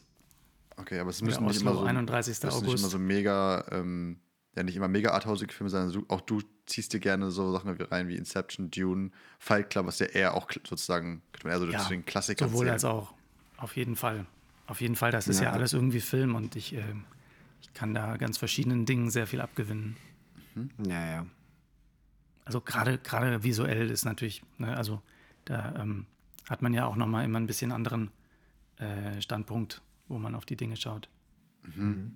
Okay, 0.78 1.00
aber 1.00 1.12
es 1.12 1.22
müssen 1.22 1.46
nicht 1.46 1.62
immer 1.62 1.74
so. 1.74 1.84
31. 1.84 2.44
August. 2.46 2.64
nicht 2.64 2.80
immer 2.80 2.88
so 2.88 2.98
mega, 2.98 3.64
ähm, 3.70 4.18
ja, 4.56 4.64
nicht 4.64 4.76
immer 4.76 4.88
mega 4.88 5.12
arthausige 5.12 5.54
Filme 5.54 5.70
sein. 5.70 5.84
Also 5.84 6.04
auch 6.08 6.22
du 6.22 6.42
ziehst 6.66 6.94
dir 6.94 7.00
gerne 7.00 7.30
so 7.30 7.52
Sachen 7.52 7.70
rein 7.80 8.08
wie 8.08 8.16
Inception, 8.16 8.72
Dune, 8.72 9.12
Fight 9.38 9.70
Club, 9.70 9.86
was 9.86 10.00
ja 10.00 10.08
eher 10.08 10.34
auch 10.34 10.50
sozusagen, 10.52 11.22
könnte 11.32 11.48
man 11.48 11.54
eher 11.54 11.60
so 11.60 11.72
ja, 11.72 11.80
zu 11.80 11.90
den 11.90 12.06
Klassikern 12.06 12.50
Sowohl 12.50 12.70
als 12.70 12.86
auch. 12.86 13.14
Auf 13.58 13.76
jeden 13.76 13.96
Fall. 13.96 14.26
Auf 14.66 14.82
jeden 14.82 14.96
Fall, 14.96 15.12
das 15.12 15.28
ist 15.28 15.42
ja, 15.42 15.48
ja 15.48 15.52
alles 15.52 15.74
irgendwie 15.74 16.02
Film 16.02 16.34
und 16.34 16.56
ich, 16.56 16.74
äh, 16.74 16.84
ich 17.62 17.74
kann 17.74 17.94
da 17.94 18.18
ganz 18.18 18.40
verschiedenen 18.40 18.86
Dingen 18.86 19.12
sehr 19.12 19.28
viel 19.28 19.42
abgewinnen. 19.42 19.96
Mhm. 20.56 20.70
Ja, 20.88 21.06
ja. 21.06 21.26
Also 22.46 22.62
gerade 22.62 22.98
gerade 22.98 23.44
visuell 23.44 23.90
ist 23.90 24.06
natürlich, 24.06 24.42
ne, 24.58 24.76
also 24.76 25.02
da 25.46 25.76
ähm, 25.80 26.06
hat 26.50 26.62
man 26.62 26.74
ja 26.74 26.86
auch 26.86 26.96
nochmal 26.96 27.26
immer 27.26 27.40
ein 27.40 27.48
bisschen 27.48 27.72
anderen 27.72 28.12
äh, 28.78 29.22
Standpunkt, 29.22 29.82
wo 30.08 30.18
man 30.18 30.36
auf 30.36 30.46
die 30.46 30.56
Dinge 30.56 30.76
schaut. 30.76 31.10
Mhm. 31.64 32.16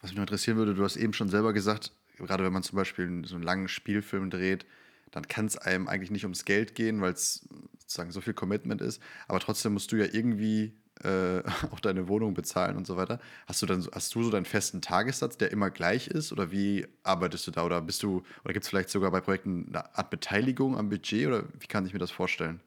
Was 0.00 0.10
mich 0.10 0.16
noch 0.16 0.22
interessieren 0.22 0.56
würde, 0.56 0.74
du 0.74 0.82
hast 0.84 0.96
eben 0.96 1.12
schon 1.12 1.28
selber 1.28 1.52
gesagt, 1.52 1.92
gerade 2.16 2.44
wenn 2.44 2.52
man 2.52 2.62
zum 2.62 2.76
Beispiel 2.76 3.24
so 3.24 3.34
einen 3.34 3.44
langen 3.44 3.68
Spielfilm 3.68 4.30
dreht, 4.30 4.66
dann 5.10 5.26
kann 5.26 5.46
es 5.46 5.56
einem 5.56 5.88
eigentlich 5.88 6.10
nicht 6.10 6.24
ums 6.24 6.44
Geld 6.44 6.74
gehen, 6.74 7.00
weil 7.00 7.12
es 7.12 7.48
sozusagen 7.78 8.10
so 8.10 8.20
viel 8.20 8.34
Commitment 8.34 8.80
ist. 8.80 9.00
Aber 9.26 9.40
trotzdem 9.40 9.72
musst 9.72 9.92
du 9.92 9.96
ja 9.96 10.06
irgendwie 10.12 10.76
äh, 11.04 11.42
auch 11.70 11.80
deine 11.80 12.08
Wohnung 12.08 12.34
bezahlen 12.34 12.76
und 12.76 12.86
so 12.86 12.96
weiter. 12.96 13.20
Hast 13.46 13.62
du 13.62 13.66
dann 13.66 13.86
hast 13.92 14.14
du 14.14 14.22
so 14.22 14.30
deinen 14.30 14.44
festen 14.44 14.80
Tagessatz, 14.80 15.36
der 15.36 15.52
immer 15.52 15.70
gleich 15.70 16.08
ist? 16.08 16.32
Oder 16.32 16.50
wie 16.50 16.86
arbeitest 17.02 17.46
du 17.46 17.50
da? 17.50 17.64
Oder 17.64 17.80
bist 17.80 18.02
du, 18.02 18.22
oder 18.44 18.52
gibt 18.52 18.64
es 18.64 18.68
vielleicht 18.68 18.90
sogar 18.90 19.10
bei 19.10 19.20
Projekten 19.20 19.66
eine 19.68 19.96
Art 19.96 20.10
Beteiligung 20.10 20.76
am 20.76 20.88
Budget 20.88 21.26
oder 21.26 21.44
wie 21.58 21.66
kann 21.66 21.86
ich 21.86 21.92
mir 21.92 21.98
das 21.98 22.10
vorstellen? 22.10 22.60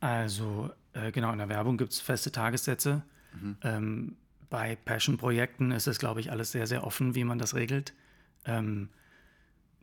Also, 0.00 0.70
äh, 0.92 1.12
genau, 1.12 1.32
in 1.32 1.38
der 1.38 1.48
Werbung 1.48 1.78
gibt 1.78 1.92
es 1.92 2.00
feste 2.00 2.30
Tagessätze. 2.30 3.02
Mhm. 3.40 3.56
Ähm, 3.62 4.16
bei 4.50 4.76
Passion-Projekten 4.76 5.72
ist 5.72 5.86
es, 5.86 5.98
glaube 5.98 6.20
ich, 6.20 6.30
alles 6.30 6.52
sehr, 6.52 6.66
sehr 6.66 6.84
offen, 6.84 7.14
wie 7.14 7.24
man 7.24 7.38
das 7.38 7.54
regelt. 7.54 7.94
Ähm, 8.44 8.90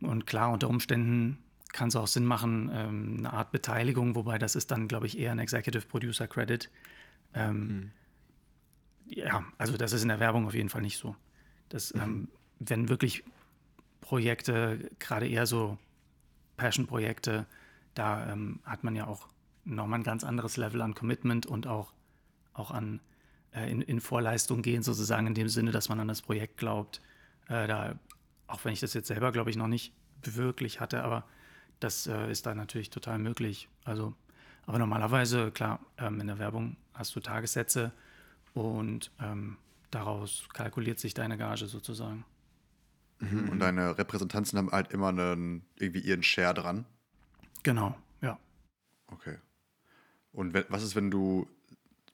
und 0.00 0.26
klar, 0.26 0.52
unter 0.52 0.68
Umständen 0.68 1.38
kann 1.72 1.88
es 1.88 1.96
auch 1.96 2.06
Sinn 2.06 2.24
machen, 2.24 2.70
ähm, 2.72 3.16
eine 3.18 3.32
Art 3.32 3.50
Beteiligung, 3.50 4.14
wobei 4.14 4.38
das 4.38 4.54
ist 4.56 4.70
dann, 4.70 4.88
glaube 4.88 5.06
ich, 5.06 5.18
eher 5.18 5.32
ein 5.32 5.38
Executive 5.38 5.86
Producer 5.86 6.28
Credit. 6.28 6.70
Ähm, 7.34 7.66
mhm. 7.66 7.90
Ja, 9.06 9.44
also 9.58 9.76
das 9.76 9.92
ist 9.92 10.02
in 10.02 10.08
der 10.08 10.20
Werbung 10.20 10.46
auf 10.46 10.54
jeden 10.54 10.68
Fall 10.68 10.82
nicht 10.82 10.98
so. 10.98 11.16
Das, 11.68 11.92
mhm. 11.94 12.00
ähm, 12.00 12.28
wenn 12.60 12.88
wirklich 12.88 13.24
Projekte, 14.00 14.90
gerade 14.98 15.28
eher 15.28 15.46
so 15.46 15.78
Passion-Projekte, 16.56 17.46
da 17.94 18.30
ähm, 18.30 18.60
hat 18.64 18.84
man 18.84 18.94
ja 18.94 19.06
auch 19.06 19.28
nochmal 19.64 20.00
ein 20.00 20.04
ganz 20.04 20.24
anderes 20.24 20.56
Level 20.56 20.82
an 20.82 20.94
Commitment 20.94 21.46
und 21.46 21.66
auch, 21.66 21.92
auch 22.52 22.70
an 22.70 23.00
äh, 23.52 23.70
in, 23.70 23.82
in, 23.82 24.00
Vorleistung 24.00 24.62
gehen, 24.62 24.82
sozusagen 24.82 25.26
in 25.26 25.34
dem 25.34 25.48
Sinne, 25.48 25.70
dass 25.72 25.88
man 25.88 26.00
an 26.00 26.08
das 26.08 26.22
Projekt 26.22 26.56
glaubt. 26.56 27.00
Äh, 27.48 27.66
da, 27.66 27.98
auch 28.46 28.64
wenn 28.64 28.72
ich 28.72 28.80
das 28.80 28.94
jetzt 28.94 29.08
selber, 29.08 29.32
glaube 29.32 29.50
ich, 29.50 29.56
noch 29.56 29.68
nicht 29.68 29.94
wirklich 30.24 30.80
hatte, 30.80 31.02
aber 31.04 31.24
das 31.82 32.06
äh, 32.06 32.30
ist 32.30 32.46
da 32.46 32.54
natürlich 32.54 32.90
total 32.90 33.18
möglich. 33.18 33.68
Also, 33.84 34.14
aber 34.66 34.78
normalerweise, 34.78 35.50
klar, 35.50 35.80
ähm, 35.98 36.20
in 36.20 36.26
der 36.26 36.38
Werbung 36.38 36.76
hast 36.94 37.14
du 37.16 37.20
Tagessätze 37.20 37.92
und 38.54 39.10
ähm, 39.20 39.56
daraus 39.90 40.48
kalkuliert 40.52 40.98
sich 40.98 41.14
deine 41.14 41.36
Gage 41.36 41.66
sozusagen. 41.66 42.24
Mhm. 43.20 43.48
Und 43.48 43.58
deine 43.60 43.98
Repräsentanzen 43.98 44.58
haben 44.58 44.70
halt 44.70 44.92
immer 44.92 45.08
einen, 45.08 45.64
irgendwie 45.76 46.00
ihren 46.00 46.22
Share 46.22 46.54
dran. 46.54 46.84
Genau, 47.62 47.96
ja. 48.20 48.38
Okay. 49.08 49.38
Und 50.32 50.54
wenn, 50.54 50.64
was 50.68 50.82
ist, 50.82 50.96
wenn 50.96 51.10
du 51.10 51.46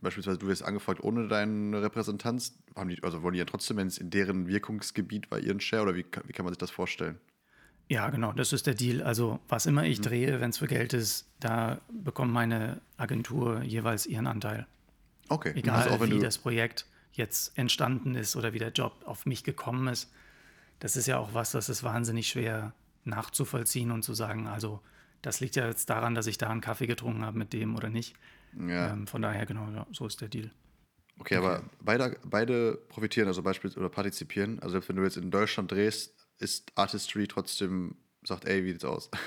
beispielsweise 0.01 0.39
du 0.39 0.47
wirst 0.47 0.63
angefragt 0.63 1.03
ohne 1.03 1.29
deine 1.29 1.83
Repräsentanz, 1.83 2.59
haben 2.77 2.89
die, 2.91 3.03
also 3.03 3.23
wollen 3.23 3.35
die 3.35 3.41
ja 3.41 3.45
trotzdem, 3.45 3.77
wenn 3.79 3.89
es 3.89 3.99
in 3.99 4.11
deren 4.11 4.47
Wirkungsgebiet 4.47 5.31
war, 5.31 5.39
ihren 5.39 5.61
Share 5.61 5.83
oder 5.83 5.95
wie, 5.95 6.05
wie 6.25 6.33
kann 6.33 6.45
man 6.45 6.53
sich 6.53 6.59
das 6.59 6.71
vorstellen? 6.71 7.19
Ja, 7.89 8.11
genau, 8.11 8.33
das 8.33 8.53
ist 8.53 8.67
der 8.67 8.75
Deal. 8.75 9.03
Also 9.03 9.41
was 9.49 9.67
immer 9.67 9.85
ich 9.85 10.01
drehe, 10.01 10.41
wenn 10.41 10.51
es 10.51 10.59
für 10.59 10.67
Geld 10.67 10.93
ist, 10.93 11.27
da 11.41 11.81
bekommt 11.91 12.33
meine 12.33 12.81
Agentur 12.99 13.63
jeweils 13.63 14.07
ihren 14.07 14.27
Anteil. 14.27 14.67
Okay. 15.29 15.53
Egal 15.55 15.77
Also 15.77 15.91
auch 15.91 16.07
wie 16.07 16.19
das 16.19 16.39
Projekt 16.39 16.87
jetzt 17.13 17.57
entstanden 17.59 18.15
ist 18.15 18.37
oder 18.37 18.53
wie 18.53 18.59
der 18.59 18.73
Job 18.73 18.93
auf 19.05 19.27
mich 19.27 19.43
gekommen 19.43 19.89
ist. 19.89 20.11
Das 20.81 20.97
ist 20.97 21.07
ja 21.07 21.19
auch 21.19 21.35
was, 21.35 21.51
das 21.53 21.69
ist 21.69 21.83
wahnsinnig 21.83 22.29
schwer 22.29 22.73
nachzuvollziehen 23.05 23.91
und 23.91 24.03
zu 24.03 24.15
sagen, 24.15 24.47
also 24.47 24.81
das 25.23 25.41
liegt 25.41 25.57
ja 25.57 25.67
jetzt 25.67 25.91
daran, 25.91 26.15
dass 26.15 26.27
ich 26.27 26.39
da 26.39 26.51
einen 26.51 26.61
Kaffee 26.61 26.87
getrunken 26.87 27.25
habe 27.25 27.39
mit 27.39 27.53
dem 27.53 27.75
oder 27.75 27.89
nicht. 27.89 28.15
ja. 28.69 28.93
Ähm, 28.93 29.07
von 29.07 29.23
daher, 29.23 29.47
genau, 29.47 29.69
ja, 29.71 29.87
so 29.93 30.07
ist 30.07 30.21
der 30.21 30.29
Deal. 30.29 30.51
Okay, 31.19 31.35
aber 31.37 31.65
beide, 31.81 32.17
beide 32.25 32.79
profitieren, 32.89 33.27
also 33.27 33.43
beispielsweise 33.43 33.81
oder 33.81 33.89
partizipieren. 33.89 34.61
Also 34.61 34.73
selbst 34.73 34.89
wenn 34.89 34.97
du 34.97 35.03
jetzt 35.03 35.17
in 35.17 35.31
Deutschland 35.33 35.73
drehst, 35.73 36.15
ist 36.39 36.73
Artistry 36.75 37.27
trotzdem, 37.29 37.97
sagt, 38.25 38.45
ey, 38.47 38.65
wie 38.65 38.73
sieht's 38.73 38.85
aus? 38.85 39.11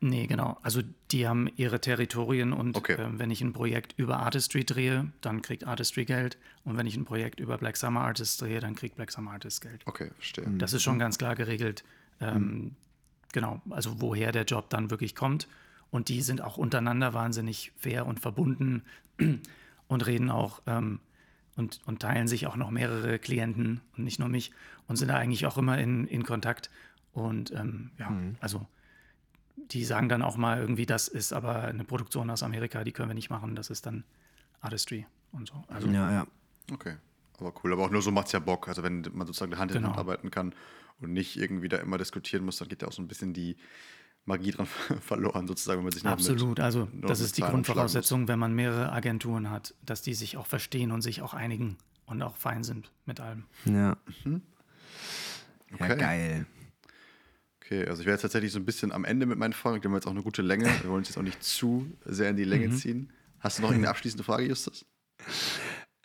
Nee, 0.00 0.26
genau. 0.26 0.58
Also 0.62 0.82
die 1.12 1.26
haben 1.26 1.48
ihre 1.56 1.80
Territorien 1.80 2.52
und 2.52 2.76
Okay. 2.76 2.96
ähm, 3.00 3.18
wenn 3.18 3.30
ich 3.30 3.40
ein 3.40 3.54
Projekt 3.54 3.94
über 3.96 4.18
Artistry 4.18 4.62
drehe, 4.62 5.10
dann 5.22 5.40
kriegt 5.40 5.66
Artistry 5.66 6.04
Geld. 6.04 6.36
Und 6.64 6.76
wenn 6.76 6.86
ich 6.86 6.94
ein 6.94 7.06
Projekt 7.06 7.40
über 7.40 7.56
Black 7.56 7.78
Summer 7.78 8.02
Artists 8.02 8.36
drehe, 8.36 8.60
dann 8.60 8.74
kriegt 8.74 8.96
Black 8.96 9.10
Summer 9.10 9.30
Artists 9.30 9.62
Geld. 9.62 9.80
Okay, 9.86 10.10
verstehe. 10.16 10.44
Das 10.58 10.74
ist 10.74 10.82
schon 10.82 10.98
ganz 10.98 11.16
klar 11.16 11.34
geregelt. 11.36 11.84
Ähm, 12.20 12.72
Genau, 13.32 13.62
also 13.70 14.00
woher 14.02 14.30
der 14.30 14.44
Job 14.44 14.68
dann 14.68 14.90
wirklich 14.90 15.14
kommt. 15.14 15.48
Und 15.90 16.08
die 16.10 16.20
sind 16.20 16.42
auch 16.42 16.58
untereinander 16.58 17.14
wahnsinnig 17.14 17.72
fair 17.78 18.04
und 18.06 18.20
verbunden 18.20 18.82
und 19.88 20.06
reden 20.06 20.30
auch 20.30 20.60
ähm, 20.66 21.00
und, 21.56 21.80
und 21.86 22.00
teilen 22.02 22.28
sich 22.28 22.46
auch 22.46 22.56
noch 22.56 22.70
mehrere 22.70 23.18
Klienten 23.18 23.80
und 23.96 24.04
nicht 24.04 24.18
nur 24.18 24.28
mich 24.28 24.52
und 24.88 24.96
sind 24.96 25.08
da 25.08 25.16
eigentlich 25.16 25.46
auch 25.46 25.56
immer 25.58 25.78
in, 25.78 26.06
in 26.06 26.24
Kontakt. 26.24 26.70
Und 27.12 27.52
ähm, 27.52 27.90
ja, 27.98 28.12
also 28.40 28.66
die 29.56 29.84
sagen 29.84 30.08
dann 30.08 30.22
auch 30.22 30.36
mal 30.36 30.58
irgendwie, 30.60 30.86
das 30.86 31.08
ist 31.08 31.32
aber 31.32 31.62
eine 31.62 31.84
Produktion 31.84 32.28
aus 32.30 32.42
Amerika, 32.42 32.84
die 32.84 32.92
können 32.92 33.08
wir 33.08 33.14
nicht 33.14 33.30
machen, 33.30 33.54
das 33.54 33.70
ist 33.70 33.86
dann 33.86 34.04
Artistry 34.60 35.06
und 35.32 35.48
so. 35.48 35.64
Also 35.68 35.88
Ja, 35.88 36.10
ja. 36.10 36.26
Okay, 36.72 36.96
aber 37.38 37.52
cool. 37.62 37.72
Aber 37.72 37.84
auch 37.84 37.90
nur 37.90 38.02
so 38.02 38.10
macht's 38.10 38.32
ja 38.32 38.38
Bock. 38.38 38.68
Also 38.68 38.82
wenn 38.82 39.02
man 39.12 39.26
sozusagen 39.26 39.56
Hand 39.58 39.70
in 39.72 39.84
Hand 39.84 39.86
Genau. 39.92 39.98
arbeiten 39.98 40.30
kann 40.30 40.54
und 41.00 41.12
nicht 41.12 41.36
irgendwie 41.36 41.68
da 41.68 41.76
immer 41.78 41.98
diskutieren 41.98 42.44
muss, 42.44 42.58
dann 42.58 42.68
geht 42.68 42.82
ja 42.82 42.88
auch 42.88 42.92
so 42.92 43.02
ein 43.02 43.08
bisschen 43.08 43.32
die 43.32 43.56
Magie 44.26 44.52
dran 44.52 44.66
verloren, 45.00 45.46
sozusagen, 45.46 45.78
wenn 45.78 45.84
man 45.84 45.92
sich 45.92 46.02
nicht 46.04 46.10
mit- 46.10 46.20
Absolut, 46.30 46.60
also 46.60 46.88
das 46.92 47.20
ist 47.20 47.36
die 47.36 47.42
Grundvoraussetzung, 47.42 48.26
wenn 48.28 48.38
man 48.38 48.54
mehrere 48.54 48.90
Agenturen 48.92 49.50
hat, 49.50 49.74
dass 49.84 50.02
die 50.02 50.14
sich 50.14 50.36
auch 50.36 50.46
verstehen 50.46 50.90
und 50.92 51.02
sich 51.02 51.20
auch 51.22 51.34
einigen 51.34 51.76
und 52.06 52.22
auch 52.22 52.36
fein 52.36 52.64
sind 52.64 52.90
mit 53.06 53.20
allem. 53.20 53.44
Ja. 53.66 53.96
Ja, 54.24 55.86
Okay. 55.86 55.96
geil. 55.96 56.46
Okay, 57.62 57.86
also 57.88 58.00
ich 58.00 58.06
wäre 58.06 58.14
jetzt 58.14 58.22
tatsächlich 58.22 58.52
so 58.52 58.58
ein 58.58 58.64
bisschen 58.66 58.92
am 58.92 59.04
Ende 59.04 59.24
mit 59.26 59.38
meinen 59.38 59.54
Fragen. 59.54 59.80
Die 59.80 59.88
haben 59.88 59.94
jetzt 59.94 60.06
auch 60.06 60.10
eine 60.12 60.22
gute 60.22 60.42
Länge. 60.42 60.66
Wir 60.82 60.84
wollen 60.90 60.98
uns 60.98 61.08
jetzt 61.08 61.16
auch 61.18 61.22
nicht 61.22 61.42
zu 61.42 61.90
sehr 62.04 62.30
in 62.30 62.36
die 62.36 62.44
Mhm. 62.44 62.50
Länge 62.50 62.70
ziehen. 62.70 63.10
Hast 63.40 63.58
du 63.58 63.62
noch 63.62 63.70
irgendeine 63.70 63.90
abschließende 63.96 64.22
Frage, 64.22 64.44
Justus? 64.46 64.84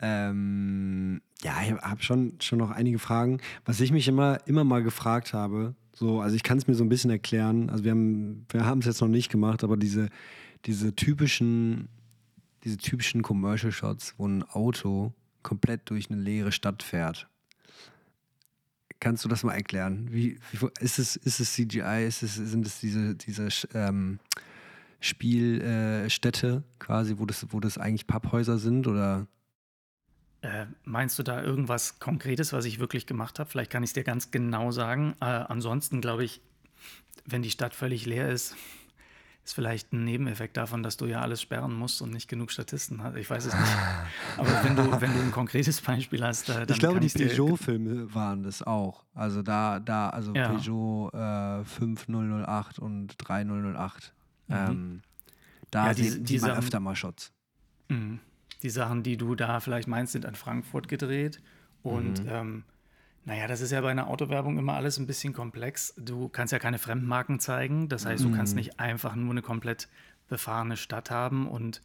Ähm, 0.01 1.21
ja, 1.41 1.61
ich 1.61 1.71
habe 1.73 2.01
schon, 2.01 2.39
schon 2.41 2.59
noch 2.59 2.71
einige 2.71 2.99
Fragen. 2.99 3.39
Was 3.65 3.79
ich 3.81 3.91
mich 3.91 4.07
immer, 4.07 4.39
immer 4.47 4.63
mal 4.63 4.81
gefragt 4.83 5.33
habe, 5.33 5.75
so, 5.99 6.21
also 6.21 6.33
ich 6.33 6.43
kann 6.43 6.57
es 6.57 6.65
mir 6.65 6.75
so 6.75 6.85
ein 6.85 6.89
bisschen 6.89 7.11
erklären. 7.11 7.69
Also 7.69 7.83
wir 7.83 7.91
haben 7.91 8.45
wir 8.49 8.65
haben 8.65 8.79
es 8.79 8.85
jetzt 8.85 9.01
noch 9.01 9.09
nicht 9.09 9.29
gemacht, 9.29 9.65
aber 9.65 9.75
diese, 9.75 10.07
diese 10.65 10.95
typischen, 10.95 11.89
diese 12.63 12.77
typischen 12.77 13.21
Commercial 13.21 13.73
Shots, 13.73 14.13
wo 14.17 14.25
ein 14.25 14.43
Auto 14.43 15.11
komplett 15.43 15.89
durch 15.89 16.09
eine 16.09 16.21
leere 16.21 16.53
Stadt 16.53 16.83
fährt. 16.83 17.27
Kannst 19.01 19.25
du 19.25 19.29
das 19.29 19.43
mal 19.43 19.53
erklären? 19.53 20.07
Wie, 20.09 20.39
wie 20.53 20.67
ist 20.79 20.99
es, 20.99 21.17
ist 21.17 21.41
es 21.41 21.53
CGI? 21.53 22.05
Ist 22.07 22.23
es, 22.23 22.35
sind 22.35 22.65
es 22.65 22.79
diese, 22.79 23.15
diese 23.15 23.49
ähm, 23.73 24.19
Spielstätte 25.01 26.63
äh, 26.65 26.79
quasi, 26.79 27.15
wo 27.17 27.25
das, 27.25 27.45
wo 27.49 27.59
das 27.59 27.77
eigentlich 27.77 28.07
Papphäuser 28.07 28.57
sind? 28.57 28.87
Oder 28.87 29.27
Äh, 30.41 30.67
meinst 30.85 31.19
du 31.19 31.23
da 31.23 31.41
irgendwas 31.43 31.99
Konkretes, 31.99 32.53
was 32.53 32.65
ich 32.65 32.79
wirklich 32.79 33.05
gemacht 33.05 33.39
habe? 33.39 33.49
Vielleicht 33.49 33.71
kann 33.71 33.83
ich 33.83 33.89
es 33.89 33.93
dir 33.93 34.03
ganz 34.03 34.31
genau 34.31 34.71
sagen. 34.71 35.15
Äh, 35.19 35.25
ansonsten 35.25 35.99
glaube 36.01 36.23
ich, 36.23 36.41
wenn 37.25 37.41
die 37.41 37.49
Stadt 37.51 37.75
völlig 37.75 38.05
leer 38.05 38.29
ist, 38.29 38.55
ist 39.43 39.53
vielleicht 39.53 39.91
ein 39.93 40.03
Nebeneffekt 40.05 40.55
davon, 40.57 40.81
dass 40.83 40.95
du 40.95 41.07
ja 41.07 41.21
alles 41.21 41.41
sperren 41.41 41.73
musst 41.73 42.01
und 42.01 42.11
nicht 42.11 42.27
genug 42.29 42.51
Statisten 42.51 43.03
hast. 43.03 43.15
Ich 43.17 43.29
weiß 43.29 43.45
es 43.45 43.53
nicht. 43.53 43.71
Aber 44.37 44.63
wenn 44.63 44.75
du, 44.75 45.01
wenn 45.01 45.13
du 45.13 45.19
ein 45.19 45.31
konkretes 45.31 45.81
Beispiel 45.81 46.23
hast, 46.23 46.47
äh, 46.49 46.65
dann 46.65 46.69
ich 46.75 46.79
glaube, 46.79 46.99
die 47.01 47.09
Peugeot-Filme 47.09 48.13
waren 48.13 48.43
das 48.43 48.61
auch. 48.63 49.05
Also 49.13 49.41
da, 49.41 49.79
da, 49.79 50.09
also 50.09 50.33
Ja. 50.35 50.49
Peugeot 50.53 51.09
äh, 51.13 51.65
5008 51.65 52.79
und 52.79 53.15
3008. 53.17 54.13
Ähm, 54.49 55.01
da 55.71 55.81
Mhm. 55.81 55.87
Ja, 55.87 55.93
die- 55.93 56.03
sieht, 56.09 56.29
die 56.29 56.39
man 56.39 56.51
öfter 56.51 56.79
mal 56.79 56.95
Shots. 56.95 57.31
Mhm. 57.89 58.19
Die 58.61 58.69
Sachen, 58.69 59.03
die 59.03 59.17
du 59.17 59.35
da 59.35 59.59
vielleicht 59.59 59.87
meinst, 59.87 60.13
sind 60.13 60.25
in 60.25 60.35
Frankfurt 60.35 60.87
gedreht. 60.87 61.41
Und 61.81 62.23
ähm, 62.27 62.63
naja, 63.25 63.47
das 63.47 63.61
ist 63.61 63.71
ja 63.71 63.81
bei 63.81 63.91
einer 63.91 64.07
Autowerbung 64.07 64.57
immer 64.57 64.73
alles 64.73 64.97
ein 64.97 65.07
bisschen 65.07 65.33
komplex. 65.33 65.93
Du 65.97 66.29
kannst 66.29 66.51
ja 66.51 66.59
keine 66.59 66.77
Fremdmarken 66.77 67.39
zeigen. 67.39 67.87
Das 67.87 68.05
heißt, 68.05 68.23
du 68.23 68.31
kannst 68.31 68.55
nicht 68.55 68.79
einfach 68.79 69.15
nur 69.15 69.31
eine 69.31 69.41
komplett 69.41 69.87
befahrene 70.27 70.77
Stadt 70.77 71.09
haben 71.09 71.47
und 71.47 71.81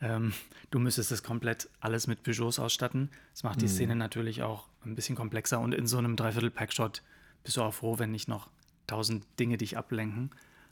ähm, 0.00 0.32
du 0.70 0.78
müsstest 0.78 1.10
das 1.10 1.22
komplett 1.22 1.68
alles 1.80 2.06
mit 2.06 2.22
Peugeots 2.22 2.58
ausstatten. 2.58 3.10
Das 3.32 3.42
macht 3.42 3.60
die 3.60 3.68
Szene 3.68 3.96
natürlich 3.96 4.42
auch 4.42 4.68
ein 4.84 4.94
bisschen 4.94 5.16
komplexer. 5.16 5.60
Und 5.60 5.74
in 5.74 5.86
so 5.86 5.98
einem 5.98 6.16
Dreiviertel-Packshot 6.16 7.02
bist 7.44 7.56
du 7.56 7.62
auch 7.62 7.74
froh, 7.74 7.98
wenn 7.98 8.10
nicht 8.10 8.28
noch 8.28 8.48
tausend 8.86 9.24
Dinge 9.38 9.58
dich 9.58 9.76
ablenken. 9.76 10.30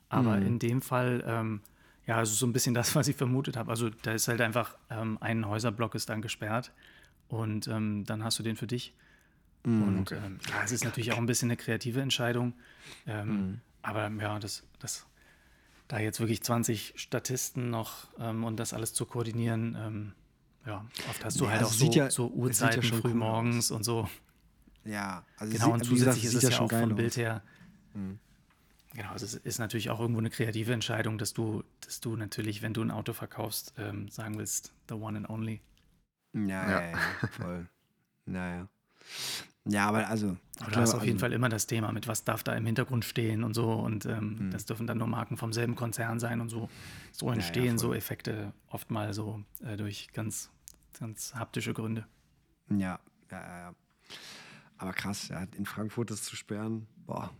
Aber 0.09 0.39
in 0.39 0.59
dem 0.59 0.80
Fall, 0.80 1.22
ähm, 1.26 1.61
ja, 2.09 2.17
also 2.17 2.35
so 2.35 2.47
ein 2.47 2.53
bisschen 2.53 2.75
das, 2.75 2.95
was 2.97 3.07
ich 3.07 3.15
vermutet 3.17 3.57
habe. 3.57 3.71
Also 3.71 3.91
da 3.91 4.13
ist 4.13 4.27
halt 4.27 4.41
einfach 4.41 4.77
ähm, 4.91 5.19
ein 5.21 5.47
Häuserblock 5.47 5.95
ist 5.95 6.09
dann 6.09 6.23
gesperrt 6.23 6.73
und 7.29 7.69
ähm, 7.69 8.05
dann 8.05 8.25
hast 8.25 8.39
du 8.41 8.43
den 8.43 8.57
für 8.57 8.67
dich. 8.67 8.95
und 9.65 10.11
ähm, 10.13 10.39
ja, 10.49 10.63
es 10.65 10.73
ist 10.73 10.85
natürlich 10.85 11.13
auch 11.13 11.19
ein 11.19 11.27
bisschen 11.27 11.49
eine 11.51 11.57
kreative 11.57 12.01
Entscheidung. 12.01 12.55
Ähm, 13.07 13.61
Aber 13.83 14.09
ja, 14.11 14.39
das, 14.39 14.65
das, 14.81 15.07
da 15.89 15.99
jetzt 15.99 16.21
wirklich 16.21 16.43
20 16.43 16.95
Statisten 16.97 17.71
noch 17.71 18.09
ähm, 18.19 18.45
und 18.45 18.57
das 18.59 18.73
alles 18.73 18.93
zu 18.95 19.05
koordinieren, 19.07 19.77
ähm, 19.79 20.13
ja, 20.67 20.85
oft 21.09 21.25
hast 21.25 21.41
du 21.41 21.45
Ja, 21.45 21.51
halt 21.53 21.63
es 21.63 21.69
auch 21.69 21.73
sieht 21.73 21.93
so, 21.93 21.99
ja- 21.99 22.11
so 22.11 22.25
sieht 22.25 22.35
ja 22.35 22.39
Uhrzeiten 22.43 22.83
schon 22.83 23.01
früh 23.01 23.15
morgens 23.15 23.71
und 23.71 23.85
so. 23.85 24.09
Ja, 24.85 25.25
also 25.37 25.53
Genau, 25.53 25.73
und 25.75 25.85
zusätzlich 25.85 26.25
ist 26.25 26.35
es 26.35 26.43
ja 26.49 26.61
auch 26.61 26.71
vom 26.71 26.95
Bild 26.95 27.17
her. 27.17 27.43
Genau, 28.95 29.11
also 29.11 29.26
es 29.26 29.34
ist 29.34 29.59
natürlich 29.59 29.91
auch 29.91 30.01
irgendwo 30.01 30.20
eine 30.20 30.30
kreative 30.30 30.72
Entscheidung, 30.72 31.18
dass 31.18 31.34
du, 31.34 31.62
dass 31.80 32.01
du 32.01 32.16
natürlich, 32.16 32.62
wenn 32.62 32.72
du 32.72 32.82
ein 32.82 32.91
Auto 32.91 33.12
verkaufst, 33.12 33.74
ähm, 33.78 34.09
sagen 34.09 34.39
willst, 34.39 34.72
the 34.89 34.95
one 34.95 35.18
and 35.18 35.28
only. 35.28 35.61
Ja, 36.32 36.41
ja, 36.43 36.70
Ja. 36.70 36.91
ja, 36.91 37.28
voll. 37.28 37.66
Naja. 38.24 38.68
Ja, 39.64 39.88
aber 39.88 40.08
also. 40.08 40.37
Aber 40.61 40.71
du 40.71 40.76
hast 40.80 40.95
auf 40.95 41.03
jeden 41.03 41.17
also, 41.17 41.26
Fall 41.26 41.33
immer 41.33 41.49
das 41.49 41.67
Thema 41.67 41.92
mit, 41.92 42.08
was 42.08 42.25
darf 42.25 42.42
da 42.42 42.54
im 42.54 42.64
Hintergrund 42.64 43.04
stehen 43.04 43.45
und 43.45 43.54
so. 43.54 43.71
Und 43.72 44.07
ähm, 44.07 44.50
das 44.50 44.64
dürfen 44.64 44.87
dann 44.87 44.99
nur 44.99 45.07
Marken 45.07 45.37
vom 45.37 45.53
selben 45.53 45.76
Konzern 45.76 46.18
sein 46.18 46.41
und 46.41 46.49
so. 46.49 46.71
So 47.13 47.30
entstehen 47.30 47.79
so 47.79 47.88
voll. 47.88 47.96
Effekte 47.96 48.53
oft 48.68 48.91
mal 48.91 49.13
so 49.13 49.42
äh, 49.63 49.76
durch 49.76 50.08
ganz, 50.13 50.50
ganz 50.99 51.34
haptische 51.34 51.75
Gründe. 51.75 52.07
Ja, 52.71 52.99
ja, 53.30 53.41
ja, 53.41 53.58
ja. 53.58 53.75
Aber 54.79 54.92
krass, 54.92 55.29
ja, 55.29 55.46
in 55.57 55.67
Frankfurt 55.67 56.11
das 56.11 56.22
zu 56.22 56.37
sperren, 56.37 56.87
boah. 57.07 57.30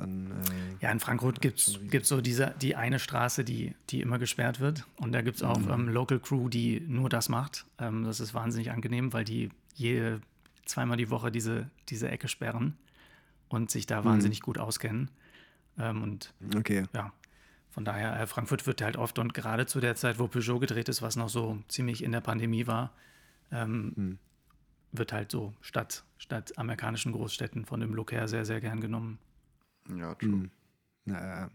Dann. 0.00 0.30
Äh, 0.30 0.84
Ja, 0.84 0.90
in 0.90 1.00
Frankfurt 1.00 1.40
gibt 1.40 1.58
es 1.58 2.08
so 2.08 2.20
diese, 2.20 2.54
die 2.60 2.76
eine 2.76 2.98
Straße, 2.98 3.44
die, 3.44 3.74
die 3.90 4.00
immer 4.00 4.18
gesperrt 4.18 4.60
wird. 4.60 4.86
Und 4.96 5.12
da 5.12 5.22
gibt 5.22 5.38
es 5.38 5.42
auch 5.42 5.58
ähm, 5.68 5.88
Local 5.88 6.20
Crew, 6.20 6.48
die 6.48 6.80
nur 6.80 7.08
das 7.08 7.28
macht. 7.28 7.66
Ähm, 7.78 8.04
das 8.04 8.20
ist 8.20 8.34
wahnsinnig 8.34 8.70
angenehm, 8.70 9.12
weil 9.12 9.24
die 9.24 9.50
jede, 9.74 10.20
zweimal 10.64 10.96
die 10.96 11.10
Woche 11.10 11.30
diese, 11.30 11.70
diese 11.88 12.08
Ecke 12.10 12.28
sperren 12.28 12.76
und 13.48 13.70
sich 13.70 13.86
da 13.86 14.04
wahnsinnig 14.04 14.40
gut 14.42 14.58
auskennen. 14.58 15.10
Ähm, 15.78 16.02
und 16.02 16.32
okay. 16.56 16.84
ja, 16.92 17.12
von 17.70 17.84
daher, 17.84 18.20
äh, 18.20 18.26
Frankfurt 18.26 18.66
wird 18.66 18.82
halt 18.82 18.96
oft 18.96 19.18
und 19.18 19.34
gerade 19.34 19.66
zu 19.66 19.80
der 19.80 19.94
Zeit, 19.94 20.18
wo 20.18 20.26
Peugeot 20.26 20.58
gedreht 20.58 20.88
ist, 20.88 21.02
was 21.02 21.16
noch 21.16 21.28
so 21.28 21.58
ziemlich 21.68 22.02
in 22.02 22.12
der 22.12 22.20
Pandemie 22.20 22.66
war, 22.66 22.92
ähm, 23.52 24.18
wird 24.92 25.12
halt 25.12 25.30
so 25.30 25.54
statt, 25.60 26.04
statt 26.16 26.56
amerikanischen 26.56 27.12
Großstädten 27.12 27.66
von 27.66 27.80
dem 27.80 27.94
Look 27.94 28.12
her 28.12 28.26
sehr, 28.26 28.44
sehr 28.44 28.60
gern 28.60 28.80
genommen. 28.80 29.18
Ja, 29.96 30.14
true. 30.14 30.50
Ja, 31.06 31.26
ja. 31.26 31.50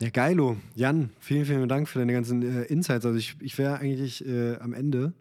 Ja, 0.00 0.10
geilo. 0.10 0.56
Jan, 0.74 1.10
vielen, 1.20 1.44
vielen 1.44 1.68
Dank 1.68 1.88
für 1.88 1.98
deine 2.00 2.12
ganzen 2.12 2.42
äh, 2.42 2.64
Insights. 2.64 3.06
Also 3.06 3.18
ich, 3.18 3.36
ich 3.40 3.56
wäre 3.58 3.78
eigentlich 3.78 4.26
äh, 4.26 4.56
am 4.56 4.72
Ende. 4.72 5.12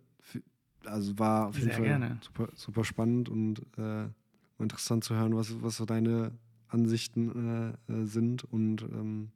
Also 0.86 1.18
war 1.18 1.48
auf 1.48 1.56
jeden 1.56 1.68
Sehr 1.68 1.76
Fall 1.76 1.86
gerne. 1.86 2.18
Super, 2.22 2.50
super 2.56 2.84
spannend 2.84 3.30
und 3.30 3.62
äh, 3.78 4.08
interessant 4.60 5.04
zu 5.04 5.16
hören, 5.16 5.36
was, 5.36 5.62
was 5.62 5.78
so 5.78 5.86
deine 5.86 6.32
Ansichten 6.68 7.76
äh, 7.88 7.94
äh, 7.94 8.06
sind. 8.06 8.44
Und 8.44 8.82
ähm, 8.82 9.30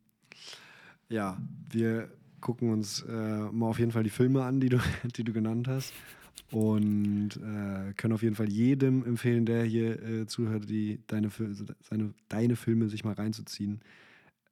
ja, 1.10 1.38
wir 1.70 2.10
gucken 2.42 2.72
uns 2.72 3.04
äh, 3.04 3.12
mal 3.12 3.68
auf 3.68 3.80
jeden 3.80 3.92
Fall 3.92 4.04
die 4.04 4.10
Filme 4.10 4.44
an, 4.44 4.60
die 4.60 4.70
du, 4.70 4.80
die 5.16 5.24
du 5.24 5.32
genannt 5.32 5.68
hast. 5.68 5.94
Und 6.52 7.32
äh, 7.38 7.94
können 7.94 8.14
auf 8.14 8.24
jeden 8.24 8.36
Fall 8.36 8.50
jedem 8.50 9.06
empfehlen, 9.06 9.46
der 9.46 9.64
hier 9.64 10.02
äh, 10.02 10.28
zuhört, 10.28 10.70
die 10.70 11.02
deine, 11.08 11.30
seine, 11.82 12.14
deine 12.30 12.56
Filme 12.56 12.88
sich 12.88 13.04
mal 13.04 13.14
reinzuziehen. 13.14 13.82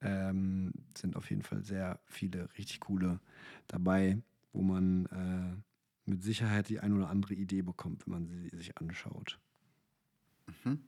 Ähm, 0.02 0.72
sind 0.96 1.16
auf 1.16 1.30
jeden 1.30 1.42
Fall 1.42 1.64
sehr 1.64 2.00
viele 2.06 2.50
richtig 2.58 2.82
coole 2.82 3.20
dabei, 3.68 4.18
wo 4.52 4.62
man 4.62 5.06
äh, 5.06 6.10
mit 6.10 6.22
Sicherheit 6.22 6.70
die 6.70 6.80
ein 6.80 6.92
oder 6.94 7.10
andere 7.10 7.34
Idee 7.34 7.62
bekommt, 7.62 8.06
wenn 8.06 8.14
man 8.14 8.28
sie 8.28 8.50
sich 8.56 8.78
anschaut. 8.78 9.40
Mhm. 10.64 10.80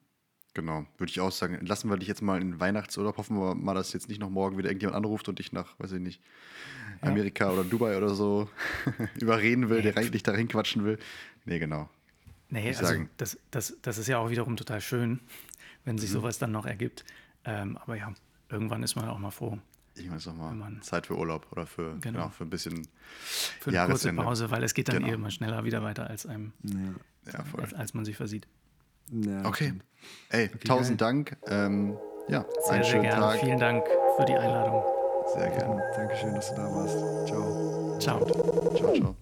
Genau, 0.58 0.88
würde 0.98 1.12
ich 1.12 1.20
auch 1.20 1.32
sagen. 1.32 1.64
Lassen 1.68 1.88
wir 1.88 1.98
dich 1.98 2.08
jetzt 2.08 2.24
mal 2.24 2.42
in 2.42 2.54
den 2.54 2.60
Weihnachtsurlaub. 2.60 3.18
Hoffen 3.18 3.38
wir 3.38 3.54
mal, 3.54 3.76
dass 3.76 3.94
jetzt 3.94 4.10
nicht 4.10 4.20
noch 4.20 4.32
morgen 4.32 4.58
wieder 4.58 4.70
irgendjemand 4.70 4.96
anruft 4.96 5.30
und 5.30 5.38
dich 5.38 5.52
nach, 5.52 5.76
weiß 5.78 5.92
ich 5.92 6.00
nicht, 6.00 6.20
Amerika 7.02 7.46
ja. 7.46 7.52
oder 7.52 7.64
Dubai 7.64 7.96
oder 7.96 8.16
so 8.16 8.50
überreden 9.22 9.70
will, 9.70 9.78
nee. 9.78 9.84
der 9.84 9.98
eigentlich 9.98 10.24
dahin 10.24 10.48
quatschen 10.48 10.84
will. 10.84 10.98
Nee, 11.46 11.60
genau. 11.60 11.88
Nee, 12.50 12.70
also 12.70 12.88
sagen. 12.88 13.08
Das, 13.18 13.38
das, 13.52 13.78
das 13.84 14.00
ist 14.00 14.08
ja 14.08 14.18
auch 14.18 14.32
wiederum 14.32 14.58
total 14.58 14.82
schön, 14.82 15.20
wenn 15.86 16.00
sich 16.00 16.10
mhm. 16.10 16.14
sowas 16.16 16.40
dann 16.40 16.54
noch 16.54 16.66
ergibt. 16.66 17.06
Ähm, 17.46 17.78
aber 17.78 17.96
ja, 17.96 18.12
irgendwann 18.50 18.82
ist 18.82 18.96
man 18.96 19.08
auch 19.10 19.20
mal 19.20 19.30
froh. 19.30 19.60
Irgendwann 19.94 20.18
ist 20.18 20.28
auch 20.28 20.34
mal 20.34 20.82
Zeit 20.82 21.06
für 21.06 21.20
Urlaub 21.20 21.46
oder 21.52 21.68
für, 21.68 22.00
genau. 22.00 22.18
Genau, 22.18 22.30
für 22.30 22.46
ein 22.46 22.50
bisschen 22.50 22.88
Für 23.60 23.80
eine 23.80 23.92
kurze 23.92 24.12
Pause, 24.12 24.50
weil 24.50 24.64
es 24.64 24.74
geht 24.74 24.90
dann 24.90 24.98
genau. 24.98 25.10
eh 25.10 25.14
immer 25.14 25.30
schneller 25.30 25.66
wieder 25.66 25.84
weiter, 25.84 26.10
als, 26.10 26.26
einem, 26.26 26.54
ja. 26.64 27.44
als, 27.58 27.76
als 27.76 27.94
man 27.94 28.06
sich 28.06 28.18
versieht. 28.18 28.48
Ja, 29.12 29.46
okay. 29.46 29.74
Ey, 30.30 30.50
okay, 30.54 30.68
tausend 30.68 31.00
geil. 31.00 31.08
Dank. 31.08 31.38
Ähm, 31.48 31.98
ja, 32.28 32.46
sehr, 32.60 32.72
einen 32.74 32.84
sehr 32.84 32.92
schönen 32.92 33.04
gerne. 33.04 33.22
Tag. 33.22 33.40
Vielen 33.40 33.60
Dank 33.60 33.86
für 34.18 34.26
die 34.26 34.36
Einladung. 34.36 34.84
Sehr 35.34 35.50
gerne. 35.50 35.82
Dankeschön, 35.96 36.36
dass 36.36 36.50
du 36.50 36.56
da 36.56 36.72
warst. 36.74 37.28
Ciao. 37.28 37.98
Ciao. 38.00 38.26
Ciao, 38.76 38.94
ciao. 38.94 39.16